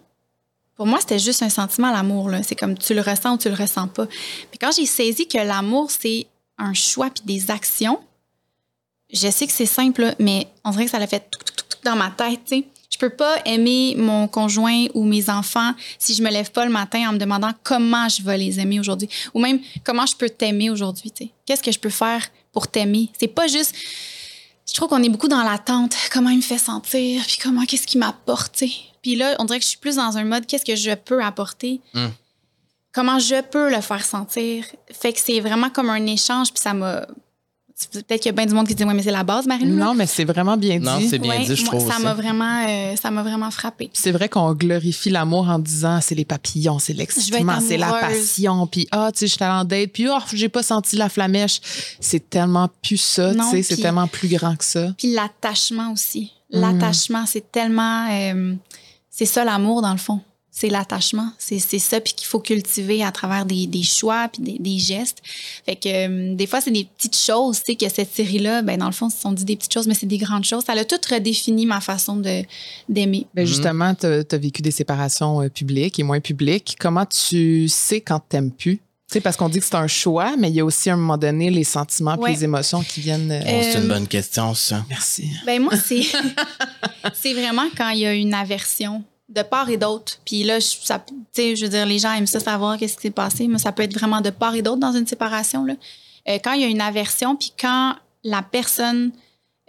Pour 0.76 0.86
moi, 0.86 0.98
c'était 1.00 1.18
juste 1.20 1.42
un 1.42 1.48
sentiment, 1.48 1.92
l'amour. 1.92 2.30
C'est 2.42 2.56
comme 2.56 2.76
tu 2.76 2.94
le 2.94 3.00
ressens 3.00 3.34
ou 3.34 3.38
tu 3.38 3.48
le 3.48 3.54
ressens 3.54 3.88
pas. 3.88 4.06
Puis 4.06 4.58
quand 4.60 4.70
j'ai 4.76 4.86
saisi 4.86 5.26
que 5.28 5.38
l'amour, 5.38 5.90
c'est 5.90 6.26
un 6.58 6.74
choix 6.74 7.10
puis 7.10 7.22
des 7.24 7.50
actions, 7.50 8.00
je 9.12 9.30
sais 9.30 9.46
que 9.46 9.52
c'est 9.52 9.66
simple, 9.66 10.02
là, 10.02 10.14
mais 10.18 10.48
on 10.64 10.70
dirait 10.70 10.86
que 10.86 10.90
ça 10.90 10.98
l'a 10.98 11.06
fait 11.06 11.28
tout, 11.30 11.38
tout, 11.44 11.52
tout, 11.56 11.64
tout 11.70 11.78
dans 11.84 11.96
ma 11.96 12.10
tête. 12.10 12.40
tu 12.44 12.56
sais. 12.58 12.64
Je 12.90 12.98
peux 12.98 13.10
pas 13.10 13.36
aimer 13.44 13.94
mon 13.98 14.28
conjoint 14.28 14.86
ou 14.94 15.04
mes 15.04 15.28
enfants 15.28 15.72
si 15.98 16.14
je 16.14 16.22
me 16.22 16.30
lève 16.30 16.50
pas 16.52 16.64
le 16.64 16.70
matin 16.70 17.08
en 17.08 17.12
me 17.12 17.18
demandant 17.18 17.50
comment 17.64 18.08
je 18.08 18.22
vais 18.22 18.38
les 18.38 18.60
aimer 18.60 18.78
aujourd'hui. 18.78 19.08
Ou 19.34 19.40
même 19.40 19.58
comment 19.84 20.06
je 20.06 20.14
peux 20.14 20.28
t'aimer 20.30 20.70
aujourd'hui. 20.70 21.12
Qu'est-ce 21.44 21.62
que 21.62 21.72
je 21.72 21.78
peux 21.80 21.90
faire 21.90 22.24
pour 22.54 22.68
t'aimer? 22.68 23.10
C'est 23.18 23.28
pas 23.28 23.46
juste. 23.46 23.74
Je 24.66 24.72
trouve 24.72 24.88
qu'on 24.88 25.02
est 25.02 25.10
beaucoup 25.10 25.28
dans 25.28 25.42
l'attente. 25.42 25.94
Comment 26.10 26.30
il 26.30 26.38
me 26.38 26.42
fait 26.42 26.58
sentir? 26.58 27.22
Puis 27.26 27.38
comment, 27.42 27.66
qu'est-ce 27.66 27.86
qu'il 27.86 28.00
m'apporte? 28.00 28.64
Puis 29.02 29.16
là, 29.16 29.36
on 29.38 29.44
dirait 29.44 29.58
que 29.58 29.64
je 29.64 29.70
suis 29.70 29.78
plus 29.78 29.96
dans 29.96 30.16
un 30.16 30.24
mode 30.24 30.46
qu'est-ce 30.46 30.64
que 30.64 30.76
je 30.76 30.94
peux 30.94 31.22
apporter? 31.22 31.82
Mm. 31.92 32.06
Comment 32.92 33.18
je 33.18 33.42
peux 33.42 33.70
le 33.70 33.80
faire 33.82 34.04
sentir? 34.04 34.64
Fait 34.90 35.12
que 35.12 35.20
c'est 35.20 35.40
vraiment 35.40 35.68
comme 35.68 35.90
un 35.90 36.06
échange. 36.06 36.52
Puis 36.52 36.62
ça 36.62 36.72
m'a. 36.72 37.06
Peut-être 37.92 38.20
qu'il 38.22 38.26
y 38.26 38.28
a 38.28 38.32
bien 38.32 38.46
du 38.46 38.54
monde 38.54 38.68
qui 38.68 38.74
dit, 38.76 38.84
ouais, 38.84 38.94
mais 38.94 39.02
c'est 39.02 39.10
la 39.10 39.24
base, 39.24 39.46
Marie-Lou. 39.46 39.74
Non, 39.74 39.94
mais 39.94 40.06
c'est 40.06 40.24
vraiment 40.24 40.56
bien 40.56 40.78
Non, 40.78 40.98
dit. 40.98 41.08
c'est 41.08 41.18
bien 41.18 41.38
Ouais, 41.38 41.44
dit, 41.44 41.56
je 41.56 41.64
moi, 41.64 41.74
trouve. 41.74 41.90
Ça 41.92 41.98
m'a 41.98 42.14
vraiment, 42.14 42.64
euh, 42.68 42.94
ça 42.94 43.10
m'a 43.10 43.22
vraiment 43.24 43.50
frappé. 43.50 43.88
Puis 43.92 44.00
C'est 44.00 44.12
vrai 44.12 44.28
qu'on 44.28 44.52
glorifie 44.54 45.10
l'amour 45.10 45.48
en 45.48 45.58
disant 45.58 45.98
c'est 46.00 46.14
les 46.14 46.24
papillons, 46.24 46.78
c'est 46.78 46.92
l'excitement, 46.92 47.58
c'est 47.60 47.76
la 47.76 47.90
passion. 47.92 48.66
Puis 48.68 48.86
ah, 48.92 49.10
tu 49.12 49.20
sais, 49.20 49.26
j'étais 49.26 49.44
en 49.44 49.64
date, 49.64 49.90
puis 49.92 50.06
oh, 50.08 50.18
j'ai 50.32 50.48
pas 50.48 50.62
senti 50.62 50.94
la 50.94 51.08
flamèche. 51.08 51.60
C'est 51.98 52.30
tellement 52.30 52.70
plus 52.80 52.96
ça, 52.98 53.32
tu 53.32 53.38
Non, 53.38 53.50
sais, 53.50 53.62
c'est 53.64 53.76
tellement 53.76 54.06
plus 54.06 54.28
grand 54.28 54.54
que 54.54 54.64
ça. 54.64 54.92
Puis 54.96 55.12
l'attachement 55.12 55.92
aussi. 55.92 56.30
Mm. 56.52 56.60
L'attachement, 56.60 57.24
c'est 57.26 57.50
tellement. 57.50 58.06
euh, 58.10 58.54
c'est 59.10 59.26
ça 59.26 59.44
l'amour, 59.44 59.82
dans 59.82 59.92
le 59.92 59.98
fond. 59.98 60.20
C'est 60.56 60.68
l'attachement. 60.68 61.30
C'est 61.36 61.58
c'est 61.58 61.80
ça, 61.80 62.00
puis 62.00 62.12
qu'il 62.12 62.28
faut 62.28 62.38
cultiver 62.38 63.02
à 63.02 63.10
travers 63.10 63.44
des, 63.44 63.66
des 63.66 63.82
choix, 63.82 64.28
puis 64.32 64.40
des, 64.40 64.56
des 64.60 64.78
gestes. 64.78 65.18
Fait 65.66 65.74
que 65.74 65.88
euh, 65.88 66.34
des 66.36 66.46
fois, 66.46 66.60
c'est 66.60 66.70
des 66.70 66.84
petites 66.96 67.16
choses, 67.16 67.58
tu 67.58 67.72
sais, 67.72 67.74
que 67.74 67.88
cette 67.92 68.14
série-là, 68.14 68.62
ben, 68.62 68.78
dans 68.78 68.86
le 68.86 68.92
fond, 68.92 69.08
on 69.24 69.32
dit 69.32 69.44
des 69.44 69.56
petites 69.56 69.72
choses, 69.74 69.88
mais 69.88 69.94
c'est 69.94 70.06
des 70.06 70.16
grandes 70.18 70.44
choses. 70.44 70.62
Ça 70.64 70.74
a 70.74 70.84
tout 70.84 71.00
redéfini 71.10 71.66
ma 71.66 71.80
façon 71.80 72.16
de- 72.18 72.44
d'aimer. 72.88 73.26
Ben 73.34 73.42
Mhm. 73.42 73.46
justement, 73.48 73.94
tu 73.96 74.06
as 74.06 74.38
vécu 74.38 74.62
des 74.62 74.70
séparations 74.70 75.42
euh, 75.42 75.48
publiques 75.48 75.98
et 75.98 76.04
moins 76.04 76.20
publiques. 76.20 76.76
Comment 76.78 77.04
tu 77.04 77.66
sais 77.68 78.00
quand 78.00 78.20
t'aimes 78.28 78.52
plus? 78.52 78.76
Tu 78.76 79.14
sais, 79.14 79.20
parce 79.20 79.36
qu'on 79.36 79.48
dit 79.48 79.58
que 79.58 79.66
c'est 79.66 79.74
un 79.74 79.88
choix, 79.88 80.36
mais 80.38 80.50
il 80.50 80.54
y 80.54 80.60
a 80.60 80.64
aussi 80.64 80.88
à 80.88 80.94
un 80.94 80.96
moment 80.96 81.18
donné 81.18 81.50
les 81.50 81.64
sentiments 81.64 82.14
puis 82.14 82.22
Ouais. 82.26 82.30
les 82.32 82.44
émotions 82.44 82.82
qui 82.84 83.00
viennent. 83.00 83.32
euh, 83.32 83.40
Oh, 83.44 83.60
c'est 83.60 83.80
une 83.80 83.88
bonne 83.88 84.06
question, 84.06 84.54
ça. 84.54 84.84
Merci. 84.88 85.28
Ben 85.46 85.60
moi, 85.60 85.72
c'est 85.76 86.02
c'est 87.12 87.34
vraiment 87.34 87.66
quand 87.76 87.88
il 87.90 88.00
y 88.00 88.06
a 88.06 88.14
une 88.14 88.34
aversion 88.34 89.02
de 89.34 89.42
part 89.42 89.68
et 89.70 89.76
d'autre. 89.76 90.18
Puis 90.24 90.44
là, 90.44 90.58
je, 90.60 90.66
ça- 90.82 90.98
tu 91.06 91.14
sais, 91.32 91.56
je 91.56 91.64
veux 91.64 91.70
dire, 91.70 91.86
les 91.86 91.98
gens 91.98 92.12
aiment 92.12 92.26
ça 92.26 92.40
savoir 92.40 92.78
qu'est-ce 92.78 92.96
qui 92.96 93.02
s'est 93.02 93.10
passé, 93.10 93.48
mais 93.48 93.58
ça 93.58 93.72
peut 93.72 93.82
être 93.82 93.94
vraiment 93.94 94.20
de 94.20 94.30
part 94.30 94.54
et 94.54 94.62
d'autre 94.62 94.78
dans 94.80 94.92
une 94.92 95.06
séparation. 95.06 95.64
Là. 95.64 95.74
Euh, 96.28 96.38
quand 96.42 96.52
il 96.52 96.60
y 96.62 96.64
a 96.64 96.68
une 96.68 96.80
aversion, 96.80 97.34
puis 97.36 97.52
quand 97.58 97.96
la 98.22 98.42
personne 98.42 99.10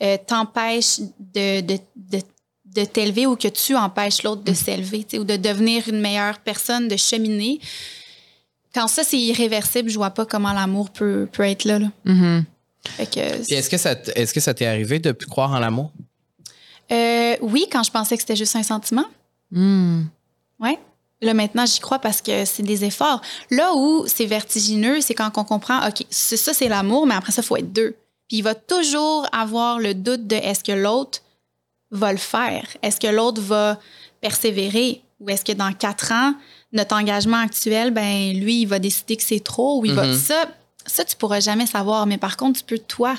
euh, 0.02 0.18
t'empêche 0.26 1.00
de, 1.20 1.62
de, 1.62 1.78
de, 1.96 2.20
de 2.66 2.86
t'élever 2.86 3.26
ou 3.26 3.36
que 3.36 3.48
tu 3.48 3.76
empêches 3.76 4.24
l'autre 4.24 4.44
de 4.44 4.54
s'élever, 4.54 5.00
tu 5.00 5.12
sais, 5.12 5.20
ou 5.20 5.24
de 5.24 5.36
devenir 5.38 5.88
une 5.90 6.00
meilleure 6.00 6.40
personne, 6.40 6.88
de 6.88 6.98
cheminer. 6.98 7.60
Quand 8.74 8.88
ça, 8.88 9.04
c'est 9.06 9.18
irréversible, 9.20 9.90
je 9.90 9.96
vois 9.96 10.10
pas 10.12 10.26
comment 10.26 10.52
l'amour 10.54 10.90
peut, 10.90 11.28
peut 11.32 11.44
être 11.44 11.64
là. 11.66 11.80
là. 11.80 11.88
Fait 12.98 13.06
que, 13.08 13.20
est-ce 13.20 13.70
que 13.70 13.78
ça 13.78 13.94
est-ce 14.16 14.34
que 14.34 14.40
ça 14.42 14.54
t'est 14.54 14.66
arrivé 14.68 15.00
de 15.00 15.12
plus 15.12 15.28
croire 15.28 15.52
en 15.52 15.60
l'amour? 15.60 15.92
euh, 16.92 17.36
oui, 17.42 17.66
quand 17.72 17.82
je 17.84 17.90
pensais 17.92 18.16
que 18.16 18.22
c'était 18.22 18.36
juste 18.36 18.56
un 18.56 18.64
sentiment. 18.64 19.06
Mm. 19.52 20.04
Ouais. 20.60 20.80
Là, 21.22 21.34
maintenant, 21.34 21.66
j'y 21.66 21.80
crois 21.80 22.00
parce 22.00 22.22
que 22.22 22.46
c'est 22.46 22.64
des 22.64 22.84
efforts. 22.84 23.22
Là 23.50 23.74
où 23.76 24.06
c'est 24.08 24.26
vertigineux, 24.26 25.02
c'est 25.02 25.14
quand 25.14 25.32
on 25.38 25.44
comprend, 25.44 25.88
OK, 25.88 26.06
ça, 26.10 26.54
c'est 26.54 26.68
l'amour, 26.68 27.08
mais 27.08 27.16
après 27.16 27.32
ça, 27.32 27.42
il 27.42 27.46
faut 27.46 27.58
être 27.58 27.72
deux. 27.72 27.96
Puis 28.28 28.38
il 28.38 28.42
va 28.42 28.56
toujours 28.56 29.28
avoir 29.32 29.80
le 29.80 29.94
doute 29.94 30.28
de 30.28 30.36
est-ce 30.36 30.64
que 30.64 30.72
l'autre 30.72 31.22
va 31.92 32.12
le 32.12 32.18
faire? 32.18 32.68
Est-ce 32.82 33.00
que 33.00 33.08
l'autre 33.08 33.42
va 33.42 33.80
persévérer? 34.22 35.02
Ou 35.22 35.30
est-ce 35.30 35.46
que 35.46 35.54
dans 35.54 35.72
quatre 35.72 36.12
ans, 36.12 36.34
notre 36.74 36.96
engagement 36.96 37.38
actuel, 37.38 37.92
ben 37.92 38.34
lui, 38.34 38.62
il 38.62 38.66
va 38.66 38.80
décider 38.80 39.16
que 39.16 39.24
c'est 39.24 39.44
trop 39.44 39.80
ou 39.80 39.86
il 39.86 39.94
va. 39.94 40.08
Mhm. 40.08 40.18
Ça, 40.18 40.50
ça, 40.86 41.06
tu 41.06 41.16
pourras 41.16 41.40
jamais 41.40 41.66
savoir. 41.66 42.06
Mais 42.06 42.18
par 42.18 42.36
contre, 42.36 42.60
tu 42.60 42.66
peux, 42.66 42.80
toi, 42.80 43.16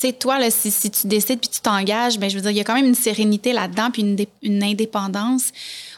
tu 0.00 0.06
sais, 0.06 0.12
toi, 0.14 0.38
là, 0.38 0.50
si, 0.50 0.70
si 0.70 0.90
tu 0.90 1.06
décides 1.06 1.40
puis 1.40 1.50
tu 1.50 1.60
t'engages, 1.60 2.18
ben, 2.18 2.30
je 2.30 2.34
veux 2.36 2.40
dire, 2.40 2.50
il 2.52 2.56
y 2.56 2.60
a 2.60 2.64
quand 2.64 2.74
même 2.74 2.86
une 2.86 2.94
sérénité 2.94 3.52
là-dedans 3.52 3.90
puis 3.90 4.00
une, 4.02 4.16
dé- 4.16 4.28
une 4.42 4.62
indépendance. 4.62 5.50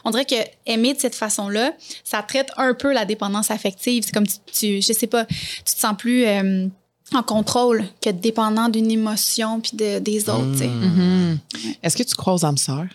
On 0.03 0.11
dirait 0.11 0.25
que 0.25 0.35
aimer 0.65 0.93
de 0.93 0.99
cette 0.99 1.15
façon-là, 1.15 1.71
ça 2.03 2.21
traite 2.21 2.49
un 2.57 2.73
peu 2.73 2.91
la 2.91 3.05
dépendance 3.05 3.49
affective. 3.49 4.03
C'est 4.05 4.11
comme 4.13 4.27
tu, 4.27 4.35
tu- 4.51 4.81
je 4.81 4.91
sais 4.93 5.07
pas, 5.07 5.23
tu 5.25 5.73
te 5.73 5.79
sens 5.79 5.95
plus 5.97 6.25
euh, 6.25 6.67
en 7.13 7.23
contrôle 7.23 7.85
que 8.01 8.09
dépendant 8.09 8.67
d'une 8.67 8.91
émotion 8.91 9.61
puis 9.61 9.77
de, 9.77 9.99
des 9.99 10.29
autres. 10.29 10.51
tu 10.51 10.57
sais. 10.59 10.67
Mm. 10.67 10.83
Mhm. 10.83 11.39
Est-ce 11.81 11.95
que 11.95 12.03
tu 12.03 12.15
crois 12.15 12.33
aux 12.33 12.45
âmes 12.45 12.57
sœurs? 12.57 12.87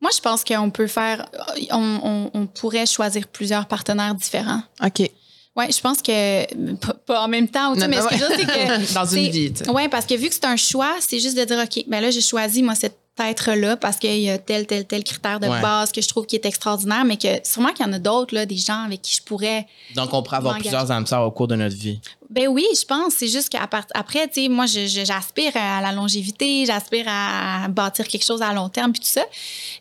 Moi, 0.00 0.10
je 0.14 0.20
pense 0.20 0.44
qu'on 0.44 0.70
peut 0.70 0.86
faire, 0.86 1.26
on, 1.70 2.00
on- 2.02 2.30
on 2.34 2.46
pourrait 2.46 2.86
choisir 2.86 3.26
plusieurs 3.28 3.66
partenaires 3.66 4.14
différents. 4.14 4.62
OK. 4.84 5.10
Ouais, 5.56 5.72
je 5.72 5.80
pense 5.80 6.02
que 6.02 6.74
pas, 6.76 6.92
pas 7.06 7.22
en 7.22 7.28
même 7.28 7.48
temps, 7.48 7.74
Non, 7.74 7.88
mais 7.88 7.96
non, 7.96 8.02
ce 8.02 8.08
que 8.08 8.16
je 8.16 8.24
veux 8.24 8.36
c'est 8.36 8.46
que 8.46 8.92
Dans 8.94 9.06
une 9.06 9.28
vie. 9.30 9.52
Oui, 9.68 9.88
parce 9.88 10.04
que 10.06 10.14
vu 10.14 10.28
que 10.28 10.34
c'est 10.34 10.44
un 10.44 10.56
choix, 10.56 10.94
c'est 11.00 11.18
juste 11.18 11.36
de 11.36 11.44
dire, 11.44 11.58
OK, 11.58 11.84
ben 11.88 12.00
là, 12.00 12.10
j'ai 12.10 12.20
choisi, 12.20 12.62
moi, 12.62 12.74
cet 12.74 12.96
être-là 13.18 13.76
parce 13.76 13.96
qu'il 13.96 14.18
y 14.18 14.28
a 14.28 14.36
tel, 14.36 14.66
tel, 14.66 14.84
tel 14.84 15.02
critère 15.02 15.40
de 15.40 15.46
Ouais. 15.46 15.62
base 15.62 15.90
que 15.90 16.02
je 16.02 16.08
trouve 16.08 16.26
qui 16.26 16.36
est 16.36 16.44
extraordinaire, 16.44 17.04
mais 17.04 17.16
que 17.16 17.28
sûrement 17.44 17.72
qu'il 17.72 17.86
y 17.86 17.88
en 17.88 17.92
a 17.94 17.98
d'autres, 17.98 18.34
là, 18.34 18.44
des 18.44 18.56
gens 18.56 18.84
avec 18.84 19.00
qui 19.00 19.14
je 19.16 19.22
pourrais. 19.22 19.66
Donc, 19.94 20.12
on 20.12 20.22
pourrait 20.22 20.36
avoir 20.36 20.58
plusieurs 20.58 20.90
âmes 20.90 21.06
sœurs 21.06 21.22
au 21.26 21.30
cours 21.30 21.48
de 21.48 21.56
notre 21.56 21.76
vie. 21.76 21.98
Ben 22.28 22.48
oui, 22.48 22.66
je 22.78 22.84
pense. 22.84 23.14
C'est 23.14 23.28
juste 23.28 23.48
qu'après, 23.48 24.28
tu 24.28 24.42
sais, 24.42 24.48
moi, 24.48 24.66
j'aspire 24.66 25.52
à 25.54 25.80
la 25.80 25.92
longévité, 25.92 26.66
j'aspire 26.66 27.06
à 27.08 27.68
bâtir 27.68 28.06
quelque 28.08 28.24
chose 28.24 28.42
à 28.42 28.52
long 28.52 28.68
terme, 28.68 28.92
puis 28.92 29.00
tout 29.00 29.06
ça. 29.08 29.22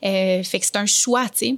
Euh, 0.05 0.43
fait 0.43 0.59
que 0.59 0.65
c'est 0.65 0.77
un 0.77 0.85
choix, 0.85 1.27
tu 1.27 1.39
sais. 1.39 1.55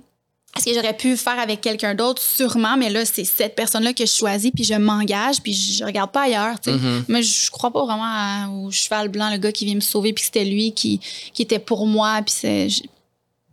Est-ce 0.58 0.66
que 0.66 0.74
j'aurais 0.74 0.96
pu 0.98 1.16
faire 1.18 1.40
avec 1.40 1.62
quelqu'un 1.62 1.94
d'autre? 1.96 2.22
Sûrement, 2.22 2.76
mais 2.78 2.90
là, 2.90 3.06
c'est 3.06 3.24
cette 3.24 3.56
personne-là 3.56 3.94
que 3.94 4.06
je 4.06 4.12
choisis, 4.12 4.52
puis 4.54 4.64
je 4.64 4.74
m'engage, 4.74 5.42
puis 5.42 5.54
je 5.54 5.84
regarde 5.84 6.12
pas 6.12 6.24
ailleurs, 6.24 6.60
tu 6.60 6.72
sais. 6.72 6.76
Mhm. 6.78 7.06
Mais 7.08 7.22
je 7.24 7.50
crois 7.52 7.72
pas 7.72 7.86
vraiment 7.86 8.04
à- 8.06 8.50
au 8.50 8.72
cheval 8.72 9.10
blanc, 9.10 9.30
le 9.32 9.38
gars 9.38 9.52
qui 9.52 9.66
vient 9.66 9.76
me 9.76 9.80
sauver, 9.82 10.14
puis 10.14 10.22
que 10.24 10.26
c'était 10.26 10.46
lui 10.46 10.74
qui, 10.74 11.00
qui 11.34 11.42
était 11.42 11.60
pour 11.60 11.86
moi, 11.88 12.22
puis 12.26 12.34
c'est... 12.38 12.70
je- 12.70 12.82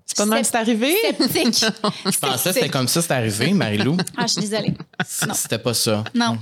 C'est 0.07 0.17
pas 0.17 0.25
de 0.27 0.31
même 0.31 0.41
que 0.43 0.47
c'est 0.47 0.57
arrivé? 0.57 0.95
Sceptique. 1.03 1.65
Je 2.13 2.19
pensais 2.19 2.49
que 2.51 2.55
c'était 2.55 2.69
comme 2.69 2.89
ça, 2.89 3.01
c'est 3.03 3.13
arrivé, 3.13 3.53
Marie-Lou. 3.53 3.97
Ah, 4.17 4.27
je 4.27 4.33
suis 4.33 4.41
désolée. 4.43 4.75
Non. 5.27 5.35
C'était 5.35 5.59
pas 5.59 5.75
ça. 5.75 6.05
Non. 6.15 6.39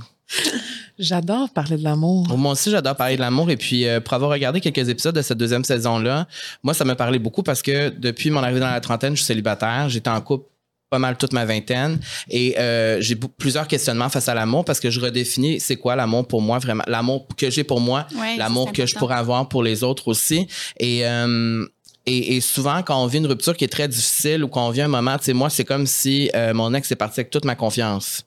J'adore 0.99 1.49
parler 1.49 1.77
de 1.77 1.83
l'amour. 1.83 2.27
Moi 2.37 2.51
aussi, 2.53 2.69
j'adore 2.71 2.95
parler 2.95 3.15
de 3.15 3.21
l'amour. 3.21 3.49
Et 3.49 3.57
puis, 3.57 3.85
euh, 3.87 3.99
pour 3.99 4.13
avoir 4.13 4.31
regardé 4.31 4.61
quelques 4.61 4.87
épisodes 4.89 5.15
de 5.15 5.21
cette 5.21 5.37
deuxième 5.37 5.63
saison-là, 5.63 6.27
moi, 6.63 6.73
ça 6.73 6.85
m'a 6.85 6.95
parlé 6.95 7.19
beaucoup 7.19 7.43
parce 7.43 7.61
que 7.61 7.89
depuis 7.89 8.29
mon 8.29 8.41
arrivée 8.43 8.59
dans 8.59 8.69
la 8.71 8.79
trentaine, 8.81 9.13
je 9.13 9.17
suis 9.21 9.25
célibataire. 9.27 9.89
J'étais 9.89 10.09
en 10.09 10.21
couple 10.21 10.45
pas 10.93 10.99
mal 10.99 11.17
toute 11.17 11.33
ma 11.33 11.43
vingtaine. 11.43 11.99
Et 12.29 12.55
euh, 12.59 13.01
j'ai 13.01 13.15
plusieurs 13.15 13.67
questionnements 13.67 14.09
face 14.09 14.29
à 14.29 14.35
l'amour 14.35 14.63
parce 14.63 14.79
que 14.79 14.91
je 14.91 14.99
redéfinis 14.99 15.59
c'est 15.59 15.75
quoi 15.75 15.95
l'amour 15.95 16.27
pour 16.27 16.41
moi 16.41 16.59
vraiment. 16.59 16.83
L'amour 16.85 17.25
que 17.35 17.49
j'ai 17.49 17.63
pour 17.63 17.81
moi, 17.81 18.05
Ouais, 18.15 18.37
l'amour 18.37 18.71
que 18.71 18.85
je 18.85 18.93
pourrais 18.95 19.15
avoir 19.15 19.49
pour 19.49 19.63
les 19.63 19.83
autres 19.83 20.07
aussi. 20.07 20.47
Et, 20.79 20.99
euh, 21.07 21.65
et, 22.05 22.35
et 22.35 22.41
souvent, 22.41 22.83
quand 22.83 23.01
on 23.03 23.07
vit 23.07 23.17
une 23.17 23.25
rupture 23.25 23.57
qui 23.57 23.63
est 23.63 23.73
très 23.79 23.87
difficile 23.87 24.43
ou 24.43 24.47
qu'on 24.47 24.69
vit 24.69 24.81
un 24.81 24.87
moment, 24.87 25.17
tu 25.17 25.25
sais, 25.25 25.33
moi, 25.33 25.49
c'est 25.49 25.63
comme 25.65 25.87
si 25.87 26.29
euh, 26.35 26.53
mon 26.53 26.73
ex 26.75 26.91
est 26.91 26.95
parti 26.95 27.21
avec 27.21 27.31
toute 27.31 27.45
ma 27.45 27.55
confiance. 27.55 28.23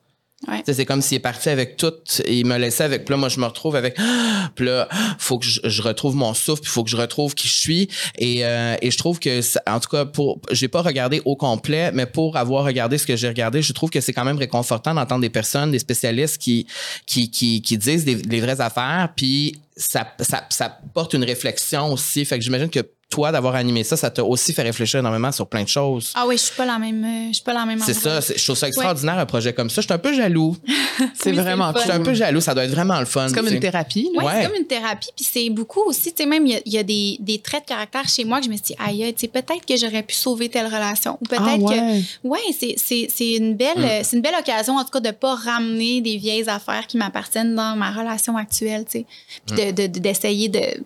Ouais. 0.46 0.62
C'est 0.66 0.84
comme 0.84 1.00
s'il 1.00 1.16
est 1.16 1.20
parti 1.20 1.48
avec 1.48 1.78
tout, 1.78 1.94
et 2.24 2.40
il 2.40 2.46
me 2.46 2.58
laissait 2.58 2.84
avec. 2.84 3.06
Puis 3.06 3.12
là, 3.12 3.16
moi, 3.16 3.30
je 3.30 3.40
me 3.40 3.46
retrouve 3.46 3.74
avec. 3.74 3.96
Puis 4.54 4.66
là, 4.66 4.86
faut 5.18 5.38
que 5.38 5.46
je, 5.46 5.82
retrouve 5.82 6.14
mon 6.14 6.34
souffle, 6.34 6.62
puis 6.62 6.70
faut 6.70 6.84
que 6.84 6.90
je 6.90 6.96
retrouve 6.96 7.34
qui 7.34 7.48
je 7.48 7.54
suis. 7.54 7.88
Et, 8.18 8.44
euh, 8.44 8.76
et 8.80 8.90
je 8.90 8.98
trouve 8.98 9.18
que, 9.18 9.40
en 9.68 9.80
tout 9.80 9.88
cas, 9.88 10.04
pour, 10.04 10.40
j'ai 10.50 10.68
pas 10.68 10.82
regardé 10.82 11.20
au 11.24 11.36
complet, 11.36 11.90
mais 11.92 12.06
pour 12.06 12.36
avoir 12.36 12.64
regardé 12.64 12.96
ce 12.98 13.06
que 13.06 13.16
j'ai 13.16 13.28
regardé, 13.28 13.60
je 13.60 13.72
trouve 13.72 13.90
que 13.90 14.00
c'est 14.00 14.12
quand 14.12 14.24
même 14.24 14.38
réconfortant 14.38 14.94
d'entendre 14.94 15.22
des 15.22 15.30
personnes, 15.30 15.72
des 15.72 15.78
spécialistes 15.78 16.38
qui, 16.38 16.66
qui, 17.06 17.30
qui, 17.30 17.60
qui 17.60 17.78
disent 17.78 18.04
des, 18.04 18.40
vraies 18.40 18.60
affaires, 18.60 19.12
puis 19.16 19.60
ça, 19.76 20.06
ça, 20.20 20.46
ça 20.50 20.78
porte 20.94 21.14
une 21.14 21.24
réflexion 21.24 21.92
aussi. 21.92 22.24
Fait 22.24 22.38
que 22.38 22.44
j'imagine 22.44 22.70
que 22.70 22.80
toi, 23.08 23.30
d'avoir 23.30 23.54
animé 23.54 23.84
ça, 23.84 23.96
ça 23.96 24.10
t'a 24.10 24.24
aussi 24.24 24.52
fait 24.52 24.62
réfléchir 24.62 24.98
énormément 24.98 25.30
sur 25.30 25.46
plein 25.46 25.62
de 25.62 25.68
choses. 25.68 26.10
Ah 26.16 26.24
oui, 26.26 26.36
je 26.36 26.42
suis 26.42 26.56
pas 26.56 26.66
la 26.66 26.76
même, 26.76 27.04
euh, 27.04 27.28
je 27.28 27.34
suis 27.34 27.44
pas 27.44 27.52
la 27.52 27.64
même 27.64 27.78
C'est 27.78 27.94
ça, 27.94 28.20
c'est- 28.20 28.36
je 28.36 28.42
trouve 28.44 28.56
ça 28.56 28.66
extraordinaire, 28.66 29.16
un 29.16 29.26
projet 29.26 29.52
comme 29.52 29.70
ça. 29.70 29.80
Je 29.80 29.86
suis 29.86 29.94
un 29.94 29.98
peu 29.98 30.12
jaloux. 30.12 30.56
C'est 31.14 31.30
Oui, 31.30 31.36
vraiment 31.36 31.72
Je 31.74 31.82
suis 31.82 31.90
un 31.92 32.00
peu 32.00 32.14
jaloux, 32.14 32.40
ça 32.40 32.52
doit 32.52 32.64
être 32.64 32.70
vraiment 32.72 32.98
le 32.98 33.06
fun. 33.06 33.28
C'est 33.28 33.34
comme 33.36 33.46
une 33.46 33.60
thérapie. 33.60 34.10
là. 34.16 34.24
Ouais, 34.24 34.32
c'est 34.42 34.48
comme 34.48 34.56
une 34.56 34.66
thérapie. 34.66 35.08
Puis 35.14 35.24
c'est 35.30 35.50
beaucoup 35.50 35.82
aussi, 35.82 36.12
tu 36.12 36.22
sais, 36.24 36.28
même 36.28 36.46
il 36.46 36.54
y 36.54 36.56
a, 36.56 36.60
il 36.66 36.72
y 36.72 36.78
a 36.78 36.82
des, 36.82 37.16
des 37.20 37.38
traits 37.38 37.62
de 37.62 37.68
caractère 37.68 38.08
chez 38.08 38.24
moi 38.24 38.40
que 38.40 38.46
je 38.46 38.50
me 38.50 38.56
suis 38.56 38.64
dit, 38.64 38.76
aïe, 38.84 39.14
tu 39.14 39.20
sais, 39.20 39.28
peut-être 39.28 39.64
que 39.64 39.76
j'aurais 39.76 40.02
pu 40.02 40.14
sauver 40.16 40.48
telle 40.48 40.66
relation. 40.66 41.16
Ou 41.20 41.26
peut-être 41.26 41.42
Ah, 41.46 41.56
ouais. 41.58 42.02
que. 42.22 42.28
Ouais, 42.28 42.40
c'est, 42.58 42.74
c'est, 42.76 43.06
c'est 43.14 43.32
une 43.34 43.54
belle, 43.54 43.78
Mm. 43.78 44.02
c'est 44.02 44.16
une 44.16 44.22
belle 44.22 44.34
occasion, 44.38 44.74
en 44.78 44.82
tout 44.84 44.90
cas, 44.90 45.00
de 45.00 45.10
pas 45.12 45.36
ramener 45.36 46.00
des 46.00 46.16
vieilles 46.16 46.48
affaires 46.48 46.86
qui 46.88 46.96
m'appartiennent 46.96 47.54
dans 47.54 47.76
ma 47.76 47.92
relation 47.92 48.36
actuelle, 48.36 48.84
tu 48.90 48.98
sais. 49.00 49.06
Puis 49.46 49.56
de- 49.56 49.65
d'essayer 49.72 50.48
de, 50.48 50.82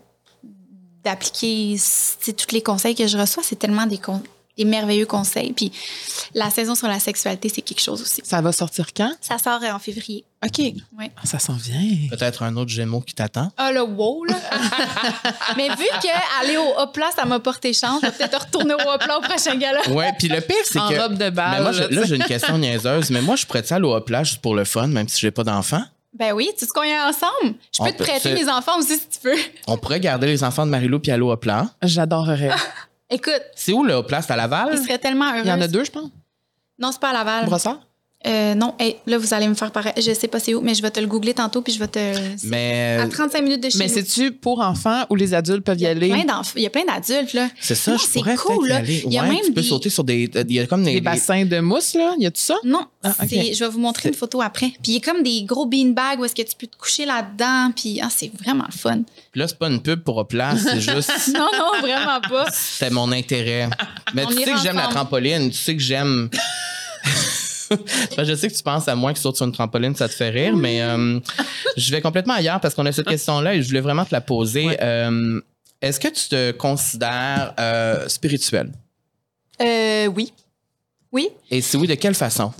d'appliquer, 1.04 1.76
tous 2.36 2.52
les 2.54 2.62
conseils 2.62 2.94
que 2.94 3.06
je 3.06 3.16
reçois. 3.18 3.42
C'est 3.42 3.58
tellement 3.58 3.86
des, 3.86 3.98
con- 3.98 4.22
des 4.58 4.64
merveilleux 4.64 5.06
conseils. 5.06 5.52
Puis 5.52 5.72
la 6.34 6.50
saison 6.50 6.74
sur 6.74 6.88
la 6.88 7.00
sexualité, 7.00 7.48
c'est 7.48 7.62
quelque 7.62 7.80
chose 7.80 8.02
aussi. 8.02 8.20
Ça 8.24 8.40
va 8.42 8.52
sortir 8.52 8.88
quand? 8.94 9.12
Ça 9.20 9.38
sort 9.38 9.60
euh, 9.62 9.72
en 9.72 9.78
février. 9.78 10.24
OK. 10.44 10.58
Ouais. 10.98 11.10
Ah, 11.16 11.24
Ça 11.24 11.38
s'en 11.38 11.54
vient. 11.54 11.80
Peut-être 12.10 12.42
un 12.42 12.56
autre 12.56 12.70
Gémeaux 12.70 13.00
qui 13.00 13.14
t'attend. 13.14 13.50
Ah, 13.56 13.72
le 13.72 13.82
wow, 13.82 14.24
là. 14.26 14.34
Mais 15.56 15.68
vu 15.68 15.84
qu'aller 16.02 16.56
au 16.58 16.78
Hopla, 16.78 17.10
ça 17.16 17.24
m'a 17.24 17.40
porté 17.40 17.72
chance, 17.72 18.00
je 18.02 18.06
vais 18.06 18.12
peut-être 18.12 18.40
retourner 18.46 18.74
au 18.74 18.90
Hopla 18.90 19.18
au 19.18 19.20
prochain 19.22 19.56
gala. 19.56 19.88
Ouais, 19.90 20.12
puis 20.18 20.28
le 20.28 20.40
pire, 20.40 20.56
c'est 20.64 20.78
En 20.78 20.88
que. 20.88 20.98
robe 21.00 21.16
de 21.18 21.30
balle. 21.30 21.50
Mais 21.56 21.62
moi, 21.62 21.72
je- 21.72 21.94
là, 21.94 22.04
j'ai 22.04 22.16
une 22.16 22.24
question 22.24 22.58
niaiseuse, 22.58 23.10
mais 23.10 23.22
moi, 23.22 23.36
je 23.36 23.46
pourrais 23.46 23.70
aller 23.72 23.84
au 23.86 24.00
plage 24.02 24.28
juste 24.30 24.42
pour 24.42 24.54
le 24.54 24.64
fun, 24.64 24.86
même 24.86 25.08
si 25.08 25.18
j'ai 25.20 25.30
pas 25.30 25.44
d'enfants. 25.44 25.84
Ben 26.12 26.32
oui, 26.32 26.50
tu 26.58 26.66
y 26.90 26.92
a 26.94 27.08
ensemble. 27.08 27.54
Je 27.72 27.78
peux 27.82 27.88
On 27.88 27.92
te 27.92 28.02
prêter 28.02 28.34
mes 28.34 28.48
enfants 28.48 28.78
aussi 28.78 28.98
si 28.98 29.08
tu 29.08 29.28
veux. 29.28 29.38
On 29.68 29.76
pourrait 29.76 30.00
garder 30.00 30.26
les 30.26 30.42
enfants 30.42 30.66
de 30.66 30.70
Marilou 30.70 30.98
puis 30.98 31.12
aller 31.12 31.22
au 31.22 31.36
plat. 31.36 31.66
sais. 31.80 31.88
J'adorerais. 31.88 32.50
Écoute, 33.08 33.42
C'est 33.54 33.72
où 33.72 33.84
le 33.84 34.02
plat? 34.02 34.20
C'est 34.22 34.32
à 34.32 34.36
Laval? 34.36 34.70
ils 34.72 34.78
seraient 34.84 34.98
tellement 34.98 35.30
heureux. 35.32 35.42
Il 35.44 35.48
y 35.48 35.52
en 35.52 35.61
a 35.61 35.68
deux, 35.68 35.84
je 35.84 35.90
pense. 35.90 36.11
Non, 36.78 36.90
c'est 36.92 37.00
pas 37.00 37.11
à 37.11 37.12
Laval. 37.12 37.46
Brossard? 37.46 37.78
Euh, 38.26 38.54
non, 38.54 38.74
hey, 38.78 38.96
là, 39.06 39.16
vous 39.16 39.32
allez 39.32 39.48
me 39.48 39.54
faire 39.54 39.70
pareil. 39.72 39.94
Je 39.96 40.12
sais 40.12 40.28
pas 40.28 40.38
c'est 40.40 40.52
où, 40.52 40.60
mais 40.60 40.74
je 40.74 40.82
vais 40.82 40.90
te 40.90 41.00
le 41.00 41.06
googler 41.06 41.32
tantôt 41.32 41.62
puis 41.62 41.72
je 41.72 41.78
vais 41.78 41.88
te. 41.88 41.98
Mais 42.44 42.98
À 43.00 43.06
35 43.08 43.40
minutes 43.42 43.62
de 43.62 43.70
chez 43.70 43.78
Mais 43.78 43.88
c'est-tu 43.88 44.30
pour 44.32 44.60
enfants 44.60 45.04
ou 45.08 45.14
les 45.14 45.32
adultes 45.32 45.64
peuvent 45.64 45.78
Il 45.78 45.80
y 45.80 45.84
y 45.84 45.86
a 45.86 45.90
aller? 45.92 46.08
Il 46.56 46.62
y 46.62 46.66
a 46.66 46.70
plein 46.70 46.84
d'adultes, 46.84 47.32
là. 47.32 47.48
c'est 47.58 47.74
ça, 47.74 47.92
Non, 47.92 47.96
je 47.96 48.04
c'est 48.04 48.12
pourrais 48.18 48.36
cool, 48.36 48.66
y 48.66 48.68
là. 48.68 48.76
aller. 48.76 49.02
Il 49.06 49.12
y 49.14 49.18
a 49.18 49.22
Ouais, 49.22 49.28
même 49.30 49.38
tu 49.46 49.52
peux 49.54 49.62
des- 49.62 49.68
sauter 49.68 49.88
sur 49.88 50.04
des. 50.04 50.30
Il 50.48 50.52
y 50.52 50.58
a 50.60 50.66
comme 50.66 50.84
des. 50.84 51.00
Bassins 51.00 51.46
de 51.46 51.60
mousse, 51.60 51.94
là? 51.94 52.12
Y 52.18 52.26
a-tu 52.26 52.42
ça? 52.42 52.56
Non, 52.62 52.86
Ah, 53.02 53.14
c'est- 53.26 53.54
je 53.54 53.64
vais 53.64 53.70
vous 53.70 53.80
montrer 53.80 54.10
une 54.10 54.14
photo 54.14 54.42
après. 54.42 54.68
Puis 54.82 54.92
il 54.92 54.94
y 54.94 54.96
a 54.98 55.00
comme 55.00 55.22
des 55.22 55.42
gros 55.44 55.64
beanbags 55.64 56.20
où 56.20 56.24
est-ce 56.26 56.34
que 56.34 56.42
tu 56.42 56.54
peux 56.58 56.66
te 56.66 56.76
coucher 56.76 57.06
là-dedans. 57.06 57.72
Puis 57.74 58.00
ah, 58.02 58.08
c'est 58.14 58.30
vraiment 58.38 58.64
le 58.70 58.76
fun. 58.76 59.00
Puis 59.32 59.40
là, 59.40 59.48
c'est 59.48 59.58
pas 59.58 59.68
une 59.68 59.80
pub 59.80 60.00
pour 60.02 60.28
plat, 60.28 60.54
c'est 60.58 60.78
juste. 60.82 61.10
Non, 61.32 61.48
non, 61.56 61.80
vraiment 61.80 62.20
pas. 62.28 62.44
C'était 62.52 62.90
mon 62.92 63.10
intérêt. 63.12 63.70
Mais 64.12 64.24
On 64.26 64.28
tu 64.28 64.34
sais 64.44 64.52
que 64.52 64.58
j'aime 64.62 64.76
la 64.76 64.88
trampoline, 64.88 65.48
tu 65.50 65.56
sais 65.56 65.74
que 65.74 65.82
j'aime. 65.82 66.28
Parce 67.70 68.16
que 68.16 68.24
je 68.24 68.34
sais 68.34 68.48
que 68.48 68.54
tu 68.54 68.62
penses 68.62 68.88
à 68.88 68.94
moi 68.96 69.14
qui 69.14 69.20
saute 69.20 69.36
sur 69.36 69.46
une 69.46 69.52
trampoline, 69.52 69.94
ça 69.94 70.08
te 70.08 70.14
fait 70.14 70.30
rire, 70.30 70.56
mais 70.56 70.82
euh, 70.82 71.20
je 71.76 71.90
vais 71.90 72.00
complètement 72.00 72.34
ailleurs 72.34 72.60
parce 72.60 72.74
qu'on 72.74 72.84
a 72.86 72.92
cette 72.92 73.06
question-là 73.08 73.54
et 73.54 73.62
je 73.62 73.68
voulais 73.68 73.80
vraiment 73.80 74.04
te 74.04 74.12
la 74.12 74.20
poser. 74.20 74.76
Euh, 74.82 75.40
Est-ce 75.80 76.00
que 76.00 76.08
tu 76.08 76.28
te 76.28 76.50
considères 76.52 77.54
euh, 77.58 78.08
spirituel? 78.08 78.72
Euh, 79.62 80.06
oui. 80.06 80.32
Oui. 81.12 81.28
Et 81.50 81.60
si 81.60 81.76
oui, 81.76 81.86
de 81.86 81.94
quelle 81.94 82.14
façon? 82.14 82.52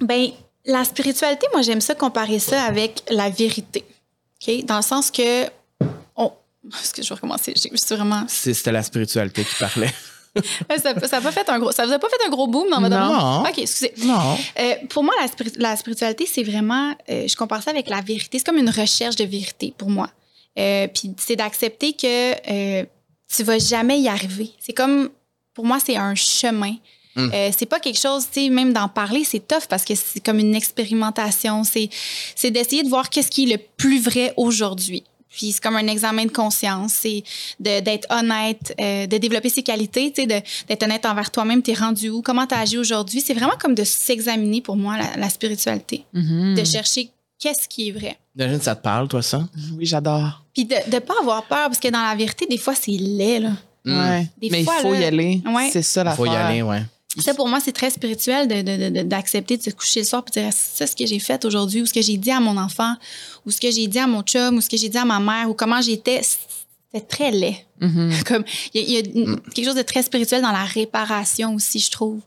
Ben, 0.00 0.28
la 0.64 0.84
spiritualité, 0.84 1.46
moi, 1.52 1.62
j'aime 1.62 1.80
ça 1.80 1.94
comparer 1.94 2.38
ça 2.38 2.62
avec 2.64 3.02
la 3.10 3.30
vérité. 3.30 3.84
OK? 4.46 4.64
Dans 4.66 4.76
le 4.76 4.82
sens 4.82 5.10
que. 5.10 5.46
On... 6.16 6.32
Est-ce 6.82 6.92
que 6.94 7.02
je 7.02 7.08
vais 7.08 7.14
recommencer? 7.14 7.52
J'ai- 7.56 7.70
Je 7.72 7.76
suis 7.76 7.94
vraiment. 7.94 8.24
C'était 8.28 8.72
la 8.72 8.82
spiritualité 8.82 9.44
qui 9.44 9.54
parlait. 9.58 9.92
Ça 10.76 10.92
n'a 10.94 11.20
pas 11.20 11.32
fait 11.32 11.48
un 11.48 11.58
gros. 11.58 11.72
Ça 11.72 11.86
vous 11.86 11.92
a 11.92 11.98
pas 11.98 12.08
fait 12.08 12.26
un 12.26 12.30
gros 12.30 12.46
boom 12.46 12.68
dans 12.70 12.80
votre 12.80 12.96
Non. 12.96 13.40
OK, 13.42 13.58
excusez. 13.58 13.92
Non. 14.04 14.36
Euh, 14.58 14.74
pour 14.88 15.04
moi, 15.04 15.14
la, 15.20 15.26
spiri- 15.26 15.58
la 15.58 15.76
spiritualité, 15.76 16.26
c'est 16.26 16.42
vraiment, 16.42 16.94
euh, 17.10 17.26
je 17.28 17.36
compare 17.36 17.62
ça 17.62 17.70
avec 17.70 17.88
la 17.88 18.00
vérité. 18.00 18.38
C'est 18.38 18.44
comme 18.44 18.58
une 18.58 18.70
recherche 18.70 19.16
de 19.16 19.24
vérité 19.24 19.74
pour 19.76 19.90
moi. 19.90 20.10
Euh, 20.58 20.88
Puis 20.92 21.14
c'est 21.18 21.36
d'accepter 21.36 21.92
que 21.92 22.82
tu 23.34 23.42
vas 23.42 23.58
jamais 23.58 24.00
y 24.00 24.08
arriver. 24.08 24.50
C'est 24.58 24.72
comme, 24.72 25.10
pour 25.54 25.64
moi, 25.66 25.78
c'est 25.84 25.96
un 25.96 26.14
chemin. 26.14 26.74
Mm. 27.16 27.30
Euh, 27.34 27.50
c'est 27.56 27.66
pas 27.66 27.80
quelque 27.80 27.98
chose, 27.98 28.26
tu 28.32 28.42
sais, 28.44 28.48
même 28.48 28.72
d'en 28.72 28.88
parler, 28.88 29.24
c'est 29.24 29.46
tough 29.46 29.66
parce 29.68 29.84
que 29.84 29.94
c'est 29.94 30.20
comme 30.20 30.38
une 30.38 30.54
expérimentation. 30.54 31.64
C'est, 31.64 31.88
c'est 32.36 32.50
d'essayer 32.50 32.82
de 32.84 32.88
voir 32.88 33.10
qu'est-ce 33.10 33.30
qui 33.30 33.44
est 33.50 33.56
le 33.56 33.62
plus 33.76 34.00
vrai 34.00 34.32
aujourd'hui. 34.36 35.02
Puis 35.30 35.52
c'est 35.52 35.62
comme 35.62 35.76
un 35.76 35.86
examen 35.86 36.24
de 36.26 36.30
conscience, 36.32 36.92
c'est 36.94 37.22
de- 37.60 37.80
d'être 37.80 38.06
honnête, 38.10 38.74
euh, 38.80 39.06
de 39.06 39.18
développer 39.18 39.50
ses 39.50 39.62
qualités, 39.62 40.12
tu 40.12 40.22
sais, 40.22 40.26
de- 40.26 40.40
d'être 40.68 40.82
honnête 40.82 41.04
envers 41.06 41.30
toi-même, 41.30 41.62
t'es 41.62 41.74
rendu 41.74 42.08
où, 42.10 42.22
comment 42.22 42.46
t'as 42.46 42.60
agi 42.60 42.78
aujourd'hui. 42.78 43.20
C'est 43.20 43.34
vraiment 43.34 43.56
comme 43.60 43.74
de 43.74 43.84
s'examiner 43.84 44.60
pour 44.62 44.76
moi, 44.76 44.96
la, 44.96 45.16
la 45.16 45.28
spiritualité, 45.28 46.04
Mhm. 46.14 46.54
de 46.56 46.64
chercher 46.64 47.10
qu'est-ce 47.38 47.68
qui 47.68 47.88
est 47.88 47.92
vrai. 47.92 48.16
Imagine, 48.36 48.60
ça 48.60 48.74
te 48.74 48.82
parle, 48.82 49.06
toi, 49.08 49.22
ça? 49.22 49.46
Oui, 49.76 49.84
j'adore. 49.86 50.44
Puis 50.54 50.64
de 50.64 50.74
ne 50.92 50.98
pas 51.00 51.14
avoir 51.20 51.42
peur, 51.44 51.66
parce 51.68 51.78
que 51.78 51.88
dans 51.88 52.02
la 52.02 52.14
vérité, 52.14 52.46
des 52.46 52.58
fois, 52.58 52.74
c'est 52.74 52.90
laid, 52.92 53.40
là. 53.40 53.50
Mm. 53.84 53.98
Ouais. 54.10 54.26
Des 54.40 54.50
Mais 54.50 54.64
fois, 54.64 54.74
il 54.78 54.82
faut 54.82 54.92
là- 54.92 55.00
y 55.00 55.04
aller. 55.04 55.42
Ouais. 55.46 55.68
C'est 55.72 55.82
ça 55.82 56.00
Il 56.00 56.04
la 56.04 56.14
faut 56.16 56.26
y 56.26 56.30
aller, 56.30 56.62
ouais. 56.62 56.82
Ça, 57.20 57.34
pour 57.34 57.48
moi, 57.48 57.60
c'est 57.60 57.72
très 57.72 57.90
spirituel 57.90 58.46
de- 58.48 58.62
de- 58.62 58.90
de- 58.90 59.02
d'accepter 59.02 59.56
de, 59.56 59.62
se 59.62 59.70
coucher 59.70 60.00
le 60.00 60.06
soir 60.06 60.22
et 60.26 60.30
de 60.30 60.40
dire 60.40 60.52
c'est 60.52 60.86
ce 60.86 60.94
que 60.96 61.06
j'ai 61.06 61.18
fait 61.18 61.44
aujourd'hui, 61.44 61.82
ou 61.82 61.86
ce 61.86 61.92
que 61.92 62.02
j'ai 62.02 62.16
dit 62.16 62.30
à 62.30 62.40
mon 62.40 62.56
enfant, 62.56 62.94
ou 63.44 63.50
ce 63.50 63.60
que 63.60 63.70
j'ai 63.70 63.86
dit 63.86 63.98
à 63.98 64.06
mon 64.06 64.22
chum, 64.22 64.56
ou 64.56 64.60
ce 64.60 64.68
que 64.68 64.76
j'ai 64.76 64.88
dit 64.88 64.98
à 64.98 65.04
ma 65.04 65.18
mère, 65.20 65.50
ou 65.50 65.54
comment 65.54 65.80
j'étais. 65.80 66.20
C'était 66.22 67.04
très 67.06 67.30
laid. 67.30 67.56
Mhm. 67.80 68.10
Comme 68.26 68.44
il 68.74 68.80
y 68.80 68.84
a, 68.84 68.86
il 68.88 68.92
y 68.92 68.96
a 68.96 69.20
une- 69.22 69.40
quelque 69.40 69.64
chose 69.66 69.74
de 69.74 69.82
très 69.82 70.02
spirituel 70.02 70.42
dans 70.42 70.52
la 70.52 70.64
réparation 70.64 71.54
aussi, 71.54 71.80
je 71.80 71.90
trouve. 71.90 72.20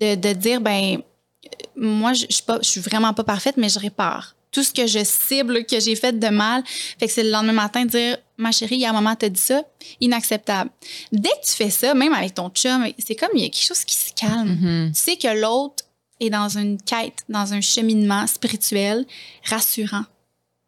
De, 0.00 0.14
de 0.14 0.32
dire, 0.32 0.60
ben, 0.60 0.96
euh, 0.96 1.48
moi, 1.76 2.12
je 2.12 2.24
je 2.28 2.34
suis 2.36 2.42
pas- 2.44 2.58
je 2.62 2.68
suis 2.68 2.80
vraiment 2.80 3.12
pas 3.14 3.24
parfaite, 3.24 3.56
mais 3.56 3.68
je 3.68 3.78
répare. 3.78 4.34
Tout 4.50 4.62
ce 4.62 4.72
que 4.72 4.86
je 4.86 5.04
cible, 5.04 5.64
que 5.64 5.78
j'ai 5.80 5.94
fait 5.94 6.18
de 6.18 6.28
mal, 6.28 6.62
fait 6.98 7.06
que 7.06 7.12
c'est 7.12 7.22
le 7.22 7.30
lendemain 7.30 7.52
matin 7.52 7.84
de 7.84 7.90
dire, 7.90 8.18
ma 8.36 8.52
chérie, 8.52 8.76
il 8.76 8.80
y 8.80 8.86
a 8.86 8.90
un 8.90 8.94
moment, 8.94 9.14
t'as 9.14 9.28
dit 9.28 9.40
ça, 9.40 9.62
inacceptable. 10.00 10.70
Dès 11.12 11.28
que 11.28 11.46
tu 11.46 11.52
fais 11.52 11.70
ça, 11.70 11.94
même 11.94 12.12
avec 12.12 12.34
ton 12.34 12.48
chum, 12.50 12.86
c'est 12.98 13.14
comme 13.14 13.30
il 13.34 13.42
y 13.42 13.44
a 13.44 13.48
quelque 13.48 13.66
chose 13.66 13.84
qui 13.84 13.96
se 13.96 14.12
calme. 14.14 14.56
Mhm. 14.60 14.92
Tu 14.94 15.00
sais 15.00 15.16
que 15.16 15.28
l'autre 15.40 15.84
est 16.20 16.30
dans 16.30 16.48
une 16.48 16.80
quête, 16.80 17.18
dans 17.28 17.52
un 17.52 17.60
cheminement 17.60 18.26
spirituel 18.26 19.04
rassurant. 19.44 20.04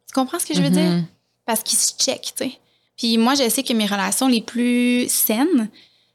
Tu 0.07 0.13
comprends 0.13 0.39
ce 0.39 0.45
que 0.45 0.53
je 0.53 0.61
veux 0.61 0.69
dire? 0.69 0.89
Mhm. 0.89 1.05
Parce 1.45 1.63
qu'il 1.63 1.77
se 1.77 1.93
check, 1.97 2.21
tu 2.37 2.45
sais. 2.45 2.51
Puis 2.97 3.17
moi, 3.17 3.33
je 3.33 3.49
sais 3.49 3.63
que 3.63 3.73
mes 3.73 3.87
relations 3.87 4.27
les 4.27 4.41
plus 4.41 5.09
saines, 5.09 5.69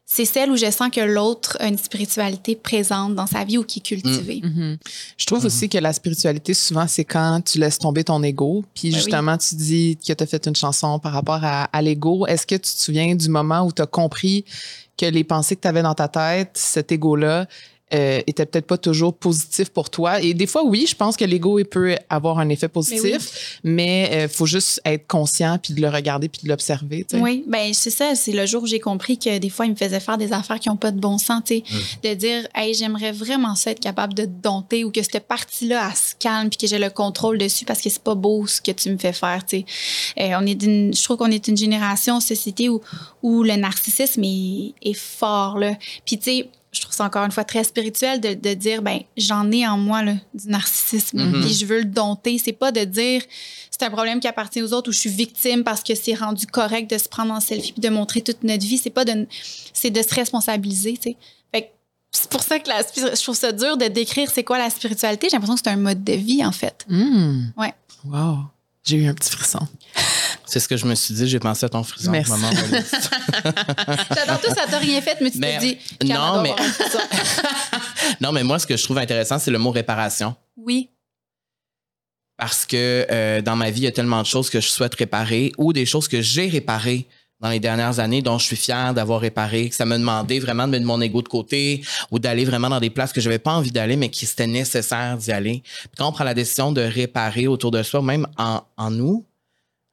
c'est 0.09 0.23
celles 0.23 0.49
où 0.49 0.55
je 0.55 0.71
sens 0.71 0.89
que 0.89 1.01
l'autre 1.01 1.57
a 1.59 1.67
une 1.67 1.77
spiritualité 1.77 2.55
présente 2.55 3.13
dans 3.13 3.27
sa 3.27 3.43
vie 3.43 3.57
ou 3.57 3.63
qui 3.65 3.79
est 3.79 3.81
cultivée. 3.81 4.39
Mhm. 4.41 4.77
Je 5.17 5.25
trouve 5.25 5.43
aussi 5.43 5.67
que 5.67 5.77
la 5.77 5.91
spiritualité, 5.91 6.53
souvent, 6.53 6.87
c'est 6.87 7.03
quand 7.03 7.41
tu 7.43 7.59
laisses 7.59 7.77
tomber 7.77 8.05
ton 8.05 8.23
ego. 8.23 8.63
Puis 8.73 8.89
Ben 8.89 8.95
oui. 8.95 9.01
justement, 9.03 9.37
tu 9.37 9.55
dis 9.55 9.97
que 9.97 10.13
tu 10.13 10.23
as 10.23 10.25
fait 10.25 10.47
une 10.47 10.55
chanson 10.55 10.97
par 10.97 11.11
rapport 11.11 11.43
à, 11.43 11.65
à 11.65 11.81
l'ego. 11.81 12.25
Est-ce 12.25 12.47
que 12.47 12.55
tu 12.55 12.61
te 12.61 12.79
souviens 12.79 13.13
du 13.15 13.27
moment 13.27 13.65
où 13.65 13.71
tu 13.73 13.81
as 13.81 13.85
compris 13.85 14.45
que 14.97 15.05
les 15.05 15.25
pensées 15.25 15.57
que 15.57 15.61
tu 15.61 15.67
avais 15.67 15.83
dans 15.83 15.93
ta 15.93 16.07
tête, 16.07 16.51
cet 16.53 16.93
ego-là, 16.93 17.45
euh, 17.93 18.21
était 18.27 18.45
peut-être 18.45 18.67
pas 18.67 18.77
toujours 18.77 19.13
positif 19.13 19.69
pour 19.69 19.89
toi. 19.89 20.21
Et 20.21 20.33
des 20.33 20.47
fois, 20.47 20.63
oui, 20.63 20.85
je 20.87 20.95
pense 20.95 21.17
que 21.17 21.25
l'ego 21.25 21.59
il 21.59 21.65
peut 21.65 21.95
avoir 22.09 22.39
un 22.39 22.49
effet 22.49 22.67
positif, 22.67 23.59
mais 23.63 24.23
il 24.23 24.29
faut 24.29 24.45
juste 24.45 24.81
être 24.85 25.07
conscient 25.07 25.57
puis 25.61 25.73
de 25.73 25.81
le 25.81 25.89
regarder 25.89 26.29
puis 26.29 26.41
de 26.43 26.49
l'observer. 26.49 27.05
Oui, 27.13 27.43
ben 27.47 27.73
c'est 27.73 27.89
ça. 27.89 28.15
C'est 28.15 28.31
le 28.31 28.45
jour 28.45 28.63
où 28.63 28.67
j'ai 28.67 28.79
compris 28.79 29.17
que 29.17 29.37
des 29.37 29.49
fois, 29.49 29.65
il 29.65 29.71
me 29.71 29.75
faisait 29.75 29.99
faire 29.99 30.17
des 30.17 30.33
affaires 30.33 30.59
qui 30.59 30.69
n'ont 30.69 30.77
pas 30.77 30.91
de 30.91 30.99
bon 30.99 31.17
sens. 31.17 31.41
tu 31.45 31.57
sais. 31.57 31.63
De 32.03 32.13
dire, 32.13 32.47
hey, 32.55 32.73
j'aimerais 32.73 33.11
vraiment 33.11 33.55
ça 33.55 33.71
être 33.71 33.79
capable 33.79 34.13
de 34.13 34.23
te 34.23 34.41
dompter 34.41 34.83
ou 34.83 34.91
que 34.91 35.01
cette 35.01 35.27
partie-là, 35.27 35.89
elle 35.89 35.95
se 35.95 36.15
calme 36.19 36.49
puis 36.49 36.57
que 36.57 36.67
j'ai 36.67 36.79
le 36.79 36.89
contrôle 36.89 37.37
dessus 37.37 37.65
parce 37.65 37.81
que 37.81 37.89
c'est 37.89 38.03
pas 38.03 38.15
beau 38.15 38.47
ce 38.47 38.61
que 38.61 38.71
tu 38.71 38.89
me 38.91 38.97
fais 38.97 39.13
faire. 39.13 39.45
tu 39.45 39.59
sais. 39.59 39.65
Euh, 40.19 40.37
on 40.39 40.45
est 40.45 40.57
je 40.67 41.03
trouve 41.03 41.17
qu'on 41.17 41.31
est 41.31 41.47
une 41.47 41.57
génération, 41.57 42.19
société 42.19 42.69
où, 42.69 42.81
où 43.21 43.43
le 43.43 43.55
narcissisme 43.55 44.23
est, 44.23 44.73
est 44.81 44.97
fort. 44.97 45.57
Là. 45.57 45.75
Puis, 46.05 46.17
tu 46.17 46.23
sais, 46.23 46.49
je 46.77 46.81
trouve 46.81 46.93
ça 46.93 47.05
encore 47.05 47.25
une 47.25 47.31
fois 47.31 47.43
très 47.43 47.63
spirituel 47.63 48.21
de, 48.21 48.33
de 48.33 48.53
dire, 48.53 48.81
ben, 48.81 48.99
j'en 49.17 49.51
ai 49.51 49.67
en 49.67 49.77
moi, 49.77 50.03
là, 50.03 50.13
du 50.33 50.47
narcissisme. 50.47 51.21
Mhm. 51.21 51.41
Puis 51.41 51.53
je 51.53 51.65
veux 51.65 51.79
le 51.79 51.85
dompter. 51.85 52.37
C'est 52.37 52.53
pas 52.53 52.71
de 52.71 52.83
dire, 52.83 53.21
c'est 53.71 53.83
un 53.83 53.89
problème 53.89 54.19
qui 54.19 54.27
appartient 54.27 54.61
aux 54.61 54.73
autres 54.73 54.89
ou 54.89 54.93
je 54.93 54.99
suis 54.99 55.09
victime 55.09 55.63
parce 55.63 55.83
que 55.83 55.95
c'est 55.95 56.13
rendu 56.13 56.45
correct 56.45 56.89
de 56.89 56.97
se 56.97 57.09
prendre 57.09 57.33
en 57.33 57.39
selfie 57.39 57.73
puis 57.73 57.81
de 57.81 57.89
montrer 57.89 58.21
toute 58.21 58.43
notre 58.43 58.65
vie. 58.65 58.77
C'est 58.77 58.89
pas 58.89 59.05
de, 59.05 59.27
c'est 59.73 59.89
de 59.89 60.01
se 60.01 60.13
responsabiliser, 60.13 60.93
tu 60.93 61.11
sais. 61.11 61.17
C'est 62.11 62.29
pour 62.29 62.41
ça 62.41 62.59
que 62.59 62.69
la, 62.69 62.81
je 62.81 63.21
trouve 63.21 63.35
ça 63.35 63.51
dur 63.51 63.77
de 63.77 63.85
décrire 63.85 64.31
c'est 64.31 64.43
quoi 64.43 64.57
la 64.57 64.69
spiritualité. 64.69 65.27
J'ai 65.29 65.35
l'impression 65.35 65.55
que 65.55 65.61
c'est 65.63 65.69
un 65.69 65.77
mode 65.77 66.03
de 66.03 66.13
vie, 66.13 66.43
en 66.43 66.51
fait. 66.51 66.85
Hmm. 66.87 67.47
Ouais. 67.57 67.73
Wow. 68.05 68.37
J'ai 68.83 68.97
eu 68.97 69.07
un 69.07 69.13
petit 69.13 69.29
frisson. 69.29 69.67
C'est 70.47 70.59
ce 70.59 70.67
que 70.67 70.77
je 70.77 70.85
me 70.85 70.95
suis 70.95 71.13
dit. 71.13 71.27
J'ai 71.27 71.39
pensé 71.39 71.65
à 71.65 71.69
ton 71.69 71.83
frisson. 71.83 72.09
Merci. 72.11 72.31
Maman. 72.31 72.49
J'adore 74.15 74.41
tout, 74.41 74.53
ça 74.55 74.65
t'a 74.69 74.77
rien 74.79 75.01
fait, 75.01 75.17
mais 75.21 75.29
tu 75.31 75.39
t'es 75.39 75.57
dit, 75.57 75.77
non, 76.05 76.41
mais- 76.41 76.55
non, 78.21 78.31
mais 78.31 78.43
moi, 78.43 78.57
ce 78.59 78.65
que 78.67 78.77
je 78.77 78.83
trouve 78.83 78.97
intéressant, 78.97 79.39
c'est 79.39 79.51
le 79.51 79.59
mot 79.59 79.71
réparation. 79.71 80.35
Oui. 80.55 80.89
Parce 82.37 82.65
que 82.65 83.05
euh, 83.11 83.41
dans 83.41 83.55
ma 83.55 83.71
vie, 83.71 83.81
il 83.81 83.85
y 83.85 83.87
a 83.87 83.91
tellement 83.91 84.21
de 84.21 84.27
choses 84.27 84.49
que 84.49 84.61
je 84.61 84.67
souhaite 84.67 84.95
réparer 84.95 85.51
ou 85.57 85.73
des 85.73 85.85
choses 85.85 86.07
que 86.07 86.21
j'ai 86.21 86.47
réparées 86.47 87.07
dans 87.39 87.49
les 87.49 87.59
dernières 87.59 87.99
années 87.99 88.21
dont 88.21 88.37
je 88.39 88.45
suis 88.45 88.55
fière 88.55 88.93
d'avoir 88.93 89.19
réparé, 89.21 89.69
que 89.69 89.75
ça 89.75 89.85
m'a 89.85 89.97
demandé 89.97 90.39
vraiment 90.39 90.65
de 90.65 90.71
mettre 90.71 90.85
mon 90.85 90.99
ego 91.01 91.21
de 91.21 91.27
côté 91.27 91.83
ou 92.09 92.17
d'aller 92.19 92.45
vraiment 92.45 92.69
dans 92.69 92.79
des 92.79 92.89
places 92.89 93.13
que 93.13 93.21
j'avais 93.21 93.37
pas 93.39 93.53
envie 93.53 93.71
d'aller, 93.71 93.95
mais 93.95 94.09
qui 94.09 94.25
c'était 94.25 94.47
nécessaire 94.47 95.17
d'y 95.17 95.31
aller. 95.31 95.61
Puis 95.63 95.89
quand 95.97 96.07
on 96.07 96.11
prend 96.11 96.23
la 96.23 96.33
décision 96.33 96.71
de 96.71 96.81
réparer 96.81 97.47
autour 97.47 97.69
de 97.71 97.81
soi, 97.83 98.01
même 98.01 98.25
en, 98.37 98.61
en 98.77 98.89
nous, 98.91 99.25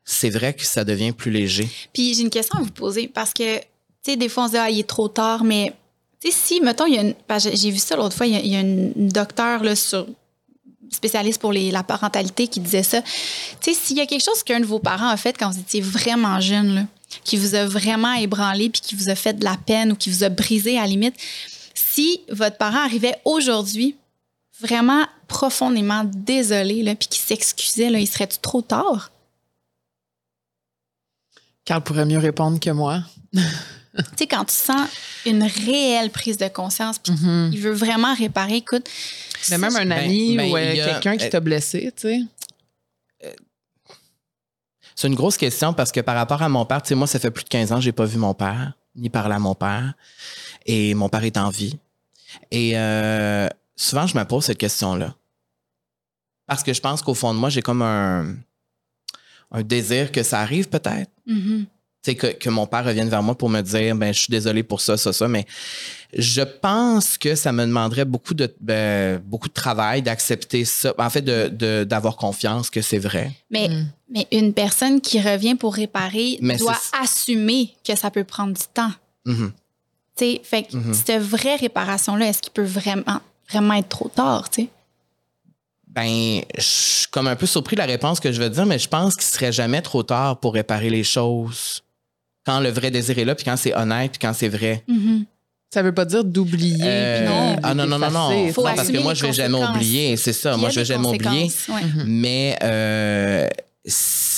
c'est 0.04 0.30
vrai 0.30 0.54
que 0.54 0.64
ça 0.64 0.84
devient 0.84 1.12
plus 1.12 1.30
léger. 1.30 1.68
Puis 1.92 2.14
j'ai 2.14 2.22
une 2.22 2.30
question 2.30 2.58
à 2.58 2.62
vous 2.62 2.70
poser 2.70 3.08
parce 3.08 3.32
que, 3.32 3.58
tu 3.58 3.64
sais, 4.02 4.16
des 4.16 4.28
fois, 4.28 4.44
on 4.44 4.46
se 4.46 4.52
dit, 4.52 4.58
ah, 4.58 4.70
il 4.70 4.80
est 4.80 4.88
trop 4.88 5.08
tard, 5.08 5.44
mais, 5.44 5.72
tu 6.20 6.30
sais, 6.30 6.36
si, 6.36 6.60
mettons, 6.60 6.86
il 6.86 6.94
y 6.94 6.98
a 6.98 7.02
une. 7.02 7.14
que 7.14 7.56
j'ai 7.56 7.70
vu 7.70 7.78
ça 7.78 7.96
l'autre 7.96 8.14
fois, 8.14 8.26
il 8.26 8.34
y 8.34 8.36
a, 8.36 8.40
il 8.40 8.52
y 8.52 8.56
a 8.56 8.60
une, 8.60 9.08
docteure, 9.08 9.62
là, 9.62 9.74
sur 9.74 10.06
spécialiste 10.90 11.40
pour 11.40 11.52
les, 11.52 11.70
la 11.70 11.82
parentalité 11.82 12.46
qui 12.46 12.60
disait 12.60 12.82
ça. 12.82 13.02
Tu 13.02 13.72
sais, 13.72 13.74
s'il 13.74 13.96
y 13.96 14.00
a 14.00 14.06
quelque 14.06 14.24
chose 14.24 14.42
qu'un 14.42 14.60
de 14.60 14.66
vos 14.66 14.78
parents 14.78 15.08
a 15.08 15.16
fait 15.16 15.36
quand 15.36 15.50
vous 15.50 15.58
étiez 15.58 15.80
vraiment 15.80 16.38
jeune, 16.38 16.74
là, 16.74 16.82
qui 17.24 17.36
vous 17.36 17.54
a 17.54 17.64
vraiment 17.64 18.12
ébranlé 18.12 18.68
puis 18.68 18.80
qui 18.80 18.94
vous 18.94 19.08
a 19.08 19.14
fait 19.14 19.32
de 19.32 19.44
la 19.44 19.56
peine 19.56 19.92
ou 19.92 19.96
qui 19.96 20.10
vous 20.10 20.24
a 20.24 20.28
brisé 20.28 20.78
à 20.78 20.82
la 20.82 20.88
limite, 20.88 21.14
si 21.74 22.20
votre 22.28 22.58
parent 22.58 22.84
arrivait 22.84 23.16
aujourd'hui 23.24 23.96
vraiment 24.60 25.04
profondément 25.26 26.04
désolé, 26.04 26.82
là, 26.82 26.94
puis 26.94 27.08
qui 27.08 27.18
s'excusait, 27.18 27.90
il 27.90 28.06
serait 28.06 28.26
trop 28.26 28.62
tard? 28.62 29.10
Carl 31.64 31.82
pourrait 31.82 32.04
mieux 32.04 32.18
répondre 32.18 32.60
que 32.60 32.70
moi. 32.70 33.02
Tu 33.32 33.40
sais, 34.18 34.26
quand 34.26 34.44
tu 34.44 34.54
sens 34.54 34.88
une 35.24 35.42
réelle 35.44 36.10
prise 36.10 36.36
de 36.36 36.48
conscience, 36.48 36.98
puis 36.98 37.12
Mhm. 37.12 37.50
il 37.52 37.60
veut 37.60 37.72
vraiment 37.72 38.14
réparer, 38.14 38.56
écoute. 38.56 38.88
Mais 39.50 39.58
même 39.58 39.74
un 39.76 39.86
Ben- 39.86 39.92
ami 40.04 40.36
ben, 40.36 40.50
ou 40.50 40.56
euh, 40.56 40.74
y 40.74 40.80
a- 40.80 40.86
quelqu'un 40.94 41.16
qui 41.16 41.28
t'a 41.30 41.40
blessé, 41.40 41.92
tu 41.96 42.02
sais. 42.08 42.20
C'est 44.96 45.08
une 45.08 45.14
grosse 45.16 45.36
question 45.36 45.72
parce 45.74 45.90
que 45.90 46.00
par 46.00 46.14
rapport 46.14 46.40
à 46.42 46.48
mon 46.48 46.64
père, 46.64 46.80
tu 46.82 46.88
sais, 46.88 46.94
moi, 46.94 47.06
ça 47.06 47.18
fait 47.18 47.30
plus 47.30 47.42
de 47.44 47.48
15 47.48 47.72
ans 47.72 47.76
que 47.76 47.82
j'ai 47.82 47.92
pas 47.92 48.04
vu 48.04 48.16
mon 48.16 48.32
père, 48.34 48.74
ni 48.94 49.10
parlé 49.10 49.34
à 49.34 49.38
mon 49.40 49.54
père. 49.54 49.94
Et 50.66 50.94
mon 50.94 51.08
père 51.08 51.24
est 51.24 51.36
en 51.36 51.50
vie. 51.50 51.78
Et 52.52 52.72
euh, 52.78 53.48
souvent, 53.76 54.06
je 54.06 54.16
me 54.16 54.24
pose 54.24 54.44
cette 54.44 54.58
question-là. 54.58 55.14
Parce 56.46 56.62
que 56.62 56.72
je 56.72 56.80
pense 56.80 57.02
qu'au 57.02 57.14
fond 57.14 57.34
de 57.34 57.38
moi, 57.38 57.48
j'ai 57.50 57.62
comme 57.62 57.82
un, 57.82 58.36
un 59.54 59.62
désir 59.62 60.12
que 60.12 60.22
ça 60.22 60.40
arrive 60.40 60.68
peut-être. 60.68 61.10
Tu 61.26 62.10
sais, 62.10 62.14
que, 62.16 62.26
que 62.26 62.50
mon 62.50 62.66
père 62.66 62.84
revienne 62.84 63.08
vers 63.08 63.22
moi 63.22 63.34
pour 63.38 63.48
me 63.48 63.62
dire, 63.62 63.94
ben, 63.96 64.12
je 64.12 64.18
suis 64.20 64.30
désolé 64.30 64.62
pour 64.62 64.82
ça, 64.82 64.98
ça, 64.98 65.10
ça, 65.14 65.26
mais 65.26 65.46
je 66.12 66.42
pense 66.42 67.16
que 67.16 67.34
ça 67.34 67.50
me 67.50 67.64
demanderait 67.64 68.04
beaucoup 68.04 68.34
de, 68.34 68.54
ben, 68.60 69.18
beaucoup 69.24 69.48
de 69.48 69.54
travail 69.54 70.02
d'accepter 70.02 70.66
ça. 70.66 70.92
En 70.98 71.08
fait, 71.08 71.22
de, 71.22 71.48
de- 71.48 71.84
d'avoir 71.84 72.16
confiance 72.16 72.68
que 72.68 72.82
c'est 72.82 72.98
vrai. 72.98 73.32
Mais, 73.50 73.68
Mm. 73.68 73.86
mais 74.10 74.26
une 74.32 74.52
personne 74.52 75.00
qui 75.00 75.18
revient 75.20 75.54
pour 75.54 75.74
réparer 75.74 76.36
Mais 76.42 76.58
doit 76.58 76.76
assumer 77.00 77.72
que 77.86 77.96
ça 77.96 78.10
peut 78.10 78.24
prendre 78.24 78.52
du 78.52 78.64
temps. 78.74 78.92
Mhm. 79.24 79.52
Tu 80.16 80.24
sais, 80.26 80.40
fait 80.44 80.64
que 80.64 80.76
Mhm. 80.76 80.92
cette 80.94 81.22
vraie 81.22 81.56
réparation-là, 81.56 82.26
est-ce 82.28 82.42
qu'il 82.42 82.52
peut 82.52 82.62
vraiment, 82.64 83.20
vraiment 83.50 83.74
être 83.74 83.88
trop 83.88 84.08
tard, 84.14 84.50
tu 84.50 84.62
sais? 84.64 84.68
Ben, 85.94 86.40
je 86.56 86.62
suis 86.62 87.06
comme 87.08 87.28
un 87.28 87.36
peu 87.36 87.46
surpris 87.46 87.76
de 87.76 87.80
la 87.80 87.86
réponse 87.86 88.18
que 88.18 88.32
je 88.32 88.42
veux 88.42 88.50
dire, 88.50 88.66
mais 88.66 88.78
je 88.78 88.88
pense 88.88 89.14
qu'il 89.14 89.24
serait 89.24 89.52
jamais 89.52 89.80
trop 89.80 90.02
tard 90.02 90.40
pour 90.40 90.54
réparer 90.54 90.90
les 90.90 91.04
choses. 91.04 91.82
Quand 92.44 92.60
le 92.60 92.70
vrai 92.70 92.90
désir 92.90 93.18
est 93.18 93.24
là, 93.24 93.34
puis 93.34 93.44
quand 93.44 93.56
c'est 93.56 93.74
honnête, 93.74 94.12
puis 94.12 94.18
quand 94.20 94.34
c'est 94.34 94.48
vrai. 94.48 94.82
Mhm. 94.88 95.24
Ça 95.72 95.82
veut 95.82 95.94
pas 95.94 96.04
dire 96.04 96.24
d'oublier. 96.24 96.84
Euh, 96.84 97.18
puis 97.18 97.28
non. 97.28 97.56
Ah 97.62 97.74
non, 97.74 97.86
non, 97.86 97.98
non, 97.98 98.10
non. 98.10 98.52
Faut 98.52 98.62
Non, 98.62 98.74
parce 98.76 98.90
que 98.90 98.98
moi, 98.98 99.14
je 99.14 99.26
vais 99.26 99.32
jamais 99.32 99.58
oublier. 99.58 100.16
C'est 100.16 100.32
ça. 100.32 100.56
Moi, 100.56 100.70
je 100.70 100.80
vais 100.80 100.84
jamais 100.84 101.08
oublier. 101.08 101.50
ouais. 101.68 101.82
Mhm. 101.82 102.04
Mais 102.06 102.56
euh, 102.62 103.48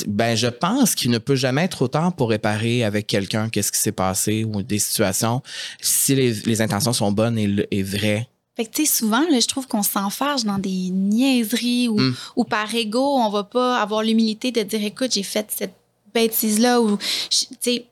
ben, 0.07 0.35
je 0.37 0.47
pense 0.47 0.95
qu'il 0.95 1.11
ne 1.11 1.19
peut 1.19 1.37
jamais 1.37 1.65
être 1.65 1.73
trop 1.77 1.89
tard 1.89 2.15
pour 2.15 2.31
réparer 2.31 2.85
avec 2.85 3.07
quelqu'un 3.07 3.49
qu'est-ce 3.49 3.71
qui 3.71 3.79
s'est 3.81 3.93
passé 3.93 4.45
ou 4.45 4.63
des 4.63 4.79
situations 4.79 5.43
si 5.81 6.15
les, 6.15 6.33
les 6.33 6.63
intentions 6.63 6.93
sont 6.93 7.13
bonnes 7.13 7.39
et, 7.39 7.67
et 7.71 7.83
vraies. 7.83 8.29
Fait 8.57 8.65
que, 8.65 8.71
tu 8.71 8.87
sais, 8.87 8.99
souvent, 8.99 9.21
là, 9.31 9.39
je 9.39 9.47
trouve 9.47 9.67
qu'on 9.67 9.83
s'enfarge 9.83 10.45
dans 10.45 10.59
des 10.59 10.89
niaiseries 10.91 11.89
ou, 11.89 11.99
Mm. 12.01 12.15
ou 12.37 12.45
par 12.45 12.75
ego, 12.75 13.03
on 13.19 13.29
va 13.29 13.45
pas 13.45 13.79
avoir 13.81 14.03
l'humilité 14.03 14.51
de 14.51 14.63
dire, 14.63 14.83
écoute, 14.83 15.13
j'ai 15.13 15.23
fait 15.23 15.47
cette 15.55 15.75
bêtise-là 16.15 16.81
ou, 16.81 16.97
tu 17.31 17.47
sais, 17.61 17.87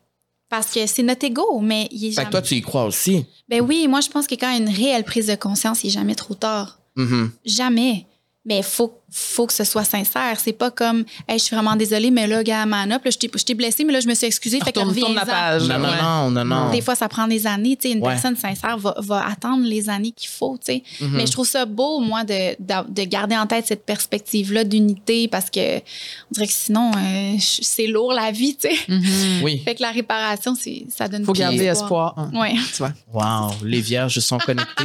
parce 0.49 0.71
que 0.73 0.87
c'est 0.87 1.03
notre 1.03 1.25
ego, 1.27 1.61
mais 1.61 1.89
il 1.91 2.07
est 2.07 2.09
Fait 2.11 2.15
jamais... 2.17 2.27
que 2.27 2.31
toi, 2.33 2.43
tu 2.43 2.55
y 2.55 2.63
crois 2.63 2.85
aussi. 2.87 3.27
Ben 3.49 3.61
oui, 3.61 3.87
moi, 3.89 4.01
je 4.01 4.09
pense 4.09 4.27
que 4.27 4.35
quand 4.37 4.49
il 4.51 4.59
y 4.59 4.61
a 4.61 4.63
une 4.71 4.75
réelle 4.75 5.05
prise 5.05 5.27
de 5.27 5.35
conscience, 5.35 5.85
il 5.85 5.89
n'est 5.89 5.93
jamais 5.93 6.15
trop 6.15 6.35
tard. 6.35 6.79
Mhm. 6.97 7.31
Jamais. 7.45 8.07
Mais 8.47 8.59
il 8.59 8.63
faut, 8.63 8.93
faut 9.17 9.47
que 9.47 9.53
ce 9.53 9.63
soit 9.63 9.85
sincère. 9.85 10.41
C'est 10.43 10.53
pas 10.53 10.73
comme, 10.73 11.05
hey, 11.29 11.39
je 11.39 11.45
suis 11.45 11.55
vraiment 11.55 11.77
désolée, 11.77 12.11
mais 12.11 12.27
là, 12.27 12.43
gars, 12.43 12.67
man 12.67 12.91
up, 12.93 13.05
là, 13.05 13.11
je 13.13 13.17
t'ai 13.19 13.31
je 13.33 13.45
t'ai 13.45 13.55
blessée, 13.55 13.85
mais 13.85 13.93
là, 13.93 14.01
je 14.01 14.09
me 14.09 14.15
suis 14.15 14.27
excusée. 14.27 14.59
Fait 14.59 14.73
que 14.73 14.81
Retourne, 14.81 14.99
tourne 14.99 15.15
la 15.15 15.25
page. 15.25 15.69
Non, 15.69 15.79
non, 15.79 15.89
ouais. 15.89 16.03
non, 16.03 16.31
non, 16.33 16.45
non. 16.45 16.71
Des 16.73 16.81
fois, 16.81 16.97
ça 16.97 17.09
prend 17.09 17.29
des 17.29 17.47
années. 17.47 17.77
Tu 17.77 17.89
sais, 17.89 17.95
une 17.95 18.03
Ouais. 18.03 18.13
personne 18.15 18.35
sincère 18.37 18.77
va, 18.77 18.95
va 18.99 19.25
attendre 19.27 19.65
les 19.65 19.89
années 19.89 20.11
qu'il 20.11 20.29
faut. 20.29 20.59
tu 20.59 20.73
sais. 20.73 20.83
Mhm. 21.01 21.11
Mais 21.17 21.27
je 21.27 21.33
trouve 21.33 21.47
ça 21.47 21.65
beau, 21.65 22.01
moi, 22.01 22.25
de, 22.25 22.57
de, 22.59 22.91
de 22.91 23.03
garder 23.05 23.37
en 23.37 23.47
tête 23.47 23.67
cette 23.69 23.87
perspective-là 23.87 24.65
d'unité 24.65 25.29
parce 25.29 25.49
que 25.49 25.77
on 25.79 26.33
dirait 26.33 26.47
que 26.49 26.53
sinon, 26.53 26.91
euh, 26.97 27.37
c'est 27.41 27.87
lourd 27.87 28.13
la 28.15 28.33
vie. 28.33 28.57
tu 28.57 28.69
sais. 28.69 28.77
Mhm. 28.89 29.43
Oui. 29.45 29.59
Fait 29.65 29.77
que 29.77 29.83
la 29.83 29.93
réparation, 29.93 30.57
c'est, 30.61 30.87
ça 30.95 31.07
donne 31.07 31.25
Faut 31.25 31.33
garder 31.35 31.65
espoir. 31.67 32.15
hein. 32.17 32.31
Ouais. 32.35 32.55
Tu 32.75 32.79
vois? 32.79 32.93
Wow, 33.13 33.53
les 33.63 33.81
vierges 33.81 34.19
sont 34.19 34.39
connectées. 34.39 34.85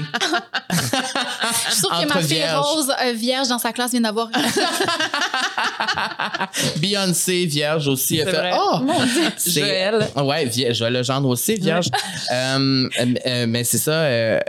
Je 0.71 1.75
sûre 1.75 1.89
que 1.89 2.07
ma 2.07 2.19
fille 2.19 2.35
vierges. 2.37 2.65
rose 2.65 2.91
euh, 3.03 3.11
vierge 3.13 3.47
dans 3.47 3.59
sa 3.59 3.71
classe 3.73 3.91
vient 3.91 4.01
d'avoir. 4.01 4.18
Beyoncé, 6.77 7.45
vierge 7.45 7.87
aussi. 7.87 8.17
Elle 8.17 8.25
C'est 8.25 8.31
fait, 8.31 8.37
vrai. 8.37 8.51
oh! 8.59 8.79
Mon 8.81 9.05
Dieu. 9.05 9.23
C'est- 9.37 9.59
Joël. 9.61 10.07
Ouais, 10.17 10.45
vie- 10.45 10.73
Joël 10.73 10.93
Legendre 10.93 11.29
aussi, 11.29 11.55
vierge. 11.55 11.87
Euh, 12.31 12.87
euh, 13.25 13.45
mais 13.47 13.63
c'est 13.63 13.79
ça. 13.79 13.91
euh, 13.91 14.39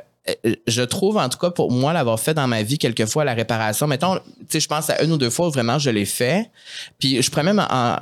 euh, 0.47 0.55
je 0.67 0.83
trouve, 0.83 1.17
en 1.17 1.31
tout 1.31 1.39
cas, 1.39 1.49
pour 1.51 1.73
moi, 1.73 1.95
l'avoir 1.95 2.21
fait 2.21 2.35
dans 2.35 2.47
ma 2.47 2.63
vie 2.63 2.77
quelquefois, 2.77 3.25
la 3.25 3.33
réparation. 3.33 3.87
Mettons, 3.87 4.17
tu 4.17 4.23
sais, 4.51 4.61
je 4.61 4.69
pense 4.69 4.91
à 4.91 5.03
une 5.03 5.13
ou 5.13 5.17
deux 5.17 5.31
fois 5.31 5.49
où 5.49 5.51
vraiment 5.51 5.79
je 5.79 5.89
l'ai 5.89 6.05
fait. 6.05 6.51
Puis 6.99 7.23
je 7.23 7.31
pourrais 7.31 7.43
même 7.45 7.59
en- 7.71 7.97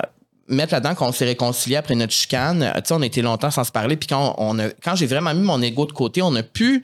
mettre 0.49 0.73
là-dedans 0.73 0.95
qu'on 0.95 1.13
s'est 1.13 1.23
réconcilié 1.25 1.77
après 1.77 1.95
notre 1.95 2.11
chicane. 2.11 2.69
Tu 2.75 2.81
sais, 2.85 2.93
on 2.93 3.01
était 3.01 3.21
longtemps 3.21 3.51
sans 3.51 3.63
se 3.63 3.71
parler. 3.71 3.95
Puis 3.95 4.07
quand, 4.07 4.35
on 4.37 4.59
a, 4.59 4.67
quand 4.83 4.95
j'ai 4.95 5.07
vraiment 5.07 5.33
mis 5.33 5.43
mon 5.43 5.61
ego 5.61 5.85
de 5.85 5.93
côté, 5.93 6.21
on 6.21 6.35
a 6.35 6.43
pu 6.43 6.81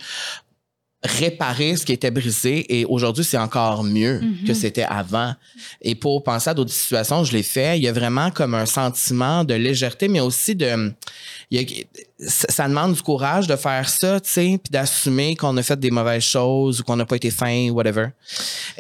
réparer 1.06 1.76
ce 1.76 1.86
qui 1.86 1.94
était 1.94 2.12
brisé 2.12 2.80
et 2.80 2.86
aujourd'hui 2.86 3.24
c'est 3.24 3.38
encore 3.38 3.84
mieux 3.84 4.20
Mhm. 4.22 4.48
que 4.48 4.54
c'était 4.54 4.84
avant 4.84 5.34
et 5.82 5.96
pour 5.96 6.24
penser 6.24 6.50
à 6.50 6.54
d'autres 6.54 6.72
situations 6.74 7.24
je 7.24 7.32
l'ai 7.34 7.44
fait 7.44 7.78
il 7.78 7.84
y 7.84 7.88
a 7.88 7.94
vraiment 7.94 8.32
comme 8.32 8.54
un 8.56 8.66
sentiment 8.66 9.44
de 9.44 9.54
légèreté 9.54 10.08
mais 10.08 10.20
aussi 10.20 10.56
de 10.56 10.94
il 11.52 11.62
y 11.62 11.64
a- 11.64 12.28
ça 12.28 12.68
demande 12.68 12.94
du 12.94 13.02
courage 13.02 13.46
de 13.48 13.56
faire 13.56 13.90
ça 13.90 14.20
tu 14.22 14.30
sais 14.30 14.60
puis 14.64 14.72
d'assumer 14.72 15.36
qu'on 15.36 15.56
a 15.58 15.64
fait 15.64 15.80
des 15.80 15.92
mauvaises 15.92 16.24
choses 16.24 16.80
ou 16.80 16.84
qu'on 16.84 16.96
n'a 16.96 17.06
pas 17.06 17.18
été 17.18 17.30
fin 17.30 17.70
whatever 17.72 18.08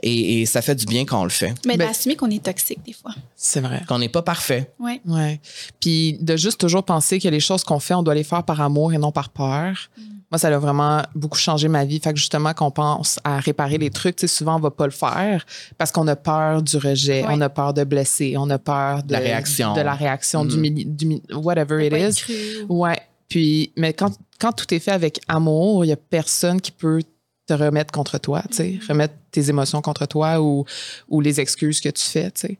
et, 0.01 0.41
et 0.41 0.45
ça 0.45 0.61
fait 0.61 0.75
du 0.75 0.85
bien 0.85 1.05
quand 1.05 1.19
on 1.21 1.25
le 1.25 1.29
fait 1.29 1.53
Mais 1.65 1.75
Ben- 1.77 1.87
d'assumer 1.87 2.15
qu'on 2.15 2.29
est 2.31 2.43
toxique 2.43 2.79
des 2.85 2.93
fois. 2.93 3.13
C'est 3.35 3.59
vrai. 3.61 3.81
qu'on 3.87 3.99
n'est 3.99 4.09
pas 4.09 4.21
parfait 4.21 4.71
Ouais. 4.79 5.01
Ouais. 5.05 5.39
Puis 5.81 6.17
de 6.21 6.37
juste 6.37 6.59
toujours 6.59 6.83
penser 6.83 7.19
que 7.19 7.27
les 7.27 7.39
choses 7.39 7.63
qu'on 7.63 7.79
fait, 7.79 7.93
on 7.93 8.03
doit 8.03 8.15
les 8.15 8.23
faire 8.23 8.43
par 8.43 8.61
amour 8.61 8.93
et 8.93 8.97
non 8.97 9.11
par 9.11 9.29
peur. 9.29 9.89
Moi, 10.35 10.39
ça 10.39 10.49
a 10.53 10.59
vraiment 10.59 11.01
beaucoup 11.15 11.37
changé 11.37 11.69
ma 11.69 11.85
vie. 11.85 11.97
Fait 12.01 12.11
que 12.11 12.19
justement, 12.19 12.53
qu'on 12.53 12.69
pense 12.69 13.21
à 13.23 13.39
réparer 13.39 13.77
les 13.77 13.89
trucs, 13.89 14.17
tu 14.17 14.27
sais, 14.27 14.35
souvent, 14.35 14.57
on 14.57 14.59
va 14.59 14.69
pas 14.69 14.83
le 14.83 14.91
faire 14.91 15.45
parce 15.77 15.93
qu'on 15.93 16.05
a 16.09 16.17
peur 16.17 16.61
du 16.61 16.75
rejet, 16.75 17.21
Ouais. 17.25 17.29
on 17.31 17.39
a 17.39 17.47
peur 17.47 17.73
de 17.73 17.85
blesser, 17.85 18.35
on 18.37 18.49
a 18.49 18.59
peur 18.59 19.01
de 19.03 19.13
La 19.13 19.19
réaction. 19.19 19.71
de 19.73 19.79
la 19.79 19.93
réaction, 19.93 20.43
du 20.43 20.57
Mhm. 20.57 20.61
mili- 20.61 20.85
du 20.85 21.21
whatever 21.33 21.87
it 21.87 21.93
is. 21.93 22.21
cru 22.21 22.65
Ouais. 22.67 22.99
Puis, 23.29 23.71
mais 23.77 23.93
quand, 23.93 24.11
quand 24.37 24.51
tout 24.51 24.73
est 24.73 24.79
fait 24.79 24.91
avec 24.91 25.21
amour, 25.29 25.85
il 25.85 25.87
y 25.87 25.93
a 25.93 25.95
personne 25.95 26.59
qui 26.59 26.73
peut 26.73 27.01
te 27.47 27.53
remettre 27.53 27.93
contre 27.93 28.17
toi, 28.17 28.43
tu 28.49 28.57
sais, 28.57 28.71
Mhm. 28.81 28.87
remettre 28.89 29.13
tes 29.31 29.47
émotions 29.49 29.81
contre 29.81 30.05
toi 30.05 30.41
ou, 30.41 30.65
ou 31.07 31.21
les 31.21 31.39
excuses 31.39 31.79
que 31.79 31.87
tu 31.87 32.03
fais, 32.03 32.29
tu 32.31 32.41
sais. 32.41 32.57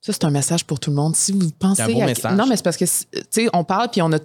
Ça, 0.00 0.12
c'est 0.12 0.24
un 0.24 0.30
message 0.30 0.64
pour 0.66 0.78
tout 0.78 0.90
le 0.90 0.96
monde. 0.96 1.16
Si 1.16 1.32
vous 1.32 1.50
pensez 1.58 1.80
un 1.80 1.88
beau 1.88 2.02
à- 2.02 2.06
message. 2.06 2.36
Non, 2.36 2.46
mais 2.46 2.56
c'est 2.56 2.62
parce 2.62 2.76
que, 2.76 2.84
tu 2.84 2.90
sais, 3.30 3.48
on 3.54 3.64
parle, 3.64 3.88
puis 3.90 4.02
on 4.02 4.12
a... 4.12 4.18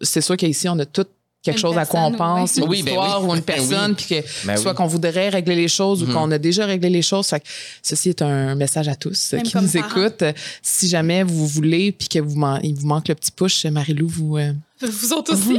C'est 0.00 0.20
sûr 0.20 0.36
qu'ici, 0.36 0.68
on 0.68 0.78
a 0.78 0.86
tout 0.86 1.06
quelque 1.42 1.56
Une 1.56 1.60
chose 1.62 1.78
à 1.78 1.86
quoi 1.86 2.00
on 2.02 2.12
pense, 2.12 2.56
oui. 2.56 2.62
une 2.62 2.68
Oui, 2.68 2.82
ben 2.82 2.88
histoire 2.90 3.22
oui. 3.22 3.28
ou 3.30 3.34
une 3.34 3.40
Ben 3.40 3.54
personne, 3.54 3.90
oui. 3.90 3.94
puis 3.96 4.06
que 4.22 4.46
Ben 4.46 4.56
soit 4.56 4.72
oui. 4.72 4.76
qu'on 4.76 4.86
voudrait 4.86 5.28
régler 5.28 5.54
les 5.54 5.68
choses 5.68 6.02
ou 6.02 6.06
qu'on 6.12 6.30
a 6.32 6.38
déjà 6.38 6.66
réglé 6.66 6.90
les 6.90 7.02
choses. 7.02 7.28
Fait 7.28 7.40
que 7.40 7.46
ceci 7.82 8.08
est 8.10 8.22
un 8.22 8.54
message 8.54 8.88
à 8.88 8.96
tous 8.96 9.32
euh, 9.32 9.36
Même 9.36 9.46
qui 9.46 9.56
nous 9.56 9.68
parents. 9.82 9.88
écoutent. 10.04 10.24
Si 10.62 10.88
jamais 10.88 11.22
vous 11.22 11.46
voulez, 11.46 11.92
puis 11.92 12.08
que 12.08 12.18
vous 12.18 12.36
man- 12.36 12.60
il 12.62 12.74
vous 12.74 12.86
manque 12.86 13.08
le 13.08 13.14
petit 13.14 13.30
push, 13.30 13.64
Marie-Lou 13.66 14.08
vous, 14.08 14.36
euh, 14.36 14.52
Vous 14.82 15.12
autres 15.12 15.32
aussi. 15.32 15.58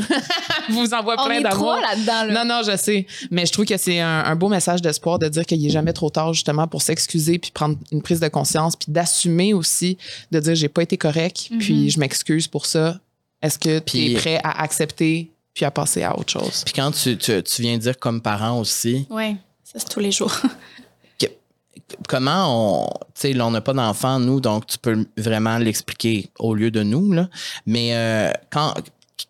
vous 0.70 0.94
envoie 0.94 1.16
On 1.20 1.26
plein 1.26 1.40
est 1.40 1.44
d'amour. 1.44 1.76
là-dedans. 1.76 2.24
Là. 2.26 2.44
Non, 2.44 2.56
non, 2.56 2.62
je 2.70 2.76
sais. 2.78 3.08
Mais 3.32 3.46
je 3.46 3.52
trouve 3.52 3.66
que 3.66 3.78
c'est 3.78 4.00
un, 4.00 4.24
un 4.26 4.36
beau 4.36 4.50
message 4.50 4.82
d'espoir 4.82 5.18
de 5.18 5.28
dire 5.30 5.46
qu'il 5.46 5.62
n'est 5.62 5.70
jamais 5.70 5.94
trop 5.94 6.10
tard, 6.10 6.34
justement, 6.34 6.68
pour 6.68 6.82
s'excuser, 6.82 7.40
puis 7.40 7.52
prendre 7.52 7.78
une 7.92 8.02
prise 8.02 8.20
de 8.20 8.28
conscience, 8.28 8.76
puis 8.76 8.92
d'assumer 8.92 9.54
aussi, 9.54 9.98
de 10.32 10.40
dire 10.40 10.56
j'ai 10.56 10.70
pas 10.70 10.84
été 10.84 10.98
correct, 10.98 11.48
Mhm. 11.52 11.58
puis 11.60 11.90
je 11.90 12.00
m'excuse 12.00 12.48
pour 12.48 12.66
ça. 12.66 13.00
Est-ce 13.42 13.58
que 13.58 13.80
tu 13.80 13.98
es 13.98 14.14
prêt 14.16 14.40
à 14.44 14.62
accepter, 14.62 15.32
puis 15.60 15.66
à 15.66 15.72
passer 15.72 16.04
à 16.04 16.18
autre 16.18 16.32
chose? 16.32 16.62
Puis 16.64 16.74
quand 16.74 16.90
tu, 16.92 17.18
tu, 17.18 17.44
tu 17.44 17.62
viens 17.62 17.78
dire 17.78 18.00
comme 18.00 18.22
parent 18.22 18.58
aussi, 18.62 19.06
Oui, 19.10 19.36
ça 19.62 19.74
c'est 19.78 19.90
tous 19.90 20.00
les 20.00 20.10
jours. 20.14 20.32
comment 22.08 22.86
on. 22.86 22.88
Tu 23.14 23.22
sais, 23.22 23.34
là, 23.34 23.46
on 23.46 23.52
n'a 23.52 23.60
pas 23.60 23.74
d'enfants, 23.74 24.20
nous, 24.20 24.40
donc 24.40 24.68
tu 24.68 24.78
peux 24.78 25.06
vraiment 25.18 25.58
l'expliquer 25.58 26.30
au 26.40 26.54
lieu 26.56 26.72
de 26.72 26.82
nous, 26.82 27.12
là. 27.12 27.28
Mais 27.66 27.90
euh, 27.94 28.32
quand. 28.50 28.74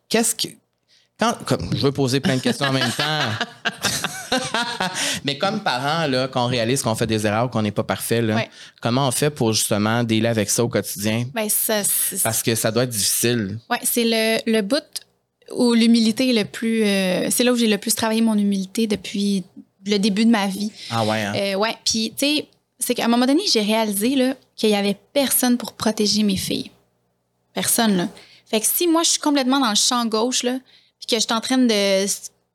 Qu'est-ce 0.08 0.36
que. 0.36 0.50
Quand, 1.20 1.34
comme, 1.46 1.68
je 1.76 1.82
veux 1.82 1.92
poser 1.92 2.20
plein 2.20 2.36
de 2.38 2.42
questions 2.42 2.68
en 2.68 2.72
même 2.74 2.92
temps. 2.92 3.20
Mais 5.26 5.38
comme 5.40 5.62
parents, 5.62 6.06
là, 6.08 6.28
quand 6.28 6.46
on 6.46 6.48
réalise 6.48 6.82
qu'on 6.84 6.94
fait 6.96 7.08
des 7.08 7.26
erreurs, 7.26 7.50
qu'on 7.50 7.62
n'est 7.64 7.72
pas 7.72 7.84
parfait, 7.84 8.22
là, 8.22 8.36
Ouais. 8.36 8.50
comment 8.82 9.08
on 9.08 9.12
fait 9.12 9.30
pour 9.32 9.52
justement 9.54 10.04
dealer 10.04 10.30
avec 10.30 10.50
ça 10.50 10.64
au 10.64 10.70
quotidien? 10.70 11.26
ben, 11.34 11.50
ça, 11.50 11.82
Parce 12.24 12.44
que 12.44 12.54
ça 12.56 12.72
doit 12.72 12.84
être 12.84 12.90
difficile. 12.92 13.58
ouais, 13.70 13.80
c'est 13.84 14.06
le, 14.06 14.40
le 14.50 14.62
bout 14.62 14.78
où 15.56 15.74
l'humilité 15.74 16.30
est 16.30 16.34
le 16.34 16.46
plus. 16.46 16.84
euh, 16.84 17.30
c'est 17.30 17.44
là 17.44 17.52
où 17.52 17.56
j'ai 17.56 17.68
le 17.68 17.78
plus 17.78 17.94
travaillé 17.96 18.22
mon 18.22 18.38
humilité 18.38 18.88
depuis 18.88 19.44
le 19.86 19.98
début 19.98 20.26
de 20.26 20.32
ma 20.32 20.48
vie. 20.48 20.72
Ah 20.90 21.04
ouais, 21.06 21.22
hein? 21.24 21.34
Euh, 21.36 21.56
ouais, 21.56 21.76
puis 21.86 22.12
tu 22.18 22.26
sais, 22.26 22.48
c'est 22.78 22.96
qu'à 22.96 23.06
un 23.06 23.08
moment 23.08 23.26
donné, 23.26 23.42
j'ai 23.52 23.62
réalisé 23.62 24.16
là, 24.16 24.36
qu'il 24.56 24.70
y 24.70 24.76
avait 24.76 24.98
personne 25.14 25.58
pour 25.58 25.74
protéger 25.74 26.24
mes 26.24 26.38
filles. 26.38 26.72
Personne, 27.54 27.98
là. 27.98 28.08
Fait 28.46 28.60
que 28.60 28.66
si 28.66 28.88
moi, 28.88 29.04
je 29.04 29.10
suis 29.12 29.20
complètement 29.20 29.60
dans 29.60 29.70
le 29.70 29.76
champ 29.76 30.06
gauche, 30.06 30.44
là, 30.44 30.60
puis 31.00 31.08
que 31.08 31.16
je 31.16 31.22
suis 31.22 31.34
en 31.34 31.42
train 31.42 31.58
de, 31.58 32.06
tu 32.06 32.12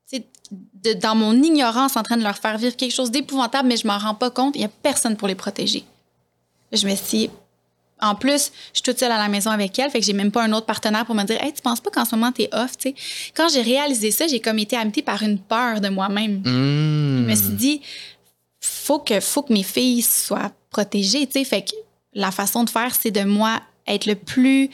sais, 0.07 0.25
de- 0.51 0.93
dans 0.95 1.15
mon 1.15 1.35
ignorance, 1.43 1.97
en 1.97 2.03
train 2.03 2.17
de 2.17 2.23
leur 2.23 2.37
faire 2.39 2.59
vivre 2.59 2.77
quelque 2.77 2.93
chose 2.93 3.11
d'épouvantable, 3.11 3.69
mais 3.69 3.77
je 3.77 3.87
m'en 3.87 3.99
rends 3.99 4.15
pas 4.15 4.31
compte, 4.31 4.55
il 4.57 4.63
y 4.63 4.65
a 4.65 4.69
personne 4.69 5.17
pour 5.17 5.29
les 5.29 5.35
protéger. 5.35 5.85
Je 6.73 6.87
me 6.87 6.95
suis 6.97 7.19
dit, 7.19 7.31
en 8.01 8.15
plus, 8.15 8.51
je 8.73 8.79
suis 8.79 8.83
toute 8.83 8.99
seule 8.99 9.13
à 9.13 9.19
la 9.19 9.29
maison 9.29 9.51
avec 9.51 9.79
elle, 9.79 9.91
fait 9.91 10.01
que 10.01 10.07
j'ai 10.07 10.13
même 10.13 10.33
pas 10.33 10.43
un 10.43 10.53
autre 10.53 10.67
partenaire 10.67 11.07
pour 11.07 11.15
me 11.15 11.23
dire, 11.25 11.43
hey, 11.43 11.53
tu 11.53 11.63
penses 11.63 11.81
pas 11.81 11.91
qu'en 11.91 12.05
ce 12.05 12.15
moment 12.15 12.33
t'es 12.33 12.49
off, 12.53 12.77
tu 12.77 12.91
sais. 12.91 12.95
Quand 13.35 13.49
j'ai 13.49 13.63
réalisé 13.63 14.11
ça, 14.11 14.27
j'ai 14.27 14.41
comme 14.41 14.59
été 14.59 14.77
habitée 14.77 15.03
par 15.03 15.23
une 15.23 15.39
peur 15.39 15.81
de 15.81 15.89
moi-même. 15.89 16.41
Mmh. 16.41 16.45
Je 16.45 17.31
me 17.31 17.35
suis 17.35 17.55
dit, 17.55 17.83
faut 18.61 18.99
que, 18.99 19.21
faut 19.21 19.43
que 19.43 19.53
mes 19.53 19.63
filles 19.63 20.03
soient 20.03 20.53
protégées, 20.71 21.27
tu 21.27 21.33
sais. 21.35 21.45
Fait 21.45 21.63
que 21.63 21.75
la 22.13 22.31
façon 22.31 22.65
de 22.65 22.71
faire, 22.71 22.95
c'est 22.95 23.11
de 23.11 23.25
moi 23.25 23.61
être 23.87 24.07
le 24.07 24.15
plus 24.15 24.71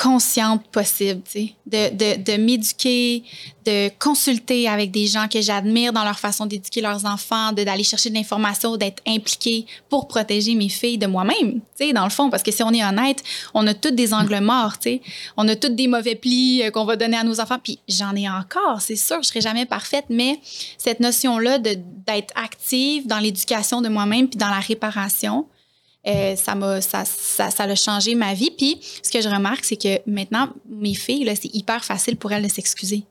consciente 0.00 0.64
possible. 0.68 1.22
De, 1.66 1.90
de, 1.90 2.22
de 2.22 2.36
m'éduquer, 2.40 3.24
de 3.66 3.90
consulter 3.98 4.68
avec 4.68 4.92
des 4.92 5.08
gens 5.08 5.26
que 5.26 5.40
j'admire 5.40 5.92
dans 5.92 6.04
leur 6.04 6.18
façon 6.18 6.46
d'éduquer 6.46 6.80
leurs 6.80 7.04
enfants, 7.04 7.52
d'aller 7.52 7.82
chercher 7.82 8.08
de 8.08 8.14
l'information, 8.14 8.76
d'être 8.76 9.02
impliquée 9.06 9.66
pour 9.88 10.06
protéger 10.06 10.54
mes 10.54 10.68
filles 10.68 10.98
de 10.98 11.08
moi-même, 11.08 11.60
dans 11.92 12.04
le 12.04 12.10
fond. 12.10 12.30
Parce 12.30 12.44
que 12.44 12.52
si 12.52 12.62
on 12.62 12.72
est 12.72 12.84
honnête, 12.84 13.24
on 13.54 13.66
a 13.66 13.74
tous 13.74 13.90
des 13.90 14.14
angles 14.14 14.38
morts, 14.40 14.78
tu 14.78 14.90
sais. 14.90 15.02
On 15.36 15.48
a 15.48 15.56
tous 15.56 15.70
des 15.70 15.88
mauvais 15.88 16.14
plis 16.14 16.62
euh, 16.62 16.70
qu'on 16.70 16.84
va 16.84 16.94
donner 16.94 17.16
à 17.16 17.24
nos 17.24 17.40
enfants. 17.40 17.58
Puis 17.62 17.80
j'en 17.88 18.14
ai 18.14 18.28
encore, 18.28 18.80
c'est 18.80 18.96
sûr, 18.96 19.22
je 19.22 19.28
serai 19.28 19.40
jamais 19.40 19.66
parfaite, 19.66 20.06
mais 20.08 20.38
cette 20.78 21.00
notion-là 21.00 21.58
d'être 21.58 22.32
active 22.36 23.06
dans 23.08 23.18
l'éducation 23.18 23.82
de 23.82 23.88
moi-même 23.88 24.28
puis 24.28 24.38
dans 24.38 24.48
la 24.48 24.60
réparation, 24.60 25.46
euh, 26.08 26.34
ça 26.36 26.54
m'a 26.54 26.80
ça, 26.80 27.04
ça, 27.04 27.50
ça 27.50 27.64
a 27.64 27.74
changé 27.74 28.14
ma 28.14 28.32
vie. 28.34 28.50
Puis 28.50 28.80
ce 29.02 29.10
que 29.10 29.20
je 29.20 29.28
remarque, 29.28 29.64
c'est 29.64 29.76
que 29.76 30.00
maintenant, 30.10 30.48
mes 30.68 30.94
filles, 30.94 31.24
là, 31.24 31.34
c'est 31.36 31.54
hyper 31.54 31.84
facile 31.84 32.16
pour 32.16 32.32
elles 32.32 32.42
de 32.42 32.48
s'excuser. 32.48 33.04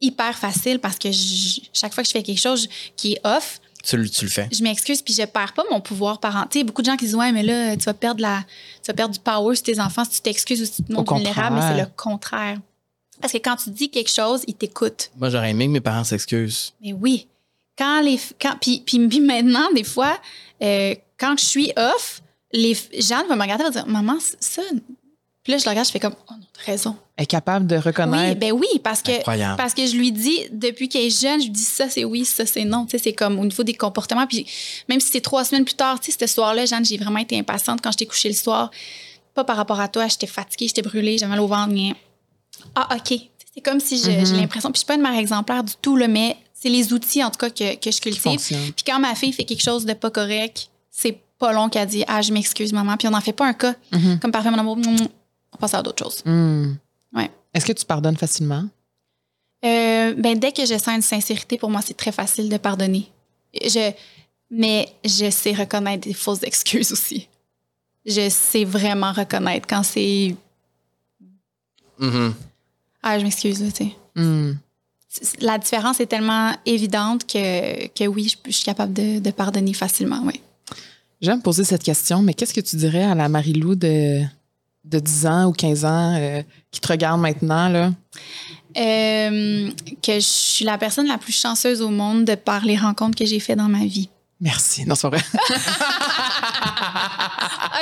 Hyper 0.00 0.36
facile 0.36 0.78
parce 0.80 0.98
que 0.98 1.12
je- 1.12 1.60
chaque 1.72 1.94
fois 1.94 2.02
que 2.02 2.08
je 2.08 2.12
fais 2.12 2.22
quelque 2.22 2.40
chose 2.40 2.68
qui 2.96 3.12
est 3.12 3.20
off, 3.24 3.60
Tu, 3.84 3.96
le- 3.96 4.08
tu 4.08 4.24
le 4.24 4.30
fais. 4.30 4.48
je 4.52 4.62
m'excuse 4.62 5.00
puis 5.02 5.14
je 5.14 5.22
perds 5.24 5.52
pas 5.54 5.62
mon 5.70 5.80
pouvoir 5.80 6.18
parental. 6.18 6.64
Beaucoup 6.64 6.82
de 6.82 6.86
gens 6.86 6.96
qui 6.96 7.04
disent 7.04 7.14
ouais 7.14 7.30
mais 7.32 7.42
là 7.44 7.76
tu 7.76 7.84
vas 7.84 7.94
perdre 7.94 8.20
la 8.20 8.44
tu 8.82 8.88
vas 8.88 8.94
perdre 8.94 9.14
du 9.14 9.20
power 9.20 9.54
sur 9.54 9.64
tes 9.64 9.80
enfants 9.80 10.04
si 10.04 10.10
tu 10.12 10.20
t'excuses 10.20 10.60
ou 10.60 10.64
si 10.64 10.72
tu 10.76 10.82
te 10.84 10.92
montres 10.92 11.12
Au 11.12 11.16
vulnérable, 11.16 11.56
mais 11.56 11.62
c'est 11.62 11.80
le 11.82 11.88
contraire. 11.96 12.58
Parce 13.20 13.32
que 13.32 13.38
quand 13.38 13.54
tu 13.56 13.70
dis 13.70 13.90
quelque 13.90 14.10
chose, 14.10 14.42
ils 14.48 14.54
t'écoutent. 14.54 15.10
Moi, 15.16 15.30
j'aurais 15.30 15.50
aimé 15.50 15.66
que 15.66 15.70
mes 15.72 15.80
parents 15.80 16.02
s'excusent. 16.02 16.72
Mais 16.80 16.92
oui. 16.92 17.28
Quand 17.78 18.00
les 18.00 18.18
quand 18.40 18.56
puis, 18.60 18.82
puis, 18.84 19.06
puis 19.08 19.20
maintenant 19.20 19.70
des 19.72 19.84
fois 19.84 20.18
euh, 20.62 20.94
quand 21.22 21.38
je 21.38 21.44
suis 21.44 21.72
off, 21.76 22.20
les 22.52 22.76
gens 22.98 23.22
vont 23.28 23.36
me 23.36 23.42
regarder 23.42 23.62
et 23.64 23.66
vont 23.66 23.72
dire 23.72 23.86
maman 23.86 24.16
ça 24.40 24.62
puis 25.44 25.50
là 25.52 25.58
je 25.58 25.64
le 25.64 25.70
regarde, 25.70 25.86
je 25.88 25.92
fais 25.92 25.98
comme 25.98 26.14
oh 26.30 26.34
non, 26.34 26.46
t'as 26.52 26.62
raison. 26.70 26.96
Est 27.18 27.26
capable 27.26 27.66
de 27.66 27.74
Oui, 27.74 27.82
reconnaître. 27.82 28.38
ben 28.38 28.52
oui 28.52 28.68
parce 28.84 29.02
que 29.02 29.10
Incroyable. 29.10 29.56
parce 29.56 29.74
que 29.74 29.84
je 29.86 29.96
lui 29.96 30.12
dis, 30.12 30.38
depuis 30.52 30.88
qu'elle 30.88 31.06
est 31.06 31.20
jeune, 31.20 31.40
je 31.40 31.46
lui 31.46 31.50
dis 31.52 31.64
ça, 31.64 31.88
c'est 31.88 32.04
oui, 32.04 32.24
ça, 32.24 32.46
c'est 32.46 32.64
non. 32.64 32.84
Tu 32.86 32.92
sais, 32.92 32.98
c'est 32.98 33.12
comme 33.12 33.40
au 33.40 33.44
niveau 33.44 33.64
des 33.64 33.74
comportements. 33.74 34.24
Puis 34.28 34.46
même 34.88 35.00
si 35.00 35.08
c'est 35.10 35.20
trois 35.20 35.44
semaines 35.44 35.64
plus 35.64 35.74
tard, 35.74 35.98
tu 35.98 36.12
sais, 36.12 36.16
ce 36.20 36.32
soir-là, 36.32 36.64
Jeanne, 36.64 36.84
j'ai 36.84 36.96
vraiment 36.96 37.18
été 37.18 37.36
impatiente 37.36 37.80
quand 37.82 37.90
je 37.90 37.98
t'ai 37.98 38.06
couché 38.06 38.28
le 38.28 38.36
soir. 38.36 38.70
Pas 39.34 39.42
par 39.42 39.56
rapport 39.56 39.80
à 39.80 39.88
toi, 39.88 40.06
j'étais 40.06 40.28
fatiguée, 40.28 40.68
j'étais 40.68 40.82
brûlée, 40.82 41.18
j'avais 41.18 41.30
mal 41.30 41.40
au 41.40 41.48
ventre. 41.48 41.72
rien. 41.74 41.94
Ah, 42.76 42.88
OK. 42.94 43.02
Tu 43.08 43.14
sais, 43.16 43.28
C'est 43.56 43.60
comme 43.62 43.80
si 43.80 43.98
je- 43.98 44.24
j'ai 44.24 44.36
l'impression. 44.36 44.70
Puis 44.70 44.76
je 44.76 44.84
suis 44.84 44.86
pas 44.86 44.94
une 44.94 45.02
mère 45.02 45.18
exemplaire 45.18 45.64
du 45.64 45.72
tout, 45.82 45.96
là, 45.96 46.06
mais 46.06 46.36
c'est 46.54 46.68
les 46.68 46.92
outils, 46.92 47.22
en 47.24 47.30
tout 47.30 47.38
cas, 47.38 47.50
que, 47.50 47.74
que 47.74 47.90
je 47.90 48.00
cultive. 48.00 48.38
Puis 48.76 48.84
quand 48.86 49.00
ma 49.00 49.14
fille 49.16 49.32
fait 49.32 49.44
quelque 49.44 49.62
chose 49.62 49.84
de 49.86 49.92
pas 49.94 50.10
correct, 50.10 50.68
c'est 50.92 51.18
pas 51.38 51.52
long 51.52 51.68
qu'elle 51.68 51.88
dit 51.88 52.04
Ah, 52.06 52.22
je 52.22 52.32
m'excuse, 52.32 52.72
maman. 52.72 52.96
Puis 52.96 53.08
on 53.08 53.10
n'en 53.10 53.20
fait 53.20 53.32
pas 53.32 53.46
un 53.46 53.54
cas. 53.54 53.74
Mhm. 53.90 54.20
Comme 54.20 54.30
parfait, 54.30 54.50
mon 54.50 54.58
amour, 54.58 54.78
on 55.52 55.56
passe 55.56 55.74
à 55.74 55.82
d'autres 55.82 56.04
choses. 56.04 56.22
Hmm. 56.24 56.74
Ouais. 57.12 57.30
Est-ce 57.52 57.66
que 57.66 57.72
tu 57.72 57.84
pardonnes 57.84 58.16
facilement? 58.16 58.64
Euh, 59.64 60.14
ben, 60.14 60.38
dès 60.38 60.52
que 60.52 60.64
je 60.64 60.78
sens 60.78 60.88
une 60.94 61.02
sincérité, 61.02 61.58
pour 61.58 61.70
moi, 61.70 61.80
c'est 61.82 61.96
très 61.96 62.12
facile 62.12 62.48
de 62.48 62.56
pardonner. 62.58 63.10
Je, 63.54 63.90
mais 64.50 64.88
je 65.04 65.30
sais 65.30 65.52
reconnaître 65.52 66.06
des 66.06 66.14
fausses 66.14 66.42
excuses 66.42 66.92
aussi. 66.92 67.28
Je 68.04 68.28
sais 68.28 68.64
vraiment 68.64 69.12
reconnaître 69.12 69.66
quand 69.66 69.82
c'est 69.82 70.36
Mhm. 71.98 72.34
Ah, 73.02 73.18
je 73.18 73.24
m'excuse, 73.24 73.62
là, 73.62 73.70
tu 73.70 73.84
sais. 73.84 73.92
Hmm. 74.16 74.52
La 75.40 75.58
différence 75.58 76.00
est 76.00 76.06
tellement 76.06 76.52
évidente 76.64 77.26
que, 77.26 77.86
que 77.88 78.06
oui, 78.06 78.28
je, 78.28 78.36
je 78.50 78.56
suis 78.56 78.64
capable 78.64 78.92
de, 78.92 79.18
de 79.18 79.30
pardonner 79.30 79.74
facilement, 79.74 80.22
oui. 80.24 80.40
J'aime 81.22 81.40
poser 81.40 81.62
cette 81.62 81.84
question, 81.84 82.20
mais 82.20 82.34
qu'est-ce 82.34 82.52
que 82.52 82.60
tu 82.60 82.74
dirais 82.74 83.04
à 83.04 83.14
la 83.14 83.28
Marie-Lou 83.28 83.76
de, 83.76 84.22
de 84.84 84.98
10 84.98 85.26
ans 85.26 85.44
ou 85.46 85.52
15 85.52 85.84
ans 85.84 86.16
euh, 86.18 86.42
qui 86.72 86.80
te 86.80 86.88
regarde 86.88 87.20
maintenant? 87.20 87.68
Là? 87.68 87.92
Euh, 88.76 89.70
que 90.02 90.14
je 90.14 90.20
suis 90.20 90.64
la 90.64 90.78
personne 90.78 91.06
la 91.06 91.18
plus 91.18 91.32
chanceuse 91.32 91.80
au 91.80 91.90
monde 91.90 92.24
de 92.24 92.34
par 92.34 92.64
les 92.64 92.76
rencontres 92.76 93.16
que 93.16 93.24
j'ai 93.24 93.38
faites 93.38 93.58
dans 93.58 93.68
ma 93.68 93.84
vie. 93.84 94.08
Merci. 94.40 94.84
Non, 94.84 94.96
c'est 94.96 95.08
pas 95.08 95.16
vrai. 95.16 95.24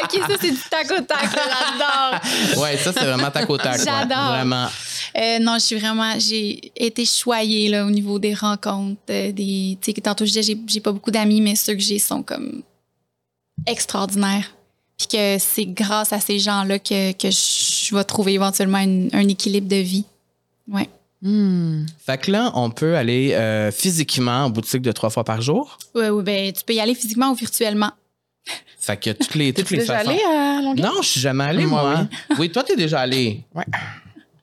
OK, 0.02 0.20
ça, 0.28 0.36
c'est 0.38 0.50
du 0.50 0.60
tac 0.70 0.90
au 0.90 1.00
tac, 1.00 1.30
j'adore. 1.30 2.62
Ouais, 2.62 2.76
ça, 2.76 2.92
c'est 2.92 3.04
vraiment 3.04 3.30
ta 3.30 3.46
côte 3.46 3.64
à 3.64 3.76
côte. 3.78 3.86
J'adore. 3.86 4.32
Vraiment. 4.32 4.66
Euh, 5.16 5.38
non, 5.40 5.54
je 5.54 5.60
suis 5.60 5.78
vraiment, 5.78 6.18
j'ai 6.18 6.70
été 6.76 7.06
choyée 7.06 7.70
là, 7.70 7.86
au 7.86 7.90
niveau 7.90 8.18
des 8.18 8.34
rencontres. 8.34 9.00
euh, 9.08 9.32
des, 9.32 9.78
tu 9.80 9.92
sais, 9.92 10.00
tantôt 10.02 10.26
je 10.26 10.32
disais, 10.32 10.42
j'ai, 10.42 10.60
j'ai 10.66 10.80
pas 10.80 10.92
beaucoup 10.92 11.10
d'amis, 11.10 11.40
mais 11.40 11.56
ceux 11.56 11.72
que 11.74 11.80
j'ai 11.80 11.98
sont 11.98 12.22
comme 12.22 12.62
extraordinaires. 13.66 14.50
Puis 14.98 15.06
que 15.08 15.38
c'est 15.38 15.64
grâce 15.66 16.12
à 16.12 16.20
ces 16.20 16.38
gens-là 16.38 16.78
que, 16.78 17.12
que 17.12 17.30
je 17.30 17.94
vais 17.94 18.04
trouver 18.04 18.34
éventuellement 18.34 18.78
une- 18.78 19.08
un 19.12 19.26
équilibre 19.28 19.66
de 19.68 19.76
vie. 19.76 20.04
Ouais. 20.70 20.88
Hmm. 21.22 21.84
Fait 22.04 22.18
que 22.18 22.30
là, 22.30 22.50
on 22.54 22.70
peut 22.70 22.96
aller 22.96 23.32
euh, 23.32 23.70
physiquement 23.70 24.44
en 24.44 24.50
boutique 24.50 24.82
de 24.82 24.92
trois 24.92 25.10
fois 25.10 25.24
par 25.24 25.40
jour? 25.42 25.78
Ouais, 25.94 26.08
ouais, 26.10 26.22
ben, 26.22 26.52
tu 26.52 26.62
peux 26.64 26.74
y 26.74 26.80
aller 26.80 26.94
physiquement 26.94 27.30
ou 27.30 27.34
virtuellement. 27.34 27.90
Fait 28.78 28.96
que 28.98 29.10
toutes 29.10 29.34
les, 29.34 29.52
toutes 29.52 29.66
T'es 29.68 29.74
les 29.76 29.80
déjà 29.82 29.98
façons. 29.98 30.10
allé 30.10 30.20
à 30.22 30.60
Longueuil? 30.62 30.82
Non, 30.84 31.02
je 31.02 31.08
suis 31.08 31.20
jamais 31.20 31.44
allé, 31.44 31.66
Moi, 31.66 31.82
moi. 31.82 32.08
Oui, 32.38 32.50
toi, 32.50 32.62
t'es 32.62 32.76
déjà 32.76 33.00
allé. 33.00 33.44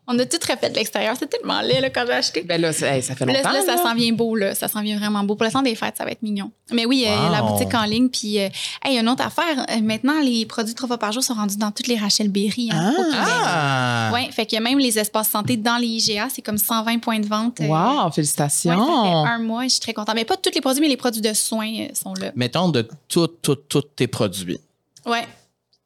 On 0.09 0.17
a 0.19 0.25
tout 0.25 0.37
refait 0.49 0.69
de 0.69 0.75
l'extérieur. 0.75 1.15
C'est 1.19 1.27
tellement 1.27 1.59
laid 1.61 1.81
là, 1.81 1.89
quand 1.89 2.03
j'ai 2.07 2.13
acheté. 2.13 2.41
Ben 2.43 2.61
là, 2.61 2.69
hey, 2.69 3.01
ça 3.03 3.13
fait 3.15 3.25
Là, 3.25 3.33
longtemps. 3.33 3.51
là, 3.51 3.61
ça 3.61 3.75
là. 3.75 3.81
s'en 3.83 3.93
vient 3.93 4.13
beau, 4.13 4.35
là. 4.35 4.55
Ça 4.55 4.67
s'en 4.69 4.81
vient 4.81 4.97
vraiment 4.97 5.23
beau. 5.23 5.35
Pour 5.35 5.45
le 5.45 5.51
temps 5.51 5.61
des 5.61 5.75
fêtes, 5.75 5.95
ça 5.97 6.05
va 6.05 6.11
être 6.11 6.21
mignon. 6.21 6.49
Mais 6.71 6.85
oui, 6.85 7.03
euh, 7.07 7.29
la 7.29 7.41
boutique 7.41 7.73
en 7.73 7.83
ligne. 7.83 8.07
Puis, 8.09 8.39
euh, 8.39 8.47
hey, 8.85 8.97
une 8.97 9.09
autre 9.09 9.25
affaire. 9.25 9.65
euh, 9.69 9.81
maintenant, 9.81 10.21
les 10.21 10.45
produits 10.45 10.73
trois 10.75 10.87
fois 10.87 10.97
par 10.97 11.11
jour 11.11 11.21
sont 11.23 11.33
rendus 11.33 11.57
dans 11.57 11.71
toutes 11.71 11.87
les 11.87 11.97
Rachel 11.97 12.29
Berry. 12.29 12.69
Hein, 12.71 12.93
Ah. 13.13 14.09
Ah! 14.09 14.13
Ouais, 14.13 14.29
fait 14.31 14.45
qu'il 14.45 14.55
y 14.55 14.59
a 14.59 14.63
même 14.63 14.79
les 14.79 14.97
espaces 14.97 15.29
santé 15.29 15.57
dans 15.57 15.77
les 15.77 15.87
IGA. 15.87 16.27
C'est 16.33 16.41
comme 16.41 16.57
120 16.57 16.99
points 16.99 17.19
de 17.19 17.27
vente. 17.27 17.59
euh, 17.61 17.67
Wow, 17.67 18.05
ouais, 18.05 18.11
félicitations. 18.13 18.71
ça 18.71 19.03
fait 19.03 19.29
un 19.33 19.39
mois. 19.39 19.63
Je 19.63 19.69
suis 19.69 19.79
très 19.81 19.93
contente. 19.93 20.15
Mais 20.15 20.23
pas 20.25 20.37
tous 20.37 20.51
les 20.55 20.61
produits, 20.61 20.81
mais 20.81 20.87
les 20.87 20.97
produits 20.97 21.21
de 21.21 21.33
soins 21.33 21.87
sont 21.93 22.13
là. 22.13 22.31
Mettons 22.35 22.69
de 22.69 22.87
tous, 23.09 23.27
tous, 23.41 23.55
tous 23.55 23.81
tes 23.95 24.07
produits. 24.07 24.59
Ouais. 25.05 25.27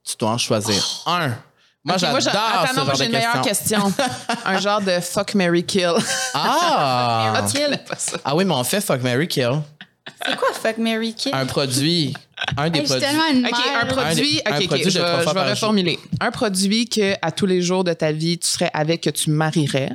Tu 0.04 0.16
dois 0.20 0.32
en 0.32 0.38
choisir 0.38 1.04
un 1.08 1.32
Moi, 1.84 1.98
j'adore 1.98 2.20
attends, 2.20 2.74
non, 2.76 2.86
moi, 2.86 2.94
j'ai 2.96 3.06
une 3.06 3.12
meilleure 3.12 3.42
question. 3.42 3.92
un 4.46 4.60
genre 4.60 4.82
de 4.82 5.00
fuck, 5.00 5.34
Mary 5.34 5.64
kill. 5.66 5.94
Ah! 6.34 7.44
Kill. 7.52 7.80
Ah 8.24 8.36
oui, 8.36 8.46
mais 8.46 8.54
on 8.54 8.64
fait 8.64 8.82
Fuck 8.82 9.02
Mary 9.02 9.28
Kill. 9.28 9.62
C'est 10.26 10.36
quoi 10.36 10.50
fuck 10.54 10.78
Mary 10.78 11.14
Kill? 11.14 11.34
Un 11.34 11.46
produit. 11.46 12.14
Un 12.58 12.70
des 12.70 12.80
Hey, 12.80 12.86
produits. 12.86 13.06
tellement 13.08 13.28
une 13.32 13.46
OK, 13.46 13.52
mère, 13.52 13.84
un 13.84 13.86
produit, 13.88 14.42
Un 14.46 14.52
ok, 14.52 14.58
ok, 14.62 14.68
produit 14.68 14.84
je, 14.92 15.00
vais- 15.00 15.06
fois 15.06 15.14
je 15.22 15.26
vais 15.28 15.34
par 15.34 15.34
jour. 15.46 15.50
reformuler. 15.52 16.00
Un 16.20 16.32
produit 16.32 16.88
que 16.88 17.14
à 17.22 17.32
tous 17.32 17.46
les 17.46 17.62
jours 17.62 17.84
de 17.84 17.94
ta 17.94 18.12
vie, 18.12 18.38
tu 18.38 18.48
serais 18.48 18.70
avec, 18.74 19.02
que 19.02 19.10
tu 19.10 19.30
marierais. 19.32 19.92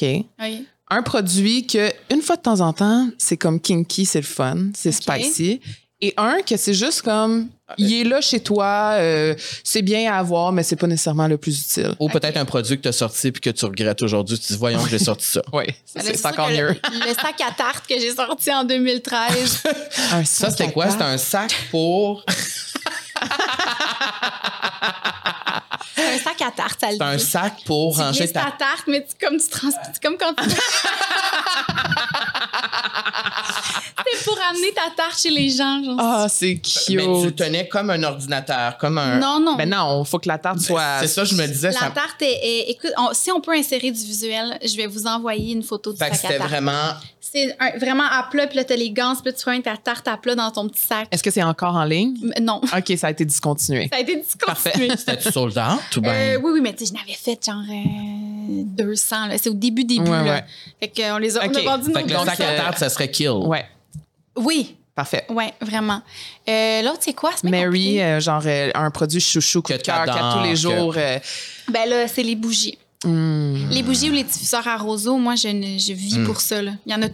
OK. 0.00 0.08
Oui. 0.40 0.66
Un 0.88 1.02
produit 1.02 1.66
que, 1.66 1.90
une 2.12 2.20
fois 2.22 2.36
de 2.36 2.42
temps 2.42 2.60
en 2.60 2.72
temps, 2.72 3.08
c'est 3.18 3.36
comme 3.36 3.60
kinky, 3.60 4.04
c'est 4.06 4.20
le 4.20 4.26
fun, 4.26 4.56
c'est 4.74 4.92
spicy. 4.92 5.60
Et 6.02 6.14
un 6.16 6.38
que 6.40 6.56
c'est 6.56 6.72
juste 6.72 7.02
comme, 7.02 7.48
il 7.76 7.92
est 7.92 8.04
là 8.04 8.22
chez 8.22 8.40
toi, 8.40 8.92
euh, 8.94 9.34
c'est 9.62 9.82
bien 9.82 10.10
à 10.10 10.16
avoir, 10.16 10.50
mais 10.50 10.62
c'est 10.62 10.76
pas 10.76 10.86
nécessairement 10.86 11.28
le 11.28 11.36
plus 11.36 11.60
utile. 11.60 11.94
Ou 11.98 12.08
peut-être 12.08 12.38
un 12.38 12.46
produit 12.46 12.78
que 12.78 12.82
tu 12.82 12.88
as 12.88 12.92
sorti 12.92 13.30
puis 13.30 13.42
que 13.42 13.50
tu 13.50 13.64
regrettes 13.66 14.00
aujourd'hui. 14.00 14.38
Tu 14.38 14.46
te 14.46 14.52
dis, 14.54 14.58
voyons, 14.58 14.80
j'ai 14.86 14.98
sorti 14.98 15.26
ça. 15.26 15.42
Oui, 15.52 15.64
c'est 15.84 16.24
encore 16.26 16.48
mieux. 16.48 16.68
Le, 16.68 17.08
le 17.08 17.14
sac 17.14 17.38
à 17.46 17.52
tarte 17.52 17.86
que 17.86 17.98
j'ai 18.00 18.14
sorti 18.14 18.50
en 18.50 18.64
2013. 18.64 19.62
Un 20.12 20.24
Ça, 20.30 20.50
c'était 20.50 20.72
quoi? 20.72 20.88
C'était 20.88 21.04
un 21.04 21.18
sac 21.18 21.54
pour. 21.70 22.24
un 26.02 26.18
sac 26.18 26.42
à 26.42 26.50
tarte, 26.50 26.80
ça 26.80 26.88
C'est 26.90 27.02
un 27.02 27.18
sac 27.18 27.54
pour 27.64 27.94
Tu 27.94 28.00
ranger 28.02 28.28
ta 28.32 28.40
ta. 28.42 28.50
tarte, 28.52 28.84
mais 28.86 29.04
tu, 29.04 29.26
comme 29.26 29.38
tu 29.38 29.48
trans... 29.48 29.68
c'est 29.92 30.02
comme 30.02 30.16
quand 30.18 30.34
tu... 30.34 30.50
C'est 34.12 34.24
pour 34.24 34.38
amener 34.50 34.72
ta 34.72 34.90
tarte 34.96 35.18
chez 35.20 35.30
les 35.30 35.50
gens, 35.50 35.82
genre. 35.84 35.96
Ah, 35.98 36.26
c'est 36.28 36.56
cute. 36.56 36.90
Mais 36.96 37.06
tu 37.22 37.32
tenais 37.34 37.68
comme 37.68 37.90
un 37.90 38.02
ordinateur, 38.02 38.76
comme 38.78 38.98
un. 38.98 39.18
non, 39.18 39.38
non. 39.40 39.56
Ben 39.56 39.68
non, 39.68 40.04
faut 40.04 40.18
que 40.18 40.28
la 40.28 40.38
tarte 40.38 40.58
soit. 40.60 40.98
C'est 41.00 41.06
ça, 41.06 41.24
je 41.24 41.34
me 41.34 41.46
disais. 41.46 41.70
La 41.70 41.78
Ça... 41.80 41.90
tarte 41.90 42.20
est... 42.22 42.32
est- 42.42 42.70
écoute, 42.70 42.90
on- 42.98 43.12
si 43.12 43.30
on 43.30 43.40
peut 43.40 43.52
insérer 43.52 43.90
du 43.90 44.00
visuel, 44.02 44.58
je 44.64 44.76
vais 44.76 44.86
vous 44.86 45.06
envoyer 45.06 45.52
une 45.52 45.62
photo 45.62 45.92
du 45.92 45.98
Fait 45.98 46.10
que 46.10 46.16
sac 46.16 46.24
à 46.24 46.28
c'était 46.28 46.38
tarte. 46.38 46.50
vraiment. 46.50 46.94
C'est 47.20 47.56
un- 47.60 47.78
vraiment 47.78 48.04
à 48.10 48.24
plat, 48.28 48.46
puis 48.48 48.56
là, 48.56 48.64
t'as 48.64 48.74
les 48.76 48.90
gants, 48.90 49.14
puis 49.14 49.30
là, 49.30 49.32
tu 49.32 49.44
fais 49.44 49.60
ta 49.62 49.76
tarte 49.76 50.08
à 50.08 50.16
plat 50.16 50.34
dans 50.34 50.50
ton 50.50 50.68
petit 50.68 50.80
sac. 50.80 51.06
Est-ce 51.12 51.22
que 51.22 51.30
c'est 51.30 51.42
encore 51.44 51.76
en 51.76 51.84
ligne? 51.84 52.16
M- 52.36 52.44
Non. 52.44 52.60
OK, 52.76 52.92
ça 52.98 53.06
a 53.06 53.10
été 53.10 53.24
discontinué. 53.24 53.88
Ça 53.92 53.98
a 53.98 54.00
été 54.00 54.24
Parfait. 54.44 54.70
discontinué. 54.72 54.96
C'était-tu 54.96 55.30
sold 55.30 55.56
out 55.58 55.89
Euh, 55.98 56.38
oui, 56.42 56.50
oui, 56.54 56.60
mais 56.60 56.72
tu 56.74 56.84
sais, 56.86 56.92
je 56.94 56.98
n'avais 56.98 57.14
fait 57.18 57.38
genre 57.44 57.62
euh, 57.68 58.62
200. 58.64 59.26
là. 59.26 59.38
C'est 59.38 59.48
au 59.50 59.54
début, 59.54 59.84
début. 59.84 60.02
Ouais, 60.02 60.24
là. 60.24 60.34
ouais. 60.34 60.44
Fait 60.80 60.88
qu'on 60.88 61.18
les 61.18 61.36
a, 61.36 61.44
Ok. 61.44 61.52
on 61.54 61.58
a 61.58 61.76
vendu 61.76 61.92
Fait 61.92 62.02
nos 62.02 62.06
que 62.06 62.12
le 62.12 62.24
sac 62.26 62.40
à 62.40 62.56
tarte, 62.56 62.78
ça 62.78 62.88
serait 62.88 63.10
kill. 63.10 63.30
Ouais, 63.30 63.64
Oui, 64.36 64.76
parfait. 64.94 65.24
oui, 65.30 65.44
vraiment. 65.60 66.02
Euh, 66.48 66.82
L'autre, 66.82 66.98
c'est 67.00 67.14
quoi? 67.14 67.32
Mary, 67.44 68.00
euh, 68.00 68.20
genre 68.20 68.42
euh, 68.46 68.70
un 68.74 68.90
produit 68.90 69.20
chouchou 69.20 69.62
coup 69.62 69.72
Que 69.72 69.78
de 69.78 69.82
cœur 69.82 70.04
qu'à 70.04 70.32
tous 70.36 70.42
les 70.44 70.50
que- 70.50 70.56
jours. 70.56 70.94
euh, 70.96 71.18
Ben 71.70 71.88
là, 71.88 72.06
c'est 72.08 72.22
les 72.22 72.36
bougies. 72.36 72.78
hmm. 73.04 73.68
Les 73.70 73.82
bougies 73.82 74.10
ou 74.10 74.12
les 74.14 74.24
diffuseurs 74.24 74.66
à 74.68 74.76
roseau, 74.76 75.16
moi, 75.16 75.34
je, 75.36 75.48
ne- 75.48 75.78
je 75.78 75.92
vis 75.92 76.18
Mm. 76.18 76.26
pour 76.26 76.40
ça. 76.40 76.60
là. 76.62 76.72
Il 76.86 76.92
y 76.92 76.94
en 76.94 77.02
a 77.02 77.08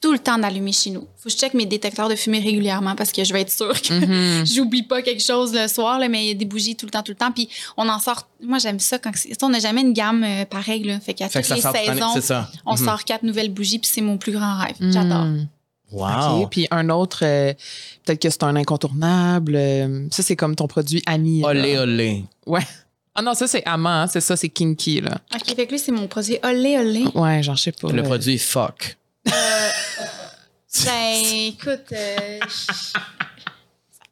tout 0.00 0.12
le 0.12 0.18
temps 0.18 0.38
d'allumer 0.38 0.72
chez 0.72 0.90
nous. 0.90 1.02
Faut 1.18 1.24
que 1.28 1.30
je 1.30 1.36
check 1.36 1.52
mes 1.52 1.66
détecteurs 1.66 2.08
de 2.08 2.14
fumée 2.14 2.40
régulièrement 2.40 2.94
parce 2.96 3.12
que 3.12 3.22
je 3.22 3.32
vais 3.34 3.42
être 3.42 3.50
sûre 3.52 3.80
que 3.82 3.92
Mhm. 3.92 4.46
j'oublie 4.46 4.82
pas 4.82 5.02
quelque 5.02 5.22
chose 5.22 5.52
le 5.52 5.68
soir, 5.68 5.98
là, 5.98 6.08
mais 6.08 6.24
il 6.24 6.28
y 6.28 6.30
a 6.30 6.34
des 6.34 6.46
bougies 6.46 6.74
tout 6.74 6.86
le 6.86 6.90
temps, 6.90 7.02
tout 7.02 7.12
le 7.12 7.16
temps. 7.16 7.30
Puis 7.32 7.48
on 7.76 7.86
en 7.88 7.98
sort. 7.98 8.26
Moi, 8.42 8.58
j'aime 8.58 8.80
ça 8.80 8.98
quand 8.98 9.10
c'est- 9.14 9.42
on 9.42 9.50
n'a 9.50 9.58
jamais 9.58 9.82
une 9.82 9.92
gamme 9.92 10.24
euh, 10.24 10.44
pareille. 10.46 10.84
Là. 10.84 11.00
Fait 11.00 11.12
qu'à 11.12 11.26
toutes 11.28 11.48
les 11.50 11.60
saisons, 11.60 12.40
on 12.64 12.76
Mhm. 12.76 12.84
sort 12.84 13.04
quatre 13.04 13.24
nouvelles 13.24 13.50
bougies, 13.52 13.78
puis 13.78 13.90
c'est 13.92 14.00
mon 14.00 14.16
plus 14.16 14.32
grand 14.32 14.56
rêve. 14.58 14.76
J'adore. 14.80 15.24
Hmm. 15.24 15.46
Wow. 15.92 16.42
OK. 16.44 16.50
Puis 16.50 16.66
un 16.70 16.88
autre, 16.88 17.18
euh, 17.24 17.52
peut-être 18.04 18.22
que 18.22 18.30
c'est 18.30 18.44
un 18.44 18.54
incontournable. 18.56 19.54
euh, 19.56 20.06
ça, 20.12 20.22
c'est 20.22 20.36
comme 20.36 20.54
ton 20.56 20.66
produit 20.68 21.02
ami. 21.04 21.40
là. 21.42 21.48
Olé, 21.48 21.78
olé. 21.78 22.24
Ouais. 22.46 22.60
Ah 23.14 23.22
non, 23.22 23.34
ça, 23.34 23.46
c'est 23.48 23.64
amant. 23.66 24.02
hein, 24.02 24.06
C'est 24.06 24.20
ça, 24.20 24.36
c'est 24.36 24.48
kinky. 24.48 25.00
Là. 25.00 25.18
OK, 25.34 25.54
fait 25.54 25.66
que 25.66 25.72
lui, 25.72 25.78
c'est 25.80 25.90
mon 25.92 26.06
produit 26.06 26.38
olé 26.44 26.78
olé. 26.78 27.04
Ouais, 27.14 27.42
genre, 27.42 27.56
je 27.56 27.62
sais 27.64 27.72
pas. 27.72 27.90
Le 27.90 27.98
euh, 28.00 28.02
produit 28.04 28.38
fuck. 28.38 28.96
Ben, 30.84 31.14
écoute, 31.48 31.92
euh, 31.92 32.38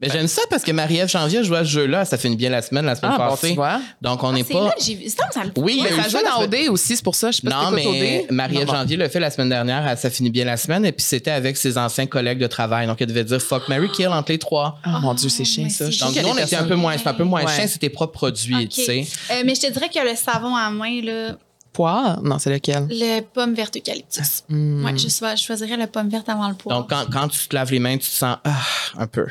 Mais 0.01 0.09
j'aime 0.12 0.26
ça 0.28 0.43
parce 0.51 0.64
que 0.64 0.72
Marie-Ève 0.72 1.09
Janvier 1.09 1.43
jouait 1.44 1.59
à 1.59 1.64
ce 1.64 1.70
jeu-là. 1.70 2.05
Ça 2.05 2.18
finit 2.18 2.36
bien 2.36 2.51
la 2.51 2.60
semaine, 2.62 2.85
la 2.85 2.94
semaine 2.97 3.12
Ah, 3.14 3.18
bon, 3.18 3.30
passée. 3.30 3.51
tu 3.51 3.55
vois. 3.55 3.80
Donc, 4.02 4.22
on 4.24 4.32
n'est 4.32 4.40
Ah, 4.40 4.44
c'est 4.47 4.52
pas. 4.55 4.64
là 4.64 4.70
que 4.76 4.82
j'ai 4.85 4.94
vu. 4.97 5.09
Ça, 5.09 5.24
ça 5.32 5.44
le 5.44 5.52
Oui, 5.56 5.76
il 5.78 5.85
y 5.85 5.86
a 5.86 5.90
Mais 5.97 6.02
ça 6.02 6.09
joue 6.09 6.16
la 6.22 6.30
dans 6.30 6.43
OD 6.43 6.68
aussi, 6.70 6.97
c'est 6.97 7.02
pour 7.02 7.14
ça. 7.14 7.30
Je 7.30 7.36
sais 7.40 7.48
pas 7.48 7.51
Non, 7.51 7.68
si 7.78 7.86
mais 7.86 8.26
OD. 8.26 8.32
Marie-Ève 8.32 8.66
Non, 8.66 8.72
bon. 8.72 8.78
Janvier 8.80 8.97
l'a 8.97 9.09
fait 9.09 9.20
la 9.20 9.30
semaine 9.30 9.48
dernière. 9.48 9.97
Ça 9.97 10.10
finit 10.10 10.30
bien 10.30 10.44
la 10.44 10.56
semaine. 10.56 10.85
Et 10.85 10.93
puis, 10.93 11.05
c'était 11.05 11.30
avec 11.30 11.56
ses 11.56 11.78
anciens 11.78 12.06
collègues 12.06 12.39
de 12.39 12.47
travail. 12.48 12.86
Donc, 12.89 13.01
elle 13.01 13.06
devait 13.09 13.24
dire 13.24 13.40
fuck, 13.40 13.68
Mary 13.68 13.89
Kill 13.93 14.09
entre 14.09 14.32
les 14.32 14.39
trois. 14.39 14.78
Oh 14.85 14.90
mon 15.01 15.14
Dieu, 15.14 15.28
c'est 15.28 15.44
chiant, 15.44 15.62
mais 15.64 15.70
ça. 15.70 15.85
Donc, 15.86 16.16
nous, 16.16 16.28
on 16.28 16.36
était 16.36 16.56
un 16.56 16.64
peu 16.64 16.74
moins, 16.74 16.98
c'est 16.98 17.09
un 17.09 17.14
peu 17.14 17.24
moins 17.24 17.44
Ouais. 17.44 17.55
chien, 17.55 17.66
c'est 17.68 17.78
tes 17.78 17.89
propres 17.89 18.12
produits, 18.12 18.64
OK. 18.64 18.68
tu 18.70 18.82
sais. 18.85 19.06
Euh, 19.30 19.43
mais 19.47 19.55
je 19.55 19.60
te 19.62 19.72
dirais 19.72 19.89
que 19.89 20.01
le 20.01 20.16
savon 20.16 20.55
à 20.56 20.68
main, 20.70 21.01
là, 21.02 21.36
Poire? 21.73 22.23
Non, 22.23 22.39
c'est 22.39 22.51
lequel? 22.51 22.86
le 22.90 23.20
pomme 23.20 23.55
verte 23.55 23.77
eucalyptus. 23.77 24.45
Hmm. 24.49 24.85
Ouais, 24.85 24.97
je, 24.97 25.09
choisirais 25.36 25.77
le 25.77 25.86
pomme 25.86 26.09
verte 26.09 26.28
avant 26.28 26.49
le 26.49 26.55
poivre. 26.55 26.81
Donc, 26.81 26.90
quand, 26.90 27.07
quand 27.11 27.28
tu 27.28 27.47
te 27.49 27.55
laves 27.55 27.70
les 27.70 27.78
mains, 27.78 27.99
tu 27.99 28.09
te 28.09 28.16
sens 28.16 28.36
ah, 28.45 28.62
un 28.97 29.07
peu. 29.07 29.27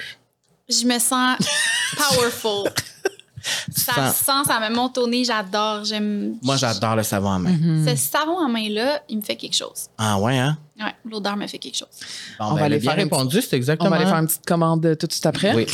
je 0.70 0.86
me 0.86 1.00
sens 1.00 1.38
powerful. 1.98 2.72
ça 3.76 3.94
sens- 3.94 4.16
sent, 4.16 4.48
ça 4.48 4.60
me 4.70 4.76
monte 4.76 4.98
au 4.98 5.08
nez, 5.08 5.24
j'adore. 5.24 5.84
J'aime. 5.84 6.38
Moi, 6.42 6.58
j'adore 6.58 6.96
le 6.96 7.04
savon 7.04 7.32
à 7.32 7.40
main. 7.40 7.52
Mhm. 7.52 7.88
Ce 7.88 7.96
savon 7.96 8.40
à 8.40 8.48
main-là, 8.48 9.02
il 9.10 9.18
me 9.18 9.22
fait 9.22 9.36
quelque 9.36 9.56
chose. 9.56 9.88
Ah 9.98 10.20
ouais, 10.20 10.38
hein? 10.38 10.58
Ouais, 10.80 10.96
l'odeur 11.10 11.36
me 11.36 11.48
fait 11.48 11.58
quelque 11.58 11.78
chose. 11.78 11.88
Bon, 12.40 12.46
On 12.46 12.50
ben, 12.50 12.56
va 12.56 12.58
elle 12.58 12.62
a 12.62 12.66
aller 12.66 12.80
bien 12.80 12.92
faire 12.92 13.04
répondu, 13.04 13.42
c'est 13.42 13.56
On 13.56 13.58
exactement. 13.58 13.90
va 13.90 13.96
aller 13.98 14.06
faire 14.06 14.16
une 14.16 14.28
petite 14.28 14.46
commande 14.46 14.98
tout 14.98 15.08
de 15.08 15.12
suite 15.12 15.26
après. 15.26 15.54
Oui. 15.56 15.66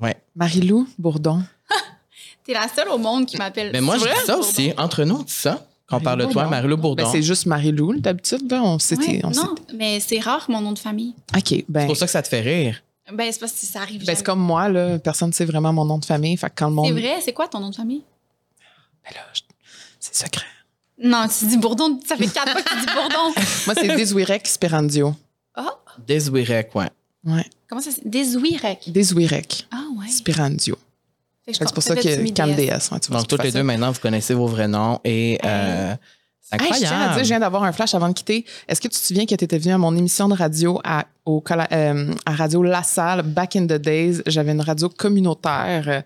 Ouais. 0.00 0.16
Marie-Lou 0.36 0.88
Bourdon. 0.98 1.42
T'es 2.44 2.52
la 2.54 2.68
seule 2.68 2.88
au 2.88 2.98
monde 2.98 3.26
qui 3.26 3.36
m'appelle. 3.36 3.70
Mais 3.72 3.80
moi, 3.80 3.98
C'est 3.98 4.08
je 4.08 4.14
dis 4.14 4.26
ça 4.26 4.38
aussi. 4.38 4.72
Entre 4.78 5.04
nous, 5.04 5.16
on 5.16 5.22
dit 5.22 5.32
ça. 5.32 5.66
Quand 5.88 5.96
on 5.96 6.00
parle 6.00 6.18
de 6.20 6.24
toi, 6.24 6.32
Bourdon. 6.42 6.50
Marie-Lou 6.50 6.76
Ben, 6.76 6.82
Bourdon. 6.82 7.08
c'est 7.10 7.22
juste 7.22 7.46
Marie-Lou, 7.46 7.98
d'habitude. 7.98 8.50
là, 8.50 8.62
On 8.62 8.78
s'était. 8.78 9.06
Ouais, 9.06 9.20
on 9.24 9.30
non, 9.30 9.54
mais 9.74 10.00
c'est 10.00 10.20
rare 10.20 10.44
mon 10.48 10.60
nom 10.60 10.72
de 10.72 10.78
famille. 10.78 11.14
OK. 11.36 11.64
Ben, 11.68 11.80
C'est 11.80 11.86
pour 11.86 11.96
ça 11.96 12.06
que 12.06 12.12
ça 12.12 12.22
te 12.22 12.28
fait 12.28 12.40
rire. 12.40 12.82
Ben, 13.12 13.32
c'est 13.32 13.40
parce 13.40 13.52
que 13.52 13.64
ça 13.66 13.80
arrive 13.80 14.04
ben, 14.04 14.14
c'est 14.14 14.22
comme 14.24 14.38
moi, 14.40 14.68
là. 14.68 14.98
Personne 14.98 15.28
ne 15.28 15.32
sait 15.32 15.46
vraiment 15.46 15.72
mon 15.72 15.86
nom 15.86 15.96
de 15.98 16.04
famille. 16.04 16.36
Fait 16.36 16.48
que 16.50 16.54
quand 16.56 16.68
le 16.68 16.74
monde. 16.74 16.86
C'est 16.88 16.92
vrai, 17.00 17.20
c'est 17.22 17.32
quoi 17.32 17.48
ton 17.48 17.58
nom 17.60 17.70
de 17.70 17.74
famille? 17.74 18.02
Ben 19.04 19.14
là, 19.14 19.22
je- 19.32 19.40
c'est 19.98 20.14
secret. 20.14 20.44
Non, 21.02 21.26
tu 21.28 21.46
dis 21.46 21.56
Bourdon, 21.56 21.98
ça 22.06 22.16
fait 22.16 22.26
quatre 22.26 22.50
fois 22.52 22.60
que 22.60 22.68
tu 22.68 22.80
dis 22.80 22.92
Bourdon. 22.92 23.32
Moi, 23.66 23.74
c'est 23.74 23.96
Desouirec 23.96 24.46
Sperandio. 24.46 25.14
Ah, 25.54 25.78
Deswirek, 26.06 26.74
ouais. 26.74 26.90
Ouais. 27.24 27.46
comment 27.68 27.80
ça 27.80 27.90
c'est? 27.92 28.06
Desouirec. 28.06 28.90
Desouirec 28.92 29.66
Ah, 29.70 29.84
ouais. 29.98 30.08
Sperandio. 30.08 30.76
C'est 31.52 31.72
pour 31.74 31.82
ça 31.82 31.94
que 31.96 32.00
tu 32.00 32.32
Cam 32.32 32.50
m'y 32.50 32.54
DS. 32.56 32.66
DS. 32.66 32.90
ouais, 32.92 32.98
Donc, 33.10 33.28
toutes 33.28 33.42
les 33.44 33.52
deux, 33.52 33.62
maintenant, 33.62 33.90
vous 33.92 34.00
connaissez 34.00 34.34
vos 34.34 34.46
vrais 34.46 34.68
noms 34.68 35.00
et 35.04 35.38
euh, 35.44 35.94
Hey, 36.50 36.58
je 36.60 36.78
tiens 36.78 36.90
à 36.90 36.94
incroyable. 36.94 37.14
dire, 37.16 37.24
je 37.24 37.28
viens 37.28 37.40
d'avoir 37.40 37.62
un 37.64 37.72
flash 37.72 37.94
avant 37.94 38.08
de 38.08 38.14
quitter. 38.14 38.46
Est-ce 38.66 38.80
que 38.80 38.88
tu 38.88 38.98
te 38.98 39.04
souviens 39.04 39.26
que 39.26 39.34
tu 39.34 39.44
étais 39.44 39.58
venu 39.58 39.72
à 39.74 39.76
mon 39.78 39.94
émission 39.94 40.28
de 40.28 40.34
radio 40.34 40.80
à, 40.82 41.04
au, 41.26 41.42
colla- 41.42 41.68
euh, 41.72 42.14
à 42.24 42.32
Radio 42.32 42.62
La 42.62 42.82
Salle, 42.82 43.20
back 43.20 43.54
in 43.56 43.66
the 43.66 43.74
days? 43.74 44.22
J'avais 44.26 44.52
une 44.52 44.62
radio 44.62 44.88
communautaire. 44.88 46.04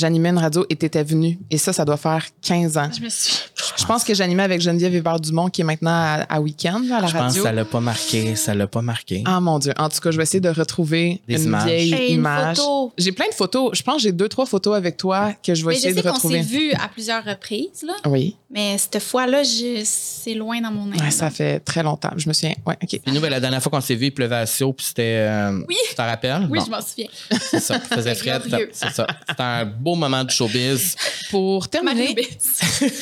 J'animais 0.00 0.30
une 0.30 0.38
radio 0.38 0.64
et 0.70 0.76
tu 0.76 0.86
étais 0.86 1.04
venu. 1.04 1.38
Et 1.50 1.58
ça, 1.58 1.72
ça 1.74 1.84
doit 1.84 1.98
faire 1.98 2.24
15 2.42 2.78
ans. 2.78 2.88
Je 2.96 3.02
me 3.04 3.08
suis. 3.10 3.34
Je 3.76 3.84
pense 3.84 4.02
que 4.04 4.14
j'animais 4.14 4.42
avec 4.42 4.60
Geneviève 4.62 4.94
Hébert-Dumont, 4.94 5.48
qui 5.50 5.60
est 5.60 5.64
maintenant 5.64 5.90
à, 5.90 6.26
à 6.28 6.40
Week-end, 6.40 6.82
à 6.90 7.00
la 7.02 7.06
Je 7.06 7.12
pense 7.12 7.22
radio. 7.22 7.42
que 7.42 7.48
ça 7.48 7.52
l'a 7.52 7.64
pas 7.64 7.80
marqué. 7.80 8.34
Ça 8.36 8.54
l'a 8.54 8.66
pas 8.66 8.80
marqué. 8.82 9.22
Ah 9.26 9.40
mon 9.40 9.58
Dieu. 9.58 9.72
En 9.78 9.88
tout 9.90 10.00
cas, 10.00 10.10
je 10.10 10.16
vais 10.16 10.22
essayer 10.22 10.40
de 10.40 10.48
retrouver 10.48 11.20
Des 11.28 11.34
une 11.42 11.48
images. 11.48 11.64
vieille 11.66 12.12
image. 12.14 12.58
J'ai 12.96 13.12
plein 13.12 13.28
de 13.28 13.34
photos. 13.34 13.70
Je 13.74 13.82
pense 13.82 13.96
que 13.96 14.02
j'ai 14.02 14.12
deux, 14.12 14.28
trois 14.28 14.46
photos 14.46 14.76
avec 14.76 14.96
toi 14.96 15.34
que 15.44 15.54
je 15.54 15.62
vais 15.64 15.68
Mais 15.68 15.74
je 15.74 15.78
essayer 15.80 15.94
sais 15.94 16.02
de 16.02 16.08
qu'on 16.08 16.14
s'est 16.16 16.28
retrouver. 16.38 16.40
vu 16.42 16.72
à 16.72 16.88
plusieurs 16.88 17.24
reprises, 17.24 17.82
là. 17.86 17.94
Oui. 18.06 18.36
Mais 18.50 18.78
cette 18.78 19.00
fois-là, 19.02 19.42
je- 19.42 19.82
c'est 19.84 20.34
loin 20.34 20.60
dans 20.60 20.72
mon 20.72 20.90
Ouais, 20.90 21.00
âme. 21.02 21.10
ça 21.10 21.30
fait 21.30 21.60
très 21.60 21.82
longtemps. 21.82 22.10
Je 22.16 22.28
me 22.28 22.32
souviens. 22.32 22.54
Ouais, 22.66 22.76
OK. 22.82 23.00
Nous, 23.06 23.20
ben, 23.20 23.30
la 23.30 23.38
dernière 23.40 23.62
fois 23.62 23.70
qu'on 23.70 23.80
s'est 23.80 23.94
vu, 23.94 24.06
il 24.06 24.10
pleuvait 24.10 24.36
à 24.36 24.46
Sceaux, 24.46 24.72
puis 24.72 24.86
c'était. 24.86 25.26
euh, 25.28 25.60
Oui. 25.68 25.76
Tu 25.88 25.94
t'en 25.94 26.06
rappelles? 26.06 26.46
Oui, 26.50 26.58
Bon, 26.58 26.64
je 26.64 26.70
m'en 26.70 26.80
souviens. 26.80 27.06
c'est 27.50 27.60
ça. 27.60 27.76
Il 27.90 27.94
faisait 27.96 28.14
frais. 28.14 28.40
C'est 28.72 28.90
ça. 28.90 29.06
C'était 29.28 29.42
un 29.42 29.64
beau 29.64 29.89
moment 29.96 30.24
du 30.24 30.34
showbiz. 30.34 30.96
Pour 31.30 31.68
terminer, 31.68 32.16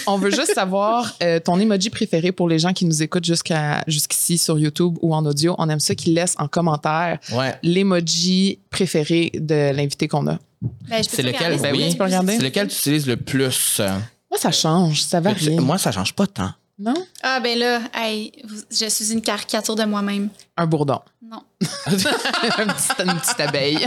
on 0.06 0.19
veut 0.19 0.31
juste 0.31 0.52
savoir 0.55 1.15
euh, 1.23 1.40
ton 1.40 1.59
emoji 1.59 1.90
préféré 1.90 2.32
pour 2.32 2.48
les 2.48 2.59
gens 2.59 2.73
qui 2.73 2.85
nous 2.85 3.02
écoutent 3.02 3.24
jusqu'à 3.24 3.82
jusqu'ici 3.86 4.39
sur 4.39 4.59
YouTube 4.59 4.97
ou 5.02 5.15
en 5.15 5.24
audio. 5.27 5.55
On 5.59 5.69
aime 5.69 5.81
ça 5.81 5.94
qu'ils 5.94 6.15
laissent 6.15 6.36
en 6.39 6.48
commentaire 6.48 7.19
Ouais. 7.32 7.55
l'emoji 7.62 8.59
préféré 8.70 9.31
de 9.35 9.73
l'invité 9.73 10.09
qu'on 10.09 10.27
a. 10.27 10.39
Ben, 10.62 11.02
C'est 11.09 11.23
lequel? 11.23 11.59
Ben 11.60 11.74
oui. 11.74 11.94
C'est 11.97 12.43
lequel 12.43 12.69
tu 12.69 12.77
utilises 12.77 13.06
le 13.06 13.16
plus? 13.16 13.81
Moi, 14.31 14.39
ça 14.39 14.51
change. 14.51 15.02
Ça 15.02 15.20
varie. 15.20 15.56
Moi, 15.59 15.78
ça 15.78 15.93
change 15.93 16.12
pas 16.15 16.27
tant. 16.27 16.51
Non? 16.79 16.95
Ah, 17.23 17.41
ben 17.41 17.59
là, 17.59 17.81
hey, 17.95 18.33
vous- 18.45 18.63
je 18.71 18.87
suis 18.89 19.13
une 19.13 19.21
caricature 19.21 19.75
de 19.75 19.83
moi-même. 19.85 20.29
Un 20.57 20.67
bourdon. 20.67 21.01
Non. 21.21 21.43
Un 21.87 22.67
petit- 22.69 23.03
une 23.05 23.19
petite 23.19 23.41
abeille. 23.41 23.79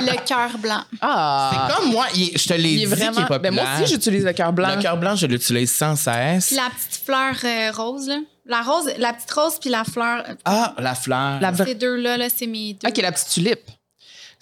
Le 0.00 0.26
cœur 0.26 0.58
blanc. 0.58 0.82
Ah! 1.00 1.68
C'est 1.68 1.74
comme 1.76 1.90
moi, 1.92 2.06
il- 2.14 2.36
je 2.36 2.46
te 2.46 2.52
l'ai 2.54 2.72
Il 2.72 2.76
dit 2.78 2.82
est 2.82 2.86
vraiment. 2.86 3.12
qu'il 3.12 3.20
est 3.22 3.28
ben, 3.28 3.36
populaire. 3.40 3.64
moi 3.64 3.82
aussi, 3.82 3.92
j'utilise 3.92 4.24
le 4.24 4.32
cœur 4.34 4.52
blanc. 4.52 4.76
Le 4.76 4.82
cœur 4.82 4.96
blanc, 4.98 5.16
je 5.16 5.26
l'utilise 5.26 5.72
sans 5.72 5.96
cesse. 5.96 6.48
Puis 6.48 6.56
la 6.56 6.68
petite 6.70 7.02
fleur 7.04 7.34
euh, 7.44 7.72
rose, 7.72 8.08
là. 8.08 8.18
La 8.46 8.60
rose, 8.60 8.90
la 8.98 9.14
petite 9.14 9.30
rose 9.30 9.54
puis 9.58 9.70
la 9.70 9.84
fleur. 9.84 10.22
euh, 10.28 10.34
Ah, 10.44 10.74
la 10.78 10.94
fleur. 10.94 11.40
La 11.40 11.54
Ces 11.54 11.74
deux-là, 11.74 12.18
là, 12.18 12.26
c'est 12.34 12.46
mes 12.46 12.74
deux. 12.74 12.86
OK, 12.88 12.96
la 12.98 13.10
petite 13.12 13.28
tulipe. 13.30 13.70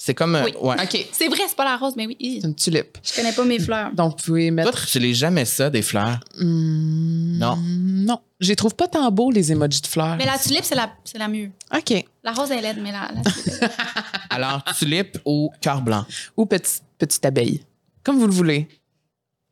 C'est 0.05 0.15
comme. 0.15 0.35
euh, 0.35 0.43
Oui. 0.47 0.53
ouais. 0.61 0.74
OK. 0.83 1.07
C'est 1.12 1.29
vrai, 1.29 1.43
c'est 1.47 1.55
pas 1.55 1.65
la 1.65 1.77
rose, 1.77 1.93
mais 1.97 2.09
oui. 2.09 2.16
C'est 2.41 2.49
une 2.49 2.57
tulipe. 2.57 2.99
Je 3.05 3.15
connais 3.15 3.31
pas 3.33 3.45
mes 3.45 3.59
fleurs. 3.66 3.93
Donc, 3.95 4.19
vous 4.19 4.24
pouvez 4.24 4.49
Toi, 4.49 4.55
mettre. 4.57 4.73
tu 4.74 4.99
n'utilises 4.99 5.19
jamais 5.19 5.45
ça, 5.45 5.70
des 5.70 5.83
fleurs? 5.83 6.19
Hmm, 6.41 7.39
Non. 7.39 7.57
Non. 7.57 8.19
Je 8.41 8.49
les 8.49 8.57
trouve 8.57 8.74
pas 8.74 8.89
tant 8.89 9.09
beaux, 9.12 9.31
les 9.31 9.53
emojis 9.53 9.81
de 9.81 9.87
fleurs. 9.87 10.16
Mais 10.16 10.27
la 10.27 10.39
tulipe, 10.39 10.65
c'est 10.65 10.74
la, 10.74 10.91
c'est 11.05 11.19
la 11.19 11.29
mieux. 11.29 11.51
OK. 11.73 12.05
La 12.24 12.33
rose, 12.33 12.51
elle 12.51 12.59
est 12.59 12.62
laide, 12.62 12.79
mais 12.83 12.91
la, 12.91 13.11
tulipe. 13.33 13.70
Alors, 14.31 14.65
tulipe 14.77 15.19
ou 15.24 15.53
cœur 15.61 15.81
blanc? 15.81 16.05
Ou 16.37 16.47
petite, 16.47 16.83
petite 16.99 17.24
abeille. 17.24 17.62
Comme 18.03 18.19
vous 18.19 18.27
le 18.27 18.33
voulez. 18.33 18.66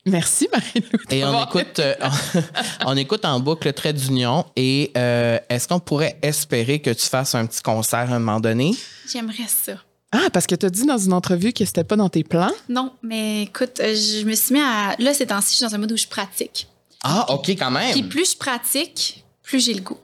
Merci, 0.04 0.48
Marie-Lou. 0.50 0.98
Et 1.10 1.24
on 1.24 1.44
écoute, 1.44 1.78
euh, 1.78 1.94
on 2.86 2.96
écoute 2.96 3.24
en 3.24 3.38
boucle 3.38 3.68
le 3.68 3.72
trait 3.72 3.92
d'union. 3.92 4.44
Et 4.56 4.90
euh, 4.96 5.38
est-ce 5.48 5.68
qu'on 5.68 5.78
pourrait 5.78 6.18
espérer 6.22 6.80
que 6.80 6.90
tu 6.90 7.06
fasses 7.06 7.36
un 7.36 7.46
petit 7.46 7.62
concert 7.62 8.10
à 8.10 8.16
un 8.16 8.18
moment 8.18 8.40
donné? 8.40 8.74
J'aimerais 9.12 9.46
ça. 9.46 9.74
Ah, 10.12 10.28
parce 10.32 10.46
que 10.46 10.54
tu 10.54 10.66
as 10.66 10.70
dit 10.70 10.84
dans 10.86 10.98
une 10.98 11.12
entrevue 11.12 11.52
que 11.52 11.64
c'était 11.64 11.84
pas 11.84 11.96
dans 11.96 12.08
tes 12.08 12.24
plans? 12.24 12.50
Non, 12.68 12.92
mais 13.02 13.42
écoute, 13.44 13.78
euh, 13.80 13.94
je 13.94 14.24
me 14.24 14.34
suis 14.34 14.54
mis 14.54 14.60
à. 14.60 14.96
Là, 14.98 15.14
ces 15.14 15.26
temps-ci, 15.26 15.50
je 15.52 15.56
suis 15.56 15.64
dans 15.64 15.74
un 15.74 15.78
mode 15.78 15.92
où 15.92 15.96
je 15.96 16.06
pratique. 16.06 16.66
Ah, 17.02 17.26
OK, 17.32 17.48
quand 17.50 17.70
même. 17.70 17.92
Puis 17.92 18.02
plus 18.02 18.32
je 18.32 18.36
pratique, 18.36 19.24
plus 19.42 19.64
j'ai 19.64 19.74
le 19.74 19.80
goût. 19.80 19.98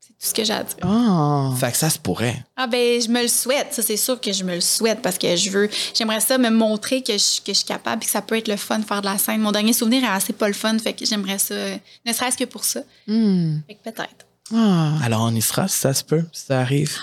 C'est 0.00 0.08
tout 0.08 0.14
ce 0.20 0.34
que 0.34 0.44
j'ai 0.44 0.54
à 0.54 0.64
dire. 0.64 0.76
Ah. 0.82 1.52
Fait 1.58 1.70
que 1.70 1.76
ça 1.76 1.90
se 1.90 1.98
pourrait. 1.98 2.44
Ah 2.56 2.66
ben 2.66 3.00
je 3.00 3.08
me 3.08 3.22
le 3.22 3.28
souhaite, 3.28 3.74
ça 3.74 3.82
c'est 3.82 3.96
sûr 3.96 4.20
que 4.20 4.32
je 4.32 4.42
me 4.42 4.54
le 4.54 4.60
souhaite 4.60 5.02
parce 5.02 5.18
que 5.18 5.36
je 5.36 5.50
veux, 5.50 5.68
j'aimerais 5.94 6.20
ça 6.20 6.36
me 6.38 6.50
montrer 6.50 7.02
que 7.02 7.12
je, 7.12 7.40
que 7.40 7.48
je 7.48 7.58
suis 7.58 7.64
capable 7.64 8.02
et 8.02 8.06
que 8.06 8.10
ça 8.10 8.22
peut 8.22 8.36
être 8.36 8.48
le 8.48 8.56
fun 8.56 8.78
de 8.78 8.84
faire 8.84 9.02
de 9.02 9.06
la 9.06 9.18
scène. 9.18 9.40
Mon 9.40 9.52
dernier 9.52 9.72
souvenir 9.72 10.02
est 10.02 10.08
assez 10.08 10.32
pas 10.32 10.48
le 10.48 10.54
fun, 10.54 10.78
fait 10.78 10.94
que 10.94 11.04
j'aimerais 11.04 11.38
ça, 11.38 11.54
ne 11.54 12.12
serait-ce 12.12 12.36
que 12.36 12.44
pour 12.44 12.64
ça. 12.64 12.80
Hmm. 13.06 13.58
Fait 13.68 13.74
que 13.74 13.90
peut-être. 13.90 14.26
Ah. 14.52 14.94
Alors, 15.04 15.22
on 15.22 15.34
y 15.34 15.42
sera 15.42 15.68
si 15.68 15.76
ça 15.76 15.94
se 15.94 16.02
peut, 16.02 16.24
si 16.32 16.46
ça 16.46 16.60
arrive. 16.60 16.96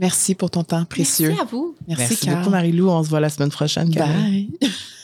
Merci 0.00 0.34
pour 0.34 0.50
ton 0.50 0.64
temps 0.64 0.84
précieux. 0.86 1.28
Merci 1.28 1.42
à 1.42 1.44
vous. 1.44 1.76
Merci, 1.86 2.04
Merci 2.08 2.30
beaucoup, 2.30 2.50
Marie-Lou. 2.50 2.88
On 2.88 3.04
se 3.04 3.10
voit 3.10 3.20
la 3.20 3.28
semaine 3.28 3.50
prochaine. 3.50 3.90
Bye. 3.90 4.50